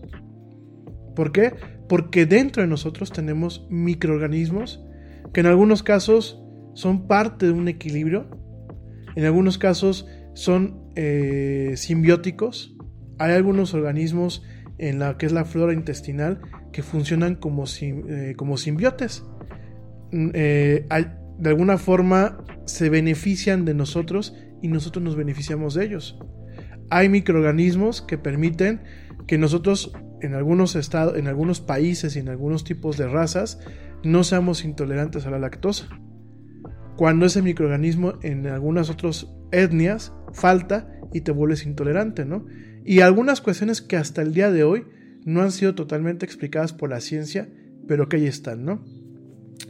¿Por 1.14 1.32
qué? 1.32 1.54
Porque 1.88 2.26
dentro 2.26 2.62
de 2.62 2.68
nosotros 2.68 3.10
tenemos 3.10 3.66
microorganismos 3.68 4.80
que 5.32 5.40
en 5.40 5.46
algunos 5.46 5.82
casos 5.82 6.42
son 6.74 7.06
parte 7.06 7.46
de 7.46 7.52
un 7.52 7.68
equilibrio, 7.68 8.30
en 9.16 9.24
algunos 9.24 9.58
casos 9.58 10.06
son 10.34 10.90
eh, 10.94 11.72
simbióticos, 11.76 12.76
hay 13.18 13.32
algunos 13.32 13.74
organismos 13.74 14.42
en 14.78 14.98
la 14.98 15.18
que 15.18 15.26
es 15.26 15.32
la 15.32 15.44
flora 15.44 15.74
intestinal 15.74 16.40
que 16.72 16.82
funcionan 16.82 17.34
como, 17.34 17.64
eh, 17.80 18.34
como 18.36 18.56
simbiotes. 18.56 19.24
Mm, 20.12 20.30
eh, 20.34 20.86
de 21.38 21.48
alguna 21.48 21.78
forma 21.78 22.44
se 22.66 22.90
benefician 22.90 23.64
de 23.64 23.74
nosotros 23.74 24.34
y 24.62 24.68
nosotros 24.68 25.02
nos 25.02 25.16
beneficiamos 25.16 25.74
de 25.74 25.84
ellos. 25.84 26.18
Hay 26.90 27.08
microorganismos 27.08 28.02
que 28.02 28.18
permiten 28.18 28.82
que 29.26 29.38
nosotros 29.38 29.92
en 30.20 30.34
algunos 30.34 30.76
estados, 30.76 31.16
en 31.16 31.28
algunos 31.28 31.60
países 31.60 32.16
y 32.16 32.18
en 32.18 32.28
algunos 32.28 32.64
tipos 32.64 32.96
de 32.96 33.08
razas 33.08 33.58
no 34.02 34.24
seamos 34.24 34.64
intolerantes 34.64 35.26
a 35.26 35.30
la 35.30 35.38
lactosa. 35.38 35.88
Cuando 36.96 37.26
ese 37.26 37.42
microorganismo 37.42 38.14
en 38.22 38.46
algunas 38.46 38.90
otras 38.90 39.28
etnias 39.52 40.12
falta 40.32 40.90
y 41.12 41.22
te 41.22 41.32
vuelves 41.32 41.64
intolerante, 41.64 42.24
¿no? 42.24 42.44
Y 42.84 43.00
algunas 43.00 43.40
cuestiones 43.40 43.80
que 43.80 43.96
hasta 43.96 44.22
el 44.22 44.34
día 44.34 44.50
de 44.50 44.64
hoy 44.64 44.84
no 45.24 45.42
han 45.42 45.52
sido 45.52 45.74
totalmente 45.74 46.24
explicadas 46.24 46.72
por 46.72 46.90
la 46.90 47.00
ciencia, 47.00 47.48
pero 47.86 48.08
que 48.08 48.16
ahí 48.16 48.26
están, 48.26 48.64
¿no? 48.64 48.84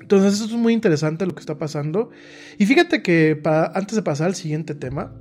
Entonces, 0.01 0.35
eso 0.35 0.45
es 0.45 0.53
muy 0.53 0.73
interesante 0.73 1.27
lo 1.27 1.35
que 1.35 1.41
está 1.41 1.59
pasando. 1.59 2.11
Y 2.59 2.67
fíjate 2.67 3.03
que 3.03 3.41
antes 3.45 3.97
de 3.97 4.03
pasar 4.03 4.29
al 4.29 4.35
siguiente 4.35 4.75
tema, 4.75 5.15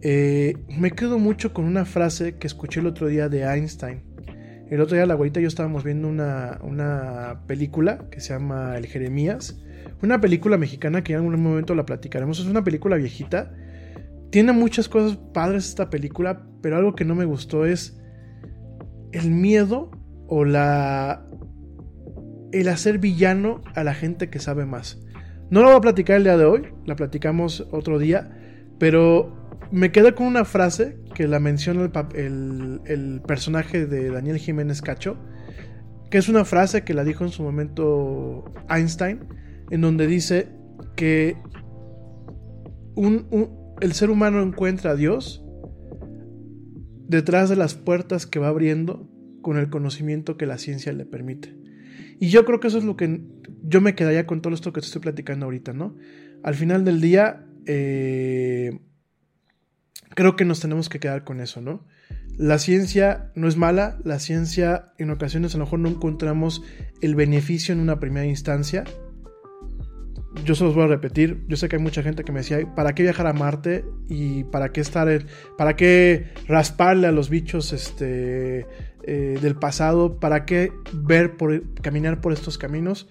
eh, 0.00 0.56
me 0.68 0.90
quedo 0.90 1.18
mucho 1.18 1.52
con 1.52 1.64
una 1.64 1.84
frase 1.84 2.36
que 2.36 2.46
escuché 2.46 2.80
el 2.80 2.86
otro 2.86 3.08
día 3.08 3.28
de 3.28 3.42
Einstein. 3.42 4.02
El 4.70 4.80
otro 4.80 4.96
día 4.96 5.04
la 5.04 5.14
abuelita 5.14 5.38
y 5.38 5.42
yo 5.42 5.48
estábamos 5.48 5.84
viendo 5.84 6.08
una, 6.08 6.58
una 6.62 7.42
película 7.46 8.06
que 8.10 8.20
se 8.20 8.32
llama 8.32 8.76
El 8.78 8.86
Jeremías. 8.86 9.60
Una 10.02 10.20
película 10.20 10.56
mexicana 10.56 11.04
que 11.04 11.12
en 11.12 11.18
algún 11.18 11.40
momento 11.42 11.74
la 11.74 11.84
platicaremos. 11.84 12.40
Es 12.40 12.46
una 12.46 12.64
película 12.64 12.96
viejita. 12.96 13.52
Tiene 14.30 14.52
muchas 14.52 14.88
cosas 14.88 15.18
padres 15.34 15.68
esta 15.68 15.90
película, 15.90 16.46
pero 16.62 16.76
algo 16.76 16.94
que 16.94 17.04
no 17.04 17.14
me 17.14 17.26
gustó 17.26 17.66
es 17.66 18.01
el 19.12 19.30
miedo 19.30 19.90
o 20.28 20.44
la 20.44 21.26
el 22.52 22.68
hacer 22.68 22.98
villano 22.98 23.62
a 23.74 23.82
la 23.82 23.94
gente 23.94 24.28
que 24.28 24.38
sabe 24.38 24.66
más. 24.66 25.00
No 25.50 25.62
lo 25.62 25.68
voy 25.68 25.76
a 25.76 25.80
platicar 25.80 26.16
el 26.16 26.24
día 26.24 26.36
de 26.36 26.44
hoy, 26.44 26.68
la 26.84 26.96
platicamos 26.96 27.66
otro 27.72 27.98
día, 27.98 28.30
pero 28.78 29.56
me 29.70 29.90
quedé 29.90 30.14
con 30.14 30.26
una 30.26 30.44
frase 30.44 30.98
que 31.14 31.26
la 31.26 31.40
menciona 31.40 31.90
el, 32.14 32.80
el, 32.84 33.22
personaje 33.26 33.86
de 33.86 34.10
Daniel 34.10 34.38
Jiménez 34.38 34.82
Cacho, 34.82 35.16
que 36.10 36.18
es 36.18 36.28
una 36.28 36.44
frase 36.44 36.84
que 36.84 36.94
la 36.94 37.04
dijo 37.04 37.24
en 37.24 37.30
su 37.30 37.42
momento 37.42 38.44
Einstein, 38.68 39.20
en 39.70 39.80
donde 39.80 40.06
dice 40.06 40.48
que 40.94 41.36
el 43.80 43.92
ser 43.94 44.10
humano 44.10 44.42
encuentra 44.42 44.92
a 44.92 44.94
Dios 44.94 45.41
detrás 47.08 47.48
de 47.48 47.56
las 47.56 47.74
puertas 47.74 48.26
que 48.26 48.38
va 48.38 48.48
abriendo 48.48 49.08
con 49.42 49.58
el 49.58 49.70
conocimiento 49.70 50.36
que 50.36 50.46
la 50.46 50.58
ciencia 50.58 50.92
le 50.92 51.04
permite. 51.04 51.54
Y 52.18 52.28
yo 52.28 52.44
creo 52.44 52.60
que 52.60 52.68
eso 52.68 52.78
es 52.78 52.84
lo 52.84 52.96
que 52.96 53.20
yo 53.64 53.80
me 53.80 53.94
quedaría 53.94 54.26
con 54.26 54.42
todo 54.42 54.54
esto 54.54 54.72
que 54.72 54.80
te 54.80 54.86
estoy 54.86 55.02
platicando 55.02 55.46
ahorita, 55.46 55.72
¿no? 55.72 55.96
Al 56.42 56.54
final 56.54 56.84
del 56.84 57.00
día, 57.00 57.46
eh, 57.66 58.78
creo 60.10 60.36
que 60.36 60.44
nos 60.44 60.60
tenemos 60.60 60.88
que 60.88 61.00
quedar 61.00 61.24
con 61.24 61.40
eso, 61.40 61.60
¿no? 61.60 61.84
La 62.38 62.58
ciencia 62.58 63.30
no 63.34 63.46
es 63.46 63.56
mala, 63.56 63.98
la 64.04 64.18
ciencia 64.18 64.92
en 64.98 65.10
ocasiones 65.10 65.54
a 65.54 65.58
lo 65.58 65.64
mejor 65.64 65.80
no 65.80 65.88
encontramos 65.88 66.62
el 67.00 67.14
beneficio 67.14 67.74
en 67.74 67.80
una 67.80 68.00
primera 68.00 68.26
instancia. 68.26 68.84
Yo 70.44 70.54
se 70.54 70.64
los 70.64 70.74
voy 70.74 70.84
a 70.84 70.86
repetir, 70.86 71.44
yo 71.46 71.56
sé 71.56 71.68
que 71.68 71.76
hay 71.76 71.82
mucha 71.82 72.02
gente 72.02 72.24
que 72.24 72.32
me 72.32 72.40
decía, 72.40 72.58
¿para 72.74 72.94
qué 72.94 73.02
viajar 73.02 73.26
a 73.26 73.32
Marte? 73.32 73.84
¿Y 74.08 74.44
para 74.44 74.72
qué 74.72 74.80
estar, 74.80 75.08
para 75.58 75.76
qué 75.76 76.28
rasparle 76.48 77.06
a 77.06 77.12
los 77.12 77.28
bichos 77.28 77.72
este, 77.72 78.66
eh, 79.04 79.36
del 79.42 79.56
pasado, 79.56 80.20
para 80.20 80.44
qué 80.44 80.72
ver, 80.92 81.36
por, 81.36 81.74
caminar 81.82 82.20
por 82.20 82.32
estos 82.32 82.56
caminos. 82.56 83.08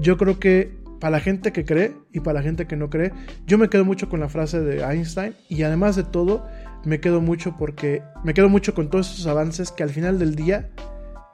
Yo 0.00 0.16
creo 0.16 0.38
que 0.38 0.74
para 1.00 1.18
la 1.18 1.20
gente 1.20 1.52
que 1.52 1.66
cree 1.66 1.92
y 2.14 2.20
para 2.20 2.40
la 2.40 2.42
gente 2.42 2.66
que 2.66 2.76
no 2.76 2.88
cree, 2.88 3.12
yo 3.46 3.58
me 3.58 3.68
quedo 3.68 3.84
mucho 3.84 4.08
con 4.08 4.20
la 4.20 4.30
frase 4.30 4.62
de 4.62 4.82
Einstein 4.82 5.34
y 5.50 5.62
además 5.62 5.96
de 5.96 6.04
todo, 6.04 6.46
me 6.86 6.98
quedo 7.00 7.20
mucho 7.20 7.56
porque 7.58 8.02
me 8.24 8.32
quedo 8.32 8.48
mucho 8.48 8.74
con 8.74 8.88
todos 8.88 9.10
estos 9.10 9.26
avances 9.26 9.70
que 9.70 9.82
al 9.82 9.90
final 9.90 10.18
del 10.18 10.34
día 10.34 10.70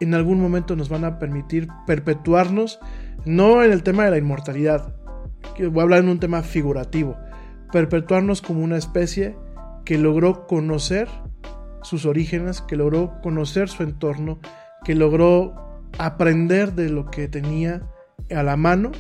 en 0.01 0.15
algún 0.15 0.41
momento 0.41 0.75
nos 0.75 0.89
van 0.89 1.05
a 1.05 1.21
permitir 1.21 1.69
perpetuarnos, 1.87 2.81
no 3.25 3.63
en 3.63 3.71
el 3.71 3.85
tema 3.85 4.07
de 4.07 4.11
la 4.11 4.19
inmortalidad, 4.19 4.93
voy 5.59 5.81
a 5.81 5.83
hablar 5.83 6.01
en 6.01 6.09
un 6.09 6.21
tema 6.21 6.43
figurativo, 6.43 7.17
perpetuarnos 7.73 8.43
como 8.43 8.63
una 8.63 8.77
especie 8.77 9.37
que 9.85 9.99
logró 9.99 10.47
conocer 10.47 11.09
sus 11.83 12.05
orígenes, 12.07 12.61
que 12.61 12.77
logró 12.77 13.21
conocer 13.23 13.69
su 13.69 13.83
entorno, 13.83 14.39
que 14.85 14.95
logró 14.95 15.55
aprender 15.99 16.75
de 16.75 16.89
lo 16.91 17.11
que 17.11 17.29
tenía 17.29 17.83
a 18.31 18.43
la 18.43 18.57
mano 18.57 18.93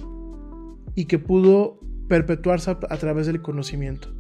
y 0.95 1.05
que 1.05 1.19
pudo 1.19 1.81
perpetuarse 2.09 2.71
a, 2.71 2.97
través 2.97 3.27
del 3.27 3.43
conocimiento. 3.43 4.13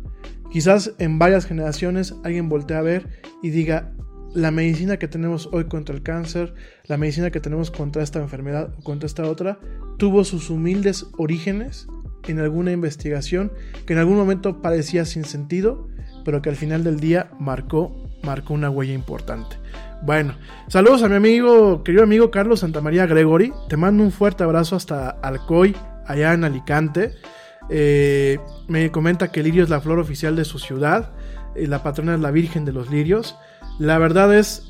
Quizás 0.50 0.92
en 0.98 1.18
varias 1.18 1.46
generaciones 1.46 2.14
alguien 2.24 2.48
voltee 2.48 2.76
a 2.76 2.82
ver 2.82 3.08
y 3.42 3.50
diga, 3.50 3.92
la 4.32 4.52
medicina 4.52 4.96
que 4.96 5.08
tenemos 5.08 5.48
hoy 5.52 5.64
contra 5.64 5.94
el 5.94 6.02
cáncer, 6.02 6.54
la 6.86 6.96
medicina 6.96 7.30
que 7.30 7.40
tenemos 7.40 7.70
contra 7.70 8.02
esta 8.02 8.20
enfermedad 8.20 8.72
o 8.78 8.82
contra 8.82 9.06
esta 9.06 9.28
otra, 9.28 9.58
tuvo 9.96 10.22
sus 10.22 10.50
humildes 10.50 11.06
orígenes 11.18 11.88
en 12.28 12.40
alguna 12.40 12.72
investigación 12.72 13.52
que 13.86 13.92
en 13.92 13.98
algún 13.98 14.16
momento 14.16 14.62
parecía 14.62 15.04
sin 15.04 15.24
sentido, 15.24 15.88
pero 16.24 16.42
que 16.42 16.50
al 16.50 16.56
final 16.56 16.84
del 16.84 17.00
día 17.00 17.30
marcó 17.38 17.94
marcó 18.22 18.54
una 18.54 18.70
huella 18.70 18.92
importante. 18.92 19.56
Bueno, 20.02 20.34
saludos 20.68 21.02
a 21.02 21.08
mi 21.08 21.16
amigo, 21.16 21.82
querido 21.84 22.04
amigo 22.04 22.30
Carlos 22.30 22.60
Santamaría 22.60 23.06
Gregory. 23.06 23.52
Te 23.68 23.76
mando 23.76 24.02
un 24.02 24.12
fuerte 24.12 24.44
abrazo 24.44 24.76
hasta 24.76 25.10
Alcoy, 25.10 25.76
allá 26.06 26.32
en 26.32 26.44
Alicante. 26.44 27.14
Eh, 27.68 28.38
me 28.66 28.90
comenta 28.90 29.30
que 29.30 29.40
el 29.40 29.46
lirio 29.46 29.62
es 29.62 29.70
la 29.70 29.80
flor 29.80 29.98
oficial 29.98 30.36
de 30.36 30.44
su 30.44 30.58
ciudad. 30.58 31.10
y 31.56 31.66
la 31.66 31.82
patrona 31.82 32.14
es 32.14 32.20
la 32.20 32.30
Virgen 32.30 32.64
de 32.64 32.72
los 32.72 32.90
Lirios. 32.90 33.36
La 33.78 33.98
verdad 33.98 34.32
es, 34.34 34.69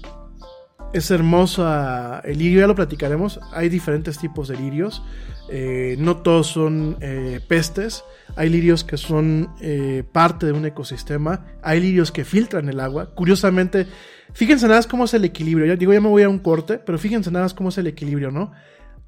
es 0.92 1.10
hermosa 1.10 2.20
el 2.24 2.38
lirio, 2.38 2.60
ya 2.60 2.66
lo 2.66 2.74
platicaremos. 2.74 3.40
Hay 3.52 3.68
diferentes 3.68 4.18
tipos 4.18 4.48
de 4.48 4.56
lirios. 4.56 5.02
Eh, 5.48 5.96
no 5.98 6.18
todos 6.18 6.48
son 6.48 6.96
eh, 7.00 7.40
pestes. 7.46 8.04
Hay 8.36 8.48
lirios 8.48 8.84
que 8.84 8.96
son 8.96 9.50
eh, 9.60 10.04
parte 10.12 10.46
de 10.46 10.52
un 10.52 10.64
ecosistema. 10.64 11.46
Hay 11.62 11.80
lirios 11.80 12.12
que 12.12 12.24
filtran 12.24 12.68
el 12.68 12.80
agua. 12.80 13.14
Curiosamente, 13.14 13.86
fíjense 14.32 14.66
nada 14.66 14.78
más 14.78 14.86
cómo 14.86 15.04
es 15.04 15.14
el 15.14 15.24
equilibrio. 15.24 15.66
Ya 15.66 15.76
digo, 15.76 15.92
ya 15.92 16.00
me 16.00 16.08
voy 16.08 16.22
a 16.22 16.28
un 16.28 16.38
corte, 16.38 16.78
pero 16.78 16.98
fíjense 16.98 17.30
nada 17.30 17.44
más 17.44 17.54
cómo 17.54 17.68
es 17.68 17.78
el 17.78 17.86
equilibrio, 17.86 18.30
¿no? 18.30 18.52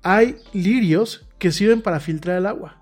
Hay 0.03 0.37
lirios 0.53 1.29
que 1.39 1.53
sirven 1.53 1.81
para 1.83 2.01
filtrar 2.01 2.39
el 2.39 2.47
agua. 2.47 2.79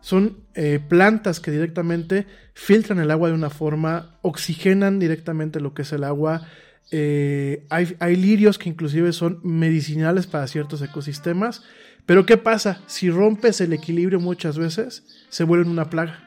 Son 0.00 0.44
plantas 0.88 1.38
que 1.38 1.50
directamente 1.50 2.26
filtran 2.54 2.98
el 2.98 3.10
agua 3.10 3.28
de 3.28 3.34
una 3.34 3.50
forma, 3.50 4.18
oxigenan 4.22 4.98
directamente 4.98 5.60
lo 5.60 5.74
que 5.74 5.82
es 5.82 5.92
el 5.92 6.04
agua. 6.04 6.46
Hay, 6.90 7.96
hay 7.98 8.16
lirios 8.16 8.58
que 8.58 8.68
inclusive 8.68 9.12
son 9.12 9.40
medicinales 9.42 10.26
para 10.26 10.46
ciertos 10.46 10.82
ecosistemas. 10.82 11.62
Pero 12.08 12.24
¿qué 12.24 12.38
pasa? 12.38 12.80
Si 12.86 13.10
rompes 13.10 13.60
el 13.60 13.74
equilibrio 13.74 14.18
muchas 14.18 14.56
veces, 14.56 15.04
se 15.28 15.44
vuelven 15.44 15.68
una 15.68 15.90
plaga. 15.90 16.24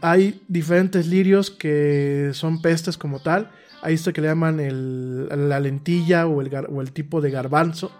hay 0.00 0.40
diferentes 0.46 1.08
lirios 1.08 1.50
que 1.50 2.30
son 2.34 2.62
pestes 2.62 2.96
como 2.96 3.20
tal. 3.20 3.50
Hay 3.82 3.94
esto 3.94 4.12
que 4.12 4.20
le 4.20 4.28
llaman 4.28 4.58
la 5.48 5.58
lentilla 5.58 6.28
o 6.28 6.40
el, 6.40 6.92
tipo 6.92 7.20
de 7.20 7.32
garbanzo. 7.32 7.90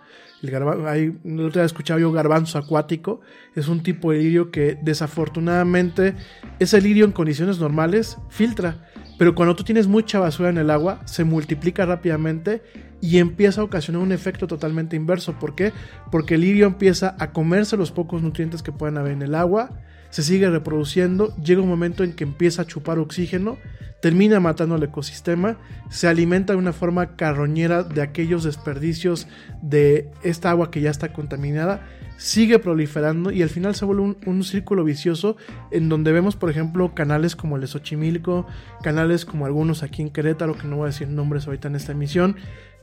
El 0.44 0.52
garbanzo, 0.52 0.86
hay, 0.86 1.19
no 1.24 1.48
he 1.48 1.65
escuchado 1.65 1.98
yo 1.98 2.12
garbanzo 2.12 2.56
acuático. 2.59 3.20
Es 3.56 3.66
un 3.66 3.82
tipo 3.82 4.12
de 4.12 4.19
lirio 4.19 4.52
que 4.52 4.78
desafortunadamente 4.81 6.15
ese 6.61 6.81
lirio 6.81 7.05
en 7.05 7.11
condiciones 7.11 7.59
normales 7.59 8.16
filtra. 8.28 8.93
Pero 9.19 9.35
cuando 9.35 9.55
tú 9.55 9.65
tienes 9.65 9.86
mucha 9.86 10.19
basura 10.19 10.49
en 10.49 10.59
el 10.59 10.70
agua, 10.70 11.01
se 11.05 11.24
multiplica 11.24 11.86
rápidamente 11.86 12.62
y 13.01 13.19
empieza 13.19 13.61
a 13.61 13.65
ocasionar 13.65 14.03
un 14.03 14.12
efecto 14.12 14.47
totalmente 14.47 14.97
inverso. 14.97 15.35
¿Por 15.39 15.55
qué? 15.55 15.73
Porque 16.11 16.35
el 16.35 16.41
lirio 16.41 16.66
empieza 16.66 17.15
a 17.19 17.32
comerse 17.32 17.77
los 17.77 17.93
pocos 17.93 18.23
nutrientes 18.23 18.62
que 18.62 18.73
puedan 18.73 18.99
haber 18.99 19.12
en 19.12 19.23
el 19.23 19.35
agua, 19.35 19.70
se 20.11 20.23
sigue 20.23 20.49
reproduciendo, 20.49 21.35
llega 21.36 21.61
un 21.61 21.69
momento 21.69 22.05
en 22.05 22.12
que 22.12 22.24
empieza 22.24 22.62
a 22.62 22.66
chupar 22.66 22.99
oxígeno, 22.99 23.59
termina 24.01 24.39
matando 24.39 24.77
el 24.77 24.82
ecosistema, 24.85 25.59
se 25.91 26.09
alimenta 26.09 26.53
de 26.53 26.59
una 26.59 26.73
forma 26.73 27.16
carroñera 27.16 27.82
de 27.82 28.01
aquellos 28.01 28.45
desperdicios 28.45 29.27
de 29.61 30.11
esta 30.23 30.51
agua 30.51 30.70
que 30.70 30.81
ya 30.81 30.91
está 30.91 31.12
contaminada, 31.12 31.86
sigue 32.16 32.59
proliferando 32.59 33.31
y 33.31 33.43
al 33.43 33.49
final 33.49 33.74
se 33.74 33.85
vuelve 33.85 34.16
un, 34.24 34.45
círculo 34.45 34.85
vicioso 34.85 35.36
en 35.70 35.89
donde 35.89 36.12
vemos, 36.12 36.36
por 36.36 36.51
ejemplo, 36.51 36.95
canales 36.95 37.36
como 37.36 37.57
el 37.57 37.62
de 37.62 37.69
Xochimilco, 37.69 38.47
canales 38.82 39.24
como 39.24 39.47
algunos 39.47 39.82
aquí 39.82 40.03
en 40.03 40.11
Querétaro, 40.11 40.57
que 40.57 40.66
no 40.66 40.77
voy 40.77 40.85
a 40.85 40.86
decir 40.89 41.09
nombres 41.09 41.47
ahorita 41.47 41.69
en 41.69 41.77
esta 41.77 41.93
emisión, 41.93 42.36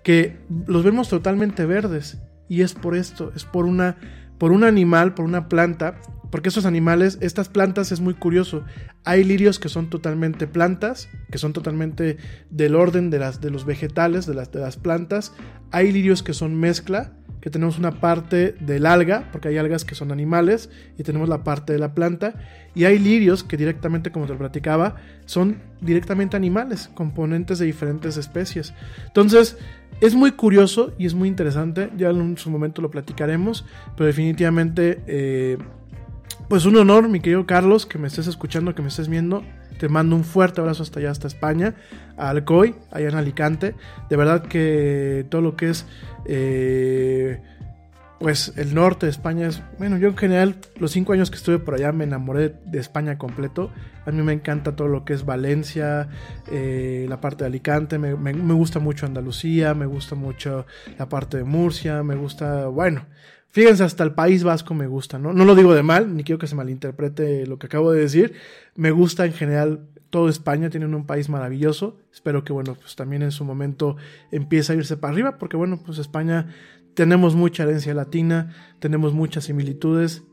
que 0.04 0.38
los 0.68 0.84
vemos 0.84 1.10
totalmente 1.10 1.66
verdes. 1.66 2.22
Y 2.48 2.64
es 2.64 2.74
por 2.74 2.96
esto, 2.96 3.32
es 3.34 3.46
por 3.46 3.66
una 3.66 3.98
por 4.42 4.52
un 4.52 4.64
animal, 4.64 5.14
por 5.14 5.26
una 5.26 5.48
planta, 5.50 5.98
porque 6.32 6.50
esos 6.50 6.66
animales, 6.66 7.20
estas 7.22 7.48
plantas 7.48 7.92
es 7.92 8.00
muy 8.00 8.16
curioso. 8.16 8.64
Hay 9.04 9.24
lirios 9.24 9.60
que 9.60 9.70
son 9.70 9.92
totalmente 9.92 10.48
plantas, 10.48 11.10
que 11.30 11.38
son 11.38 11.54
totalmente 11.54 12.18
del 12.50 12.74
orden 12.74 13.12
de, 13.12 13.20
las, 13.20 13.40
de 13.40 13.52
los 13.52 13.66
vegetales, 13.66 14.26
de 14.26 14.34
las, 14.34 14.52
de 14.52 14.60
las 14.60 14.78
plantas. 14.78 15.32
Hay 15.70 15.92
lirios 15.92 16.24
que 16.24 16.34
son 16.34 16.60
mezcla, 16.60 17.12
que 17.40 17.52
tenemos 17.52 17.78
una 17.78 18.00
parte 18.02 18.56
del 18.60 18.88
alga, 18.88 19.30
porque 19.32 19.50
hay 19.50 19.60
algas 19.60 19.86
que 19.86 19.94
son 19.94 20.12
animales, 20.12 20.72
y 20.98 21.04
tenemos 21.04 21.30
la 21.30 21.44
parte 21.44 21.74
de 21.74 21.78
la 21.78 21.94
planta, 21.94 22.34
y 22.74 22.86
hay 22.86 22.98
lirios 22.98 23.44
que 23.44 23.58
directamente, 23.58 24.12
como 24.12 24.26
te 24.26 24.34
lo 24.34 24.40
platicaba, 24.40 24.96
son 25.26 25.60
directamente 25.82 26.36
animales, 26.36 26.90
componentes 26.96 27.60
de 27.60 27.68
diferentes 27.68 28.18
especies. 28.18 28.74
Entonces, 29.06 29.60
es 30.02 30.16
muy 30.16 30.32
curioso 30.32 30.94
y 30.98 31.06
es 31.06 31.14
muy 31.14 31.28
interesante, 31.28 31.92
ya 31.96 32.10
en 32.10 32.38
su 32.38 32.50
momento 32.50 32.82
lo 32.82 32.90
platicaremos, 32.90 33.66
pero 33.96 34.08
definitivamente, 34.08 35.04
eh, 35.06 35.60
pues 36.50 36.66
un 36.66 36.76
honor, 36.78 37.08
mi 37.08 37.20
querido 37.20 37.46
Carlos, 37.46 37.86
que 37.86 38.00
me 38.00 38.08
estés 38.08 38.26
escuchando, 38.26 38.74
que 38.74 38.82
me 38.82 38.88
estés 38.88 39.08
viendo. 39.08 39.44
Te 39.78 39.90
mando 39.90 40.16
un 40.16 40.24
fuerte 40.24 40.60
abrazo 40.60 40.84
hasta 40.84 41.00
allá, 41.00 41.12
hasta 41.12 41.28
España, 41.28 41.76
a 42.18 42.30
Alcoy, 42.30 42.76
allá 42.92 43.10
en 43.10 43.16
Alicante. 43.16 43.76
De 44.10 44.16
verdad 44.16 44.44
que 44.44 45.26
todo 45.30 45.42
lo 45.42 45.56
que 45.56 45.70
es, 45.70 45.86
eh, 46.26 47.40
pues 48.22 48.54
el 48.56 48.76
norte 48.76 49.08
de 49.08 49.10
España 49.10 49.48
es, 49.48 49.64
bueno, 49.80 49.98
yo 49.98 50.10
en 50.10 50.16
general, 50.16 50.58
los 50.78 50.92
cinco 50.92 51.14
años 51.14 51.32
que 51.32 51.38
estuve 51.38 51.58
por 51.58 51.74
allá 51.74 51.92
me 51.92 52.04
enamoré 52.04 52.54
de 52.66 52.80
España 52.80 53.18
completo. 53.18 53.72
A 54.06 54.12
mí 54.12 54.22
me 54.22 54.32
encanta 54.32 54.76
todo 54.76 54.88
lo 54.88 55.04
que 55.06 55.14
es 55.14 55.26
Valencia, 55.26 56.08
eh, 56.52 57.08
la 57.10 57.20
parte 57.20 57.44
de 57.44 57.48
Alicante, 57.48 57.98
me, 57.98 58.16
me, 58.16 58.34
me 58.34 58.54
gusta 58.54 58.78
mucho 58.78 59.08
Andalucía, 59.08 59.74
me 59.74 59.88
gusta 59.88 60.14
mucho 60.14 60.68
la 61.00 61.10
parte 61.10 61.38
de 61.38 61.44
Murcia, 61.46 62.04
me 62.04 62.16
gusta, 62.16 62.68
bueno, 62.68 63.08
Fíjense, 63.54 63.84
hasta 63.84 64.06
el 64.06 64.14
País 64.14 64.46
Vasco 64.46 64.74
me 64.74 64.88
gusta, 64.88 65.20
¿no? 65.20 65.34
No 65.34 65.44
lo 65.44 65.56
digo 65.56 65.74
de 65.74 65.84
mal, 65.84 66.16
ni 66.16 66.24
quiero 66.24 66.40
que 66.40 66.48
se 66.48 66.56
malinterprete 66.56 67.46
lo 67.46 67.60
que 67.60 67.66
acabo 67.66 67.92
de 67.92 68.00
decir. 68.00 68.34
Me 68.76 68.92
gusta 68.92 69.26
en 69.26 69.34
general 69.34 69.90
todo 70.10 70.30
España, 70.30 70.70
tienen 70.70 70.96
un 70.96 71.06
país 71.06 71.28
maravilloso. 71.28 71.98
Espero 72.14 72.46
que, 72.46 72.54
bueno, 72.54 72.76
pues 72.76 72.96
también 72.96 73.24
en 73.24 73.32
su 73.32 73.44
momento 73.44 73.98
empiece 74.32 74.72
a 74.72 74.76
irse 74.78 74.96
para 74.96 75.12
arriba, 75.12 75.38
porque, 75.38 75.58
bueno, 75.58 75.82
pues 75.86 75.98
España 75.98 76.48
tenemos 76.94 77.36
mucha 77.36 77.64
herencia 77.64 77.94
latina, 77.94 78.54
tenemos 78.80 79.14
muchas 79.14 79.46
similitudes. 79.46 80.24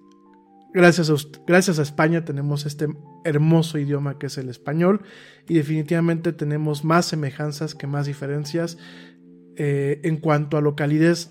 Gracias 0.75 1.11
a, 1.11 1.15
gracias 1.47 1.79
a 1.79 1.83
España 1.83 2.25
tenemos 2.25 2.67
este 2.67 2.89
hermoso 3.25 3.79
idioma 3.79 4.19
que 4.19 4.27
es 4.27 4.37
el 4.37 4.51
español 4.51 5.01
y 5.49 5.55
definitivamente 5.55 6.33
tenemos 6.33 6.85
más 6.85 7.07
semejanzas 7.07 7.75
que 7.75 7.87
más 7.87 8.07
diferencias 8.07 8.77
eh, 9.61 10.01
en 10.05 10.19
cuanto 10.19 10.57
a 10.57 10.61
lo 10.61 10.77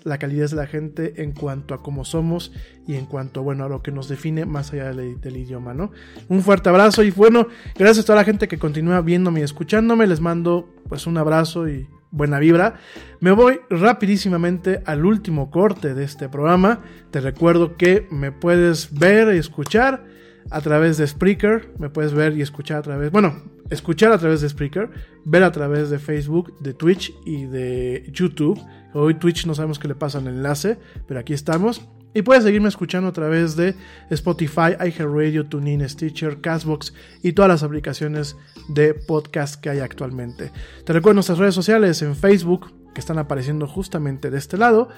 la 0.04 0.18
calidez 0.18 0.50
de 0.50 0.56
la 0.56 0.66
gente, 0.66 1.22
en 1.22 1.32
cuanto 1.32 1.72
a 1.72 1.82
cómo 1.82 2.04
somos 2.04 2.52
y 2.86 2.96
en 2.96 3.06
cuanto 3.06 3.42
bueno, 3.42 3.64
a 3.64 3.68
lo 3.70 3.80
que 3.80 3.90
nos 3.90 4.08
define 4.08 4.44
más 4.44 4.72
allá 4.72 4.92
del, 4.92 5.18
del, 5.18 5.36
idioma, 5.38 5.72
¿no? 5.72 5.92
Un 6.28 6.42
fuerte 6.42 6.68
abrazo 6.68 7.02
y 7.04 7.10
bueno, 7.10 7.46
gracias 7.78 8.04
a 8.04 8.06
toda 8.06 8.16
la 8.16 8.24
gente 8.24 8.46
que 8.46 8.58
continúa 8.58 9.00
viéndome 9.00 9.40
y 9.40 9.44
escuchándome, 9.44 10.06
les 10.06 10.20
mando 10.20 10.68
pues 10.90 11.06
un 11.06 11.16
abrazo 11.16 11.70
y 11.70 11.88
buena 12.10 12.38
vibra. 12.38 12.74
Me 13.20 13.32
voy 13.32 13.60
rapidísimamente 13.70 14.82
al 14.86 15.04
último 15.04 15.50
corte 15.50 15.94
de 15.94 16.04
este 16.04 16.28
programa. 16.28 16.80
Te 17.10 17.20
recuerdo 17.20 17.76
que 17.76 18.06
me 18.10 18.32
puedes 18.32 18.98
ver 18.98 19.34
y 19.34 19.38
escuchar 19.38 20.04
a 20.50 20.60
través 20.60 20.96
de 20.96 21.06
Spreaker, 21.06 21.74
me 21.78 21.90
puedes 21.90 22.14
ver 22.14 22.36
y 22.36 22.42
escuchar 22.42 22.78
a 22.78 22.82
través, 22.82 23.10
bueno, 23.10 23.42
escuchar 23.70 24.12
a 24.12 24.18
través 24.18 24.40
de 24.40 24.48
Spreaker, 24.48 24.90
ver 25.24 25.42
a 25.42 25.52
través 25.52 25.90
de 25.90 25.98
Facebook, 25.98 26.58
de 26.60 26.72
Twitch 26.72 27.14
y 27.26 27.44
de 27.44 28.08
YouTube. 28.12 28.58
Hoy 28.94 29.14
Twitch 29.14 29.46
no 29.46 29.54
sabemos 29.54 29.78
qué 29.78 29.88
le 29.88 29.94
pasa 29.94 30.18
el 30.18 30.28
enlace, 30.28 30.78
pero 31.06 31.20
aquí 31.20 31.34
estamos. 31.34 31.86
Y 32.14 32.22
puedes 32.22 32.44
seguirme 32.44 32.68
escuchando 32.68 33.08
a 33.08 33.12
través 33.12 33.54
de 33.54 33.74
Spotify, 34.10 34.72
iHeartRadio, 34.80 35.46
TuneIn, 35.46 35.88
Stitcher, 35.88 36.40
Castbox 36.40 36.94
y 37.22 37.32
todas 37.32 37.50
las 37.50 37.62
aplicaciones 37.62 38.36
de 38.68 38.94
podcast 38.94 39.60
que 39.60 39.70
hay 39.70 39.80
actualmente. 39.80 40.50
Te 40.84 40.92
recuerdo 40.92 41.14
nuestras 41.14 41.38
redes 41.38 41.54
sociales 41.54 42.00
en 42.02 42.16
Facebook, 42.16 42.72
que 42.94 43.00
están 43.00 43.18
apareciendo 43.18 43.66
justamente 43.66 44.30
de 44.30 44.38
este 44.38 44.56
lado. 44.56 44.88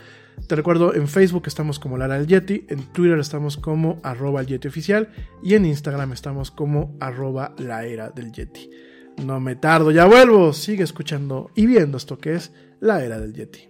Te 0.47 0.57
recuerdo, 0.57 0.95
en 0.95 1.09
Facebook 1.09 1.45
estamos 1.47 1.79
como 1.79 1.99
Lara 1.99 2.17
el 2.17 2.27
Yeti, 2.27 2.65
en 2.69 2.85
Twitter 2.93 3.19
estamos 3.19 3.57
como 3.57 4.01
arroba 4.03 4.41
el 4.41 4.47
Yeti 4.47 4.69
oficial 4.69 5.11
y 5.43 5.55
en 5.55 5.67
Instagram 5.67 6.13
estamos 6.13 6.51
como 6.51 6.97
arroba 7.01 7.55
la 7.59 7.85
era 7.85 8.11
del 8.11 8.33
Yeti. 8.33 8.71
No 9.25 9.39
me 9.41 9.57
tardo, 9.57 9.91
ya 9.91 10.07
vuelvo. 10.07 10.53
Sigue 10.53 10.85
escuchando 10.85 11.51
y 11.55 11.67
viendo 11.67 11.99
esto 11.99 12.19
que 12.19 12.35
es 12.35 12.53
la 12.81 13.05
era 13.05 13.21
del 13.21 13.35
Yeti. 13.35 13.70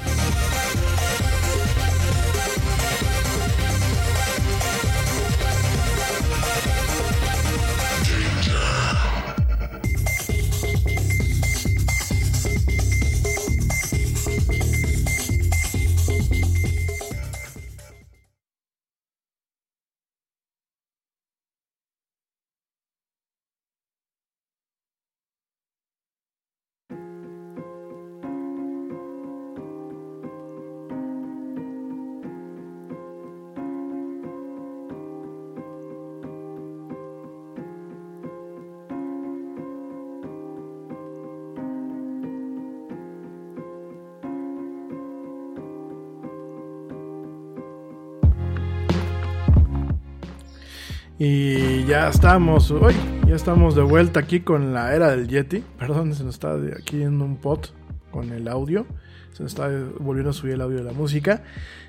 Estamos, 52.09 52.71
hoy 52.71 52.95
ya 53.27 53.35
estamos 53.35 53.75
de 53.75 53.81
vuelta 53.81 54.19
aquí 54.19 54.39
con 54.39 54.73
la 54.73 54.95
era 54.95 55.11
del 55.11 55.27
Yeti. 55.27 55.63
Perdón, 55.77 56.13
se 56.13 56.23
nos 56.23 56.35
está 56.35 56.55
aquí 56.77 56.97
yendo 56.97 57.25
un 57.25 57.37
pot 57.37 57.73
con 58.09 58.31
el 58.31 58.47
audio. 58.47 58.85
Se 59.33 59.43
nos 59.43 59.51
está 59.53 59.69
volviendo 59.99 60.31
a 60.31 60.33
subir 60.33 60.53
el 60.53 60.61
audio 60.61 60.77
de 60.77 60.83
la 60.83 60.93
música. 60.93 61.43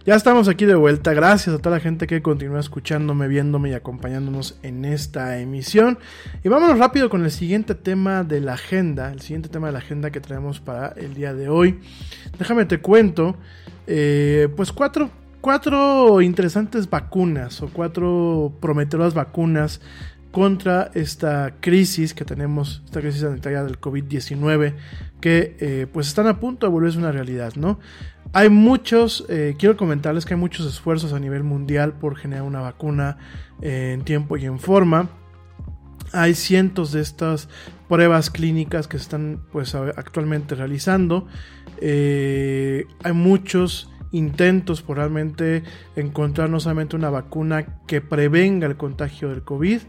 Ya 0.04 0.14
estamos 0.14 0.48
aquí 0.48 0.64
de 0.64 0.74
vuelta. 0.74 1.12
Gracias 1.12 1.54
a 1.54 1.58
toda 1.58 1.76
la 1.76 1.80
gente 1.80 2.06
que 2.06 2.22
continúa 2.22 2.60
escuchándome, 2.60 3.26
viéndome 3.26 3.70
y 3.70 3.74
acompañándonos 3.74 4.58
en 4.62 4.84
esta 4.84 5.38
emisión. 5.38 5.98
Y 6.44 6.48
vámonos 6.48 6.78
rápido 6.78 7.08
con 7.08 7.24
el 7.24 7.30
siguiente 7.30 7.74
tema 7.74 8.22
de 8.22 8.40
la 8.40 8.54
agenda. 8.54 9.12
El 9.12 9.20
siguiente 9.20 9.48
tema 9.48 9.68
de 9.68 9.72
la 9.72 9.78
agenda 9.78 10.10
que 10.10 10.20
traemos 10.20 10.60
para 10.60 10.88
el 10.88 11.14
día 11.14 11.34
de 11.34 11.48
hoy. 11.48 11.80
Déjame 12.38 12.64
te 12.66 12.80
cuento. 12.80 13.36
Eh, 13.86 14.48
pues 14.56 14.72
cuatro 14.72 15.10
cuatro 15.42 16.22
interesantes 16.22 16.88
vacunas 16.88 17.60
o 17.62 17.68
cuatro 17.68 18.56
prometedoras 18.60 19.12
vacunas 19.12 19.82
contra 20.30 20.90
esta 20.94 21.56
crisis 21.60 22.14
que 22.14 22.24
tenemos, 22.24 22.80
esta 22.86 23.00
crisis 23.00 23.20
sanitaria 23.20 23.64
del 23.64 23.78
COVID-19, 23.78 24.74
que 25.20 25.56
eh, 25.60 25.86
pues 25.92 26.08
están 26.08 26.28
a 26.28 26.40
punto 26.40 26.66
de 26.66 26.72
volverse 26.72 26.96
una 26.96 27.12
realidad, 27.12 27.52
¿no? 27.56 27.80
Hay 28.32 28.48
muchos, 28.48 29.26
eh, 29.28 29.56
quiero 29.58 29.76
comentarles 29.76 30.24
que 30.24 30.34
hay 30.34 30.40
muchos 30.40 30.64
esfuerzos 30.66 31.12
a 31.12 31.18
nivel 31.18 31.42
mundial 31.42 31.92
por 31.92 32.16
generar 32.16 32.44
una 32.44 32.60
vacuna 32.60 33.18
eh, 33.60 33.90
en 33.92 34.04
tiempo 34.04 34.38
y 34.38 34.46
en 34.46 34.58
forma. 34.58 35.10
Hay 36.12 36.34
cientos 36.34 36.92
de 36.92 37.00
estas 37.00 37.48
pruebas 37.88 38.30
clínicas 38.30 38.86
que 38.86 38.96
se 38.96 39.02
están 39.02 39.42
pues 39.50 39.74
actualmente 39.74 40.54
realizando. 40.54 41.26
hay 41.80 43.12
muchos 43.12 43.91
intentos 44.12 44.82
por 44.82 44.98
realmente 44.98 45.62
encontrar 45.96 46.48
no 46.48 46.60
solamente 46.60 46.96
una 46.96 47.10
vacuna 47.10 47.80
que 47.86 48.00
prevenga 48.00 48.66
el 48.66 48.76
contagio 48.76 49.30
del 49.30 49.42
COVID, 49.42 49.80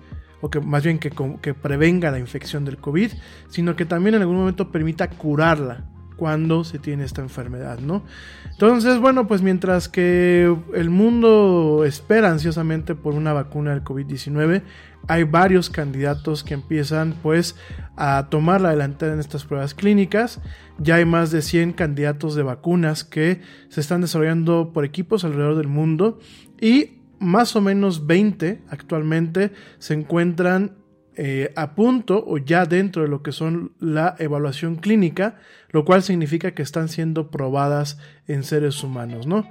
o 0.42 0.50
que 0.50 0.60
más 0.60 0.84
bien 0.84 1.00
que, 1.00 1.12
que 1.42 1.54
prevenga 1.54 2.12
la 2.12 2.20
infección 2.20 2.66
del 2.66 2.78
COVID, 2.78 3.12
sino 3.48 3.76
que 3.76 3.86
también 3.86 4.16
en 4.16 4.22
algún 4.22 4.38
momento 4.38 4.72
permita 4.72 5.10
curarla 5.10 5.86
cuando 6.18 6.64
se 6.64 6.80
tiene 6.80 7.04
esta 7.04 7.22
enfermedad, 7.22 7.80
¿no? 7.80 8.04
Entonces, 8.52 9.00
bueno, 9.00 9.28
pues 9.28 9.42
mientras 9.42 9.90
que 9.90 10.56
el 10.74 10.90
mundo 10.90 11.84
espera 11.86 12.30
ansiosamente 12.30 12.96
por 12.96 13.14
una 13.14 13.34
vacuna 13.34 13.72
del 13.72 13.84
COVID-19, 13.84 14.64
hay 15.08 15.24
varios 15.24 15.70
candidatos 15.70 16.44
que 16.44 16.54
empiezan 16.54 17.16
pues 17.22 17.56
a 17.96 18.28
tomar 18.30 18.62
la 18.62 18.72
delantera 18.72 19.14
en 19.14 19.20
estas 19.20 19.44
pruebas 19.46 19.74
clínicas. 19.74 20.40
Ya 20.78 20.96
hay 20.96 21.06
más 21.06 21.32
de 21.32 21.42
100 21.42 21.74
candidatos 21.74 22.36
de 22.36 22.44
vacunas 22.44 23.04
que 23.04 23.42
se 23.70 23.82
están 23.82 24.02
desarrollando 24.02 24.72
por 24.74 24.86
equipos 24.86 25.24
alrededor 25.24 25.58
del 25.58 25.68
mundo 25.68 26.20
y 26.60 27.02
más 27.20 27.56
o 27.56 27.62
menos 27.62 28.06
20 28.08 28.62
actualmente 28.70 29.52
se 29.80 29.94
encuentran 29.94 30.78
eh, 31.16 31.54
a 31.56 31.76
punto 31.76 32.24
o 32.26 32.40
ya 32.40 32.66
dentro 32.66 33.04
de 33.04 33.08
lo 33.08 33.22
que 33.22 33.32
son 33.32 33.74
la 33.80 34.16
evaluación 34.18 34.78
clínica, 34.78 35.36
lo 35.70 35.86
cual 35.86 36.02
significa 36.02 36.56
que 36.56 36.64
están 36.64 36.90
siendo 36.90 37.30
probadas 37.30 38.00
en 38.28 38.44
seres 38.44 38.84
humanos, 38.84 39.28
¿no? 39.28 39.48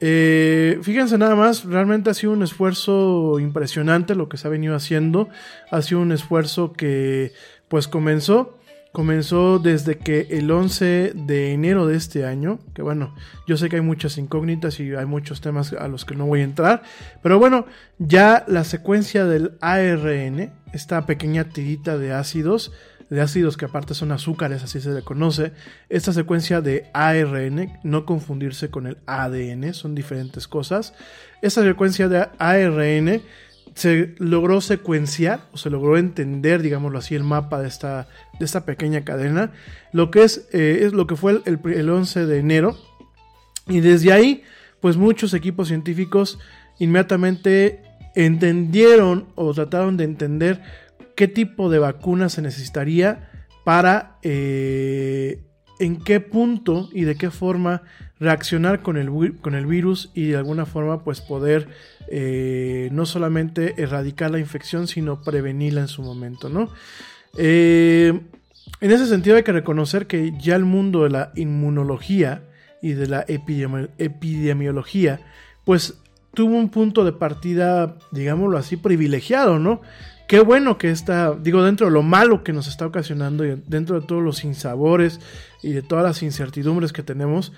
Eh, 0.00 0.78
fíjense 0.82 1.16
nada 1.18 1.34
más, 1.34 1.64
realmente 1.64 2.10
ha 2.10 2.14
sido 2.14 2.32
un 2.32 2.42
esfuerzo 2.42 3.38
impresionante 3.38 4.14
lo 4.14 4.28
que 4.28 4.36
se 4.36 4.46
ha 4.46 4.50
venido 4.50 4.74
haciendo, 4.74 5.28
ha 5.70 5.82
sido 5.82 6.00
un 6.00 6.12
esfuerzo 6.12 6.72
que 6.72 7.32
pues 7.68 7.88
comenzó 7.88 8.58
comenzó 8.94 9.58
desde 9.58 9.98
que 9.98 10.28
el 10.30 10.48
11 10.48 11.14
de 11.16 11.52
enero 11.52 11.84
de 11.88 11.96
este 11.96 12.24
año, 12.24 12.60
que 12.74 12.80
bueno, 12.80 13.12
yo 13.44 13.56
sé 13.56 13.68
que 13.68 13.74
hay 13.74 13.82
muchas 13.82 14.18
incógnitas 14.18 14.78
y 14.78 14.94
hay 14.94 15.04
muchos 15.04 15.40
temas 15.40 15.72
a 15.72 15.88
los 15.88 16.04
que 16.04 16.14
no 16.14 16.26
voy 16.26 16.42
a 16.42 16.44
entrar, 16.44 16.84
pero 17.20 17.40
bueno, 17.40 17.66
ya 17.98 18.44
la 18.46 18.62
secuencia 18.62 19.24
del 19.24 19.58
ARN, 19.60 20.52
esta 20.72 21.06
pequeña 21.06 21.48
tirita 21.48 21.98
de 21.98 22.12
ácidos, 22.12 22.70
de 23.10 23.20
ácidos 23.20 23.56
que 23.56 23.64
aparte 23.64 23.94
son 23.94 24.12
azúcares, 24.12 24.62
así 24.62 24.80
se 24.80 24.90
le 24.90 25.02
conoce, 25.02 25.52
esta 25.88 26.12
secuencia 26.12 26.60
de 26.60 26.90
ARN, 26.92 27.78
no 27.82 28.04
confundirse 28.04 28.70
con 28.70 28.86
el 28.86 28.98
ADN, 29.06 29.74
son 29.74 29.94
diferentes 29.94 30.48
cosas, 30.48 30.94
esta 31.42 31.62
secuencia 31.62 32.08
de 32.08 32.28
ARN 32.38 33.22
se 33.74 34.14
logró 34.18 34.60
secuenciar 34.60 35.48
o 35.52 35.58
se 35.58 35.68
logró 35.68 35.98
entender, 35.98 36.62
digámoslo 36.62 36.98
así, 36.98 37.14
el 37.14 37.24
mapa 37.24 37.60
de 37.60 37.68
esta, 37.68 38.08
de 38.38 38.44
esta 38.44 38.64
pequeña 38.64 39.04
cadena, 39.04 39.52
lo 39.92 40.10
que 40.10 40.22
es, 40.22 40.48
eh, 40.52 40.80
es 40.82 40.92
lo 40.92 41.06
que 41.06 41.16
fue 41.16 41.42
el, 41.44 41.60
el 41.64 41.90
11 41.90 42.26
de 42.26 42.38
enero. 42.38 42.76
Y 43.66 43.80
desde 43.80 44.12
ahí, 44.12 44.42
pues 44.80 44.96
muchos 44.96 45.34
equipos 45.34 45.68
científicos 45.68 46.38
inmediatamente 46.78 47.82
entendieron 48.14 49.26
o 49.34 49.52
trataron 49.54 49.96
de 49.96 50.04
entender 50.04 50.62
qué 51.16 51.28
tipo 51.28 51.70
de 51.70 51.78
vacuna 51.78 52.28
se 52.28 52.42
necesitaría 52.42 53.30
para 53.64 54.18
eh, 54.22 55.42
en 55.78 55.96
qué 55.96 56.20
punto 56.20 56.88
y 56.92 57.02
de 57.02 57.16
qué 57.16 57.30
forma 57.30 57.82
reaccionar 58.20 58.82
con 58.82 58.96
el, 58.96 59.36
con 59.40 59.54
el 59.54 59.66
virus 59.66 60.10
y 60.14 60.28
de 60.28 60.36
alguna 60.36 60.66
forma 60.66 61.02
pues 61.02 61.20
poder 61.20 61.68
eh, 62.08 62.88
no 62.92 63.06
solamente 63.06 63.82
erradicar 63.82 64.30
la 64.30 64.38
infección 64.38 64.86
sino 64.86 65.22
prevenirla 65.22 65.80
en 65.80 65.88
su 65.88 66.02
momento, 66.02 66.48
¿no? 66.48 66.70
Eh, 67.36 68.20
en 68.80 68.90
ese 68.90 69.06
sentido 69.06 69.36
hay 69.36 69.42
que 69.42 69.52
reconocer 69.52 70.06
que 70.06 70.32
ya 70.38 70.56
el 70.56 70.64
mundo 70.64 71.04
de 71.04 71.10
la 71.10 71.32
inmunología 71.34 72.42
y 72.82 72.92
de 72.92 73.08
la 73.08 73.24
epidemiología 73.26 75.20
pues 75.64 75.94
tuvo 76.34 76.56
un 76.56 76.68
punto 76.68 77.04
de 77.04 77.12
partida, 77.12 77.96
digámoslo 78.10 78.58
así, 78.58 78.76
privilegiado, 78.76 79.58
¿no? 79.58 79.80
Qué 80.26 80.40
bueno 80.40 80.78
que 80.78 80.90
está, 80.90 81.34
digo, 81.34 81.62
dentro 81.62 81.86
de 81.86 81.92
lo 81.92 82.02
malo 82.02 82.42
que 82.42 82.54
nos 82.54 82.66
está 82.66 82.86
ocasionando 82.86 83.44
y 83.44 83.62
dentro 83.66 84.00
de 84.00 84.06
todos 84.06 84.22
los 84.22 84.38
sinsabores 84.38 85.20
y 85.62 85.72
de 85.72 85.82
todas 85.82 86.04
las 86.04 86.22
incertidumbres 86.22 86.94
que 86.94 87.02
tenemos, 87.02 87.52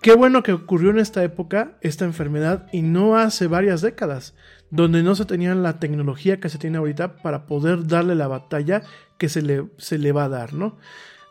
qué 0.00 0.14
bueno 0.14 0.42
que 0.42 0.52
ocurrió 0.52 0.90
en 0.90 0.98
esta 0.98 1.22
época 1.22 1.76
esta 1.82 2.06
enfermedad 2.06 2.66
y 2.72 2.80
no 2.80 3.16
hace 3.16 3.46
varias 3.46 3.82
décadas, 3.82 4.34
donde 4.70 5.02
no 5.02 5.14
se 5.14 5.26
tenía 5.26 5.54
la 5.54 5.78
tecnología 5.78 6.40
que 6.40 6.48
se 6.48 6.58
tiene 6.58 6.78
ahorita 6.78 7.16
para 7.16 7.46
poder 7.46 7.86
darle 7.86 8.14
la 8.14 8.28
batalla 8.28 8.82
que 9.18 9.28
se 9.28 9.42
le, 9.42 9.66
se 9.76 9.98
le 9.98 10.12
va 10.12 10.24
a 10.24 10.28
dar, 10.30 10.54
¿no? 10.54 10.78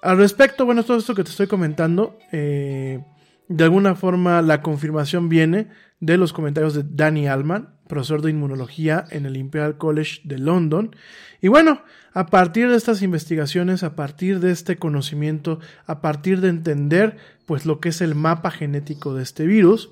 Al 0.04 0.18
respecto, 0.18 0.66
bueno, 0.66 0.84
todo 0.84 0.98
esto 0.98 1.16
que 1.16 1.24
te 1.24 1.32
estoy 1.32 1.48
comentando, 1.48 2.20
eh, 2.32 3.04
de 3.48 3.64
alguna 3.64 3.96
forma 3.96 4.44
la 4.44 4.62
confirmación 4.62 5.28
viene 5.28 5.70
de 6.00 6.18
los 6.18 6.34
comentarios 6.34 6.76
de 6.76 6.84
Danny 6.88 7.28
Allman, 7.28 7.77
profesor 7.88 8.22
de 8.22 8.32
inmunología 8.32 9.06
en 9.10 9.26
el 9.26 9.38
Imperial 9.38 9.78
College 9.78 10.22
de 10.24 10.38
London. 10.38 10.96
Y 11.42 11.48
bueno, 11.48 11.82
a 12.14 12.26
partir 12.28 12.70
de 12.70 12.78
estas 12.78 13.02
investigaciones, 13.02 13.84
a 13.84 13.96
partir 13.96 14.40
de 14.40 14.52
este 14.52 14.78
conocimiento, 14.78 15.60
a 15.86 16.02
partir 16.02 16.42
de 16.42 16.50
entender 16.50 17.18
pues 17.46 17.66
lo 17.66 17.80
que 17.80 17.90
es 17.90 18.02
el 18.02 18.16
mapa 18.16 18.52
genético 18.52 19.14
de 19.14 19.24
este 19.24 19.46
virus, 19.46 19.92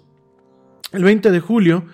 el 0.92 1.04
20 1.04 1.32
de 1.32 1.40
julio, 1.40 1.86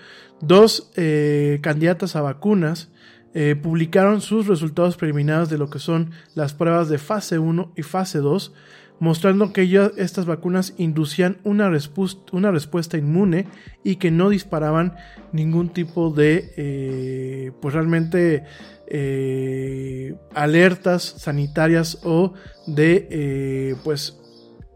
dos 0.41 0.91
eh, 0.95 1.59
candidatas 1.61 2.15
a 2.15 2.21
vacunas 2.21 2.91
eh, 3.33 3.55
publicaron 3.55 4.19
sus 4.19 4.47
resultados 4.47 4.97
preliminares 4.97 5.49
de 5.49 5.57
lo 5.57 5.69
que 5.69 5.79
son 5.79 6.11
las 6.35 6.53
pruebas 6.53 6.89
de 6.89 6.97
fase 6.97 7.39
1 7.39 7.71
y 7.77 7.83
fase 7.83 8.17
2 8.19 8.53
mostrando 9.01 9.51
que 9.51 9.67
ya 9.67 9.91
estas 9.97 10.27
vacunas 10.27 10.75
inducían 10.77 11.39
una, 11.43 11.71
respuesta 11.71 12.97
inmune 12.97 13.47
y 13.83 13.95
que 13.95 14.11
no 14.11 14.29
disparaban 14.29 14.95
ningún 15.33 15.69
tipo 15.69 16.11
de, 16.11 16.53
eh, 16.55 17.51
pues 17.63 17.73
realmente, 17.73 18.43
eh, 18.85 20.13
alertas 20.35 21.01
sanitarias 21.17 21.97
o 22.03 22.35
de, 22.67 23.07
eh, 23.09 23.75
pues, 23.83 24.19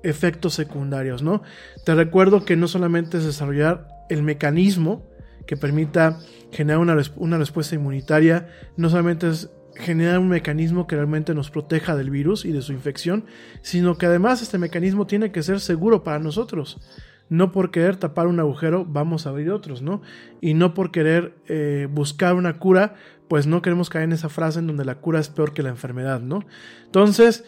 efectos 0.01 0.55
secundarios, 0.55 1.21
¿no? 1.21 1.43
Te 1.85 1.93
recuerdo 1.93 2.45
que 2.45 2.55
no 2.55 2.67
solamente 2.67 3.19
es 3.19 3.25
desarrollar 3.25 3.87
el 4.09 4.23
mecanismo 4.23 5.05
que 5.45 5.55
permita 5.55 6.19
generar 6.51 6.79
una, 6.79 6.97
una 7.17 7.37
respuesta 7.37 7.75
inmunitaria, 7.75 8.47
no 8.75 8.89
solamente 8.89 9.29
es 9.29 9.51
generar 9.75 10.19
un 10.19 10.29
mecanismo 10.29 10.87
que 10.87 10.95
realmente 10.95 11.33
nos 11.33 11.49
proteja 11.51 11.95
del 11.95 12.09
virus 12.09 12.45
y 12.45 12.51
de 12.51 12.61
su 12.61 12.73
infección, 12.73 13.25
sino 13.61 13.97
que 13.97 14.05
además 14.05 14.41
este 14.41 14.57
mecanismo 14.57 15.07
tiene 15.07 15.31
que 15.31 15.43
ser 15.43 15.59
seguro 15.59 16.03
para 16.03 16.19
nosotros. 16.19 16.79
No 17.29 17.51
por 17.51 17.71
querer 17.71 17.95
tapar 17.95 18.27
un 18.27 18.39
agujero 18.39 18.85
vamos 18.85 19.25
a 19.25 19.29
abrir 19.29 19.51
otros, 19.51 19.81
¿no? 19.81 20.01
Y 20.41 20.53
no 20.53 20.73
por 20.73 20.91
querer 20.91 21.33
eh, 21.47 21.87
buscar 21.89 22.35
una 22.35 22.59
cura, 22.59 22.95
pues 23.27 23.47
no 23.47 23.61
queremos 23.61 23.89
caer 23.89 24.05
en 24.05 24.13
esa 24.13 24.29
frase 24.29 24.59
en 24.59 24.67
donde 24.67 24.85
la 24.85 24.95
cura 24.95 25.19
es 25.19 25.29
peor 25.29 25.53
que 25.53 25.63
la 25.63 25.69
enfermedad, 25.69 26.21
¿no? 26.21 26.45
Entonces, 26.85 27.43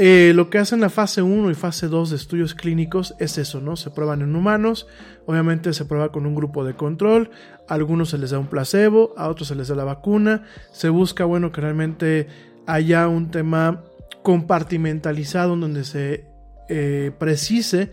eh, 0.00 0.32
lo 0.32 0.48
que 0.48 0.58
hacen 0.58 0.80
la 0.80 0.90
fase 0.90 1.22
1 1.22 1.50
y 1.50 1.54
fase 1.54 1.88
2 1.88 2.10
de 2.10 2.16
estudios 2.16 2.54
clínicos 2.54 3.16
es 3.18 3.36
eso, 3.36 3.60
¿no? 3.60 3.76
Se 3.76 3.90
prueban 3.90 4.22
en 4.22 4.36
humanos, 4.36 4.86
obviamente 5.26 5.72
se 5.72 5.84
prueba 5.86 6.12
con 6.12 6.24
un 6.24 6.36
grupo 6.36 6.64
de 6.64 6.74
control, 6.74 7.30
algunos 7.68 8.10
se 8.10 8.18
les 8.18 8.30
da 8.30 8.38
un 8.38 8.46
placebo, 8.46 9.14
a 9.16 9.28
otros 9.28 9.48
se 9.48 9.54
les 9.54 9.68
da 9.68 9.74
la 9.74 9.84
vacuna, 9.84 10.44
se 10.72 10.88
busca, 10.88 11.24
bueno, 11.24 11.52
que 11.52 11.60
realmente 11.60 12.28
haya 12.66 13.08
un 13.08 13.30
tema 13.30 13.84
compartimentalizado 14.22 15.54
en 15.54 15.60
donde 15.60 15.84
se 15.84 16.26
eh, 16.68 17.12
precise 17.18 17.90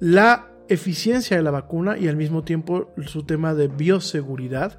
la 0.00 0.48
eficiencia 0.68 1.36
de 1.36 1.42
la 1.42 1.50
vacuna 1.50 1.98
y 1.98 2.08
al 2.08 2.16
mismo 2.16 2.42
tiempo 2.42 2.92
su 3.06 3.24
tema 3.24 3.54
de 3.54 3.68
bioseguridad. 3.68 4.78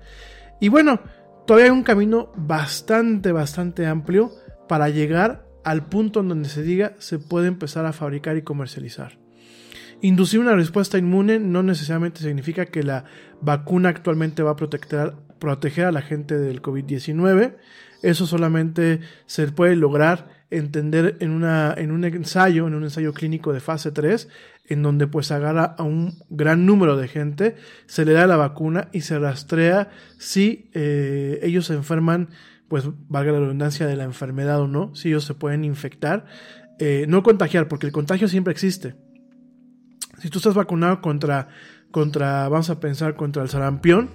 Y 0.59 0.69
bueno, 0.69 0.99
todavía 1.45 1.65
hay 1.65 1.77
un 1.77 1.83
camino 1.83 2.31
bastante, 2.35 3.31
bastante 3.31 3.85
amplio 3.85 4.31
para 4.67 4.89
llegar 4.89 5.45
al 5.63 5.85
punto 5.87 6.21
en 6.21 6.29
donde 6.29 6.49
se 6.49 6.63
diga 6.63 6.93
se 6.99 7.19
puede 7.19 7.47
empezar 7.47 7.85
a 7.85 7.93
fabricar 7.93 8.37
y 8.37 8.43
comercializar. 8.43 9.24
Inducir 10.05 10.39
una 10.39 10.53
respuesta 10.53 10.99
inmune 10.99 11.39
no 11.39 11.63
necesariamente 11.63 12.21
significa 12.21 12.67
que 12.67 12.83
la 12.83 13.05
vacuna 13.41 13.89
actualmente 13.89 14.43
va 14.43 14.51
a 14.51 14.55
proteger, 14.55 15.15
proteger 15.39 15.85
a 15.85 15.91
la 15.91 16.03
gente 16.03 16.37
del 16.37 16.61
COVID-19. 16.61 17.55
Eso 18.03 18.27
solamente 18.27 18.99
se 19.25 19.47
puede 19.47 19.75
lograr 19.75 20.29
entender 20.51 21.17
en, 21.21 21.31
una, 21.31 21.73
en 21.75 21.89
un 21.89 22.03
ensayo, 22.03 22.67
en 22.67 22.75
un 22.75 22.83
ensayo 22.83 23.13
clínico 23.13 23.51
de 23.51 23.61
fase 23.61 23.91
3, 23.91 24.29
en 24.65 24.83
donde 24.83 25.07
pues 25.07 25.31
agarra 25.31 25.73
a 25.75 25.81
un 25.81 26.19
gran 26.29 26.67
número 26.67 26.97
de 26.97 27.07
gente, 27.07 27.55
se 27.87 28.05
le 28.05 28.13
da 28.13 28.27
la 28.27 28.37
vacuna 28.37 28.89
y 28.91 29.01
se 29.01 29.17
rastrea 29.17 29.89
si 30.19 30.69
eh, 30.75 31.39
ellos 31.41 31.65
se 31.65 31.73
enferman 31.73 32.29
pues 32.67 32.83
valga 33.09 33.31
la 33.31 33.39
redundancia 33.39 33.87
de 33.87 33.95
la 33.95 34.03
enfermedad 34.03 34.61
o 34.61 34.67
no, 34.67 34.93
si 34.93 35.07
ellos 35.07 35.23
se 35.23 35.33
pueden 35.33 35.63
infectar, 35.63 36.27
eh, 36.77 37.07
no 37.09 37.23
contagiar, 37.23 37.67
porque 37.67 37.87
el 37.87 37.91
contagio 37.91 38.27
siempre 38.27 38.51
existe. 38.51 39.03
Si 40.25 40.31
tú 40.31 40.39
estás 40.39 40.55
vacunado 40.55 41.01
contra, 41.01 41.49
contra 41.91 42.49
vamos 42.49 42.71
a 42.71 42.79
pensar, 42.79 43.15
contra 43.15 43.43
el 43.43 43.49
sarampión, 43.49 44.09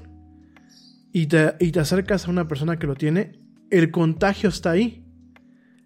y 1.13 1.27
te, 1.27 1.55
y 1.61 1.71
te 1.71 1.79
acercas 1.79 2.27
a 2.27 2.33
una 2.33 2.49
persona 2.49 2.81
que 2.81 2.89
lo 2.89 2.97
tiene, 2.97 3.39
el 3.71 3.93
contagio 3.93 4.49
está 4.49 4.73
ahí. 4.73 5.07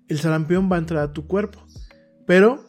El 0.09 0.19
sarampión 0.19 0.73
va 0.73 0.77
a 0.77 0.79
entrar 0.79 1.03
a 1.03 1.13
tu 1.13 1.27
cuerpo. 1.27 1.67
Pero 2.27 2.67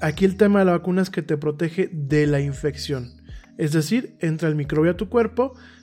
aquí 0.00 0.24
el 0.24 0.36
tema 0.36 0.58
de 0.58 0.64
la 0.64 0.72
vacuna 0.72 1.02
es 1.02 1.08
que 1.08 1.22
te 1.22 1.36
protege 1.36 1.88
de 1.92 2.26
la 2.26 2.40
infección. 2.40 3.22
Es 3.58 3.70
decir, 3.70 4.16
entra 4.18 4.48
el 4.48 4.56
microbio 4.56 4.90
a 4.90 4.96
tu 4.96 5.08
cuerpo, 5.08 5.54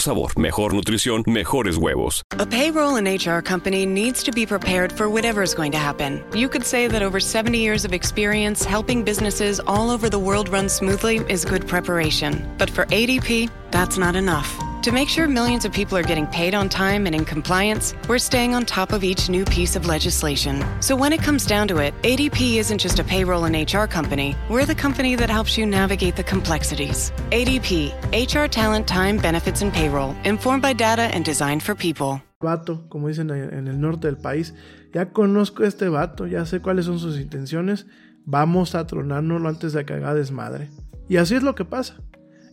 sabor, 0.00 0.32
mejor 0.36 0.74
nutrición, 0.74 1.22
mejores 1.26 1.76
huevos. 1.76 2.22
A 2.38 2.46
payroll 2.46 2.96
and 2.96 3.06
HR 3.06 3.40
company 3.40 3.86
needs 3.86 4.22
to 4.24 4.32
be 4.32 4.44
prepared 4.44 4.92
for 4.92 5.08
whatever 5.08 5.42
is 5.42 5.54
going 5.54 5.72
to 5.72 5.78
happen. 5.78 6.22
You 6.34 6.48
could 6.48 6.64
say 6.64 6.88
that 6.88 7.02
over 7.02 7.20
70 7.20 7.58
years 7.58 7.84
of 7.84 7.92
experience 7.92 8.64
helping 8.64 9.04
businesses 9.04 9.60
all 9.60 9.90
over 9.90 10.10
the 10.10 10.18
world 10.18 10.48
run 10.48 10.68
smoothly 10.68 11.18
is 11.28 11.44
good 11.44 11.66
preparation. 11.66 12.46
But 12.58 12.68
for 12.68 12.86
ADP, 12.86 13.48
that's 13.76 13.98
not 13.98 14.16
enough. 14.16 14.48
To 14.84 14.90
make 14.90 15.10
sure 15.10 15.28
millions 15.28 15.66
of 15.66 15.72
people 15.72 15.98
are 15.98 16.08
getting 16.10 16.26
paid 16.28 16.54
on 16.54 16.70
time 16.70 17.04
and 17.06 17.14
in 17.14 17.26
compliance, 17.26 17.94
we're 18.08 18.26
staying 18.30 18.54
on 18.54 18.64
top 18.64 18.90
of 18.90 19.04
each 19.04 19.28
new 19.28 19.44
piece 19.44 19.76
of 19.76 19.84
legislation. 19.84 20.64
So 20.80 20.96
when 20.96 21.12
it 21.12 21.22
comes 21.22 21.44
down 21.44 21.68
to 21.68 21.76
it, 21.78 21.92
ADP 22.00 22.56
isn't 22.56 22.80
just 22.80 22.98
a 22.98 23.04
payroll 23.04 23.44
and 23.44 23.54
HR 23.54 23.86
company, 23.86 24.34
we're 24.48 24.64
the 24.64 24.74
company 24.74 25.14
that 25.16 25.28
helps 25.28 25.58
you 25.58 25.66
navigate 25.66 26.16
the 26.16 26.22
complexities. 26.22 27.12
ADP, 27.32 27.92
HR 28.14 28.48
talent, 28.48 28.86
time, 28.88 29.18
benefits, 29.18 29.60
and 29.60 29.72
payroll, 29.74 30.14
informed 30.24 30.62
by 30.62 30.72
data 30.72 31.10
and 31.12 31.22
designed 31.22 31.62
for 31.62 31.74
people. 31.74 32.22
Vato, 32.40 32.88
como 32.88 33.08
dicen 33.08 33.30
en 33.30 33.68
el 33.68 33.78
norte 33.78 34.06
del 34.06 34.16
país, 34.16 34.54
ya 34.94 35.12
conozco 35.12 35.64
este 35.64 35.90
vato, 35.90 36.26
ya 36.26 36.46
sé 36.46 36.60
cuáles 36.60 36.86
son 36.86 36.98
sus 36.98 37.18
intenciones, 37.20 37.86
vamos 38.24 38.74
a 38.74 38.86
tronárnoslo 38.86 39.50
antes 39.50 39.74
de 39.74 39.84
que 39.84 39.94
haga 39.94 40.14
desmadre. 40.14 40.70
Y 41.10 41.18
así 41.18 41.34
es 41.34 41.42
lo 41.42 41.54
que 41.54 41.66
pasa. 41.66 41.96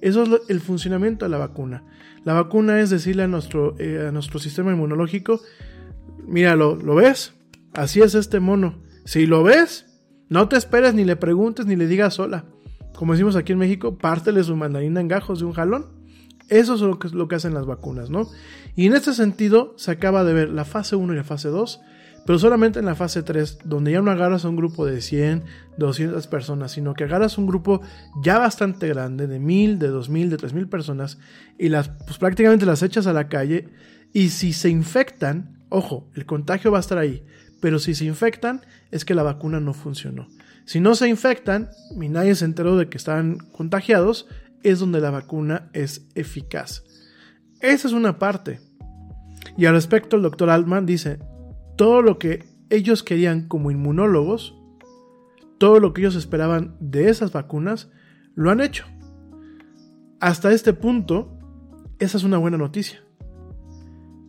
Eso 0.03 0.23
es 0.23 0.41
el 0.49 0.59
funcionamiento 0.59 1.23
de 1.23 1.29
la 1.29 1.37
vacuna. 1.37 1.85
La 2.25 2.33
vacuna 2.33 2.81
es 2.81 2.89
decirle 2.89 3.23
a 3.23 3.27
nuestro, 3.27 3.79
eh, 3.79 4.07
a 4.09 4.11
nuestro 4.11 4.37
sistema 4.37 4.73
inmunológico, 4.73 5.39
mira, 6.27 6.57
¿lo, 6.57 6.75
ves? 6.93 7.33
Así 7.73 8.01
es 8.01 8.13
este 8.13 8.41
mono. 8.41 8.83
Si 9.05 9.25
lo 9.25 9.43
ves, 9.43 9.85
no 10.27 10.49
te 10.49 10.57
esperes 10.57 10.93
ni 10.93 11.05
le 11.05 11.15
preguntes 11.15 11.65
ni 11.67 11.77
le 11.77 11.87
digas 11.87 12.15
sola. 12.15 12.43
Como 12.93 13.13
decimos 13.13 13.37
aquí 13.37 13.53
en 13.53 13.59
México, 13.59 13.97
pártele 13.97 14.43
su 14.43 14.57
mandarina 14.57 14.99
en 14.99 15.07
gajos 15.07 15.39
de 15.39 15.45
un 15.45 15.53
jalón. 15.53 15.85
Eso 16.49 16.75
es 16.75 16.81
lo 16.81 16.99
que, 16.99 17.07
lo 17.07 17.29
que 17.29 17.35
hacen 17.35 17.53
las 17.53 17.65
vacunas, 17.65 18.09
¿no? 18.09 18.27
Y 18.75 18.87
en 18.87 18.95
este 18.95 19.13
sentido 19.13 19.73
se 19.77 19.91
acaba 19.91 20.25
de 20.25 20.33
ver 20.33 20.49
la 20.49 20.65
fase 20.65 20.97
1 20.97 21.13
y 21.13 21.15
la 21.15 21.23
fase 21.23 21.47
2 21.47 21.79
pero 22.25 22.39
solamente 22.39 22.79
en 22.79 22.85
la 22.85 22.95
fase 22.95 23.23
3, 23.23 23.59
donde 23.65 23.91
ya 23.91 24.01
no 24.01 24.11
agarras 24.11 24.45
a 24.45 24.49
un 24.49 24.55
grupo 24.55 24.85
de 24.85 25.01
100, 25.01 25.43
200 25.77 26.25
personas, 26.27 26.71
sino 26.71 26.93
que 26.93 27.03
agarras 27.03 27.37
un 27.37 27.47
grupo 27.47 27.81
ya 28.21 28.39
bastante 28.39 28.87
grande, 28.87 29.27
de 29.27 29.39
1000, 29.39 29.79
de 29.79 29.87
2000, 29.89 30.29
de 30.29 30.37
3000 30.37 30.67
personas, 30.69 31.17
y 31.57 31.69
las, 31.69 31.89
pues 31.89 32.17
prácticamente 32.17 32.65
las 32.65 32.81
echas 32.81 33.07
a 33.07 33.13
la 33.13 33.27
calle, 33.27 33.69
y 34.13 34.29
si 34.29 34.53
se 34.53 34.69
infectan, 34.69 35.65
ojo, 35.69 36.09
el 36.15 36.25
contagio 36.25 36.71
va 36.71 36.77
a 36.77 36.81
estar 36.81 36.97
ahí, 36.97 37.25
pero 37.59 37.79
si 37.79 37.95
se 37.95 38.05
infectan, 38.05 38.61
es 38.91 39.05
que 39.05 39.15
la 39.15 39.23
vacuna 39.23 39.59
no 39.59 39.73
funcionó. 39.73 40.27
Si 40.65 40.79
no 40.79 40.95
se 40.95 41.09
infectan, 41.09 41.69
y 41.99 42.09
nadie 42.09 42.35
se 42.35 42.45
enteró 42.45 42.77
de 42.77 42.87
que 42.87 42.97
estaban 42.97 43.37
contagiados, 43.51 44.27
es 44.63 44.79
donde 44.79 45.01
la 45.01 45.11
vacuna 45.11 45.69
es 45.73 46.07
eficaz. 46.15 46.83
Esa 47.59 47.87
es 47.87 47.93
una 47.93 48.17
parte. 48.17 48.61
Y 49.57 49.65
al 49.65 49.73
respecto, 49.73 50.15
el 50.15 50.21
doctor 50.21 50.49
Altman 50.49 50.85
dice, 50.85 51.19
todo 51.75 52.01
lo 52.01 52.19
que 52.19 52.45
ellos 52.69 53.03
querían 53.03 53.47
como 53.47 53.71
inmunólogos, 53.71 54.55
todo 55.57 55.79
lo 55.79 55.93
que 55.93 56.01
ellos 56.01 56.15
esperaban 56.15 56.75
de 56.79 57.09
esas 57.09 57.31
vacunas, 57.31 57.91
lo 58.35 58.49
han 58.49 58.61
hecho. 58.61 58.85
Hasta 60.19 60.51
este 60.51 60.73
punto, 60.73 61.37
esa 61.99 62.17
es 62.17 62.23
una 62.23 62.37
buena 62.37 62.57
noticia. 62.57 63.03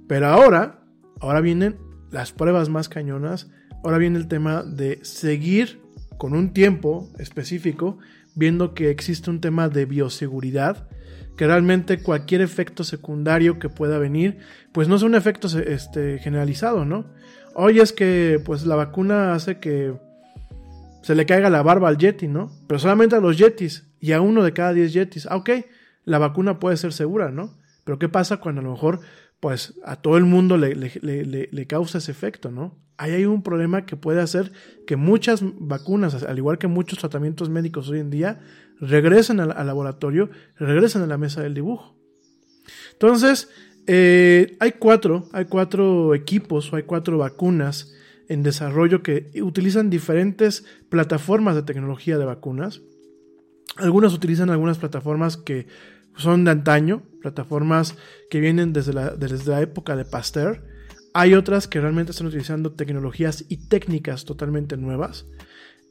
Pero 0.06 0.26
ahora, 0.28 0.84
ahora 1.20 1.40
vienen 1.40 1.78
las 2.10 2.32
pruebas 2.32 2.68
más 2.68 2.88
cañonas, 2.88 3.50
ahora 3.82 3.98
viene 3.98 4.18
el 4.18 4.28
tema 4.28 4.62
de 4.62 5.00
seguir 5.02 5.80
con 6.18 6.34
un 6.34 6.52
tiempo 6.52 7.10
específico, 7.18 7.98
viendo 8.34 8.74
que 8.74 8.90
existe 8.90 9.30
un 9.30 9.40
tema 9.40 9.68
de 9.68 9.86
bioseguridad, 9.86 10.88
que 11.36 11.46
realmente 11.46 12.02
cualquier 12.02 12.40
efecto 12.40 12.84
secundario 12.84 13.58
que 13.58 13.68
pueda 13.68 13.98
venir, 13.98 14.38
pues 14.72 14.88
no 14.88 14.96
es 14.96 15.02
un 15.02 15.14
efecto 15.14 15.48
este, 15.58 16.18
generalizado, 16.18 16.84
¿no? 16.84 17.06
Oye, 17.54 17.82
es 17.82 17.92
que 17.92 18.40
pues 18.44 18.66
la 18.66 18.76
vacuna 18.76 19.34
hace 19.34 19.58
que 19.58 19.94
se 21.02 21.14
le 21.14 21.26
caiga 21.26 21.50
la 21.50 21.62
barba 21.62 21.88
al 21.88 21.98
Yeti, 21.98 22.28
¿no? 22.28 22.50
Pero 22.66 22.78
solamente 22.78 23.16
a 23.16 23.20
los 23.20 23.38
Yetis 23.38 23.86
y 24.00 24.12
a 24.12 24.20
uno 24.20 24.42
de 24.42 24.52
cada 24.52 24.72
10 24.72 24.92
Yetis. 24.92 25.26
Ah, 25.30 25.36
ok, 25.36 25.50
la 26.04 26.18
vacuna 26.18 26.58
puede 26.58 26.76
ser 26.76 26.92
segura, 26.92 27.30
¿no? 27.30 27.56
Pero 27.84 27.98
¿qué 27.98 28.08
pasa 28.08 28.38
cuando 28.38 28.60
a 28.60 28.64
lo 28.64 28.72
mejor 28.72 29.00
pues 29.40 29.74
a 29.84 29.96
todo 29.96 30.16
el 30.16 30.24
mundo 30.24 30.56
le, 30.56 30.74
le, 30.74 30.90
le, 31.02 31.48
le 31.50 31.66
causa 31.66 31.98
ese 31.98 32.10
efecto, 32.10 32.50
¿no? 32.50 32.84
ahí 32.96 33.12
hay 33.12 33.24
un 33.24 33.42
problema 33.42 33.86
que 33.86 33.96
puede 33.96 34.20
hacer 34.20 34.52
que 34.86 34.96
muchas 34.96 35.40
vacunas, 35.42 36.22
al 36.22 36.38
igual 36.38 36.58
que 36.58 36.66
muchos 36.66 36.98
tratamientos 36.98 37.48
médicos 37.48 37.88
hoy 37.88 38.00
en 38.00 38.10
día, 38.10 38.40
regresen 38.80 39.40
al, 39.40 39.66
laboratorio, 39.66 40.30
regresen 40.58 41.02
a 41.02 41.06
la 41.06 41.18
mesa 41.18 41.42
del 41.42 41.54
dibujo. 41.54 41.96
Entonces, 42.92 43.50
eh, 43.86 44.56
hay 44.60 44.72
cuatro, 44.72 45.28
hay 45.32 45.44
cuatro 45.46 46.14
equipos 46.14 46.72
o 46.72 46.76
hay 46.76 46.84
cuatro 46.84 47.18
vacunas 47.18 47.94
en 48.28 48.42
desarrollo 48.42 49.02
que 49.02 49.30
utilizan 49.42 49.90
diferentes 49.90 50.64
plataformas 50.88 51.54
de 51.54 51.62
tecnología 51.62 52.18
de 52.18 52.24
vacunas. 52.24 52.80
Algunas 53.76 54.14
utilizan 54.14 54.50
algunas 54.50 54.78
plataformas 54.78 55.36
que 55.36 55.66
son 56.16 56.44
de 56.44 56.52
antaño, 56.52 57.02
plataformas 57.20 57.96
que 58.30 58.40
vienen 58.40 58.72
desde 58.72 58.92
la, 58.92 59.10
desde 59.10 59.50
la 59.50 59.60
época 59.60 59.96
de 59.96 60.04
Pasteur. 60.04 60.64
Hay 61.12 61.34
otras 61.34 61.68
que 61.68 61.80
realmente 61.80 62.12
están 62.12 62.26
utilizando 62.26 62.72
tecnologías 62.72 63.44
y 63.48 63.68
técnicas 63.68 64.24
totalmente 64.24 64.76
nuevas. 64.76 65.26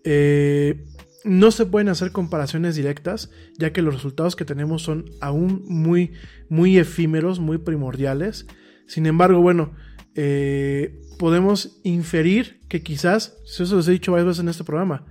Eh, 0.04 0.86
no 1.24 1.52
se 1.52 1.66
pueden 1.66 1.90
hacer 1.90 2.12
comparaciones 2.12 2.76
directas, 2.76 3.32
ya 3.58 3.72
que 3.72 3.82
los 3.82 3.94
resultados 3.94 4.36
que 4.36 4.46
tenemos 4.46 4.82
son 4.82 5.06
aún 5.22 5.64
muy, 5.68 6.14
muy 6.50 6.78
efímeros, 6.78 7.40
muy 7.40 7.58
primordiales. 7.58 8.46
Sin 8.88 9.06
embargo, 9.06 9.42
bueno, 9.42 9.74
eh, 10.16 11.02
podemos 11.18 11.80
inferir 11.84 12.60
que 12.68 12.84
quizás, 12.84 13.38
eso 13.46 13.78
les 13.78 13.88
he 13.88 13.92
dicho 13.92 14.12
varias 14.12 14.28
veces 14.28 14.42
en 14.42 14.50
este 14.50 14.64
programa, 14.64 15.06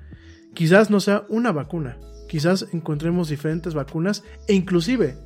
quizás 0.54 0.90
no 0.90 1.00
sea 1.00 1.24
una 1.28 1.52
vacuna, 1.52 1.98
quizás 2.28 2.66
encontremos 2.72 3.28
diferentes 3.28 3.74
vacunas 3.74 4.22
e 4.48 4.54
inclusive 4.54 5.16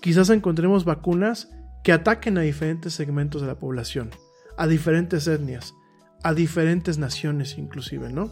quizás 0.00 0.30
encontremos 0.30 0.84
vacunas 0.84 1.50
que 1.82 1.92
ataquen 1.92 2.38
a 2.38 2.42
diferentes 2.42 2.94
segmentos 2.94 3.40
de 3.40 3.48
la 3.48 3.58
población, 3.58 4.10
a 4.56 4.66
diferentes 4.66 5.26
etnias, 5.26 5.74
a 6.22 6.34
diferentes 6.34 6.98
naciones 6.98 7.58
inclusive, 7.58 8.12
¿no? 8.12 8.30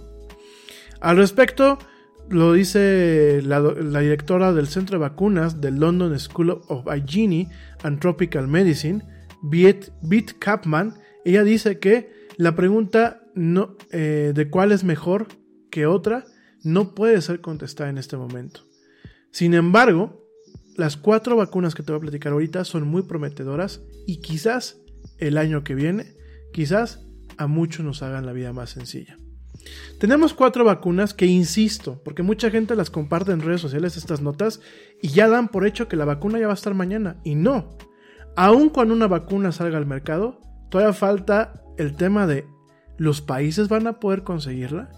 Al 1.01 1.17
respecto, 1.17 1.79
lo 2.31 2.53
dice 2.53 3.41
la, 3.43 3.61
directora 4.01 4.53
del 4.53 4.67
Centro 4.67 4.99
de 4.99 5.03
Vacunas 5.03 5.61
del 5.61 5.77
London 5.77 6.19
School 6.19 6.51
of 6.51 6.87
Hygiene 6.87 7.51
and 7.83 8.01
Tropical 8.01 8.49
Medicine, 8.49 9.03
Beat 9.43 10.39
Kapman, 10.39 10.95
ella 11.25 11.45
dice 11.45 11.79
que 11.79 12.29
la 12.37 12.57
pregunta 12.57 13.23
eh, 13.91 14.33
de 14.35 14.51
cuál 14.51 14.73
es 14.73 14.85
mejor 14.85 15.29
que 15.71 15.87
otra 15.87 16.25
no 16.63 16.95
puede 16.95 17.21
ser 17.21 17.41
contestada 17.41 17.91
en 17.91 17.99
este 17.99 18.17
momento. 18.17 18.63
Sin 19.31 19.55
embargo, 19.55 20.25
las 20.77 20.97
cuatro 20.97 21.37
vacunas 21.37 21.75
que 21.75 21.83
te 21.83 21.93
voy 21.93 21.99
a 21.99 22.03
platicar 22.03 22.33
ahorita 22.33 22.65
son 22.65 22.89
muy 22.89 23.03
prometedoras 23.03 23.83
y 24.07 24.21
quizás 24.21 24.81
el 25.19 25.39
año 25.39 25.63
que 25.63 25.75
viene, 25.75 26.15
quizás 26.53 27.07
a 27.37 27.47
muchos 27.47 27.85
nos 27.85 28.03
hagan 28.03 28.27
la 28.27 28.33
vida 28.33 28.53
más 28.53 28.71
sencilla. 28.71 29.17
Tenemos 29.99 30.35
cuatro 30.35 30.65
vacunas 30.65 31.15
que, 31.15 31.27
insisto, 31.27 32.01
porque 32.05 32.23
mucha 32.23 32.51
gente 32.51 32.75
las 32.75 32.91
comparte 32.91 33.33
en 33.33 33.41
redes 33.41 33.61
sociales 33.61 33.97
estas 33.97 34.21
notas 34.21 34.61
y 35.01 35.09
ya 35.09 35.29
dan 35.29 35.49
por 35.49 35.67
hecho 35.67 35.89
que 35.89 35.97
la 35.97 36.05
vacuna 36.05 36.39
ya 36.39 36.47
va 36.47 36.53
a 36.53 36.57
estar 36.57 36.75
mañana. 36.75 37.17
Y 37.25 37.35
no. 37.35 37.77
Aun 38.37 38.69
cuando 38.69 38.95
una 38.95 39.07
vacuna 39.07 39.53
salga 39.53 39.79
al 39.79 39.87
mercado, 39.87 40.41
todavía 40.69 40.93
falta 40.93 41.63
el 41.79 41.97
tema 41.97 42.27
de 42.27 42.47
los 42.97 43.21
países 43.21 43.69
van 43.69 43.87
a 43.87 44.01
poder 44.01 44.25
conseguirla. 44.25 44.91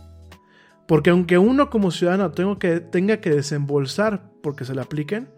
Porque 0.89 1.11
aunque 1.11 1.39
uno 1.39 1.69
como 1.69 1.91
ciudadano 1.91 2.31
tenga 2.33 3.21
que, 3.21 3.31
desembolsar 3.31 4.31
porque 4.43 4.65
se 4.65 4.75
la 4.75 4.83
apliquen, 4.83 5.29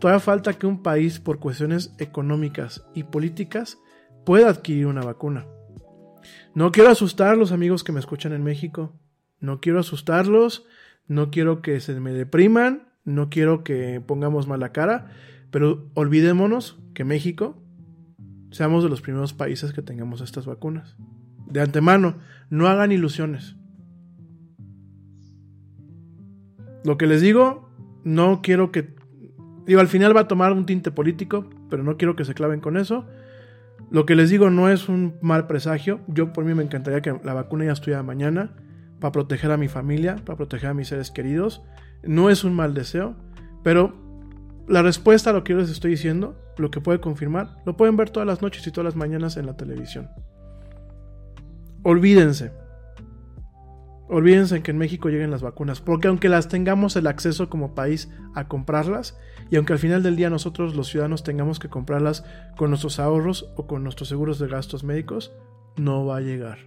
todavía 0.00 0.20
falta 0.20 0.54
que 0.54 0.66
un 0.66 0.82
país 0.82 1.20
por 1.20 1.38
cuestiones 1.38 1.92
económicas 1.98 2.84
y 2.94 3.04
políticas 3.04 3.78
pueda 4.24 4.48
adquirir 4.48 4.86
una 4.86 5.02
vacuna. 5.02 5.46
No 6.56 6.72
quiero 6.72 6.88
asustar 6.88 7.36
los 7.36 7.52
amigos 7.52 7.84
que 7.84 7.92
me 7.92 8.00
escuchan 8.00 8.32
en 8.32 8.42
México. 8.42 8.94
No 9.40 9.60
quiero 9.60 9.78
asustarlos. 9.78 10.64
No 11.06 11.30
quiero 11.30 11.60
que 11.60 11.80
se 11.80 12.00
me 12.00 12.14
depriman. 12.14 12.88
No 13.04 13.28
quiero 13.28 13.62
que 13.62 14.00
pongamos 14.00 14.48
mala 14.48 14.72
cara. 14.72 15.10
Pero 15.50 15.90
olvidémonos 15.92 16.78
que 16.94 17.04
México 17.04 17.62
seamos 18.52 18.82
de 18.82 18.88
los 18.88 19.02
primeros 19.02 19.34
países 19.34 19.74
que 19.74 19.82
tengamos 19.82 20.22
estas 20.22 20.46
vacunas. 20.46 20.96
De 21.46 21.60
antemano, 21.60 22.16
no 22.48 22.68
hagan 22.68 22.90
ilusiones. 22.90 23.54
Lo 26.84 26.96
que 26.96 27.06
les 27.06 27.20
digo, 27.20 27.68
no 28.02 28.40
quiero 28.40 28.72
que... 28.72 28.96
Digo, 29.66 29.80
al 29.80 29.88
final 29.88 30.16
va 30.16 30.22
a 30.22 30.28
tomar 30.28 30.54
un 30.54 30.64
tinte 30.64 30.90
político, 30.90 31.50
pero 31.68 31.82
no 31.82 31.98
quiero 31.98 32.16
que 32.16 32.24
se 32.24 32.32
claven 32.32 32.60
con 32.60 32.78
eso. 32.78 33.06
Lo 33.90 34.04
que 34.04 34.16
les 34.16 34.30
digo 34.30 34.50
no 34.50 34.68
es 34.68 34.88
un 34.88 35.16
mal 35.20 35.46
presagio. 35.46 36.00
Yo 36.08 36.32
por 36.32 36.44
mí 36.44 36.54
me 36.54 36.62
encantaría 36.62 37.02
que 37.02 37.18
la 37.22 37.34
vacuna 37.34 37.64
ya 37.64 37.72
estuviera 37.72 38.02
mañana 38.02 38.54
para 39.00 39.12
proteger 39.12 39.50
a 39.50 39.56
mi 39.56 39.68
familia, 39.68 40.16
para 40.24 40.36
proteger 40.36 40.70
a 40.70 40.74
mis 40.74 40.88
seres 40.88 41.10
queridos. 41.10 41.62
No 42.02 42.30
es 42.30 42.44
un 42.44 42.54
mal 42.54 42.74
deseo, 42.74 43.14
pero 43.62 43.94
la 44.68 44.82
respuesta 44.82 45.30
a 45.30 45.32
lo 45.32 45.44
que 45.44 45.52
yo 45.52 45.58
les 45.58 45.70
estoy 45.70 45.92
diciendo, 45.92 46.36
lo 46.56 46.70
que 46.70 46.80
puede 46.80 47.00
confirmar, 47.00 47.58
lo 47.64 47.76
pueden 47.76 47.96
ver 47.96 48.10
todas 48.10 48.26
las 48.26 48.42
noches 48.42 48.66
y 48.66 48.70
todas 48.70 48.86
las 48.86 48.96
mañanas 48.96 49.36
en 49.36 49.46
la 49.46 49.56
televisión. 49.56 50.08
Olvídense. 51.82 52.52
Olvídense 54.08 54.62
que 54.62 54.70
en 54.70 54.78
México 54.78 55.08
lleguen 55.08 55.32
las 55.32 55.42
vacunas, 55.42 55.80
porque 55.80 56.06
aunque 56.06 56.28
las 56.28 56.48
tengamos 56.48 56.94
el 56.94 57.08
acceso 57.08 57.50
como 57.50 57.74
país 57.74 58.08
a 58.34 58.46
comprarlas, 58.46 59.18
y 59.50 59.56
aunque 59.56 59.72
al 59.72 59.80
final 59.80 60.02
del 60.04 60.14
día 60.14 60.30
nosotros 60.30 60.76
los 60.76 60.88
ciudadanos 60.88 61.24
tengamos 61.24 61.58
que 61.58 61.68
comprarlas 61.68 62.24
con 62.56 62.70
nuestros 62.70 63.00
ahorros 63.00 63.50
o 63.56 63.66
con 63.66 63.82
nuestros 63.82 64.08
seguros 64.08 64.38
de 64.38 64.46
gastos 64.46 64.84
médicos, 64.84 65.32
no 65.76 66.06
va 66.06 66.18
a 66.18 66.20
llegar. 66.20 66.58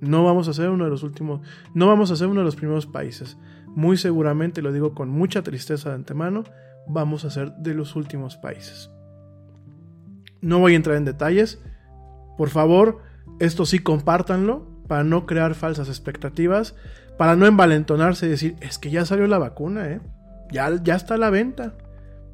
No 0.00 0.24
vamos 0.24 0.48
a 0.48 0.52
ser 0.52 0.68
uno 0.68 0.84
de 0.84 0.90
los 0.90 1.04
últimos, 1.04 1.40
no 1.74 1.86
vamos 1.86 2.10
a 2.10 2.16
ser 2.16 2.26
uno 2.26 2.40
de 2.40 2.46
los 2.46 2.56
primeros 2.56 2.86
países. 2.86 3.38
Muy 3.68 3.96
seguramente, 3.96 4.60
lo 4.60 4.72
digo 4.72 4.94
con 4.94 5.08
mucha 5.08 5.42
tristeza 5.42 5.90
de 5.90 5.94
antemano, 5.94 6.42
vamos 6.88 7.24
a 7.24 7.30
ser 7.30 7.52
de 7.52 7.74
los 7.74 7.94
últimos 7.94 8.36
países. 8.36 8.90
No 10.40 10.58
voy 10.58 10.72
a 10.72 10.76
entrar 10.76 10.96
en 10.96 11.04
detalles. 11.04 11.62
Por 12.36 12.50
favor, 12.50 12.98
esto 13.38 13.64
sí 13.64 13.78
compártanlo 13.78 14.73
para 14.86 15.04
no 15.04 15.26
crear 15.26 15.54
falsas 15.54 15.88
expectativas, 15.88 16.74
para 17.16 17.36
no 17.36 17.46
envalentonarse 17.46 18.26
y 18.26 18.30
decir, 18.30 18.56
es 18.60 18.78
que 18.78 18.90
ya 18.90 19.04
salió 19.04 19.26
la 19.26 19.38
vacuna, 19.38 19.88
¿eh? 19.88 20.00
ya, 20.50 20.70
ya 20.82 20.94
está 20.94 21.14
a 21.14 21.18
la 21.18 21.30
venta, 21.30 21.74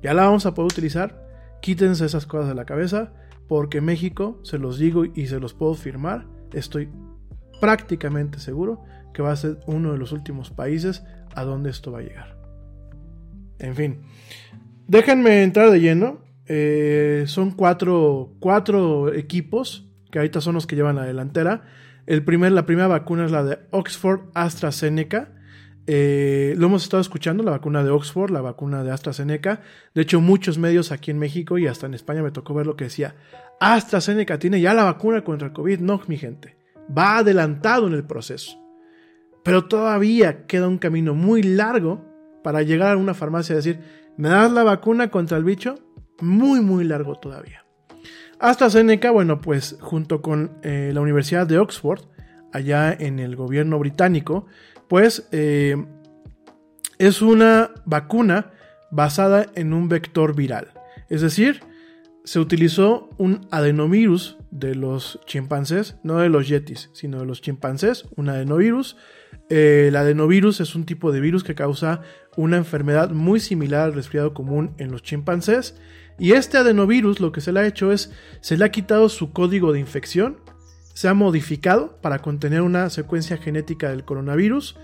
ya 0.02 0.14
la 0.14 0.24
vamos 0.24 0.46
a 0.46 0.54
poder 0.54 0.72
utilizar. 0.72 1.28
Quítense 1.60 2.06
esas 2.06 2.26
cosas 2.26 2.48
de 2.48 2.54
la 2.54 2.64
cabeza, 2.64 3.12
porque 3.48 3.80
México, 3.80 4.40
se 4.42 4.58
los 4.58 4.78
digo 4.78 5.04
y 5.04 5.26
se 5.26 5.40
los 5.40 5.54
puedo 5.54 5.74
firmar, 5.74 6.26
estoy 6.52 6.88
prácticamente 7.60 8.38
seguro 8.38 8.82
que 9.12 9.22
va 9.22 9.32
a 9.32 9.36
ser 9.36 9.58
uno 9.66 9.92
de 9.92 9.98
los 9.98 10.12
últimos 10.12 10.50
países 10.50 11.04
a 11.34 11.44
donde 11.44 11.70
esto 11.70 11.92
va 11.92 11.98
a 11.98 12.02
llegar. 12.02 12.36
En 13.58 13.74
fin, 13.74 14.00
déjenme 14.86 15.42
entrar 15.42 15.70
de 15.70 15.80
lleno. 15.80 16.18
Eh, 16.46 17.24
son 17.26 17.52
cuatro, 17.52 18.32
cuatro, 18.40 19.12
equipos 19.12 19.88
que 20.10 20.18
ahorita 20.18 20.40
son 20.40 20.54
los 20.54 20.66
que 20.66 20.76
llevan 20.76 20.96
la 20.96 21.04
delantera. 21.04 21.62
El 22.06 22.24
primer, 22.24 22.52
la 22.52 22.66
primera 22.66 22.88
vacuna 22.88 23.26
es 23.26 23.30
la 23.30 23.44
de 23.44 23.58
Oxford 23.70 24.20
AstraZeneca. 24.34 25.32
Eh, 25.86 26.54
lo 26.56 26.66
hemos 26.66 26.84
estado 26.84 27.00
escuchando, 27.00 27.42
la 27.42 27.52
vacuna 27.52 27.82
de 27.82 27.90
Oxford, 27.90 28.30
la 28.30 28.40
vacuna 28.40 28.84
de 28.84 28.90
AstraZeneca. 28.90 29.62
De 29.94 30.02
hecho, 30.02 30.20
muchos 30.20 30.58
medios 30.58 30.92
aquí 30.92 31.10
en 31.10 31.18
México 31.18 31.58
y 31.58 31.66
hasta 31.66 31.86
en 31.86 31.94
España 31.94 32.22
me 32.22 32.30
tocó 32.30 32.54
ver 32.54 32.66
lo 32.66 32.76
que 32.76 32.84
decía, 32.84 33.16
AstraZeneca 33.60 34.38
tiene 34.38 34.60
ya 34.60 34.74
la 34.74 34.84
vacuna 34.84 35.24
contra 35.24 35.48
el 35.48 35.54
COVID. 35.54 35.80
No, 35.80 36.00
mi 36.06 36.16
gente, 36.16 36.56
va 36.96 37.18
adelantado 37.18 37.86
en 37.86 37.94
el 37.94 38.04
proceso. 38.04 38.58
Pero 39.42 39.66
todavía 39.66 40.46
queda 40.46 40.68
un 40.68 40.78
camino 40.78 41.14
muy 41.14 41.42
largo 41.42 42.04
para 42.42 42.62
llegar 42.62 42.92
a 42.92 42.98
una 42.98 43.14
farmacia 43.14 43.54
y 43.54 43.56
decir, 43.56 43.80
¿me 44.16 44.28
das 44.28 44.52
la 44.52 44.62
vacuna 44.62 45.10
contra 45.10 45.38
el 45.38 45.44
bicho? 45.44 45.78
Muy, 46.20 46.60
muy 46.60 46.84
largo 46.84 47.16
todavía. 47.16 47.64
AstraZeneca, 48.40 49.10
bueno, 49.10 49.40
pues 49.40 49.76
junto 49.80 50.22
con 50.22 50.52
eh, 50.62 50.90
la 50.94 51.00
Universidad 51.00 51.46
de 51.46 51.58
Oxford, 51.58 52.00
allá 52.52 52.92
en 52.92 53.18
el 53.18 53.36
gobierno 53.36 53.78
británico, 53.78 54.46
pues 54.88 55.28
eh, 55.30 55.76
es 56.98 57.22
una 57.22 57.70
vacuna 57.84 58.50
basada 58.90 59.46
en 59.54 59.72
un 59.72 59.88
vector 59.88 60.34
viral. 60.34 60.72
Es 61.08 61.20
decir, 61.20 61.60
se 62.24 62.38
utilizó 62.38 63.10
un 63.18 63.46
adenovirus 63.50 64.38
de 64.50 64.74
los 64.74 65.20
chimpancés, 65.26 65.96
no 66.02 66.18
de 66.18 66.28
los 66.28 66.48
yetis, 66.48 66.90
sino 66.92 67.20
de 67.20 67.26
los 67.26 67.40
chimpancés, 67.40 68.06
un 68.16 68.28
adenovirus. 68.28 68.96
Eh, 69.48 69.86
el 69.88 69.96
adenovirus 69.96 70.60
es 70.60 70.74
un 70.74 70.84
tipo 70.84 71.12
de 71.12 71.20
virus 71.20 71.44
que 71.44 71.54
causa 71.54 72.02
una 72.36 72.56
enfermedad 72.56 73.10
muy 73.10 73.40
similar 73.40 73.82
al 73.82 73.94
resfriado 73.94 74.34
común 74.34 74.74
en 74.78 74.90
los 74.90 75.02
chimpancés. 75.02 75.76
Y 76.20 76.32
este 76.32 76.58
adenovirus 76.58 77.18
lo 77.18 77.32
que 77.32 77.40
se 77.40 77.50
le 77.50 77.60
ha 77.60 77.66
hecho 77.66 77.90
es, 77.92 78.12
se 78.42 78.58
le 78.58 78.66
ha 78.66 78.70
quitado 78.70 79.08
su 79.08 79.32
código 79.32 79.72
de 79.72 79.80
infección, 79.80 80.36
se 80.92 81.08
ha 81.08 81.14
modificado 81.14 81.98
para 82.02 82.18
contener 82.18 82.60
una 82.60 82.90
secuencia 82.90 83.38
genética 83.38 83.88
del 83.88 84.04
coronavirus, 84.04 84.76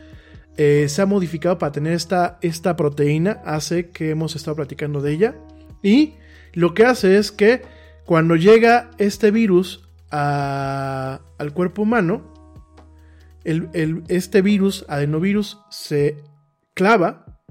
eh, 0.57 0.87
se 0.89 1.03
ha 1.03 1.07
modificado 1.07 1.59
para 1.59 1.73
tener 1.73 1.93
esta, 1.93 2.39
esta 2.41 2.75
proteína, 2.75 3.43
hace 3.45 3.91
que 3.91 4.09
hemos 4.09 4.35
estado 4.35 4.57
platicando 4.57 5.03
de 5.03 5.13
ella, 5.13 5.35
y 5.83 6.15
lo 6.55 6.73
que 6.73 6.87
hace 6.87 7.19
es 7.19 7.33
que 7.33 7.61
cuando 8.07 8.35
llega 8.35 8.91
este 8.97 9.31
virus 9.31 9.87
al 10.11 11.21
cuerpo 11.53 11.83
humano, 11.83 12.33
este 13.45 14.41
virus, 14.41 14.87
adenovirus, 14.89 15.59
se 15.71 16.17
clava, 16.73 17.43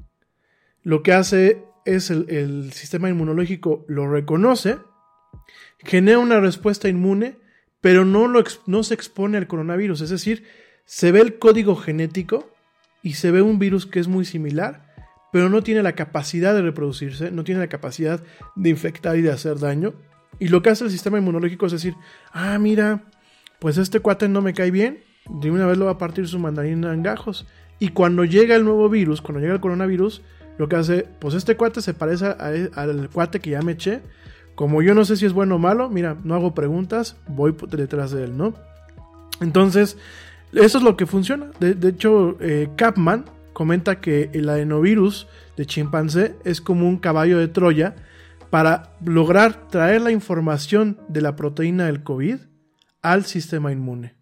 lo 0.82 1.04
que 1.04 1.14
hace 1.14 1.64
es 1.86 2.10
el, 2.10 2.72
sistema 2.74 3.10
inmunológico 3.10 3.86
lo 3.88 4.10
reconoce, 4.10 4.78
genera 5.80 6.20
una 6.20 6.40
respuesta 6.40 6.90
inmune, 6.90 7.38
pero 7.82 8.04
no, 8.06 8.28
lo, 8.28 8.44
no 8.66 8.84
se 8.84 8.94
expone 8.94 9.38
al 9.38 9.48
coronavirus, 9.48 10.02
es 10.02 10.10
decir, 10.10 10.44
se 10.86 11.12
ve 11.12 11.22
el 11.22 11.38
código 11.38 11.76
genético 11.76 12.52
y 13.04 13.14
se 13.14 13.32
ve 13.32 13.42
un 13.42 13.60
virus 13.60 13.86
que 13.86 14.00
es 14.00 14.08
muy 14.08 14.26
similar, 14.26 14.94
pero 15.32 15.50
no 15.50 15.62
tiene 15.62 15.84
la 15.84 15.94
capacidad 15.94 16.54
de 16.54 16.62
reproducirse, 16.62 17.30
no 17.32 17.44
tiene 17.44 17.62
la 17.62 17.68
capacidad 17.68 18.24
de 18.56 18.70
infectar 18.70 19.18
y 19.18 19.22
de 19.22 19.32
hacer 19.32 19.60
daño. 19.60 19.94
Y 20.40 20.48
lo 20.48 20.62
que 20.62 20.70
hace 20.70 20.86
el 20.86 20.92
sistema 20.92 21.18
inmunológico 21.18 21.66
es 21.66 21.74
decir, 21.74 21.96
ah, 22.32 22.58
mira, 22.58 23.04
pues 23.60 23.78
este 23.78 24.00
cuate 24.00 24.28
no 24.28 24.42
me 24.42 24.54
cae 24.54 24.72
bien, 24.72 25.04
de 25.30 25.52
una 25.52 25.66
vez 25.66 25.78
lo 25.78 25.86
va 25.86 25.92
a 25.92 25.98
partir 25.98 26.28
su 26.28 26.40
mandarina 26.40 26.94
en 26.94 27.04
gajos. 27.04 27.48
Y 27.80 27.90
cuando 27.90 28.24
llega 28.24 28.56
el 28.56 28.64
nuevo 28.64 28.90
virus, 28.90 29.22
cuando 29.22 29.42
llega 29.42 29.54
el 29.54 29.60
coronavirus, 29.60 30.22
lo 30.58 30.70
que 30.70 30.76
hace, 30.76 31.08
pues 31.20 31.34
este 31.34 31.56
cuate 31.56 31.82
se 31.82 31.94
parece 31.94 32.28
e, 32.28 32.70
al 32.76 33.10
cuate 33.10 33.40
que 33.40 33.52
ya 33.52 33.62
me 33.62 33.74
eché. 33.74 34.02
Como 34.56 34.82
yo 34.82 34.94
no 34.94 35.04
sé 35.04 35.18
si 35.18 35.26
es 35.26 35.34
bueno 35.34 35.56
o 35.56 35.60
malo, 35.60 35.90
mira, 35.90 36.16
no 36.24 36.34
hago 36.34 36.54
preguntas, 36.54 37.18
voy 37.28 37.56
detrás 37.72 38.12
de 38.12 38.24
él, 38.24 38.38
¿no? 38.38 38.54
Entonces, 39.42 39.98
eso 40.54 40.78
es 40.78 40.84
lo 40.84 40.96
que 40.96 41.06
funciona. 41.06 41.52
De, 41.60 41.90
hecho, 41.90 42.38
eh, 42.40 42.70
Capman 42.78 43.26
comenta 43.52 44.00
que 44.00 44.30
el 44.34 44.48
adenovirus 44.48 45.28
de 45.58 45.66
chimpancé 45.66 46.36
es 46.46 46.62
como 46.62 46.88
un 46.88 46.98
caballo 46.98 47.38
de 47.38 47.50
Troya 47.50 47.96
para 48.50 48.94
lograr 49.04 49.68
traer 49.70 50.02
la 50.02 50.12
información 50.12 50.98
de 51.10 51.22
la 51.22 51.36
proteína 51.36 51.88
del 51.88 52.04
COVID 52.04 52.38
al 53.02 53.26
sistema 53.26 53.72
inmune. 53.72 54.16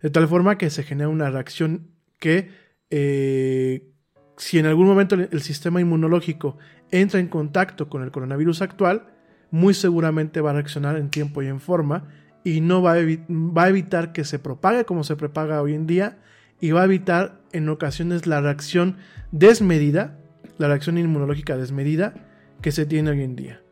De 0.00 0.10
tal 0.10 0.28
forma 0.28 0.58
que 0.58 0.70
se 0.70 0.82
genera 0.82 1.08
una 1.08 1.30
reacción 1.30 1.88
que 2.20 2.50
eh, 2.90 3.93
si 4.36 4.58
en 4.58 4.66
algún 4.66 4.86
momento 4.86 5.14
el 5.14 5.42
sistema 5.42 5.80
inmunológico 5.80 6.58
entra 6.90 7.20
en 7.20 7.28
contacto 7.28 7.88
con 7.88 8.02
el 8.02 8.10
coronavirus 8.10 8.62
actual, 8.62 9.06
muy 9.50 9.74
seguramente 9.74 10.40
va 10.40 10.50
a 10.50 10.54
reaccionar 10.54 10.96
en 10.96 11.10
tiempo 11.10 11.42
y 11.42 11.46
en 11.46 11.60
forma 11.60 12.08
y 12.42 12.60
no 12.60 12.82
va 12.82 12.94
a, 12.94 12.96
va 13.28 13.64
a 13.64 13.68
evitar 13.68 14.12
que 14.12 14.24
se 14.24 14.38
propague 14.38 14.84
como 14.84 15.04
se 15.04 15.16
propaga 15.16 15.62
hoy 15.62 15.74
en 15.74 15.86
día 15.86 16.18
y 16.60 16.72
va 16.72 16.82
a 16.82 16.84
evitar 16.84 17.40
en 17.52 17.68
ocasiones 17.68 18.26
la 18.26 18.40
reacción 18.40 18.96
desmedida, 19.32 20.18
la 20.58 20.68
reacción 20.68 20.98
inmunológica 20.98 21.56
desmedida 21.56 22.14
que 22.60 22.72
se 22.72 22.86
tiene 22.86 23.10
hoy 23.10 23.22
en 23.22 23.36
día, 23.36 23.62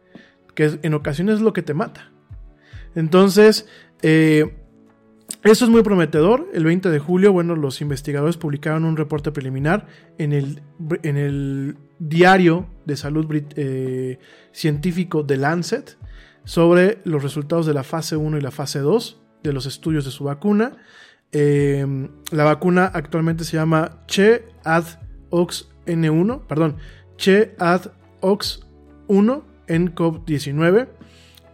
que 0.55 0.79
en 0.83 0.95
ocasiones 0.95 1.37
es 1.37 1.41
lo 1.41 1.53
que 1.53 1.63
te 1.63 1.75
mata. 1.75 2.13
Entonces, 2.95 3.67
eh, 4.03 4.62
eso 5.45 5.65
es 5.65 5.71
muy 5.71 5.83
prometedor. 5.83 6.49
El 6.53 6.65
20 6.65 6.91
de 6.91 6.99
julio, 6.99 7.33
bueno, 7.33 7.57
los 7.57 7.81
investigadores 7.81 8.37
publicaron 8.37 8.85
un 8.85 8.97
reporte 8.97 9.33
preliminar 9.33 9.87
en 10.19 10.33
el, 10.33 10.63
en 11.03 11.17
el 11.17 11.77
diario 11.99 12.67
de 12.85 12.97
salud 12.97 13.27
eh, 13.57 14.19
científico 14.53 15.23
de 15.23 15.37
Lancet 15.37 15.97
sobre 16.45 16.99
los 17.05 17.23
resultados 17.23 17.67
de 17.67 17.75
la 17.75 17.83
fase 17.83 18.17
1 18.17 18.39
y 18.39 18.41
la 18.41 18.51
fase 18.51 18.81
2 18.81 19.21
de 19.43 19.53
los 19.53 19.67
estudios 19.67 20.05
de 20.05 20.11
su 20.11 20.25
vacuna. 20.25 20.77
Eh, 21.33 22.09
la 22.31 22.45
vacuna 22.45 22.87
actualmente 22.93 23.45
se 23.45 23.57
llama 23.57 24.05
Che 24.07 24.45
Ad 24.65 24.85
Ox 25.31 25.69
N1, 25.87 26.47
perdón, 26.47 26.77
Che 27.17 27.55
Ad 27.59 27.93
Ox 28.21 28.67
1 29.09 29.45
en 29.69 29.95
COVID-19 29.95 30.89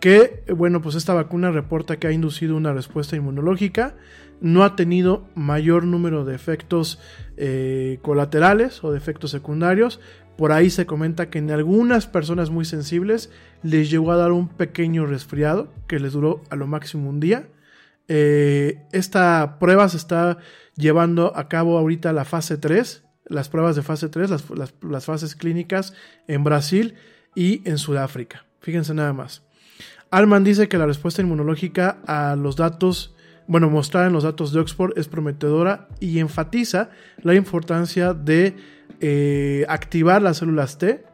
que, 0.00 0.44
bueno, 0.54 0.80
pues 0.80 0.94
esta 0.94 1.14
vacuna 1.14 1.50
reporta 1.50 1.98
que 1.98 2.06
ha 2.06 2.12
inducido 2.12 2.56
una 2.56 2.72
respuesta 2.72 3.16
inmunológica, 3.16 3.94
no 4.40 4.62
ha 4.64 4.76
tenido 4.76 5.26
mayor 5.34 5.84
número 5.84 6.24
de 6.24 6.34
efectos 6.34 7.00
eh, 7.36 7.98
colaterales 8.02 8.84
o 8.84 8.92
de 8.92 8.98
efectos 8.98 9.30
secundarios. 9.30 10.00
Por 10.36 10.52
ahí 10.52 10.70
se 10.70 10.86
comenta 10.86 11.30
que 11.30 11.38
en 11.38 11.50
algunas 11.50 12.06
personas 12.06 12.50
muy 12.50 12.64
sensibles 12.64 13.30
les 13.62 13.90
llegó 13.90 14.12
a 14.12 14.16
dar 14.16 14.30
un 14.30 14.48
pequeño 14.48 15.06
resfriado 15.06 15.72
que 15.88 15.98
les 15.98 16.12
duró 16.12 16.42
a 16.50 16.56
lo 16.56 16.68
máximo 16.68 17.08
un 17.08 17.18
día. 17.18 17.48
Eh, 18.06 18.80
esta 18.92 19.58
prueba 19.58 19.88
se 19.88 19.96
está 19.96 20.38
llevando 20.76 21.36
a 21.36 21.48
cabo 21.48 21.76
ahorita 21.76 22.12
la 22.12 22.24
fase 22.24 22.56
3, 22.56 23.04
las 23.26 23.48
pruebas 23.48 23.74
de 23.74 23.82
fase 23.82 24.08
3, 24.08 24.30
las 24.82 25.04
fases 25.04 25.34
clínicas 25.34 25.92
en 26.28 26.44
Brasil 26.44 26.94
y 27.34 27.68
en 27.68 27.76
Sudáfrica. 27.76 28.46
Fíjense 28.60 28.94
nada 28.94 29.12
más. 29.12 29.47
Alman 30.10 30.44
dice 30.44 30.68
que 30.68 30.78
la 30.78 30.86
respuesta 30.86 31.22
inmunológica 31.22 31.98
a 32.06 32.34
los 32.36 32.56
datos, 32.56 33.14
bueno, 33.46 33.68
mostrada 33.68 34.06
en 34.06 34.12
los 34.12 34.24
datos 34.24 34.52
de 34.52 34.60
Oxford 34.60 34.98
es 34.98 35.08
prometedora 35.08 35.88
y 36.00 36.18
enfatiza 36.18 36.90
la 37.22 37.34
importancia 37.34 38.14
de 38.14 38.56
eh, 39.00 39.66
activar 39.68 40.22
las 40.22 40.38
células 40.38 40.78
T. 40.78 41.04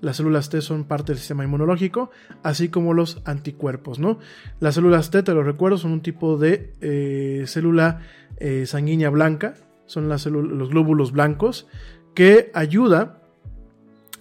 Las 0.00 0.16
células 0.16 0.50
T 0.50 0.60
son 0.60 0.84
parte 0.84 1.12
del 1.12 1.18
sistema 1.18 1.44
inmunológico, 1.44 2.10
así 2.42 2.68
como 2.68 2.92
los 2.92 3.22
anticuerpos, 3.24 3.98
¿no? 3.98 4.18
Las 4.60 4.74
células 4.74 5.10
T, 5.10 5.22
te 5.22 5.32
lo 5.32 5.42
recuerdo, 5.42 5.78
son 5.78 5.92
un 5.92 6.02
tipo 6.02 6.36
de 6.36 6.72
eh, 6.80 7.44
célula 7.46 8.00
eh, 8.36 8.66
sanguínea 8.66 9.10
blanca, 9.10 9.54
son 9.86 10.08
los 10.08 10.70
glóbulos 10.70 11.12
blancos, 11.12 11.68
que 12.14 12.50
ayuda 12.52 13.22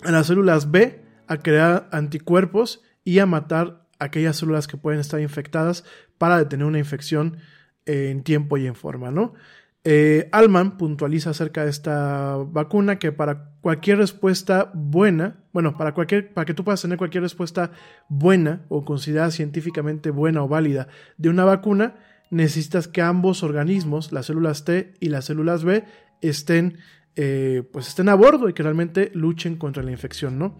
a 0.04 0.12
las 0.12 0.28
células 0.28 0.72
B 0.72 1.02
a 1.28 1.38
crear 1.38 1.90
anticuerpos 1.92 2.82
y 3.04 3.20
a 3.20 3.26
matar 3.26 3.83
aquellas 4.00 4.38
células 4.38 4.68
que 4.68 4.78
pueden 4.78 5.00
estar 5.00 5.20
infectadas 5.20 5.84
para 6.18 6.38
detener 6.38 6.66
una 6.66 6.80
infección 6.80 7.38
en 7.86 8.24
tiempo 8.24 8.58
y 8.58 8.68
en 8.68 8.76
forma, 8.76 9.12
¿no? 9.12 9.34
Eh, 9.86 10.30
Alman 10.32 10.78
puntualiza 10.78 11.32
acerca 11.32 11.66
de 11.66 11.70
esta 11.70 12.38
vacuna 12.38 13.00
que 13.00 13.12
para 13.12 13.50
cualquier 13.60 13.98
respuesta 13.98 14.72
buena, 14.74 15.44
bueno, 15.52 15.78
para, 15.78 15.94
cualquier, 15.94 16.34
para 16.34 16.46
que 16.46 16.54
tú 16.54 16.64
puedas 16.64 16.82
tener 16.82 16.98
cualquier 16.98 17.24
respuesta 17.24 17.72
buena 18.08 18.66
o 18.70 18.86
considerada 18.86 19.32
científicamente 19.32 20.10
buena 20.10 20.42
o 20.42 20.48
válida 20.48 20.88
de 21.18 21.28
una 21.28 21.44
vacuna, 21.44 21.96
necesitas 22.30 22.88
que 22.88 23.02
ambos 23.02 23.44
organismos, 23.44 24.14
las 24.14 24.28
células 24.28 24.64
T 24.64 24.94
y 25.02 25.10
las 25.10 25.26
células 25.26 25.66
B, 25.66 25.84
estén, 26.22 26.78
eh, 27.16 27.64
pues 27.72 27.88
estén 27.88 28.10
a 28.10 28.16
bordo 28.16 28.50
y 28.50 28.54
que 28.54 28.64
realmente 28.64 29.12
luchen 29.14 29.56
contra 29.56 29.84
la 29.84 29.92
infección, 29.92 30.40
¿no? 30.40 30.60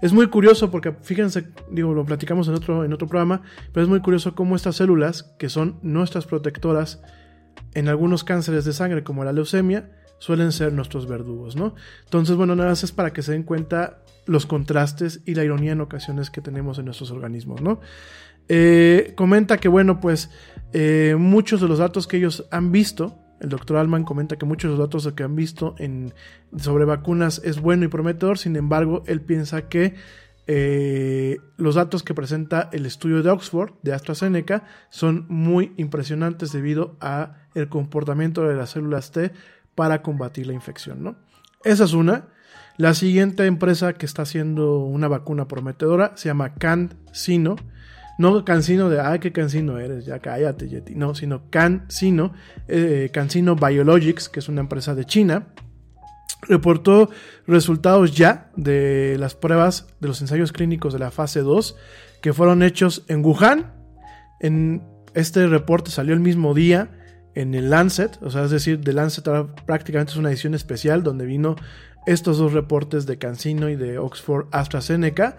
Es 0.00 0.12
muy 0.12 0.28
curioso 0.28 0.70
porque, 0.70 0.92
fíjense, 1.02 1.48
digo, 1.70 1.94
lo 1.94 2.04
platicamos 2.04 2.48
en 2.48 2.54
otro, 2.54 2.84
en 2.84 2.92
otro 2.92 3.06
programa, 3.06 3.42
pero 3.72 3.84
es 3.84 3.88
muy 3.88 4.00
curioso 4.00 4.34
cómo 4.34 4.56
estas 4.56 4.76
células, 4.76 5.34
que 5.38 5.48
son 5.48 5.78
nuestras 5.82 6.26
protectoras 6.26 7.02
en 7.74 7.88
algunos 7.88 8.24
cánceres 8.24 8.64
de 8.64 8.72
sangre, 8.72 9.04
como 9.04 9.22
la 9.22 9.32
leucemia, 9.32 9.90
suelen 10.18 10.52
ser 10.52 10.72
nuestros 10.72 11.06
verdugos, 11.06 11.56
¿no? 11.56 11.74
Entonces, 12.04 12.36
bueno, 12.36 12.56
nada 12.56 12.70
más 12.70 12.84
es 12.84 12.92
para 12.92 13.12
que 13.12 13.22
se 13.22 13.32
den 13.32 13.42
cuenta 13.42 14.02
los 14.26 14.46
contrastes 14.46 15.20
y 15.26 15.34
la 15.34 15.44
ironía 15.44 15.72
en 15.72 15.80
ocasiones 15.80 16.30
que 16.30 16.40
tenemos 16.40 16.78
en 16.78 16.86
nuestros 16.86 17.10
organismos, 17.10 17.60
¿no? 17.60 17.80
Eh, 18.48 19.12
comenta 19.16 19.58
que, 19.58 19.68
bueno, 19.68 20.00
pues 20.00 20.30
eh, 20.72 21.16
muchos 21.18 21.60
de 21.60 21.68
los 21.68 21.78
datos 21.78 22.06
que 22.06 22.16
ellos 22.16 22.46
han 22.50 22.72
visto 22.72 23.21
el 23.42 23.48
doctor 23.48 23.76
Alman 23.76 24.04
comenta 24.04 24.36
que 24.36 24.46
muchos 24.46 24.70
de 24.70 24.78
los 24.78 24.86
datos 24.88 25.12
que 25.14 25.24
han 25.24 25.34
visto 25.34 25.74
sobre 26.56 26.84
vacunas 26.84 27.42
es 27.44 27.60
bueno 27.60 27.84
y 27.84 27.88
prometedor, 27.88 28.38
sin 28.38 28.54
embargo, 28.54 29.02
él 29.06 29.20
piensa 29.20 29.68
que 29.68 29.96
eh, 30.46 31.38
los 31.56 31.74
datos 31.74 32.04
que 32.04 32.14
presenta 32.14 32.70
el 32.72 32.86
estudio 32.86 33.20
de 33.20 33.30
Oxford 33.30 33.72
de 33.82 33.94
AstraZeneca 33.94 34.62
son 34.90 35.26
muy 35.28 35.72
impresionantes 35.76 36.52
debido 36.52 36.96
a 37.00 37.34
el 37.56 37.68
comportamiento 37.68 38.42
de 38.42 38.54
las 38.54 38.70
células 38.70 39.10
T 39.10 39.32
para 39.74 40.02
combatir 40.02 40.46
la 40.46 40.52
infección. 40.52 41.02
¿no? 41.02 41.16
Esa 41.64 41.84
es 41.84 41.94
una. 41.94 42.28
La 42.76 42.94
siguiente 42.94 43.46
empresa 43.46 43.94
que 43.94 44.06
está 44.06 44.22
haciendo 44.22 44.78
una 44.78 45.08
vacuna 45.08 45.48
prometedora 45.48 46.12
se 46.16 46.28
llama 46.28 46.54
CanSino 46.54 47.56
no 48.18 48.44
Cancino 48.44 48.88
de, 48.88 49.00
ay, 49.00 49.18
qué 49.18 49.32
Cancino 49.32 49.78
eres, 49.78 50.04
ya 50.04 50.18
cállate, 50.18 50.68
Yeti. 50.68 50.94
No, 50.94 51.14
sino 51.14 51.50
Cancino, 51.50 52.32
eh, 52.68 53.10
Biologics, 53.12 54.28
que 54.28 54.40
es 54.40 54.48
una 54.48 54.60
empresa 54.60 54.94
de 54.94 55.04
China, 55.04 55.48
reportó 56.42 57.10
resultados 57.46 58.14
ya 58.14 58.50
de 58.56 59.16
las 59.18 59.34
pruebas 59.34 59.86
de 60.00 60.08
los 60.08 60.20
ensayos 60.20 60.52
clínicos 60.52 60.92
de 60.92 60.98
la 60.98 61.10
fase 61.10 61.40
2 61.40 61.76
que 62.20 62.32
fueron 62.32 62.62
hechos 62.62 63.04
en 63.08 63.24
Wuhan. 63.24 63.72
En 64.40 64.82
este 65.14 65.46
reporte 65.46 65.90
salió 65.90 66.14
el 66.14 66.20
mismo 66.20 66.54
día 66.54 66.90
en 67.34 67.54
el 67.54 67.70
Lancet, 67.70 68.18
o 68.22 68.30
sea, 68.30 68.44
es 68.44 68.50
decir, 68.50 68.80
de 68.80 68.92
Lancet 68.92 69.24
prácticamente 69.64 70.12
es 70.12 70.18
una 70.18 70.30
edición 70.30 70.54
especial 70.54 71.02
donde 71.02 71.24
vino 71.24 71.56
estos 72.06 72.38
dos 72.38 72.52
reportes 72.52 73.06
de 73.06 73.18
Cancino 73.18 73.68
y 73.68 73.76
de 73.76 73.98
Oxford 73.98 74.46
AstraZeneca. 74.50 75.38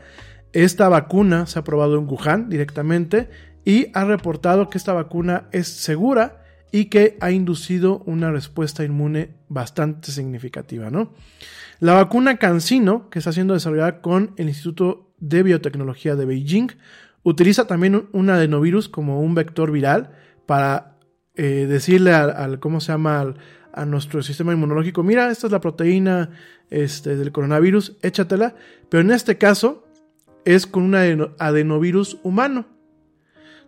Esta 0.53 0.88
vacuna 0.88 1.47
se 1.47 1.59
ha 1.59 1.63
probado 1.63 1.97
en 1.97 2.07
Wuhan 2.07 2.47
directamente 2.49 3.30
y 3.65 3.88
ha 3.93 4.05
reportado 4.05 4.69
que 4.69 4.77
esta 4.77 4.93
vacuna 4.93 5.47
es 5.51 5.67
segura 5.67 6.43
y 6.71 6.85
que 6.85 7.17
ha 7.21 7.31
inducido 7.31 8.03
una 8.05 8.31
respuesta 8.31 8.84
inmune 8.84 9.35
bastante 9.49 10.11
significativa. 10.11 10.89
¿no? 10.89 11.13
La 11.80 11.93
vacuna 11.93 12.38
CanSino, 12.38 13.09
que 13.09 13.19
está 13.19 13.31
siendo 13.31 13.55
desarrollada 13.55 14.01
con 14.01 14.34
el 14.38 14.47
Instituto 14.47 15.13
de 15.19 15.43
Biotecnología 15.43 16.15
de 16.15 16.25
Beijing, 16.25 16.69
utiliza 17.23 17.67
también 17.67 18.07
un 18.11 18.30
adenovirus 18.30 18.89
como 18.89 19.21
un 19.21 19.34
vector 19.34 19.71
viral 19.71 20.11
para 20.45 20.97
eh, 21.35 21.65
decirle 21.67 22.13
al, 22.13 22.59
¿cómo 22.59 22.80
se 22.80 22.91
llama? 22.91 23.34
a 23.75 23.85
nuestro 23.85 24.21
sistema 24.21 24.53
inmunológico, 24.53 25.01
mira, 25.01 25.31
esta 25.31 25.47
es 25.47 25.51
la 25.51 25.59
proteína 25.59 26.30
este, 26.69 27.15
del 27.15 27.31
coronavirus, 27.31 27.97
échatela. 28.03 28.53
Pero 28.88 29.01
en 29.01 29.09
este 29.09 29.39
caso 29.39 29.88
es 30.45 30.68
con 30.68 30.84
un 30.84 30.95
adenovirus 31.40 32.20
humano. 32.24 32.65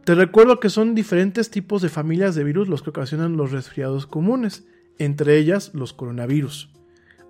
Te 0.04 0.14
recuerdo 0.14 0.60
que 0.60 0.70
son 0.70 0.94
diferentes 0.94 1.50
tipos 1.50 1.82
de 1.82 1.90
familias 1.90 2.36
de 2.36 2.44
virus 2.44 2.68
los 2.68 2.84
que 2.84 2.92
ocasionan 2.92 3.38
los 3.38 3.52
resfriados 3.52 4.06
comunes, 4.06 4.68
entre 5.00 5.38
ellas 5.38 5.72
los 5.74 5.94
coronavirus. 5.94 6.70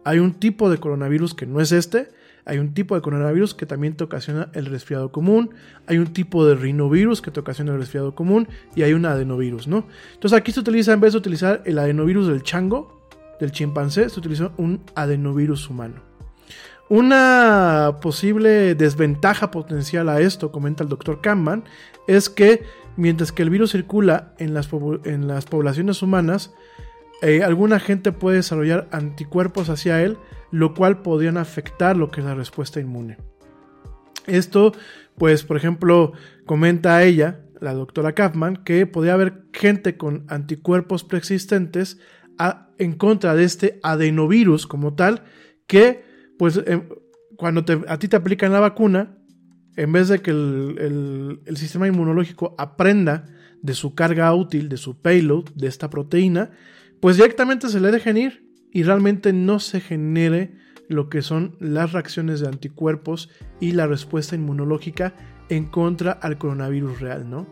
Hay 0.04 0.20
un 0.20 0.34
tipo 0.34 0.70
de 0.70 0.78
coronavirus 0.78 1.34
que 1.34 1.46
no 1.46 1.62
es 1.62 1.72
este, 1.72 2.10
hay 2.46 2.60
un 2.60 2.74
tipo 2.74 2.94
de 2.94 3.02
coronavirus 3.02 3.56
que 3.56 3.66
también 3.66 3.96
te 3.96 4.04
ocasiona 4.04 4.50
el 4.54 4.68
resfriado 4.68 5.12
común, 5.12 5.52
hay 5.88 5.98
un 5.98 6.14
tipo 6.14 6.46
de 6.46 6.56
rinovirus 6.56 7.22
que 7.22 7.32
te 7.32 7.40
ocasiona 7.40 7.74
el 7.74 7.80
resfriado 7.80 8.14
común 8.14 8.48
y 8.76 8.84
hay 8.84 8.94
un 8.94 9.06
adenovirus, 9.06 9.68
¿no? 9.68 9.88
Entonces 10.14 10.38
aquí 10.38 10.52
se 10.52 10.60
utiliza, 10.60 10.94
en 10.94 11.02
vez 11.02 11.14
de 11.14 11.20
utilizar 11.20 11.64
el 11.66 11.80
adenovirus 11.80 12.28
del 12.28 12.44
chango, 12.44 13.08
del 13.40 13.52
chimpancé, 13.52 14.10
se 14.10 14.20
utiliza 14.20 14.52
un 14.58 14.82
adenovirus 14.96 15.70
humano. 15.70 16.15
Una 16.88 17.98
posible 18.02 18.76
desventaja 18.76 19.50
potencial 19.50 20.08
a 20.08 20.22
esto, 20.22 20.52
comenta 20.52 20.84
el 20.84 20.90
doctor 20.90 21.20
Kampman, 21.20 21.64
es 22.08 22.30
que 22.30 22.64
mientras 22.96 23.32
que 23.32 23.42
el 23.42 23.50
virus 23.50 23.72
circula 23.72 24.34
en 24.38 24.54
las, 24.54 24.68
poblaciones 24.68 26.02
humanas, 26.04 26.54
eh, 27.22 27.44
alguna 27.44 27.80
gente 27.80 28.12
puede 28.12 28.38
desarrollar 28.38 28.88
anticuerpos 28.92 29.70
hacia 29.70 30.04
él, 30.04 30.18
lo 30.52 30.76
cual 30.76 31.02
podrían 31.02 31.38
afectar 31.38 31.98
lo 31.98 32.12
que 32.12 32.22
es 32.22 32.26
la 32.26 32.36
respuesta 32.36 32.80
inmune. 32.80 33.18
Esto, 34.28 34.74
pues, 35.18 35.44
por 35.44 35.58
ejemplo, 35.58 36.14
comenta 36.46 37.04
ella, 37.04 37.42
la 37.62 37.74
doctora 37.74 38.14
Kaufman, 38.14 38.58
que 38.58 38.86
podría 38.86 39.14
haber 39.14 39.46
gente 39.54 39.98
con 39.98 40.26
anticuerpos 40.28 41.04
preexistentes 41.04 42.00
en 42.78 42.94
contra 42.94 43.34
de 43.34 43.44
este 43.44 43.80
adenovirus 43.82 44.68
como 44.68 44.94
tal, 44.94 45.24
que, 45.68 46.05
pues, 46.38 46.62
em, 46.66 46.90
cuando 47.38 47.66
a 47.88 48.00
ti 48.00 48.08
te 48.08 48.16
aplican 48.16 48.52
la 48.52 48.60
vacuna, 48.60 49.18
en 49.76 49.92
vez 49.92 50.08
de 50.08 50.22
que 50.22 50.32
el 50.32 51.58
sistema 51.58 51.88
inmunológico 51.88 52.56
aprenda 52.58 53.26
de 53.62 53.74
su 53.74 53.96
carga 53.96 54.34
útil, 54.34 54.70
de 54.70 54.78
su 54.78 55.02
payload, 55.02 55.46
de 55.56 55.68
esta 55.68 55.90
proteína, 55.90 56.52
pues 57.02 57.18
directamente 57.18 57.68
se 57.68 57.80
le 57.80 57.92
dejen 57.92 58.18
ir 58.18 58.46
y 58.72 58.84
realmente 58.84 59.34
no 59.34 59.60
se 59.60 59.80
genere 59.82 60.56
lo 60.88 61.10
que 61.10 61.22
son 61.22 61.56
las 61.60 61.92
reacciones 61.92 62.40
de 62.40 62.48
anticuerpos 62.48 63.30
y 63.60 63.72
la 63.72 63.88
respuesta 63.88 64.36
inmunológica 64.36 65.16
en 65.50 65.66
contra 65.66 66.12
al 66.12 66.38
coronavirus 66.38 67.00
real, 67.00 67.30
¿no? 67.30 67.48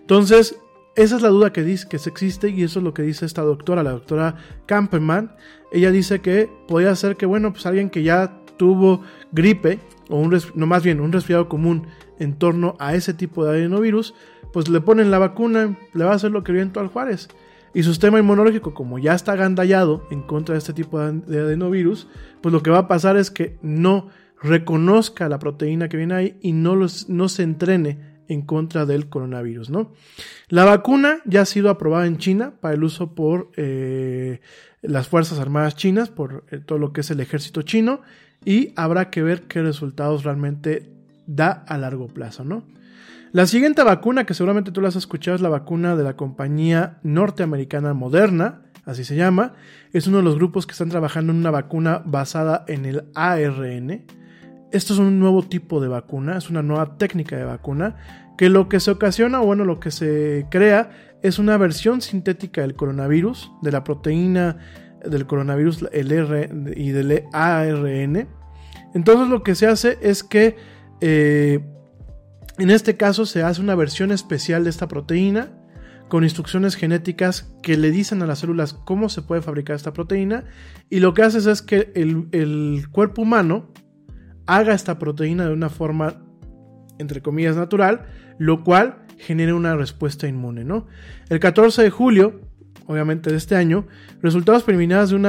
Entonces, 0.00 0.58
esa 0.96 1.16
es 1.16 1.22
la 1.22 1.28
duda 1.28 1.52
que 1.52 1.62
dice 1.62 1.88
que 1.88 1.96
existe 1.96 2.50
y 2.50 2.62
eso 2.62 2.80
es 2.80 2.84
lo 2.84 2.94
que 2.94 3.02
dice 3.02 3.24
esta 3.24 3.42
doctora, 3.42 3.82
la 3.82 3.92
doctora 3.92 4.36
Camperman. 4.66 5.36
Ella 5.72 5.90
dice 5.90 6.20
que 6.20 6.50
podría 6.66 6.94
ser 6.96 7.16
que, 7.16 7.26
bueno, 7.26 7.52
pues 7.52 7.66
alguien 7.66 7.90
que 7.90 8.02
ya 8.02 8.42
tuvo 8.56 9.02
gripe 9.32 9.78
o 10.08 10.16
un 10.18 10.36
no 10.54 10.66
más 10.66 10.82
bien 10.82 11.00
un 11.00 11.12
resfriado 11.12 11.48
común 11.48 11.86
en 12.18 12.34
torno 12.34 12.76
a 12.80 12.94
ese 12.94 13.14
tipo 13.14 13.44
de 13.44 13.50
adenovirus, 13.50 14.14
pues 14.52 14.68
le 14.68 14.80
ponen 14.80 15.10
la 15.10 15.18
vacuna, 15.18 15.76
le 15.94 16.04
va 16.04 16.12
a 16.12 16.16
hacer 16.16 16.32
lo 16.32 16.42
que 16.42 16.52
viento 16.52 16.80
al 16.80 16.88
Juárez. 16.88 17.28
Y 17.74 17.82
su 17.82 17.90
sistema 17.90 18.18
inmunológico, 18.18 18.74
como 18.74 18.98
ya 18.98 19.14
está 19.14 19.32
agandallado 19.32 20.06
en 20.10 20.22
contra 20.22 20.54
de 20.54 20.58
este 20.58 20.72
tipo 20.72 20.98
de 20.98 21.38
adenovirus, 21.38 22.08
pues 22.40 22.52
lo 22.52 22.62
que 22.62 22.70
va 22.70 22.78
a 22.78 22.88
pasar 22.88 23.16
es 23.16 23.30
que 23.30 23.58
no 23.62 24.08
reconozca 24.42 25.28
la 25.28 25.38
proteína 25.38 25.88
que 25.88 25.96
viene 25.96 26.14
ahí 26.14 26.38
y 26.40 26.52
no, 26.52 26.76
los, 26.76 27.08
no 27.08 27.28
se 27.28 27.42
entrene 27.42 28.07
en 28.28 28.42
contra 28.42 28.86
del 28.86 29.08
coronavirus, 29.08 29.70
¿no? 29.70 29.92
La 30.48 30.64
vacuna 30.64 31.18
ya 31.24 31.42
ha 31.42 31.46
sido 31.46 31.70
aprobada 31.70 32.06
en 32.06 32.18
China 32.18 32.54
para 32.60 32.74
el 32.74 32.84
uso 32.84 33.14
por 33.14 33.50
eh, 33.56 34.40
las 34.82 35.08
Fuerzas 35.08 35.38
Armadas 35.38 35.76
chinas, 35.76 36.10
por 36.10 36.44
eh, 36.50 36.58
todo 36.58 36.78
lo 36.78 36.92
que 36.92 37.00
es 37.00 37.10
el 37.10 37.20
ejército 37.20 37.62
chino, 37.62 38.02
y 38.44 38.72
habrá 38.76 39.10
que 39.10 39.22
ver 39.22 39.42
qué 39.42 39.62
resultados 39.62 40.24
realmente 40.24 40.90
da 41.26 41.50
a 41.66 41.78
largo 41.78 42.08
plazo, 42.08 42.44
¿no? 42.44 42.64
La 43.32 43.46
siguiente 43.46 43.82
vacuna, 43.82 44.24
que 44.24 44.32
seguramente 44.32 44.70
tú 44.70 44.80
la 44.80 44.88
has 44.88 44.96
escuchado, 44.96 45.34
es 45.34 45.42
la 45.42 45.50
vacuna 45.50 45.96
de 45.96 46.04
la 46.04 46.16
compañía 46.16 46.98
norteamericana 47.02 47.92
Moderna, 47.92 48.62
así 48.86 49.04
se 49.04 49.16
llama. 49.16 49.52
Es 49.92 50.06
uno 50.06 50.18
de 50.18 50.22
los 50.22 50.36
grupos 50.36 50.66
que 50.66 50.72
están 50.72 50.88
trabajando 50.88 51.32
en 51.32 51.38
una 51.38 51.50
vacuna 51.50 52.00
basada 52.06 52.64
en 52.68 52.86
el 52.86 53.04
ARN. 53.14 54.06
Esto 54.70 54.92
es 54.92 54.98
un 54.98 55.18
nuevo 55.18 55.42
tipo 55.42 55.80
de 55.80 55.88
vacuna, 55.88 56.36
es 56.36 56.50
una 56.50 56.62
nueva 56.62 56.96
técnica 56.98 57.36
de 57.36 57.44
vacuna, 57.44 57.96
que 58.36 58.48
lo 58.48 58.68
que 58.68 58.80
se 58.80 58.90
ocasiona, 58.90 59.40
bueno, 59.40 59.64
lo 59.64 59.80
que 59.80 59.90
se 59.90 60.46
crea, 60.50 60.90
es 61.22 61.38
una 61.38 61.56
versión 61.56 62.00
sintética 62.00 62.60
del 62.60 62.74
coronavirus, 62.74 63.50
de 63.62 63.72
la 63.72 63.82
proteína 63.82 64.58
del 65.04 65.26
coronavirus, 65.26 65.86
el 65.92 66.12
R 66.12 66.50
y 66.76 66.90
del 66.90 67.24
ARN. 67.32 68.28
Entonces 68.94 69.28
lo 69.28 69.42
que 69.42 69.54
se 69.54 69.66
hace 69.66 69.98
es 70.00 70.22
que 70.22 70.56
eh, 71.00 71.60
en 72.58 72.70
este 72.70 72.96
caso 72.96 73.26
se 73.26 73.42
hace 73.42 73.60
una 73.60 73.74
versión 73.74 74.10
especial 74.10 74.64
de 74.64 74.70
esta 74.70 74.88
proteína 74.88 75.52
con 76.08 76.24
instrucciones 76.24 76.74
genéticas 76.74 77.52
que 77.62 77.76
le 77.76 77.90
dicen 77.90 78.22
a 78.22 78.26
las 78.26 78.40
células 78.40 78.72
cómo 78.72 79.08
se 79.08 79.22
puede 79.22 79.42
fabricar 79.42 79.76
esta 79.76 79.92
proteína 79.92 80.44
y 80.88 81.00
lo 81.00 81.14
que 81.14 81.22
haces 81.22 81.46
es 81.46 81.62
que 81.62 81.92
el, 81.94 82.88
cuerpo 82.90 83.22
humano 83.22 83.68
haga 84.48 84.74
esta 84.74 84.98
proteína 84.98 85.46
de 85.46 85.52
una 85.52 85.68
forma 85.68 86.16
entre 86.98 87.22
comillas 87.22 87.54
natural, 87.54 88.06
lo 88.38 88.64
cual 88.64 89.04
genera 89.18 89.54
una 89.54 89.76
respuesta 89.76 90.26
inmune, 90.26 90.64
¿no? 90.64 90.86
El 91.28 91.38
14 91.38 91.82
de 91.82 91.90
julio, 91.90 92.40
obviamente 92.86 93.30
de 93.30 93.36
este 93.36 93.54
año, 93.54 93.86
resultados 94.20 94.64
preliminares 94.64 95.10
de 95.10 95.16
un 95.16 95.28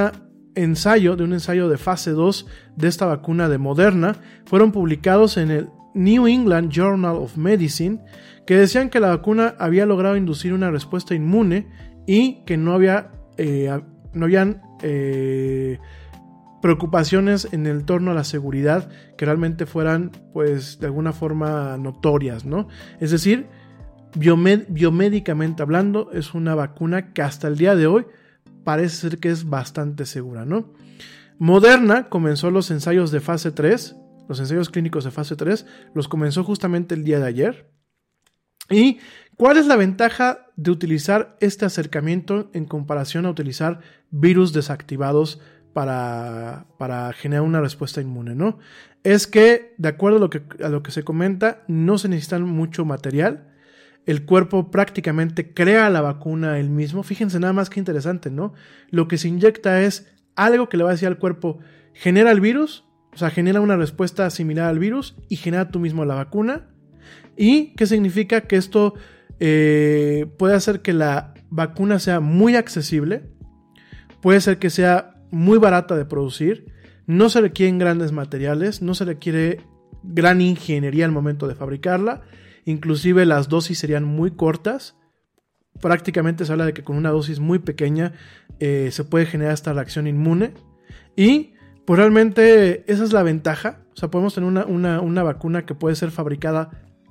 ensayo, 0.56 1.16
de 1.16 1.26
un 1.26 1.34
ensayo 1.34 1.70
de 1.70 1.78
fase 1.78 2.12
2 2.12 2.48
de 2.78 2.88
esta 2.88 3.06
vacuna 3.06 3.50
de 3.50 3.58
Moderna, 3.58 4.16
fueron 4.46 4.72
publicados 4.72 5.38
en 5.38 5.52
el 5.52 5.70
New 5.94 6.26
England 6.26 6.72
Journal 6.72 7.18
of 7.18 7.36
Medicine, 7.36 8.00
que 8.48 8.56
decían 8.56 8.90
que 8.90 9.00
la 9.00 9.10
vacuna 9.10 9.56
había 9.60 9.86
logrado 9.86 10.16
inducir 10.16 10.54
una 10.54 10.72
respuesta 10.72 11.14
inmune 11.14 11.68
y 12.08 12.46
que 12.46 12.58
no 12.58 12.74
había 12.74 13.12
eh, 13.38 13.70
no 14.14 14.26
habían 14.26 14.62
eh, 14.82 15.78
preocupaciones 16.62 17.48
en 17.52 17.66
el 17.66 17.86
torno 17.86 18.12
a 18.12 18.14
la 18.14 18.24
seguridad 18.24 18.90
que 19.18 19.26
realmente 19.26 19.66
fueran 19.66 20.12
pues 20.34 20.80
de 20.80 20.88
alguna 20.88 21.14
forma 21.14 21.78
notorias, 21.78 22.46
¿no? 22.46 22.68
Es 23.00 23.12
decir, 23.12 23.48
biomédicamente 24.16 25.62
hablando 25.62 26.12
es 26.12 26.34
una 26.34 26.56
vacuna 26.56 27.14
que 27.14 27.22
hasta 27.22 27.48
el 27.48 27.58
día 27.58 27.76
de 27.76 27.88
hoy 27.88 28.06
parece 28.64 28.96
ser 28.96 29.20
que 29.20 29.30
es 29.30 29.50
bastante 29.50 30.06
segura, 30.06 30.46
¿no? 30.46 30.74
Moderna 31.38 32.10
comenzó 32.10 32.52
los 32.52 32.70
ensayos 32.72 33.12
de 33.12 33.22
fase 33.22 33.52
3 33.52 33.96
los 34.30 34.40
ensayos 34.40 34.70
clínicos 34.70 35.04
de 35.04 35.12
fase 35.12 35.36
3, 35.36 35.66
los 35.96 36.08
comenzó 36.08 36.44
justamente 36.44 36.94
el 36.94 37.04
día 37.04 37.20
de 37.20 37.26
ayer. 37.26 37.72
¿Y 38.70 39.00
cuál 39.36 39.58
es 39.58 39.66
la 39.66 39.76
ventaja 39.76 40.46
de 40.56 40.70
utilizar 40.70 41.36
este 41.42 41.66
acercamiento 41.66 42.52
en 42.54 42.66
comparación 42.66 43.26
a 43.26 43.32
utilizar 43.32 43.80
virus 44.12 44.54
desactivados 44.54 45.42
para, 45.74 46.66
para 46.78 47.12
generar 47.14 47.44
una 47.44 47.62
respuesta 47.62 48.02
inmune? 48.02 48.36
¿no? 48.36 48.60
Es 49.04 49.28
que, 49.28 49.74
de 49.78 49.90
acuerdo 49.90 50.18
a 50.18 50.70
lo, 50.70 50.84
que, 50.84 50.92
se 50.92 51.04
comenta, 51.04 51.64
no 51.68 51.98
se 51.98 52.10
necesita 52.10 52.40
mucho 52.40 52.84
material. 52.86 53.48
El 54.06 54.26
cuerpo 54.26 54.72
prácticamente 54.72 55.54
crea 55.54 55.90
la 55.90 56.02
vacuna 56.02 56.60
él 56.60 56.70
mismo. 56.70 57.04
Fíjense 57.04 57.40
nada 57.40 57.54
más 57.54 57.70
que 57.70 57.80
interesante, 57.80 58.30
¿no? 58.30 58.54
Lo 58.90 59.08
que 59.08 59.18
se 59.18 59.28
inyecta 59.28 59.82
es 59.82 60.12
algo 60.36 60.68
que 60.68 60.78
le 60.78 60.84
va 60.84 60.90
a 60.90 60.94
decir 60.94 61.08
al 61.08 61.18
cuerpo, 61.18 61.60
genera 61.94 62.32
el 62.32 62.42
virus, 62.42 62.86
o 63.14 63.18
sea, 63.18 63.30
genera 63.30 63.62
una 63.62 63.76
respuesta 63.76 64.30
similar 64.30 64.70
al 64.70 64.80
virus 64.80 65.16
y 65.28 65.36
genera 65.36 65.70
tú 65.70 65.80
mismo 65.80 66.06
la 66.06 66.16
vacuna. 66.16 66.68
¿Y 67.38 67.74
qué 67.76 67.86
significa? 67.86 68.42
Que 68.42 68.58
esto 68.58 68.96
eh, 69.40 70.26
puede 70.38 70.56
hacer 70.56 70.82
que 70.82 70.94
la 70.94 71.34
vacuna 71.50 72.00
sea 72.00 72.20
muy 72.20 72.56
accesible, 72.56 73.30
puede 74.22 74.42
ser 74.42 74.60
que 74.60 74.70
sea 74.70 75.09
muy 75.32 75.58
barata 75.58 75.96
de 75.96 76.06
producir, 76.06 76.74
no 77.06 77.30
se 77.30 77.42
requieren 77.42 77.80
grandes 77.80 78.12
materiales, 78.12 78.82
no 78.82 78.94
se 78.94 79.06
requiere 79.06 79.62
gran 80.04 80.42
ingeniería 80.42 81.06
al 81.06 81.12
momento 81.12 81.48
de 81.48 81.56
fabricarla, 81.56 82.22
inclusive 82.66 83.26
las 83.26 83.50
dosis 83.50 83.80
serían 83.80 84.04
muy 84.04 84.32
cortas, 84.32 84.96
prácticamente 85.82 86.46
se 86.46 86.52
habla 86.52 86.66
de 86.66 86.74
que 86.74 86.84
con 86.84 86.98
una 86.98 87.12
dosis 87.12 87.40
muy 87.40 87.60
pequeña 87.60 88.14
eh, 88.60 88.90
se 88.92 89.04
puede 89.04 89.26
generar 89.26 89.54
esta 89.54 89.74
reacción 89.74 90.08
inmune 90.08 90.54
y 91.16 91.54
pues 91.86 91.98
realmente 91.98 92.84
esa 92.92 93.04
es 93.04 93.14
la 93.14 93.24
ventaja. 93.24 93.80
O 93.94 93.98
sea, 93.98 94.12
podemos 94.12 94.36
tener 94.36 94.48
una, 94.48 95.24
vacuna 95.24 95.66
que 95.66 95.74
puede 95.74 95.96
ser 95.96 96.12
fabricada 96.12 96.70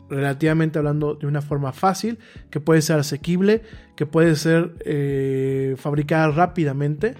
relativamente 0.08 0.78
hablando 0.78 1.16
de 1.16 1.26
una 1.26 1.42
forma 1.42 1.72
fácil, 1.72 2.20
que 2.48 2.60
puede 2.60 2.80
ser 2.80 3.00
asequible, 3.00 3.62
que 3.96 4.06
puede 4.06 4.36
ser 4.36 4.76
eh, 4.84 5.74
fabricada 5.76 6.28
rápidamente. 6.28 7.16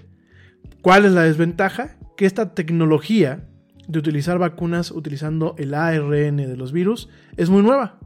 ¿Cuál 0.83 1.05
es 1.05 1.13
la 1.13 1.23
desventaja? 1.23 1.97
Que 2.17 2.27
esta 2.27 2.55
tecnología 2.55 3.49
de 3.89 3.99
utilizar 3.99 4.39
vacunas 4.39 4.91
utilizando 4.91 5.55
el 5.59 5.75
ARN 5.75 6.37
de 6.37 6.57
los 6.57 6.73
virus 6.73 7.09
es 7.37 7.51
muy 7.51 7.63
nueva. 7.63 7.99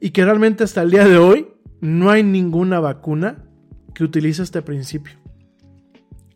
Y 0.00 0.10
que 0.10 0.24
realmente 0.24 0.64
hasta 0.64 0.82
el 0.82 0.90
día 0.90 1.04
de 1.06 1.18
hoy 1.18 1.48
no 1.80 2.10
hay 2.10 2.22
ninguna 2.22 2.80
vacuna 2.80 3.44
que 3.94 4.04
utilice 4.04 4.42
este 4.42 4.62
principio. 4.62 5.14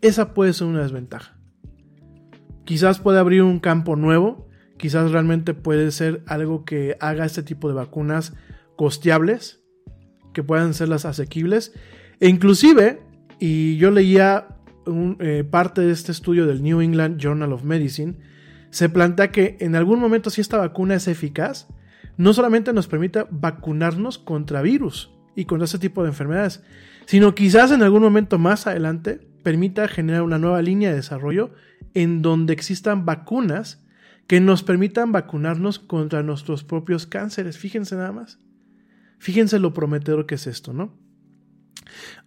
Esa 0.00 0.34
puede 0.34 0.52
ser 0.52 0.66
una 0.66 0.82
desventaja. 0.82 1.38
Quizás 2.64 2.98
puede 2.98 3.18
abrir 3.18 3.42
un 3.42 3.60
campo 3.60 3.96
nuevo, 3.96 4.48
quizás 4.76 5.12
realmente 5.12 5.54
puede 5.54 5.92
ser 5.92 6.22
algo 6.26 6.64
que 6.64 6.96
haga 7.00 7.24
este 7.24 7.42
tipo 7.42 7.68
de 7.68 7.74
vacunas 7.74 8.34
costeables, 8.76 9.60
que 10.32 10.42
puedan 10.42 10.74
ser 10.74 10.88
las 10.88 11.04
asequibles, 11.04 11.72
e 12.18 12.28
inclusive, 12.28 13.00
y 13.38 13.76
yo 13.76 13.90
leía 13.90 14.51
eh, 14.86 15.44
parte 15.48 15.80
de 15.80 15.92
este 15.92 16.12
estudio 16.12 16.46
del 16.46 16.62
New 16.62 16.80
England 16.80 17.18
Journal 17.18 17.52
of 17.52 17.64
Medicine, 17.64 18.14
se 18.70 18.88
plantea 18.88 19.30
que 19.30 19.56
en 19.60 19.76
algún 19.76 20.00
momento 20.00 20.30
si 20.30 20.40
esta 20.40 20.58
vacuna 20.58 20.94
es 20.94 21.08
eficaz, 21.08 21.68
no 22.16 22.32
solamente 22.32 22.72
nos 22.72 22.88
permita 22.88 23.26
vacunarnos 23.30 24.18
contra 24.18 24.62
virus 24.62 25.10
y 25.34 25.44
contra 25.44 25.64
ese 25.64 25.78
tipo 25.78 26.02
de 26.02 26.10
enfermedades, 26.10 26.62
sino 27.06 27.34
quizás 27.34 27.72
en 27.72 27.82
algún 27.82 28.02
momento 28.02 28.38
más 28.38 28.66
adelante 28.66 29.20
permita 29.42 29.88
generar 29.88 30.22
una 30.22 30.38
nueva 30.38 30.62
línea 30.62 30.90
de 30.90 30.96
desarrollo 30.96 31.52
en 31.94 32.22
donde 32.22 32.52
existan 32.52 33.04
vacunas 33.04 33.82
que 34.26 34.40
nos 34.40 34.62
permitan 34.62 35.12
vacunarnos 35.12 35.78
contra 35.78 36.22
nuestros 36.22 36.64
propios 36.64 37.06
cánceres. 37.06 37.58
Fíjense 37.58 37.96
nada 37.96 38.12
más. 38.12 38.38
Fíjense 39.18 39.58
lo 39.58 39.74
prometedor 39.74 40.26
que 40.26 40.36
es 40.36 40.46
esto, 40.46 40.72
¿no? 40.72 40.96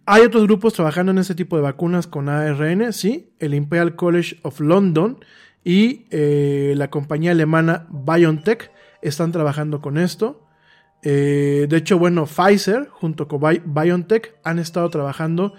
Hay 0.04 0.22
otros 0.22 0.44
grupos 0.44 0.74
trabajando 0.74 1.10
en 1.12 1.18
este 1.18 1.34
tipo 1.34 1.56
de 1.56 1.62
vacunas 1.62 2.06
con 2.06 2.28
ARN, 2.28 2.92
sí, 2.92 3.32
el 3.40 3.54
Imperial 3.54 3.96
College 3.96 4.38
of 4.42 4.60
London 4.60 5.18
y 5.64 6.06
eh, 6.10 6.74
la 6.76 6.90
compañía 6.90 7.32
alemana 7.32 7.88
BioNTech 7.90 8.70
están 9.02 9.32
trabajando 9.32 9.80
con 9.80 9.98
esto. 9.98 10.46
Eh, 11.02 11.66
de 11.68 11.76
hecho, 11.76 11.98
bueno, 11.98 12.26
Pfizer 12.26 12.88
junto 12.88 13.26
con 13.26 13.40
BioNTech 13.40 14.36
han 14.44 14.60
estado 14.60 14.88
trabajando 14.90 15.54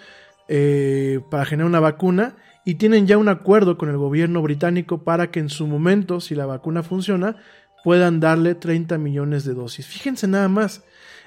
eh, 0.47 1.19
para 1.29 1.45
generar 1.45 1.69
una 1.69 1.81
vacuna 1.81 2.37
y 2.63 2.75
tienen 2.75 3.05
ya 3.05 3.17
un 3.17 3.27
acuerdo 3.27 3.77
con 3.77 3.89
el 3.89 3.97
gobierno 3.97 4.41
británico 4.41 5.03
para 5.03 5.29
que 5.29 5.41
en 5.41 5.49
su 5.49 5.67
momento, 5.67 6.21
si 6.21 6.35
la 6.35 6.45
vacuna 6.45 6.83
funciona, 6.83 7.35
puedan 7.83 8.21
darle 8.21 8.55
30 8.55 8.97
millones 8.97 9.43
de 9.43 9.53
dosis. 9.53 9.85
Fíjense 9.85 10.27
nada 10.27 10.47
más, 10.47 10.83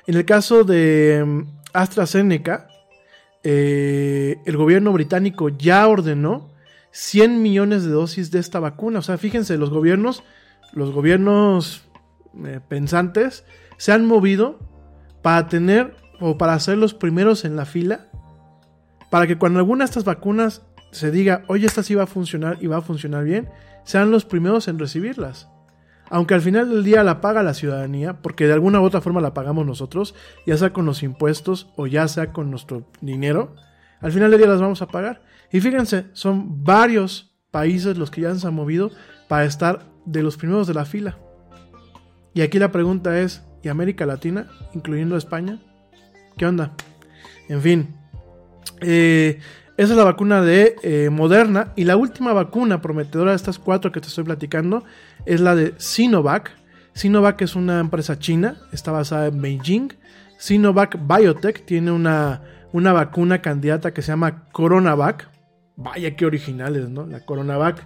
en 0.06 0.16
el 0.16 0.24
caso 0.24 0.64
de 0.64 1.44
AstraZeneca, 1.72 2.68
el 3.42 4.56
gobierno 4.56 4.92
británico 4.92 5.48
ya 5.48 5.86
ordenó 5.88 6.50
100 6.92 7.42
millones 7.42 7.84
de 7.84 7.90
dosis 7.90 8.30
de 8.30 8.38
esta 8.38 8.60
vacuna. 8.60 8.98
O 8.98 9.02
sea, 9.02 9.18
fíjense, 9.18 9.56
los 9.56 9.70
gobiernos, 9.70 10.22
los 10.72 10.92
gobiernos 10.92 11.88
eh, 12.44 12.60
pensantes 12.68 13.44
se 13.76 13.92
han 13.92 14.06
movido 14.06 14.58
para 15.22 15.48
tener 15.48 15.96
o 16.20 16.36
para 16.38 16.58
ser 16.58 16.78
los 16.78 16.94
primeros 16.94 17.44
en 17.44 17.56
la 17.56 17.64
fila, 17.64 18.08
para 19.10 19.26
que 19.26 19.38
cuando 19.38 19.58
alguna 19.58 19.84
de 19.84 19.88
estas 19.88 20.04
vacunas 20.04 20.62
se 20.92 21.10
diga, 21.10 21.44
oye, 21.46 21.66
esta 21.66 21.82
sí 21.82 21.94
va 21.94 22.04
a 22.04 22.06
funcionar 22.06 22.58
y 22.60 22.66
va 22.66 22.78
a 22.78 22.82
funcionar 22.82 23.24
bien, 23.24 23.48
sean 23.84 24.10
los 24.10 24.24
primeros 24.24 24.68
en 24.68 24.78
recibirlas. 24.78 25.48
Aunque 26.10 26.34
al 26.34 26.42
final 26.42 26.68
del 26.68 26.84
día 26.84 27.04
la 27.04 27.20
paga 27.20 27.42
la 27.42 27.54
ciudadanía, 27.54 28.20
porque 28.20 28.46
de 28.46 28.52
alguna 28.52 28.80
u 28.80 28.84
otra 28.84 29.00
forma 29.00 29.20
la 29.20 29.32
pagamos 29.32 29.64
nosotros, 29.64 30.14
ya 30.44 30.56
sea 30.56 30.72
con 30.72 30.84
los 30.84 31.02
impuestos 31.04 31.68
o 31.76 31.86
ya 31.86 32.06
sea 32.08 32.32
con 32.32 32.50
nuestro 32.50 32.84
dinero, 33.00 33.54
al 34.00 34.10
final 34.12 34.30
del 34.30 34.40
día 34.40 34.48
las 34.48 34.60
vamos 34.60 34.82
a 34.82 34.88
pagar. 34.88 35.22
Y 35.52 35.60
fíjense, 35.60 36.06
son 36.12 36.64
varios 36.64 37.32
países 37.50 37.96
los 37.96 38.10
que 38.10 38.22
ya 38.22 38.34
se 38.34 38.46
han 38.46 38.54
movido 38.54 38.90
para 39.28 39.44
estar 39.44 39.86
de 40.04 40.22
los 40.22 40.36
primeros 40.36 40.66
de 40.66 40.74
la 40.74 40.84
fila. 40.84 41.18
Y 42.34 42.42
aquí 42.42 42.58
la 42.58 42.72
pregunta 42.72 43.20
es, 43.20 43.44
¿y 43.62 43.68
América 43.68 44.04
Latina, 44.04 44.48
incluyendo 44.74 45.16
España? 45.16 45.60
¿Qué 46.36 46.46
onda? 46.46 46.72
En 47.48 47.60
fin, 47.60 47.96
eh, 48.80 49.38
esa 49.80 49.94
es 49.94 49.96
la 49.96 50.04
vacuna 50.04 50.42
de 50.42 50.76
eh, 50.82 51.08
Moderna. 51.08 51.72
Y 51.74 51.84
la 51.84 51.96
última 51.96 52.34
vacuna 52.34 52.82
prometedora 52.82 53.30
de 53.30 53.36
estas 53.36 53.58
cuatro 53.58 53.90
que 53.90 54.02
te 54.02 54.08
estoy 54.08 54.24
platicando 54.24 54.84
es 55.24 55.40
la 55.40 55.54
de 55.54 55.72
Sinovac. 55.78 56.50
Sinovac 56.92 57.40
es 57.40 57.56
una 57.56 57.80
empresa 57.80 58.18
china, 58.18 58.58
está 58.72 58.92
basada 58.92 59.28
en 59.28 59.40
Beijing. 59.40 59.88
Sinovac 60.36 60.98
Biotech 61.00 61.64
tiene 61.64 61.92
una, 61.92 62.42
una 62.74 62.92
vacuna 62.92 63.40
candidata 63.40 63.94
que 63.94 64.02
se 64.02 64.08
llama 64.08 64.50
Coronavac. 64.52 65.30
Vaya 65.76 66.14
qué 66.14 66.26
originales, 66.26 66.90
¿no? 66.90 67.06
La 67.06 67.24
Coronavac. 67.24 67.82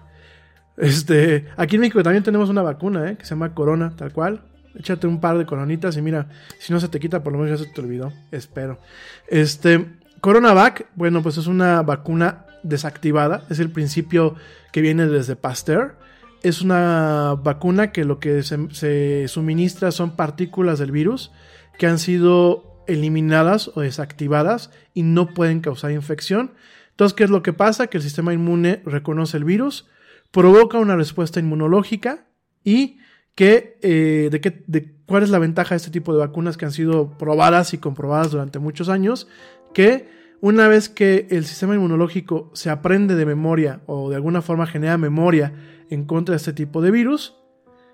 Este, 0.77 1.47
aquí 1.57 1.77
en 1.77 1.83
México 1.83 2.03
también 2.03 2.25
tenemos 2.25 2.51
una 2.51 2.63
vacuna, 2.63 3.09
¿eh? 3.09 3.17
Que 3.17 3.25
se 3.25 3.37
llama 3.37 3.55
Corona, 3.55 3.95
tal 3.95 4.13
cual. 4.13 4.43
Échate 4.77 5.07
un 5.07 5.21
par 5.21 5.39
de 5.39 5.47
coronitas 5.47 5.97
y 5.97 6.03
mira, 6.03 6.27
si 6.59 6.73
no 6.73 6.81
se 6.81 6.89
te 6.89 6.99
quita, 6.99 7.23
por 7.23 7.33
lo 7.33 7.39
menos 7.39 7.61
ya 7.61 7.65
se 7.65 7.73
te 7.73 7.81
olvidó. 7.81 8.13
Espero. 8.33 8.81
Este, 9.29 10.03
Coronavac, 10.25 10.87
bueno, 10.95 11.23
pues 11.23 11.37
es 11.37 11.47
una 11.47 11.83
vacuna 11.83 12.47
desactivada. 12.63 13.45
Es 13.51 13.59
el 13.59 13.71
principio 13.71 14.37
que 14.73 14.81
viene 14.81 15.07
desde 15.07 15.37
Pasteur. 15.37 15.99
Es 16.43 16.63
una 16.63 17.37
vacuna 17.43 17.93
que 17.93 18.05
lo 18.05 18.19
que 18.21 18.43
se, 18.43 19.29
suministra 19.29 19.93
son 19.93 20.17
partículas 20.17 20.79
del 20.79 20.93
virus 20.93 21.31
que 21.79 21.87
han 21.87 21.99
sido 21.99 22.83
eliminadas 22.87 23.71
o 23.75 23.83
desactivadas 23.83 24.71
y 24.95 25.03
no 25.03 25.35
pueden 25.35 25.61
causar 25.61 25.91
infección 25.91 26.53
entonces, 26.95 27.17
¿qué 27.17 27.25
es 27.25 27.31
lo 27.31 27.43
que 27.43 27.53
pasa? 27.53 27.89
Que 27.89 27.97
el 27.97 28.05
sistema 28.05 28.33
inmune 28.33 28.81
reconoce 28.85 29.37
el 29.37 29.43
virus, 29.43 29.89
provoca 30.31 30.79
una 30.79 30.95
respuesta 30.95 31.41
inmunológica 31.41 32.29
y 32.63 32.99
que, 33.35 33.79
eh, 33.83 34.29
de, 34.31 34.41
qué, 34.41 34.63
de 34.69 34.95
cuál 35.05 35.25
es 35.25 35.31
la 35.31 35.41
ventaja 35.41 35.71
de 35.71 35.79
este 35.79 35.91
tipo 35.91 36.13
de 36.13 36.21
vacunas 36.21 36.57
que 36.57 36.67
han 36.67 36.71
sido 36.71 37.19
probadas 37.19 37.75
y 37.75 37.79
comprobadas 37.79 38.31
durante 38.31 38.61
muchos 38.61 38.89
años, 38.89 39.27
que 39.75 40.09
una 40.41 40.69
vez 40.69 40.89
que 40.89 41.27
el 41.31 41.45
sistema 41.45 41.75
inmunológico 41.75 42.51
se 42.55 42.71
aprende 42.71 43.15
de 43.15 43.27
memoria 43.27 43.81
o 43.87 44.11
de 44.11 44.17
alguna 44.17 44.43
forma 44.43 44.67
genera 44.67 44.99
memoria 44.99 45.53
en 45.91 46.05
contra 46.05 46.33
de 46.33 46.37
este 46.37 46.53
tipo 46.53 46.81
de 46.81 46.91
virus, 46.91 47.35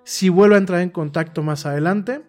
si 0.05 0.29
vuelve 0.29 0.57
a 0.57 0.59
entrar 0.59 0.81
en 0.81 0.91
contacto 0.91 1.43
más 1.43 1.67
adelante, 1.67 2.23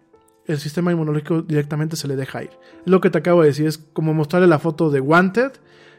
el 0.46 0.58
sistema 0.58 0.92
inmunológico 0.92 1.42
directamente 1.42 1.96
se 1.96 2.08
le 2.08 2.16
deja 2.16 2.42
ir. 2.42 2.50
Lo 2.84 3.00
que 3.00 3.10
te 3.10 3.18
acabo 3.18 3.42
de 3.42 3.48
decir 3.48 3.66
es 3.66 3.78
como 3.78 4.14
mostrarle 4.14 4.48
la 4.48 4.58
foto 4.58 4.90
de 4.90 5.00
Wanted, 5.00 5.52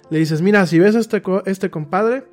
le 0.09 0.19
dices, 0.19 0.41
mira, 0.41 0.65
si 0.67 0.79
ves 0.79 0.95
a 0.95 0.99
este, 0.99 1.21
este 1.45 1.69
compadre, 1.69 2.23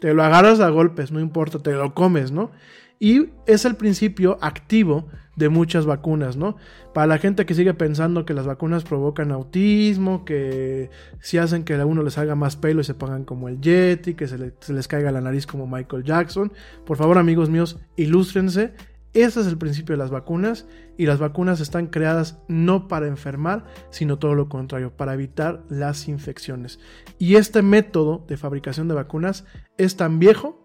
te 0.00 0.12
lo 0.14 0.22
agarras 0.22 0.60
a 0.60 0.68
golpes, 0.68 1.12
no 1.12 1.20
importa, 1.20 1.58
te 1.58 1.72
lo 1.72 1.94
comes, 1.94 2.30
¿no? 2.30 2.50
Y 2.98 3.30
es 3.46 3.64
el 3.64 3.76
principio 3.76 4.38
activo 4.40 5.08
de 5.36 5.48
muchas 5.48 5.86
vacunas, 5.86 6.36
¿no? 6.36 6.56
Para 6.92 7.06
la 7.06 7.18
gente 7.18 7.46
que 7.46 7.54
sigue 7.54 7.74
pensando 7.74 8.24
que 8.24 8.34
las 8.34 8.46
vacunas 8.46 8.84
provocan 8.84 9.30
autismo, 9.30 10.24
que 10.24 10.90
si 11.20 11.38
hacen 11.38 11.64
que 11.64 11.74
a 11.74 11.86
uno 11.86 12.02
les 12.02 12.18
haga 12.18 12.34
más 12.34 12.56
pelo 12.56 12.80
y 12.80 12.84
se 12.84 12.94
pongan 12.94 13.24
como 13.24 13.48
el 13.48 13.60
Yeti, 13.60 14.14
que 14.14 14.26
se, 14.26 14.54
se 14.58 14.72
les 14.72 14.88
caiga 14.88 15.12
la 15.12 15.20
nariz 15.20 15.46
como 15.46 15.66
Michael 15.66 16.04
Jackson, 16.04 16.52
por 16.84 16.96
favor 16.96 17.18
amigos 17.18 17.50
míos, 17.50 17.78
ilústrense 17.96 18.72
ese 19.16 19.40
es 19.40 19.46
el 19.46 19.56
principio 19.56 19.94
de 19.94 19.98
las 19.98 20.10
vacunas 20.10 20.66
y 20.98 21.06
las 21.06 21.18
vacunas 21.18 21.60
están 21.60 21.86
creadas 21.86 22.38
no 22.48 22.86
para 22.86 23.06
enfermar, 23.06 23.64
sino 23.88 24.18
todo 24.18 24.34
lo 24.34 24.50
contrario, 24.50 24.94
para 24.94 25.14
evitar 25.14 25.64
las 25.70 26.06
infecciones. 26.06 26.78
Y 27.18 27.36
este 27.36 27.62
método 27.62 28.26
de 28.28 28.36
fabricación 28.36 28.88
de 28.88 28.94
vacunas 28.94 29.46
es 29.78 29.96
tan 29.96 30.18
viejo 30.18 30.60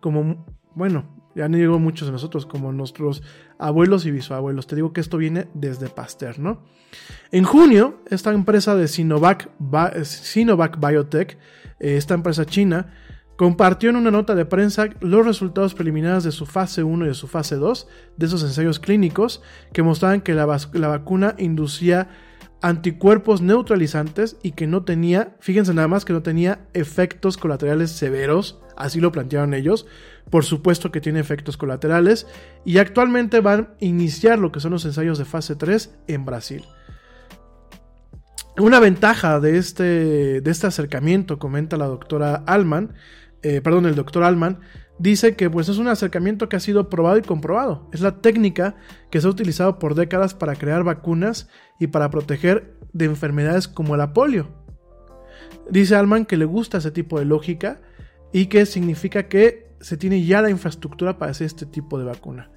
como, 0.00 0.44
bueno, 0.74 1.21
ya 1.34 1.48
no 1.48 1.56
digo 1.56 1.78
muchos 1.78 2.08
de 2.08 2.12
nosotros, 2.12 2.46
como 2.46 2.72
nuestros 2.72 3.22
abuelos 3.58 4.06
y 4.06 4.10
bisabuelos. 4.10 4.66
Te 4.66 4.76
digo 4.76 4.92
que 4.92 5.00
esto 5.00 5.18
viene 5.18 5.48
desde 5.54 5.88
Pasteur, 5.88 6.38
¿no? 6.38 6.62
En 7.30 7.44
junio, 7.44 8.00
esta 8.10 8.32
empresa 8.32 8.74
de 8.76 8.88
Sinovac, 8.88 9.50
Sinovac 10.04 10.78
Biotech, 10.78 11.38
eh, 11.80 11.96
esta 11.96 12.14
empresa 12.14 12.44
china, 12.44 12.92
compartió 13.36 13.90
en 13.90 13.96
una 13.96 14.10
nota 14.10 14.34
de 14.34 14.44
prensa 14.44 14.88
los 15.00 15.26
resultados 15.26 15.74
preliminares 15.74 16.24
de 16.24 16.32
su 16.32 16.46
fase 16.46 16.82
1 16.82 17.06
y 17.06 17.08
de 17.08 17.14
su 17.14 17.26
fase 17.26 17.56
2 17.56 17.88
de 18.16 18.26
esos 18.26 18.42
ensayos 18.42 18.78
clínicos 18.78 19.42
que 19.72 19.82
mostraban 19.82 20.20
que 20.20 20.34
la, 20.34 20.46
vacuna 20.46 21.34
inducía 21.38 22.08
anticuerpos 22.60 23.42
neutralizantes 23.42 24.36
y 24.42 24.52
que 24.52 24.68
no 24.68 24.84
tenía, 24.84 25.36
fíjense 25.40 25.74
nada 25.74 25.88
más 25.88 26.04
que 26.04 26.12
no 26.12 26.22
tenía 26.22 26.68
efectos 26.74 27.36
colaterales 27.36 27.90
severos, 27.90 28.60
así 28.76 29.00
lo 29.00 29.10
plantearon 29.10 29.54
ellos, 29.54 29.86
por 30.30 30.44
supuesto 30.44 30.90
que 30.90 31.00
tiene 31.00 31.20
efectos 31.20 31.56
colaterales 31.56 32.26
y 32.64 32.78
actualmente 32.78 33.40
van 33.40 33.60
a 33.60 33.68
iniciar 33.80 34.38
lo 34.38 34.52
que 34.52 34.60
son 34.60 34.72
los 34.72 34.84
ensayos 34.84 35.18
de 35.18 35.24
fase 35.24 35.56
3 35.56 35.94
en 36.08 36.24
Brasil. 36.24 36.64
Una 38.58 38.80
ventaja 38.80 39.40
de 39.40 39.56
este, 39.56 40.40
de 40.42 40.50
este 40.50 40.66
acercamiento, 40.66 41.38
comenta 41.38 41.76
la 41.76 41.86
doctora 41.86 42.42
Alman, 42.46 42.94
eh, 43.42 43.60
perdón, 43.62 43.86
el 43.86 43.94
doctor 43.94 44.24
Alman, 44.24 44.60
dice 44.98 45.36
que 45.36 45.50
pues 45.50 45.68
es 45.68 45.78
un 45.78 45.88
acercamiento 45.88 46.48
que 46.48 46.56
ha 46.56 46.60
sido 46.60 46.90
probado 46.90 47.16
y 47.16 47.22
comprobado. 47.22 47.88
Es 47.92 48.02
la 48.02 48.20
técnica 48.20 48.76
que 49.10 49.20
se 49.20 49.26
ha 49.26 49.30
utilizado 49.30 49.78
por 49.78 49.94
décadas 49.94 50.34
para 50.34 50.54
crear 50.54 50.84
vacunas 50.84 51.48
y 51.80 51.88
para 51.88 52.10
proteger 52.10 52.76
de 52.92 53.06
enfermedades 53.06 53.68
como 53.68 53.96
la 53.96 54.12
polio. 54.12 54.48
Dice 55.70 55.96
Alman 55.96 56.26
que 56.26 56.36
le 56.36 56.44
gusta 56.44 56.78
ese 56.78 56.90
tipo 56.90 57.18
de 57.18 57.24
lógica 57.24 57.80
y 58.32 58.46
que 58.46 58.66
significa 58.66 59.28
que 59.28 59.61
se 59.82 59.96
tiene 59.96 60.24
ya 60.24 60.40
la 60.40 60.50
infraestructura 60.50 61.18
para 61.18 61.32
hacer 61.32 61.46
este 61.46 61.66
tipo 61.66 61.98
de 61.98 62.04
vacuna. 62.04 62.50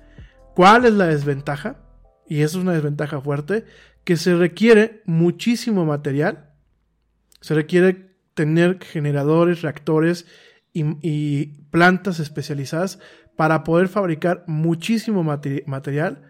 ¿Cuál 0.55 0.85
es 0.85 0.93
la 0.93 1.07
desventaja? 1.07 1.81
Y 2.27 2.41
eso 2.41 2.57
es 2.57 2.63
una 2.63 2.73
desventaja 2.73 3.19
fuerte, 3.19 3.65
que 4.03 4.15
se 4.15 4.35
requiere 4.35 5.01
muchísimo 5.05 5.85
material, 5.85 6.51
se 7.41 7.55
requiere 7.55 8.15
tener 8.33 8.79
generadores, 8.83 9.61
reactores 9.61 10.25
y, 10.73 11.63
plantas 11.71 12.19
especializadas 12.19 12.99
para 13.35 13.63
poder 13.63 13.89
fabricar 13.89 14.43
muchísimo 14.47 15.23
material. 15.23 16.21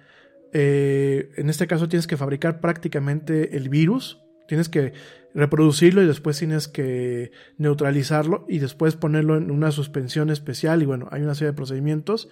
Eh, 0.53 1.29
en 1.35 1.49
este 1.49 1.67
caso 1.67 1.87
tienes 1.87 2.07
que 2.07 2.17
fabricar 2.17 2.61
prácticamente 2.61 3.57
el 3.57 3.69
virus, 3.69 4.24
tienes 4.47 4.69
que 4.69 4.93
reproducirlo 5.33 6.01
y 6.01 6.07
después 6.07 6.39
tienes 6.39 6.67
que 6.67 7.31
neutralizarlo 7.57 8.45
y 8.47 8.59
después 8.59 8.95
ponerlo 8.95 9.35
en 9.35 9.51
una 9.51 9.71
suspensión 9.71 10.29
especial 10.29 10.81
y 10.81 10.85
bueno, 10.85 11.07
hay 11.11 11.21
una 11.21 11.35
serie 11.35 11.51
de 11.51 11.57
procedimientos, 11.57 12.29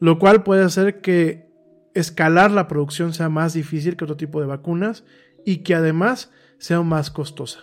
lo 0.00 0.18
cual 0.18 0.42
puede 0.42 0.64
hacer 0.64 1.00
que 1.00 1.48
escalar 1.94 2.50
la 2.50 2.68
producción 2.68 3.12
sea 3.12 3.28
más 3.28 3.52
difícil 3.52 3.96
que 3.96 4.04
otro 4.04 4.16
tipo 4.16 4.40
de 4.40 4.46
vacunas 4.46 5.04
y 5.44 5.58
que 5.58 5.74
además 5.74 6.30
sea 6.58 6.82
más 6.82 7.10
costosa. 7.10 7.60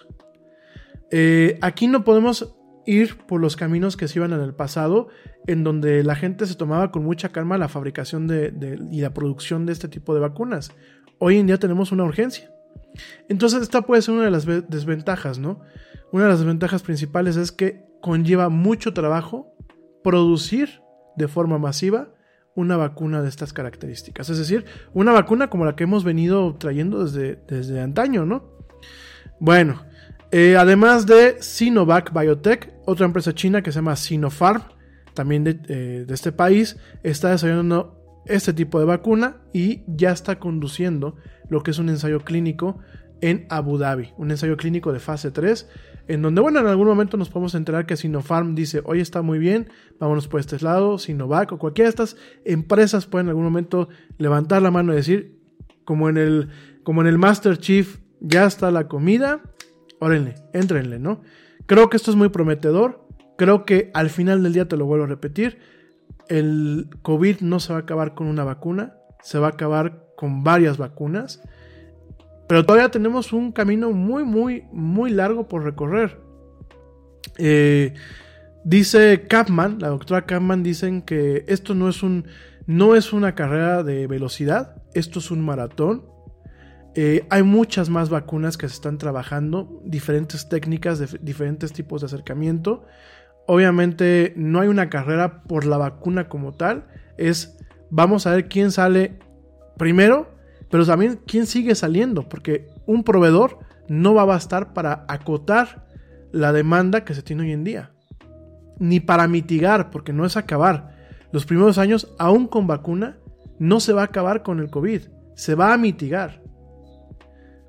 Eh, 1.12 1.58
aquí 1.62 1.88
no 1.88 2.04
podemos 2.04 2.56
ir 2.86 3.18
por 3.18 3.42
los 3.42 3.56
caminos 3.56 3.98
que 3.98 4.08
se 4.08 4.18
iban 4.18 4.34
en 4.34 4.40
el 4.40 4.54
pasado, 4.54 5.10
en 5.46 5.64
donde 5.64 6.04
la 6.04 6.16
gente 6.16 6.46
se 6.46 6.56
tomaba 6.56 6.92
con 6.92 7.04
mucha 7.04 7.30
calma 7.30 7.58
la 7.58 7.68
fabricación 7.68 8.28
de, 8.28 8.80
y 8.90 9.02
la 9.02 9.14
producción 9.14 9.66
de 9.66 9.74
este 9.74 9.90
tipo 9.90 10.14
de 10.14 10.22
vacunas. 10.22 10.72
Hoy 11.20 11.38
en 11.38 11.48
día 11.48 11.60
tenemos 11.60 11.92
una 11.92 12.06
urgencia. 12.06 12.52
Entonces 13.30 13.62
esta 13.62 13.82
puede 13.82 14.02
ser 14.02 14.16
una 14.16 14.26
de 14.26 14.32
las 14.32 14.46
desventajas, 14.46 15.40
¿no? 15.40 15.62
Una 16.12 16.24
de 16.24 16.30
las 16.30 16.40
desventajas 16.40 16.84
principales 16.84 17.36
es 17.36 17.52
que 17.52 17.86
conlleva 18.02 18.50
mucho 18.50 18.94
trabajo 18.94 19.54
producir 20.04 20.82
de 21.16 21.28
forma 21.28 21.58
masiva 21.58 22.10
una 22.56 22.78
vacuna 22.78 23.22
de 23.22 23.30
estas 23.30 23.54
características. 23.54 24.30
Es 24.30 24.38
decir, 24.40 24.66
una 24.94 25.12
vacuna 25.12 25.50
como 25.50 25.66
la 25.66 25.76
que 25.76 25.84
hemos 25.84 26.04
venido 26.04 26.56
trayendo 26.56 27.04
desde, 27.04 27.40
desde 27.48 27.82
antaño, 27.82 28.26
¿no? 28.26 28.52
Bueno, 29.40 29.86
eh, 30.32 30.58
además 30.58 31.06
de 31.06 31.42
Sinovac 31.42 32.12
Biotech, 32.12 32.74
otra 32.86 33.06
empresa 33.06 33.34
china 33.34 33.62
que 33.62 33.72
se 33.72 33.78
llama 33.78 33.96
Sinopharm, 33.96 34.64
también 35.14 35.44
de, 35.44 35.60
eh, 35.68 36.06
de 36.08 36.14
este 36.14 36.32
país, 36.32 36.78
está 37.04 37.30
desarrollando 37.30 37.97
este 38.30 38.54
tipo 38.54 38.80
de 38.80 38.86
vacuna 38.86 39.38
y 39.54 39.82
ya 39.88 40.12
está 40.12 40.40
conduciendo 40.40 41.16
lo 41.50 41.64
que 41.64 41.72
es 41.72 41.80
un 41.80 41.90
ensayo 41.90 42.22
clínico 42.22 42.80
en 43.22 43.48
Abu 43.50 43.78
Dhabi, 43.78 44.14
un 44.18 44.32
ensayo 44.32 44.58
clínico 44.58 44.94
de 44.94 45.00
fase 45.00 45.32
3, 45.32 45.68
en 46.08 46.22
donde, 46.22 46.42
bueno, 46.42 46.60
en 46.60 46.68
algún 46.68 46.88
momento 46.88 47.18
nos 47.18 47.30
podemos 47.30 47.56
enterar 47.56 47.86
que 47.86 47.98
Sinopharm 47.98 48.56
dice, 48.56 48.82
oye, 48.86 49.02
está 49.02 49.22
muy 49.22 49.40
bien, 49.40 49.70
vámonos 50.00 50.28
por 50.28 50.40
este 50.40 50.60
lado, 50.60 50.98
Sinovac 50.98 51.52
o 51.52 51.60
cualquiera 51.60 51.88
de 51.88 51.90
estas 51.90 52.16
empresas 52.46 53.06
pueden 53.06 53.28
en 53.28 53.30
algún 53.30 53.44
momento 53.44 53.90
levantar 54.18 54.62
la 54.62 54.72
mano 54.72 54.94
y 54.94 54.98
decir, 54.98 55.40
como 55.84 56.10
en 56.10 56.18
el, 56.18 56.50
como 56.84 57.02
en 57.02 57.08
el 57.08 57.18
Master 57.18 57.58
Chief, 57.58 57.98
ya 58.20 58.46
está 58.46 58.72
la 58.72 58.88
comida, 58.88 59.42
órenle, 60.00 60.36
éntrenle, 60.54 61.00
¿no? 61.00 61.22
Creo 61.66 61.90
que 61.90 61.98
esto 61.98 62.12
es 62.12 62.18
muy 62.18 62.30
prometedor, 62.30 63.08
creo 63.38 63.66
que 63.66 63.92
al 63.94 64.10
final 64.10 64.44
del 64.44 64.54
día, 64.54 64.68
te 64.68 64.78
lo 64.78 64.86
vuelvo 64.86 65.06
a 65.06 65.08
repetir, 65.08 65.58
el 66.30 66.90
COVID 67.02 67.42
no 67.42 67.60
se 67.60 67.74
va 67.74 67.80
a 67.80 67.82
acabar 67.82 68.14
con 68.14 68.28
una 68.28 68.44
vacuna, 68.44 68.96
se 69.22 69.40
va 69.40 69.48
a 69.48 69.52
acabar 69.52 70.06
con 70.16 70.44
varias 70.44 70.78
vacunas, 70.78 71.42
pero 72.48 72.66
todavía 72.66 72.90
tenemos 72.90 73.34
un 73.34 73.52
camino 73.52 73.92
muy, 73.92 74.24
muy, 74.24 74.64
muy 74.72 75.12
largo 75.12 75.48
por 75.48 75.64
recorrer. 75.64 76.20
Eh, 77.38 77.94
dice 78.64 79.28
Kapman, 79.28 79.80
la 79.80 79.90
doctora 79.90 80.26
Kapman, 80.26 80.64
dicen 80.64 81.02
que 81.02 81.44
esto 81.48 81.76
no 81.76 81.90
es, 81.90 82.04
un, 82.04 82.26
no 82.66 82.96
es 82.96 83.14
una 83.14 83.36
carrera 83.36 83.84
de 83.84 84.08
velocidad, 84.08 84.82
esto 84.94 85.20
es 85.20 85.30
un 85.30 85.42
maratón. 85.42 86.06
Eh, 86.96 87.28
hay 87.30 87.44
muchas 87.44 87.90
más 87.90 88.10
vacunas 88.10 88.58
que 88.58 88.68
se 88.68 88.74
están 88.74 88.98
trabajando, 88.98 89.82
diferentes 89.86 90.50
técnicas, 90.50 90.98
de, 90.98 91.20
diferentes 91.22 91.74
tipos 91.74 92.02
de 92.02 92.08
acercamiento. 92.08 92.86
Obviamente 93.48 94.34
no 94.36 94.60
hay 94.60 94.68
una 94.68 94.90
carrera 94.90 95.42
por 95.44 95.66
la 95.66 95.78
vacuna 95.78 96.28
como 96.30 96.54
tal, 96.54 96.86
es 97.18 97.58
vamos 97.90 98.28
a 98.28 98.32
ver 98.32 98.48
quién 98.48 98.72
sale 98.72 99.20
primero, 99.78 100.36
pero 100.70 100.86
también 100.86 101.20
quién 101.26 101.48
sigue 101.48 101.74
saliendo, 101.76 102.28
porque 102.28 102.68
un 102.86 103.04
proveedor 103.04 103.60
no 103.88 104.14
va 104.14 104.24
a 104.24 104.26
bastar 104.26 104.74
para 104.74 105.06
acotar 105.08 105.88
la 106.32 106.52
demanda 106.52 107.06
que 107.06 107.14
se 107.14 107.22
tiene 107.22 107.44
hoy 107.44 107.52
en 107.54 107.64
día, 107.64 107.92
ni 108.80 109.00
para 109.00 109.28
mitigar, 109.28 109.90
porque 109.92 110.14
no 110.14 110.26
es 110.26 110.36
acabar. 110.36 110.96
Los 111.32 111.46
primeros 111.46 111.78
años, 111.78 112.14
aún 112.20 112.48
con 112.48 112.68
vacuna, 112.68 113.18
no 113.60 113.80
se 113.80 113.94
va 113.94 114.02
a 114.02 114.06
acabar 114.06 114.44
con 114.44 114.60
el 114.60 114.70
COVID, 114.70 115.02
se 115.36 115.56
va 115.56 115.74
a 115.74 115.78
mitigar. 115.78 116.42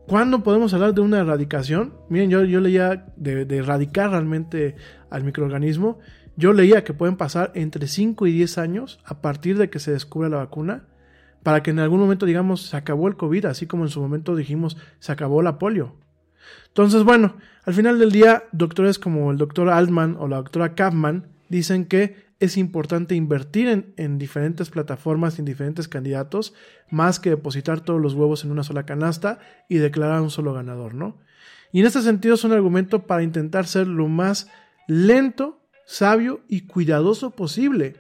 ¿Cuándo 0.09 0.43
podemos 0.43 0.73
hablar 0.73 0.95
de 0.95 1.03
una 1.03 1.19
erradicación? 1.19 1.93
Miren, 2.09 2.31
yo, 2.31 2.43
yo 2.43 2.61
leía 2.61 3.05
de, 3.17 3.43
erradicar 3.55 4.11
realmente 4.11 4.75
al 5.11 5.23
microorganismo. 5.23 5.99
Yo 6.35 6.55
leía 6.55 6.83
que 6.83 6.95
pueden 6.95 7.19
pasar 7.19 7.53
entre 7.55 7.87
5 7.87 8.27
y 8.27 8.33
10 8.33 8.57
años 8.57 9.01
a 9.05 9.21
partir 9.21 9.59
de 9.59 9.69
que 9.69 9.79
se 9.79 9.93
descubre 9.93 10.31
la 10.31 10.39
vacuna 10.39 10.87
para 11.43 11.63
que 11.63 11.73
en 11.73 11.79
algún 11.79 12.01
momento 12.01 12.25
digamos 12.25 12.63
se 12.63 12.77
acabó 12.79 13.07
el 13.07 13.17
COVID, 13.17 13.45
así 13.45 13.67
como 13.67 13.85
en 13.85 13.91
su 13.91 14.01
momento 14.01 14.35
dijimos 14.35 14.79
se 14.99 15.13
acabó 15.13 15.43
la 15.43 15.59
polio. 15.59 15.97
Entonces, 16.69 17.05
bueno, 17.05 17.37
al 17.67 17.75
final 17.75 17.99
del 17.99 18.11
día, 18.11 18.45
doctores 18.53 18.99
como 18.99 19.31
el 19.31 19.37
doctor 19.37 19.69
Altman 19.69 20.17
o 20.19 20.27
la 20.27 20.37
doctora 20.37 20.75
Kaufman 20.75 21.27
dicen 21.51 21.85
que 21.85 22.28
es 22.41 22.57
importante 22.57 23.15
invertir 23.15 23.93
en, 23.97 24.19
diferentes 24.19 24.71
plataformas, 24.71 25.39
en 25.39 25.45
diferentes 25.45 25.89
candidatos, 25.89 26.55
más 26.91 27.19
que 27.19 27.31
depositar 27.31 27.81
todos 27.81 28.01
los 28.01 28.15
huevos 28.15 28.45
en 28.45 28.53
una 28.53 28.63
sola 28.63 28.87
canasta 28.87 29.41
y 29.69 29.79
declarar 29.79 30.21
un 30.21 30.31
solo 30.31 30.53
ganador, 30.53 30.95
¿no? 30.95 31.19
Y 31.73 31.81
en 31.81 31.87
este 31.87 32.01
sentido 32.01 32.35
es 32.35 32.45
un 32.45 32.53
argumento 32.53 33.07
para 33.07 33.23
intentar 33.23 33.67
ser 33.67 33.89
lo 33.89 34.09
más 34.09 34.49
lento, 34.87 35.61
sabio 35.85 36.41
y 36.49 36.67
cuidadoso 36.67 37.33
posible 37.33 37.97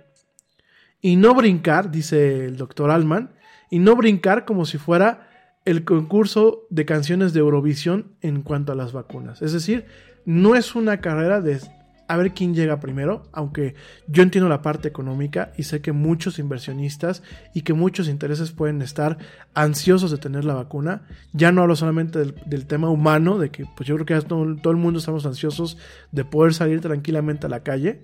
y 1.00 1.16
no 1.16 1.34
brincar, 1.34 1.90
dice 1.90 2.46
el 2.46 2.56
doctor 2.56 2.90
Alman, 2.90 3.34
y 3.70 3.78
no 3.78 3.96
brincar 3.96 4.44
como 4.44 4.66
si 4.66 4.78
fuera 4.78 5.28
el 5.64 5.84
concurso 5.84 6.66
de 6.70 6.84
canciones 6.86 7.32
de 7.32 7.40
Eurovisión 7.40 8.16
en 8.20 8.42
cuanto 8.42 8.72
a 8.72 8.74
las 8.74 8.92
vacunas. 8.92 9.42
Es 9.42 9.52
decir, 9.52 9.86
no 10.24 10.54
es 10.54 10.74
una 10.74 11.00
carrera 11.00 11.40
de 11.40 11.60
a 12.08 12.16
ver 12.16 12.32
quién 12.32 12.54
llega 12.54 12.80
primero, 12.80 13.28
aunque 13.32 13.74
yo 14.06 14.22
entiendo 14.22 14.48
la 14.48 14.62
parte 14.62 14.88
económica 14.88 15.52
y 15.58 15.64
sé 15.64 15.82
que 15.82 15.92
muchos 15.92 16.38
inversionistas 16.38 17.22
y 17.54 17.62
que 17.62 17.74
muchos 17.74 18.08
intereses 18.08 18.50
pueden 18.50 18.80
estar 18.80 19.18
ansiosos 19.54 20.10
de 20.10 20.16
tener 20.16 20.46
la 20.46 20.54
vacuna. 20.54 21.06
Ya 21.34 21.52
no 21.52 21.60
hablo 21.62 21.76
solamente 21.76 22.18
del, 22.18 22.66
tema 22.66 22.88
humano, 22.88 23.38
de 23.38 23.50
que 23.50 23.66
pues 23.76 23.86
yo 23.86 23.94
creo 23.96 24.06
que 24.06 24.26
todo, 24.26 24.56
todo 24.56 24.70
el 24.70 24.78
mundo 24.78 24.98
estamos 24.98 25.26
ansiosos 25.26 25.76
de 26.10 26.24
poder 26.24 26.54
salir 26.54 26.80
tranquilamente 26.80 27.46
a 27.46 27.50
la 27.50 27.62
calle. 27.62 28.00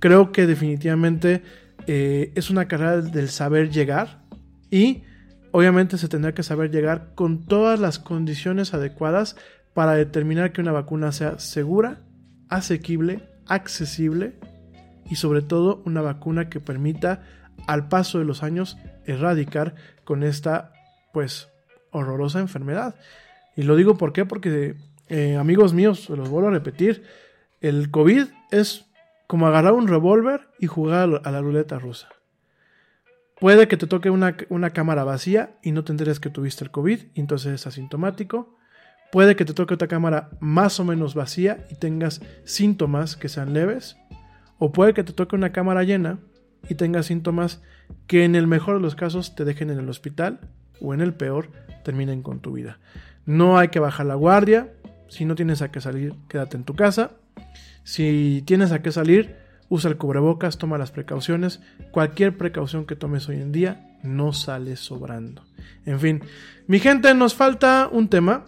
Creo 0.00 0.32
que 0.32 0.48
definitivamente 0.48 1.42
eh, 1.86 2.32
es 2.34 2.50
una 2.50 2.66
carrera 2.66 3.00
del 3.00 3.28
saber 3.28 3.70
llegar 3.70 4.22
y 4.70 5.04
obviamente 5.52 5.98
se 5.98 6.08
tendrá 6.08 6.34
que 6.34 6.42
saber 6.42 6.70
llegar 6.70 7.12
con 7.14 7.46
todas 7.46 7.78
las 7.78 8.00
condiciones 8.00 8.74
adecuadas 8.74 9.36
para 9.72 9.94
determinar 9.94 10.52
que 10.52 10.60
una 10.60 10.72
vacuna 10.72 11.12
sea 11.12 11.38
segura, 11.38 12.00
asequible, 12.50 13.28
accesible 13.46 14.34
y 15.08 15.16
sobre 15.16 15.42
todo 15.42 15.82
una 15.86 16.02
vacuna 16.02 16.48
que 16.48 16.60
permita 16.60 17.22
al 17.66 17.88
paso 17.88 18.18
de 18.18 18.24
los 18.24 18.42
años 18.42 18.76
erradicar 19.06 19.74
con 20.04 20.22
esta 20.22 20.72
pues 21.12 21.48
horrorosa 21.90 22.40
enfermedad. 22.40 22.94
Y 23.56 23.62
lo 23.62 23.76
digo 23.76 23.96
por 23.96 24.12
qué, 24.12 24.24
porque 24.24 24.76
eh, 25.08 25.36
amigos 25.36 25.74
míos, 25.74 26.04
se 26.04 26.16
los 26.16 26.28
vuelvo 26.28 26.48
a 26.48 26.52
repetir, 26.52 27.02
el 27.60 27.90
COVID 27.90 28.26
es 28.50 28.86
como 29.26 29.46
agarrar 29.46 29.72
un 29.72 29.88
revólver 29.88 30.48
y 30.58 30.66
jugar 30.66 31.20
a 31.24 31.30
la 31.30 31.40
ruleta 31.40 31.78
rusa. 31.78 32.08
Puede 33.38 33.68
que 33.68 33.76
te 33.76 33.86
toque 33.86 34.10
una, 34.10 34.36
cámara 34.72 35.02
vacía 35.02 35.56
y 35.62 35.72
no 35.72 35.82
te 35.82 35.94
que 36.20 36.30
tuviste 36.30 36.62
el 36.62 36.70
COVID 36.70 37.00
y 37.14 37.20
entonces 37.20 37.54
es 37.54 37.66
asintomático. 37.66 38.58
Puede 39.12 39.36
que 39.36 39.44
te 39.44 39.54
toque 39.54 39.74
otra 39.74 39.88
cámara 39.88 40.30
más 40.40 40.78
o 40.80 40.84
menos 40.84 41.14
vacía 41.14 41.66
y 41.70 41.74
tengas 41.74 42.20
síntomas 42.44 43.16
que 43.16 43.28
sean 43.28 43.52
leves. 43.52 43.96
O 44.58 44.72
puede 44.72 44.94
que 44.94 45.04
te 45.04 45.12
toque 45.12 45.36
una 45.36 45.52
cámara 45.52 45.82
llena 45.84 46.18
y 46.68 46.74
tengas 46.74 47.06
síntomas 47.06 47.60
que 48.06 48.24
en 48.24 48.34
el 48.34 48.46
mejor 48.46 48.76
de 48.76 48.82
los 48.82 48.94
casos 48.94 49.34
te 49.34 49.44
dejen 49.44 49.70
en 49.70 49.78
el 49.78 49.88
hospital 49.88 50.40
o 50.80 50.94
en 50.94 51.00
el 51.00 51.14
peor 51.14 51.50
terminen 51.82 52.22
con 52.22 52.40
tu 52.40 52.52
vida. 52.52 52.78
No 53.26 53.58
hay 53.58 53.68
que 53.68 53.80
bajar 53.80 54.06
la 54.06 54.14
guardia. 54.14 54.72
Si 55.08 55.24
no 55.24 55.34
tienes 55.34 55.62
a 55.62 55.70
qué 55.70 55.80
salir, 55.80 56.14
quédate 56.28 56.56
en 56.56 56.64
tu 56.64 56.74
casa. 56.74 57.12
Si 57.84 58.42
tienes 58.46 58.70
a 58.72 58.82
qué 58.82 58.92
salir, 58.92 59.36
usa 59.68 59.90
el 59.90 59.96
cubrebocas, 59.96 60.58
toma 60.58 60.78
las 60.78 60.90
precauciones. 60.90 61.60
Cualquier 61.90 62.36
precaución 62.36 62.86
que 62.86 62.96
tomes 62.96 63.28
hoy 63.28 63.36
en 63.36 63.52
día 63.52 63.98
no 64.02 64.32
sale 64.32 64.76
sobrando. 64.76 65.44
En 65.86 65.98
fin, 66.00 66.22
mi 66.66 66.78
gente, 66.78 67.14
nos 67.14 67.34
falta 67.34 67.88
un 67.90 68.08
tema. 68.08 68.44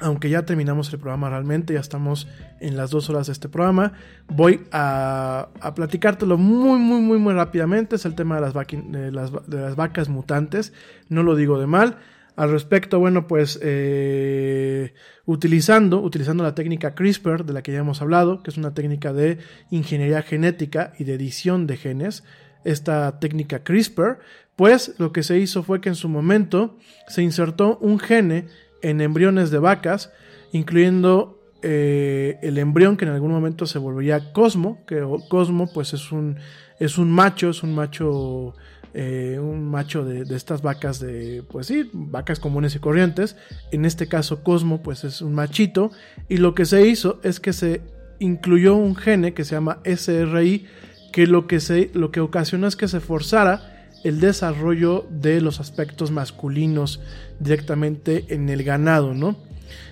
Aunque 0.00 0.30
ya 0.30 0.44
terminamos 0.44 0.92
el 0.92 0.98
programa 0.98 1.28
realmente, 1.28 1.74
ya 1.74 1.80
estamos 1.80 2.26
en 2.60 2.76
las 2.76 2.90
dos 2.90 3.10
horas 3.10 3.26
de 3.26 3.34
este 3.34 3.48
programa. 3.48 3.92
Voy 4.28 4.62
a, 4.72 5.50
platicártelo 5.74 6.38
muy, 6.38 6.78
muy, 6.78 7.00
muy, 7.00 7.18
muy 7.18 7.34
rápidamente. 7.34 7.96
Es 7.96 8.06
el 8.06 8.14
tema 8.14 8.40
de 8.40 9.10
las 9.12 9.76
vacas 9.76 10.08
mutantes. 10.08 10.72
No 11.08 11.22
lo 11.22 11.36
digo 11.36 11.58
de 11.58 11.66
mal. 11.66 11.98
Al 12.40 12.50
respecto, 12.50 12.98
bueno, 12.98 13.26
pues 13.26 13.58
eh, 13.62 14.94
utilizando, 15.26 16.00
utilizando 16.00 16.42
la 16.42 16.54
técnica 16.54 16.94
CRISPR 16.94 17.44
de 17.44 17.52
la 17.52 17.62
que 17.62 17.72
ya 17.72 17.80
hemos 17.80 18.00
hablado, 18.00 18.42
que 18.42 18.50
es 18.50 18.56
una 18.56 18.72
técnica 18.72 19.12
de 19.12 19.36
ingeniería 19.70 20.22
genética 20.22 20.94
y 20.98 21.04
de 21.04 21.14
edición 21.14 21.66
de 21.66 21.76
genes, 21.76 22.24
esta 22.64 23.18
técnica 23.18 23.62
CRISPR, 23.62 24.20
pues 24.56 24.94
lo 24.98 25.12
que 25.12 25.22
se 25.22 25.38
hizo 25.38 25.62
fue 25.62 25.82
que 25.82 25.90
en 25.90 25.94
su 25.94 26.08
momento 26.08 26.78
se 27.08 27.22
insertó 27.22 27.76
un 27.78 27.98
gene 27.98 28.46
en 28.82 29.00
embriones 29.00 29.50
de 29.50 29.58
vacas, 29.58 30.12
incluyendo 30.52 31.40
eh, 31.62 32.38
el 32.42 32.58
embrión 32.58 32.96
que 32.96 33.04
en 33.04 33.10
algún 33.10 33.30
momento 33.30 33.66
se 33.66 33.78
volvería 33.78 34.32
Cosmo, 34.32 34.84
que 34.86 35.04
Cosmo 35.28 35.70
pues 35.72 35.92
es 35.92 36.10
un, 36.10 36.36
es 36.78 36.96
un 36.96 37.10
macho, 37.10 37.50
es 37.50 37.62
un 37.62 37.74
macho, 37.74 38.54
eh, 38.94 39.38
un 39.40 39.68
macho 39.68 40.04
de, 40.04 40.22
estas 40.34 40.62
vacas 40.62 41.00
de, 41.00 41.44
pues 41.50 41.66
sí, 41.66 41.90
vacas 41.92 42.40
comunes 42.40 42.74
y 42.74 42.78
corrientes. 42.78 43.36
En 43.72 43.84
este 43.84 44.08
caso 44.08 44.42
Cosmo 44.42 44.82
pues 44.82 45.04
es 45.04 45.20
un 45.20 45.34
machito 45.34 45.90
y 46.28 46.38
lo 46.38 46.54
que 46.54 46.64
se 46.64 46.86
hizo 46.86 47.20
es 47.22 47.40
que 47.40 47.52
se 47.52 47.82
incluyó 48.18 48.74
un 48.76 48.96
gene 48.96 49.34
que 49.34 49.44
se 49.44 49.54
llama 49.54 49.80
SRI 49.84 50.66
que 51.12 51.26
lo 51.26 51.46
que, 51.46 51.60
se, 51.60 51.90
lo 51.92 52.10
que 52.10 52.20
ocasionó 52.20 52.66
es 52.66 52.76
que 52.76 52.88
se 52.88 53.00
forzara 53.00 53.79
el 54.04 54.20
desarrollo 54.20 55.06
de 55.10 55.40
los 55.40 55.60
aspectos 55.60 56.10
masculinos 56.10 57.00
directamente 57.38 58.26
en 58.28 58.48
el 58.48 58.62
ganado, 58.64 59.14
¿no? 59.14 59.36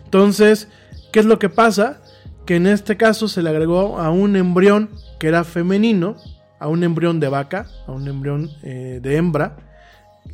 Entonces, 0.04 0.68
¿Qué 1.12 1.20
es 1.20 1.26
lo 1.26 1.38
que 1.38 1.48
pasa? 1.48 2.02
Que 2.44 2.56
en 2.56 2.66
este 2.66 2.96
caso 2.96 3.28
se 3.28 3.42
le 3.42 3.50
agregó 3.50 3.98
a 3.98 4.10
un 4.10 4.36
embrión 4.36 4.90
que 5.18 5.28
era 5.28 5.44
femenino, 5.44 6.16
a 6.58 6.68
un 6.68 6.84
embrión 6.84 7.18
de 7.18 7.28
vaca, 7.28 7.66
a 7.86 7.92
un 7.92 8.06
embrión 8.08 8.50
eh, 8.62 9.00
de 9.02 9.16
hembra, 9.16 9.56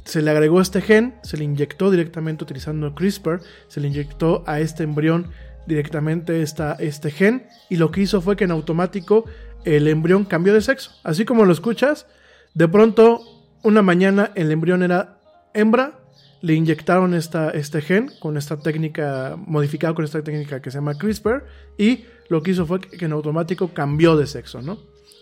se 0.04 0.20
le 0.20 0.30
agregó 0.30 0.60
este 0.60 0.80
gen, 0.80 1.14
se 1.22 1.36
le 1.36 1.44
inyectó 1.44 1.90
directamente 1.90 2.42
utilizando 2.42 2.94
CRISPR, 2.94 3.40
se 3.68 3.80
le 3.80 3.88
inyectó 3.88 4.42
a 4.46 4.58
este 4.60 4.82
embrión 4.82 5.30
directamente 5.66 6.42
esta, 6.42 6.72
este 6.74 7.10
gen 7.10 7.46
y 7.70 7.76
lo 7.76 7.90
que 7.90 8.02
hizo 8.02 8.20
fue 8.20 8.36
que 8.36 8.44
en 8.44 8.50
automático 8.50 9.24
el 9.64 9.86
embrión 9.86 10.24
cambió 10.24 10.52
de 10.52 10.60
sexo. 10.60 10.90
Así 11.04 11.24
como 11.24 11.44
lo 11.44 11.52
escuchas, 11.52 12.06
de 12.52 12.66
pronto 12.68 13.22
una 13.64 13.82
mañana 13.82 14.30
el 14.34 14.52
embrión 14.52 14.82
era 14.82 15.18
hembra 15.52 15.98
le 16.44 16.52
inyectaron 16.52 17.14
esta, 17.14 17.48
este 17.50 17.80
gen 17.80 18.10
con 18.20 18.36
esta 18.36 18.58
técnica, 18.58 19.34
modificado 19.38 19.94
con 19.94 20.04
esta 20.04 20.22
técnica 20.22 20.60
que 20.60 20.70
se 20.70 20.76
llama 20.76 20.98
CRISPR, 20.98 21.42
y 21.78 22.04
lo 22.28 22.42
que 22.42 22.50
hizo 22.50 22.66
fue 22.66 22.80
que 22.80 23.06
en 23.06 23.12
automático 23.12 23.72
cambió 23.72 24.14
de 24.14 24.26
sexo, 24.26 24.60
¿no? 24.60 24.78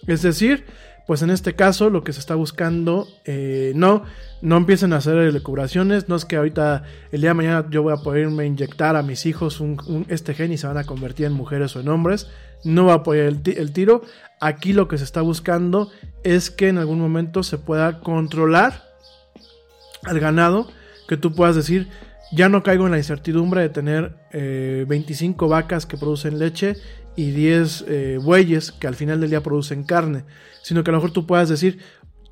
Es 0.08 0.22
decir, 0.22 0.64
pues 1.06 1.22
en 1.22 1.30
este 1.30 1.54
caso 1.54 1.90
lo 1.90 2.04
que 2.04 2.12
se 2.12 2.20
está 2.20 2.34
buscando, 2.34 3.08
eh, 3.24 3.72
no, 3.74 4.04
no 4.40 4.56
empiecen 4.56 4.92
a 4.92 4.96
hacer 4.96 5.16
elucubraciones, 5.18 6.08
no 6.08 6.16
es 6.16 6.24
que 6.24 6.36
ahorita, 6.36 6.84
el 7.10 7.20
día 7.20 7.30
de 7.30 7.34
mañana 7.34 7.66
yo 7.70 7.82
voy 7.82 7.92
a 7.92 7.96
poderme 7.96 8.46
inyectar 8.46 8.96
a 8.96 9.02
mis 9.02 9.26
hijos 9.26 9.60
un, 9.60 10.06
este 10.08 10.34
gen 10.34 10.52
y 10.52 10.58
se 10.58 10.66
van 10.66 10.78
a 10.78 10.84
convertir 10.84 11.26
en 11.26 11.32
mujeres 11.32 11.74
o 11.74 11.80
en 11.80 11.88
hombres, 11.88 12.28
no 12.64 12.86
va 12.86 12.92
a 12.92 12.96
apoyar 12.96 13.26
el, 13.26 13.72
tiro, 13.72 14.02
aquí 14.40 14.72
lo 14.72 14.86
que 14.86 14.98
se 14.98 15.04
está 15.04 15.22
buscando 15.22 15.90
es 16.22 16.50
que 16.50 16.68
en 16.68 16.78
algún 16.78 17.00
momento 17.00 17.42
se 17.42 17.58
pueda 17.58 18.00
controlar 18.00 18.84
al 20.04 20.20
ganado, 20.20 20.68
que 21.08 21.16
tú 21.16 21.34
puedas 21.34 21.56
decir, 21.56 21.88
ya 22.30 22.48
no 22.48 22.62
caigo 22.62 22.86
en 22.86 22.92
la 22.92 22.98
incertidumbre 22.98 23.60
de 23.60 23.68
tener 23.68 24.14
25 24.32 25.44
eh, 25.44 25.48
vacas 25.48 25.84
que 25.84 25.98
producen 25.98 26.38
leche 26.38 26.76
y 27.16 27.30
10 27.30 27.84
eh, 27.88 28.18
bueyes 28.22 28.72
que 28.72 28.86
al 28.86 28.94
final 28.94 29.20
del 29.20 29.30
día 29.30 29.42
producen 29.42 29.84
carne, 29.84 30.24
sino 30.62 30.82
que 30.82 30.90
a 30.90 30.92
lo 30.92 30.98
mejor 30.98 31.12
tú 31.12 31.26
puedas 31.26 31.48
decir, 31.48 31.78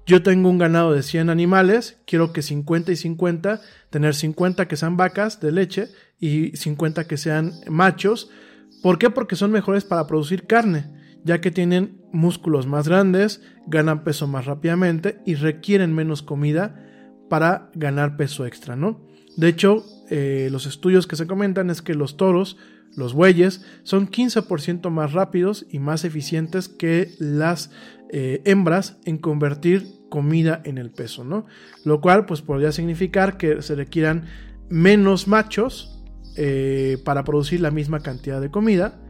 yo 0.07 0.23
tengo 0.23 0.49
un 0.49 0.59
ganado 0.59 0.93
de 0.93 1.03
100 1.03 1.31
animales, 1.31 1.99
quiero 2.07 2.33
que 2.33 2.43
50 2.43 2.93
y 2.93 2.97
50, 2.97 3.61
tener 3.91 4.15
50 4.15 4.67
que 4.67 4.77
sean 4.77 4.97
vacas 4.97 5.41
de 5.41 5.53
leche 5.53 5.89
y 6.19 6.57
50 6.57 7.07
que 7.07 7.17
sean 7.17 7.53
machos. 7.69 8.31
¿Por 8.83 8.99
qué? 8.99 9.11
Porque 9.11 9.37
son 9.37 9.53
mejores 9.53 9.85
para 9.85 10.07
producir 10.07 10.47
carne, 10.47 10.87
ya 11.23 11.41
que 11.41 11.51
tienen 11.51 12.01
músculos 12.13 12.67
más 12.67 12.89
grandes, 12.89 13.43
ganan 13.67 14.03
peso 14.03 14.27
más 14.27 14.47
rápidamente 14.47 15.21
y 15.27 15.35
requieren 15.35 15.95
menos 15.95 16.23
comida 16.23 16.87
para 17.29 17.71
ganar 17.75 18.17
peso 18.17 18.47
extra, 18.47 18.75
¿no? 18.75 19.07
De 19.37 19.49
hecho, 19.49 19.85
eh, 20.11 20.49
los 20.51 20.67
estudios 20.67 21.07
que 21.07 21.17
se 21.17 21.27
comentan 21.27 21.71
es 21.71 21.83
que 21.83 21.95
los 21.95 22.17
toros, 22.17 22.57
los 22.97 23.15
bueyes, 23.15 23.65
son 23.83 24.09
15% 24.09 24.91
más 24.91 25.13
rápidos 25.13 25.67
y 25.71 25.79
más 25.79 26.05
eficientes 26.05 26.69
que 26.69 27.15
las 27.19 27.71
eh, 28.11 28.43
hembras 28.45 28.99
en 29.05 29.19
convertir 29.19 29.87
comida 30.09 30.61
en 30.65 30.79
el 30.79 30.91
peso, 30.91 31.25
¿no? 31.25 31.47
Lo 31.85 32.01
cual 32.01 32.27
pues 32.27 32.43
podría 32.43 32.73
significar 32.73 33.37
que 33.37 33.63
se 33.63 33.75
requieran 33.75 34.27
menos 34.69 35.29
machos 35.29 36.03
eh, 36.37 36.99
para 37.05 37.25
producir 37.25 37.61
la 37.61 37.71
misma 37.71 38.01
cantidad 38.01 38.41
de 38.41 38.51
comida, 38.51 39.01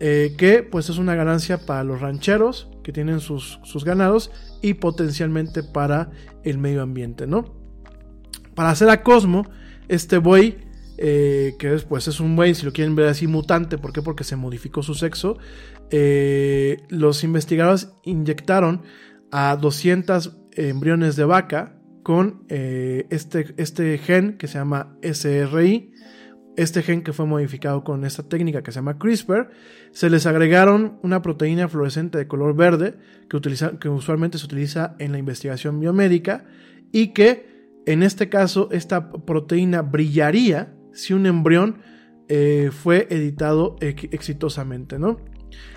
que 0.00 0.68
pues 0.70 0.90
es 0.90 0.98
una 0.98 1.14
ganancia 1.14 1.64
para 1.64 1.84
los 1.84 2.00
rancheros 2.00 2.68
que 2.82 2.92
tienen 2.92 3.20
sus, 3.20 3.60
sus 3.62 3.84
ganados 3.84 4.30
y 4.60 4.74
potencialmente 4.74 5.62
para 5.62 6.10
el 6.44 6.58
medio 6.58 6.82
ambiente, 6.82 7.26
¿no? 7.26 7.54
Para 8.54 8.70
hacer 8.70 8.88
a 8.90 9.02
Cosmo, 9.02 9.46
este 9.88 10.18
buey, 10.18 10.58
eh, 10.96 11.56
que 11.58 11.76
pues 11.88 12.08
es 12.08 12.20
un 12.20 12.36
buey, 12.36 12.54
si 12.54 12.64
lo 12.64 12.72
quieren 12.72 12.94
ver 12.94 13.08
así, 13.08 13.26
mutante, 13.26 13.78
¿por 13.78 13.92
qué? 13.92 14.02
Porque 14.02 14.24
se 14.24 14.36
modificó 14.36 14.82
su 14.82 14.94
sexo, 14.94 15.38
eh, 15.90 16.78
los 16.88 17.24
investigadores 17.24 17.90
inyectaron 18.04 18.82
a 19.30 19.56
200 19.56 20.36
embriones 20.52 21.16
de 21.16 21.24
vaca 21.24 21.76
con 22.02 22.44
eh, 22.48 23.06
este, 23.10 23.54
este 23.56 23.98
gen 23.98 24.36
que 24.38 24.46
se 24.46 24.58
llama 24.58 24.96
SRI, 25.02 25.90
este 26.56 26.82
gen 26.82 27.02
que 27.02 27.12
fue 27.12 27.26
modificado 27.26 27.82
con 27.82 28.04
esta 28.04 28.22
técnica 28.22 28.62
que 28.62 28.70
se 28.70 28.76
llama 28.76 28.98
CRISPR, 28.98 29.50
se 29.90 30.10
les 30.10 30.26
agregaron 30.26 30.98
una 31.02 31.22
proteína 31.22 31.66
fluorescente 31.68 32.18
de 32.18 32.28
color 32.28 32.54
verde 32.54 32.94
que, 33.28 33.36
utiliza, 33.36 33.78
que 33.78 33.88
usualmente 33.88 34.38
se 34.38 34.46
utiliza 34.46 34.94
en 35.00 35.12
la 35.12 35.18
investigación 35.18 35.80
biomédica 35.80 36.44
y 36.92 37.12
que 37.12 37.52
en 37.86 38.02
este 38.02 38.28
caso 38.28 38.68
esta 38.70 39.10
proteína 39.10 39.82
brillaría 39.82 40.74
si 40.94 41.12
un 41.12 41.26
embrión 41.26 41.82
eh, 42.28 42.70
fue 42.72 43.06
editado 43.10 43.76
exitosamente, 43.80 44.98
¿no? 44.98 45.18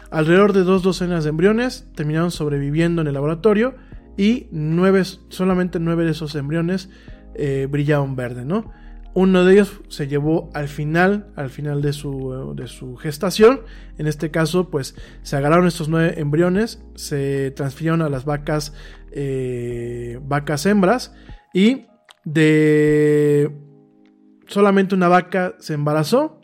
Alrededor 0.10 0.54
de 0.54 0.64
dos 0.64 0.84
docenas 0.84 1.26
de 1.26 1.32
embriones 1.32 1.88
terminaron 1.96 2.32
sobreviviendo 2.32 3.02
en 3.02 3.08
el 3.08 3.14
laboratorio 3.14 3.76
y 4.16 4.48
nueve, 4.52 5.04
solamente 5.30 5.80
nueve 5.80 6.06
de 6.06 6.12
esos 6.12 6.36
embriones 6.36 6.90
eh, 7.36 7.68
brillaban 7.70 8.16
verde, 8.16 8.46
¿no? 8.46 8.72
Uno 9.14 9.44
de 9.44 9.54
ellos 9.54 9.82
se 9.90 10.08
llevó 10.08 10.50
al 10.54 10.68
final, 10.68 11.32
al 11.36 11.50
final 11.50 11.82
de 11.82 11.92
su, 11.92 12.54
de 12.56 12.68
su 12.68 12.96
gestación. 12.98 13.62
En 13.98 14.06
este 14.06 14.30
caso, 14.30 14.70
pues 14.70 14.96
se 15.24 15.36
agarraron 15.36 15.66
estos 15.68 15.90
nueve 15.90 16.20
embriones, 16.20 16.84
se 16.96 17.52
transfirieron 17.52 18.04
a 18.04 18.10
las 18.10 18.26
vacas, 18.26 18.74
eh, 19.12 20.20
vacas 20.22 20.68
hembras 20.68 21.16
y 21.52 21.88
de 22.26 23.52
solamente 24.48 24.96
una 24.96 25.08
vaca 25.08 25.56
se 25.60 25.74
embarazó. 25.74 26.42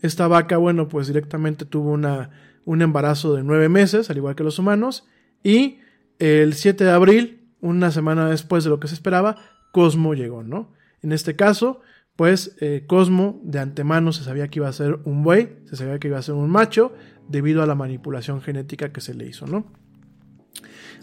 Esta 0.00 0.26
vaca, 0.26 0.56
bueno, 0.56 0.88
pues 0.88 1.06
directamente 1.06 1.64
tuvo 1.64 1.90
una, 1.92 2.30
un 2.64 2.82
embarazo 2.82 3.34
de 3.34 3.44
nueve 3.44 3.68
meses, 3.68 4.10
al 4.10 4.16
igual 4.16 4.34
que 4.34 4.44
los 4.44 4.58
humanos. 4.58 5.06
Y 5.42 5.78
el 6.18 6.54
7 6.54 6.84
de 6.84 6.90
abril, 6.90 7.48
una 7.60 7.90
semana 7.90 8.28
después 8.28 8.64
de 8.64 8.70
lo 8.70 8.80
que 8.80 8.88
se 8.88 8.94
esperaba, 8.94 9.36
Cosmo 9.72 10.14
llegó, 10.14 10.42
¿no? 10.42 10.72
En 11.02 11.12
este 11.12 11.36
caso, 11.36 11.80
pues 12.16 12.56
eh, 12.60 12.84
Cosmo 12.86 13.40
de 13.44 13.58
antemano 13.58 14.12
se 14.12 14.24
sabía 14.24 14.48
que 14.48 14.58
iba 14.58 14.68
a 14.68 14.72
ser 14.72 14.98
un 15.04 15.22
buey, 15.22 15.56
se 15.66 15.76
sabía 15.76 15.98
que 15.98 16.08
iba 16.08 16.18
a 16.18 16.22
ser 16.22 16.34
un 16.34 16.50
macho, 16.50 16.92
debido 17.28 17.62
a 17.62 17.66
la 17.66 17.74
manipulación 17.74 18.42
genética 18.42 18.92
que 18.92 19.00
se 19.00 19.14
le 19.14 19.26
hizo, 19.26 19.46
¿no? 19.46 19.72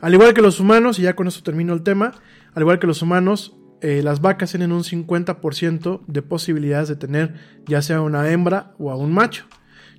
Al 0.01 0.13
igual 0.13 0.33
que 0.33 0.41
los 0.41 0.59
humanos, 0.59 0.99
y 0.99 1.01
ya 1.01 1.15
con 1.15 1.27
esto 1.27 1.43
termino 1.43 1.73
el 1.73 1.83
tema, 1.83 2.13
al 2.53 2.61
igual 2.61 2.79
que 2.79 2.87
los 2.87 3.01
humanos, 3.01 3.57
eh, 3.81 4.01
las 4.03 4.21
vacas 4.21 4.51
tienen 4.51 4.71
un 4.71 4.83
50% 4.83 6.01
de 6.05 6.21
posibilidades 6.21 6.89
de 6.89 6.95
tener 6.95 7.35
ya 7.65 7.81
sea 7.81 8.01
una 8.01 8.29
hembra 8.29 8.73
o 8.77 8.91
a 8.91 8.95
un 8.95 9.11
macho, 9.11 9.45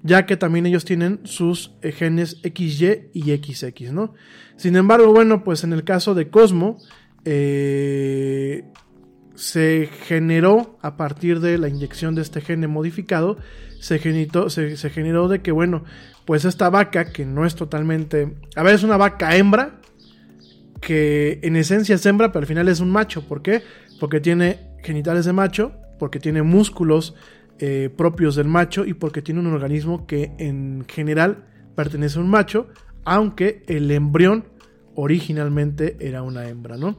ya 0.02 0.26
que 0.26 0.36
también 0.36 0.66
ellos 0.66 0.84
tienen 0.84 1.20
sus 1.24 1.72
eh, 1.82 1.92
genes 1.92 2.38
XY 2.42 3.10
y 3.12 3.36
XX, 3.36 3.92
¿no? 3.92 4.14
Sin 4.56 4.76
embargo, 4.76 5.12
bueno, 5.12 5.44
pues 5.44 5.64
en 5.64 5.72
el 5.72 5.84
caso 5.84 6.14
de 6.14 6.28
Cosmo, 6.28 6.78
se 9.40 9.88
generó 10.06 10.78
a 10.82 10.96
partir 10.98 11.40
de 11.40 11.56
la 11.56 11.68
inyección 11.68 12.14
de 12.14 12.22
este 12.22 12.42
gene 12.42 12.66
modificado, 12.66 13.38
se, 13.80 13.98
se, 13.98 14.90
generó 14.90 15.28
de 15.28 15.40
que, 15.40 15.50
bueno, 15.50 15.84
pues 16.26 16.44
esta 16.44 16.68
vaca 16.68 17.06
que 17.06 17.24
no 17.24 17.46
es 17.46 17.54
totalmente, 17.54 18.36
a 18.54 18.62
ver, 18.62 18.74
es 18.74 18.82
una 18.82 18.98
vaca 18.98 19.36
hembra, 19.36 19.79
que 20.80 21.40
en 21.42 21.56
esencia 21.56 21.94
es 21.94 22.06
hembra, 22.06 22.32
pero 22.32 22.40
al 22.40 22.46
final 22.46 22.68
es 22.68 22.80
un 22.80 22.90
macho. 22.90 23.26
¿Por 23.26 23.42
qué? 23.42 23.62
Porque 23.98 24.20
tiene 24.20 24.58
genitales 24.82 25.24
de 25.24 25.32
macho, 25.32 25.72
porque 25.98 26.18
tiene 26.18 26.42
músculos 26.42 27.14
eh, 27.58 27.90
propios 27.94 28.36
del 28.36 28.48
macho 28.48 28.86
y 28.86 28.94
porque 28.94 29.20
tiene 29.22 29.40
un 29.40 29.46
organismo 29.48 30.06
que 30.06 30.32
en 30.38 30.84
general 30.88 31.44
pertenece 31.74 32.18
a 32.18 32.22
un 32.22 32.30
macho, 32.30 32.68
aunque 33.04 33.62
el 33.66 33.90
embrión 33.90 34.46
originalmente 34.94 35.96
era 36.00 36.22
una 36.22 36.48
hembra, 36.48 36.76
¿no? 36.76 36.98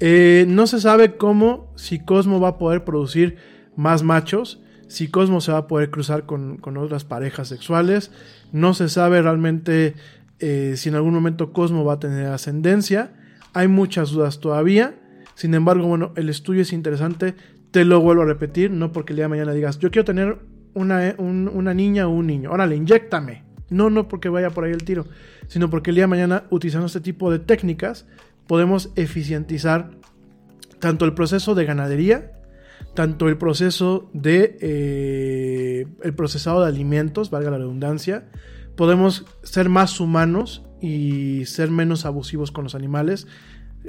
Eh, 0.00 0.46
no 0.48 0.66
se 0.66 0.80
sabe 0.80 1.16
cómo, 1.16 1.72
si 1.76 1.98
Cosmo 1.98 2.40
va 2.40 2.48
a 2.48 2.58
poder 2.58 2.84
producir 2.84 3.36
más 3.76 4.02
machos, 4.02 4.62
si 4.88 5.08
Cosmo 5.08 5.40
se 5.40 5.52
va 5.52 5.58
a 5.58 5.66
poder 5.66 5.90
cruzar 5.90 6.26
con, 6.26 6.60
otras 6.76 7.04
parejas 7.04 7.48
sexuales, 7.48 8.10
no 8.50 8.74
se 8.74 8.88
sabe 8.88 9.22
realmente 9.22 9.94
eh, 10.40 10.74
si 10.76 10.88
en 10.88 10.94
algún 10.94 11.14
momento 11.14 11.52
Cosmo 11.52 11.84
va 11.84 11.94
a 11.94 12.00
tener 12.00 12.26
ascendencia, 12.26 13.12
hay 13.52 13.68
muchas 13.68 14.10
dudas 14.10 14.40
todavía, 14.40 14.94
sin 15.34 15.54
embargo, 15.54 15.86
bueno, 15.86 16.12
el 16.16 16.28
estudio 16.28 16.62
es 16.62 16.72
interesante, 16.72 17.34
te 17.70 17.84
lo 17.84 18.00
vuelvo 18.00 18.22
a 18.22 18.26
repetir, 18.26 18.70
no 18.70 18.92
porque 18.92 19.12
el 19.12 19.16
día 19.16 19.24
de 19.24 19.30
mañana 19.30 19.52
digas, 19.52 19.78
yo 19.78 19.90
quiero 19.90 20.04
tener 20.04 20.38
una, 20.74 21.14
una 21.18 21.74
niña 21.74 22.06
o 22.06 22.10
un 22.10 22.26
niño, 22.26 22.50
órale, 22.50 22.76
inyectame. 22.76 23.44
No, 23.70 23.88
no 23.88 24.08
porque 24.08 24.28
vaya 24.28 24.50
por 24.50 24.64
ahí 24.64 24.72
el 24.72 24.82
tiro, 24.82 25.06
sino 25.46 25.70
porque 25.70 25.90
el 25.90 25.96
día 25.96 26.04
de 26.04 26.08
mañana, 26.08 26.44
utilizando 26.50 26.86
este 26.86 27.00
tipo 27.00 27.30
de 27.30 27.38
técnicas, 27.38 28.06
podemos 28.46 28.90
eficientizar 28.96 29.92
tanto 30.80 31.04
el 31.04 31.14
proceso 31.14 31.54
de 31.54 31.64
ganadería, 31.64 32.32
tanto 32.94 33.28
el 33.28 33.38
proceso 33.38 34.10
de 34.12 34.58
eh, 34.60 35.86
el 36.02 36.14
procesado 36.14 36.62
de 36.62 36.68
alimentos, 36.68 37.30
valga 37.30 37.50
la 37.50 37.58
redundancia, 37.58 38.28
podemos 38.80 39.26
ser 39.42 39.68
más 39.68 40.00
humanos 40.00 40.64
y 40.80 41.44
ser 41.44 41.70
menos 41.70 42.06
abusivos 42.06 42.50
con 42.50 42.64
los 42.64 42.74
animales, 42.74 43.26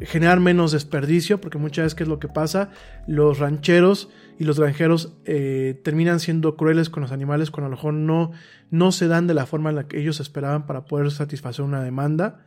generar 0.02 0.42
menos 0.42 0.74
desperdicio, 0.74 1.40
porque 1.40 1.58
muchas 1.58 1.84
veces, 1.84 1.96
¿qué 1.96 2.04
es 2.04 2.10
lo 2.10 2.20
que 2.20 2.28
pasa? 2.28 2.72
Los 3.08 3.40
rancheros 3.40 4.10
y 4.38 4.44
los 4.44 4.60
granjeros 4.60 5.14
eh, 5.24 5.80
terminan 5.86 6.20
siendo 6.20 6.58
crueles 6.58 6.90
con 6.90 7.04
los 7.04 7.14
animales 7.14 7.52
cuando 7.52 7.68
a 7.68 7.70
lo 7.70 7.78
mejor 7.78 7.94
no, 7.94 8.34
no 8.70 8.92
se 8.92 9.08
dan 9.08 9.28
de 9.28 9.34
la 9.34 9.46
forma 9.46 9.70
en 9.70 9.78
la 9.78 9.88
que 9.88 9.98
ellos 9.98 10.20
esperaban 10.20 10.66
para 10.66 10.84
poder 10.84 11.10
satisfacer 11.10 11.64
una 11.64 11.82
demanda. 11.82 12.44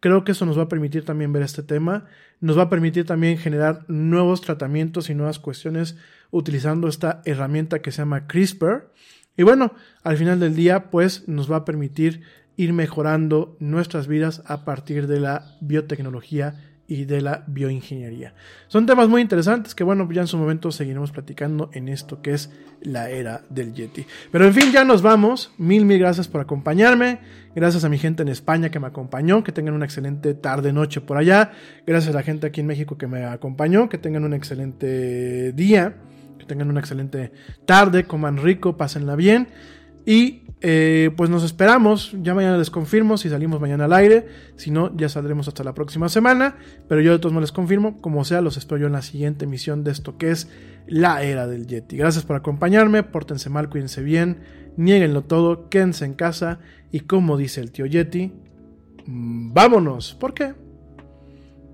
Creo 0.00 0.24
que 0.24 0.32
eso 0.32 0.46
nos 0.46 0.58
va 0.58 0.64
a 0.64 0.68
permitir 0.68 1.04
también 1.04 1.32
ver 1.32 1.44
este 1.44 1.62
tema, 1.62 2.06
nos 2.40 2.58
va 2.58 2.62
a 2.62 2.70
permitir 2.70 3.06
también 3.06 3.38
generar 3.38 3.84
nuevos 3.86 4.40
tratamientos 4.40 5.10
y 5.10 5.14
nuevas 5.14 5.38
cuestiones 5.38 5.96
utilizando 6.32 6.88
esta 6.88 7.22
herramienta 7.24 7.82
que 7.82 7.92
se 7.92 7.98
llama 7.98 8.26
CRISPR. 8.26 8.90
Y 9.36 9.42
bueno, 9.42 9.72
al 10.02 10.16
final 10.16 10.40
del 10.40 10.54
día, 10.54 10.90
pues 10.90 11.28
nos 11.28 11.50
va 11.50 11.56
a 11.56 11.64
permitir 11.64 12.22
ir 12.56 12.72
mejorando 12.72 13.56
nuestras 13.58 14.06
vidas 14.06 14.42
a 14.46 14.64
partir 14.64 15.06
de 15.06 15.20
la 15.20 15.56
biotecnología 15.60 16.54
y 16.86 17.04
de 17.04 17.22
la 17.22 17.44
bioingeniería. 17.46 18.34
Son 18.68 18.86
temas 18.86 19.08
muy 19.08 19.22
interesantes 19.22 19.74
que 19.74 19.84
bueno, 19.84 20.08
ya 20.12 20.20
en 20.20 20.26
su 20.26 20.36
momento 20.36 20.70
seguiremos 20.70 21.12
platicando 21.12 21.70
en 21.72 21.88
esto 21.88 22.20
que 22.20 22.34
es 22.34 22.50
la 22.82 23.08
era 23.08 23.42
del 23.48 23.72
Yeti. 23.72 24.06
Pero 24.30 24.44
en 24.44 24.52
fin, 24.52 24.70
ya 24.70 24.84
nos 24.84 25.00
vamos. 25.00 25.52
Mil, 25.56 25.86
mil 25.86 25.98
gracias 25.98 26.28
por 26.28 26.42
acompañarme. 26.42 27.20
Gracias 27.54 27.84
a 27.84 27.88
mi 27.88 27.98
gente 27.98 28.22
en 28.22 28.28
España 28.28 28.70
que 28.70 28.80
me 28.80 28.86
acompañó. 28.86 29.42
Que 29.42 29.52
tengan 29.52 29.74
una 29.74 29.86
excelente 29.86 30.34
tarde, 30.34 30.72
noche 30.72 31.00
por 31.00 31.16
allá. 31.16 31.52
Gracias 31.86 32.14
a 32.14 32.18
la 32.18 32.22
gente 32.22 32.46
aquí 32.46 32.60
en 32.60 32.66
México 32.66 32.98
que 32.98 33.06
me 33.06 33.24
acompañó. 33.24 33.88
Que 33.88 33.96
tengan 33.96 34.24
un 34.24 34.34
excelente 34.34 35.52
día. 35.52 35.96
Tengan 36.46 36.70
una 36.70 36.80
excelente 36.80 37.32
tarde. 37.66 38.04
Coman 38.04 38.38
rico, 38.38 38.76
pásenla 38.76 39.16
bien. 39.16 39.48
Y 40.06 40.42
eh, 40.60 41.10
pues 41.16 41.30
nos 41.30 41.44
esperamos. 41.44 42.14
Ya 42.22 42.34
mañana 42.34 42.56
les 42.56 42.70
confirmo 42.70 43.16
si 43.16 43.28
salimos 43.28 43.60
mañana 43.60 43.84
al 43.84 43.92
aire. 43.92 44.26
Si 44.56 44.70
no, 44.70 44.94
ya 44.96 45.08
saldremos 45.08 45.48
hasta 45.48 45.64
la 45.64 45.74
próxima 45.74 46.08
semana. 46.08 46.56
Pero 46.88 47.00
yo 47.00 47.12
de 47.12 47.18
todos 47.18 47.32
modos 47.32 47.50
les 47.50 47.52
confirmo. 47.52 48.00
Como 48.00 48.24
sea, 48.24 48.40
los 48.40 48.56
espero 48.56 48.78
yo 48.78 48.86
en 48.86 48.92
la 48.92 49.02
siguiente 49.02 49.44
emisión 49.44 49.84
de 49.84 49.92
esto 49.92 50.16
que 50.18 50.30
es 50.30 50.48
la 50.86 51.22
era 51.22 51.46
del 51.46 51.66
Yeti. 51.66 51.96
Gracias 51.96 52.24
por 52.24 52.36
acompañarme. 52.36 53.02
Pórtense 53.02 53.50
mal, 53.50 53.68
cuídense 53.68 54.02
bien. 54.02 54.40
Nieguenlo 54.76 55.24
todo. 55.24 55.68
Quédense 55.68 56.04
en 56.04 56.14
casa. 56.14 56.60
Y 56.92 57.00
como 57.00 57.36
dice 57.36 57.60
el 57.60 57.72
tío 57.72 57.86
Yeti, 57.86 58.32
mm, 59.06 59.52
vámonos. 59.52 60.14
¿Por 60.14 60.34
qué? 60.34 60.54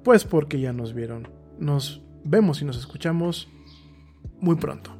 Pues 0.04 0.24
porque 0.24 0.60
ya 0.60 0.72
nos 0.72 0.94
vieron. 0.94 1.28
Nos 1.58 2.02
vemos 2.24 2.62
y 2.62 2.64
nos 2.64 2.78
escuchamos 2.78 3.48
muy 4.40 4.56
pronto. 4.56 4.99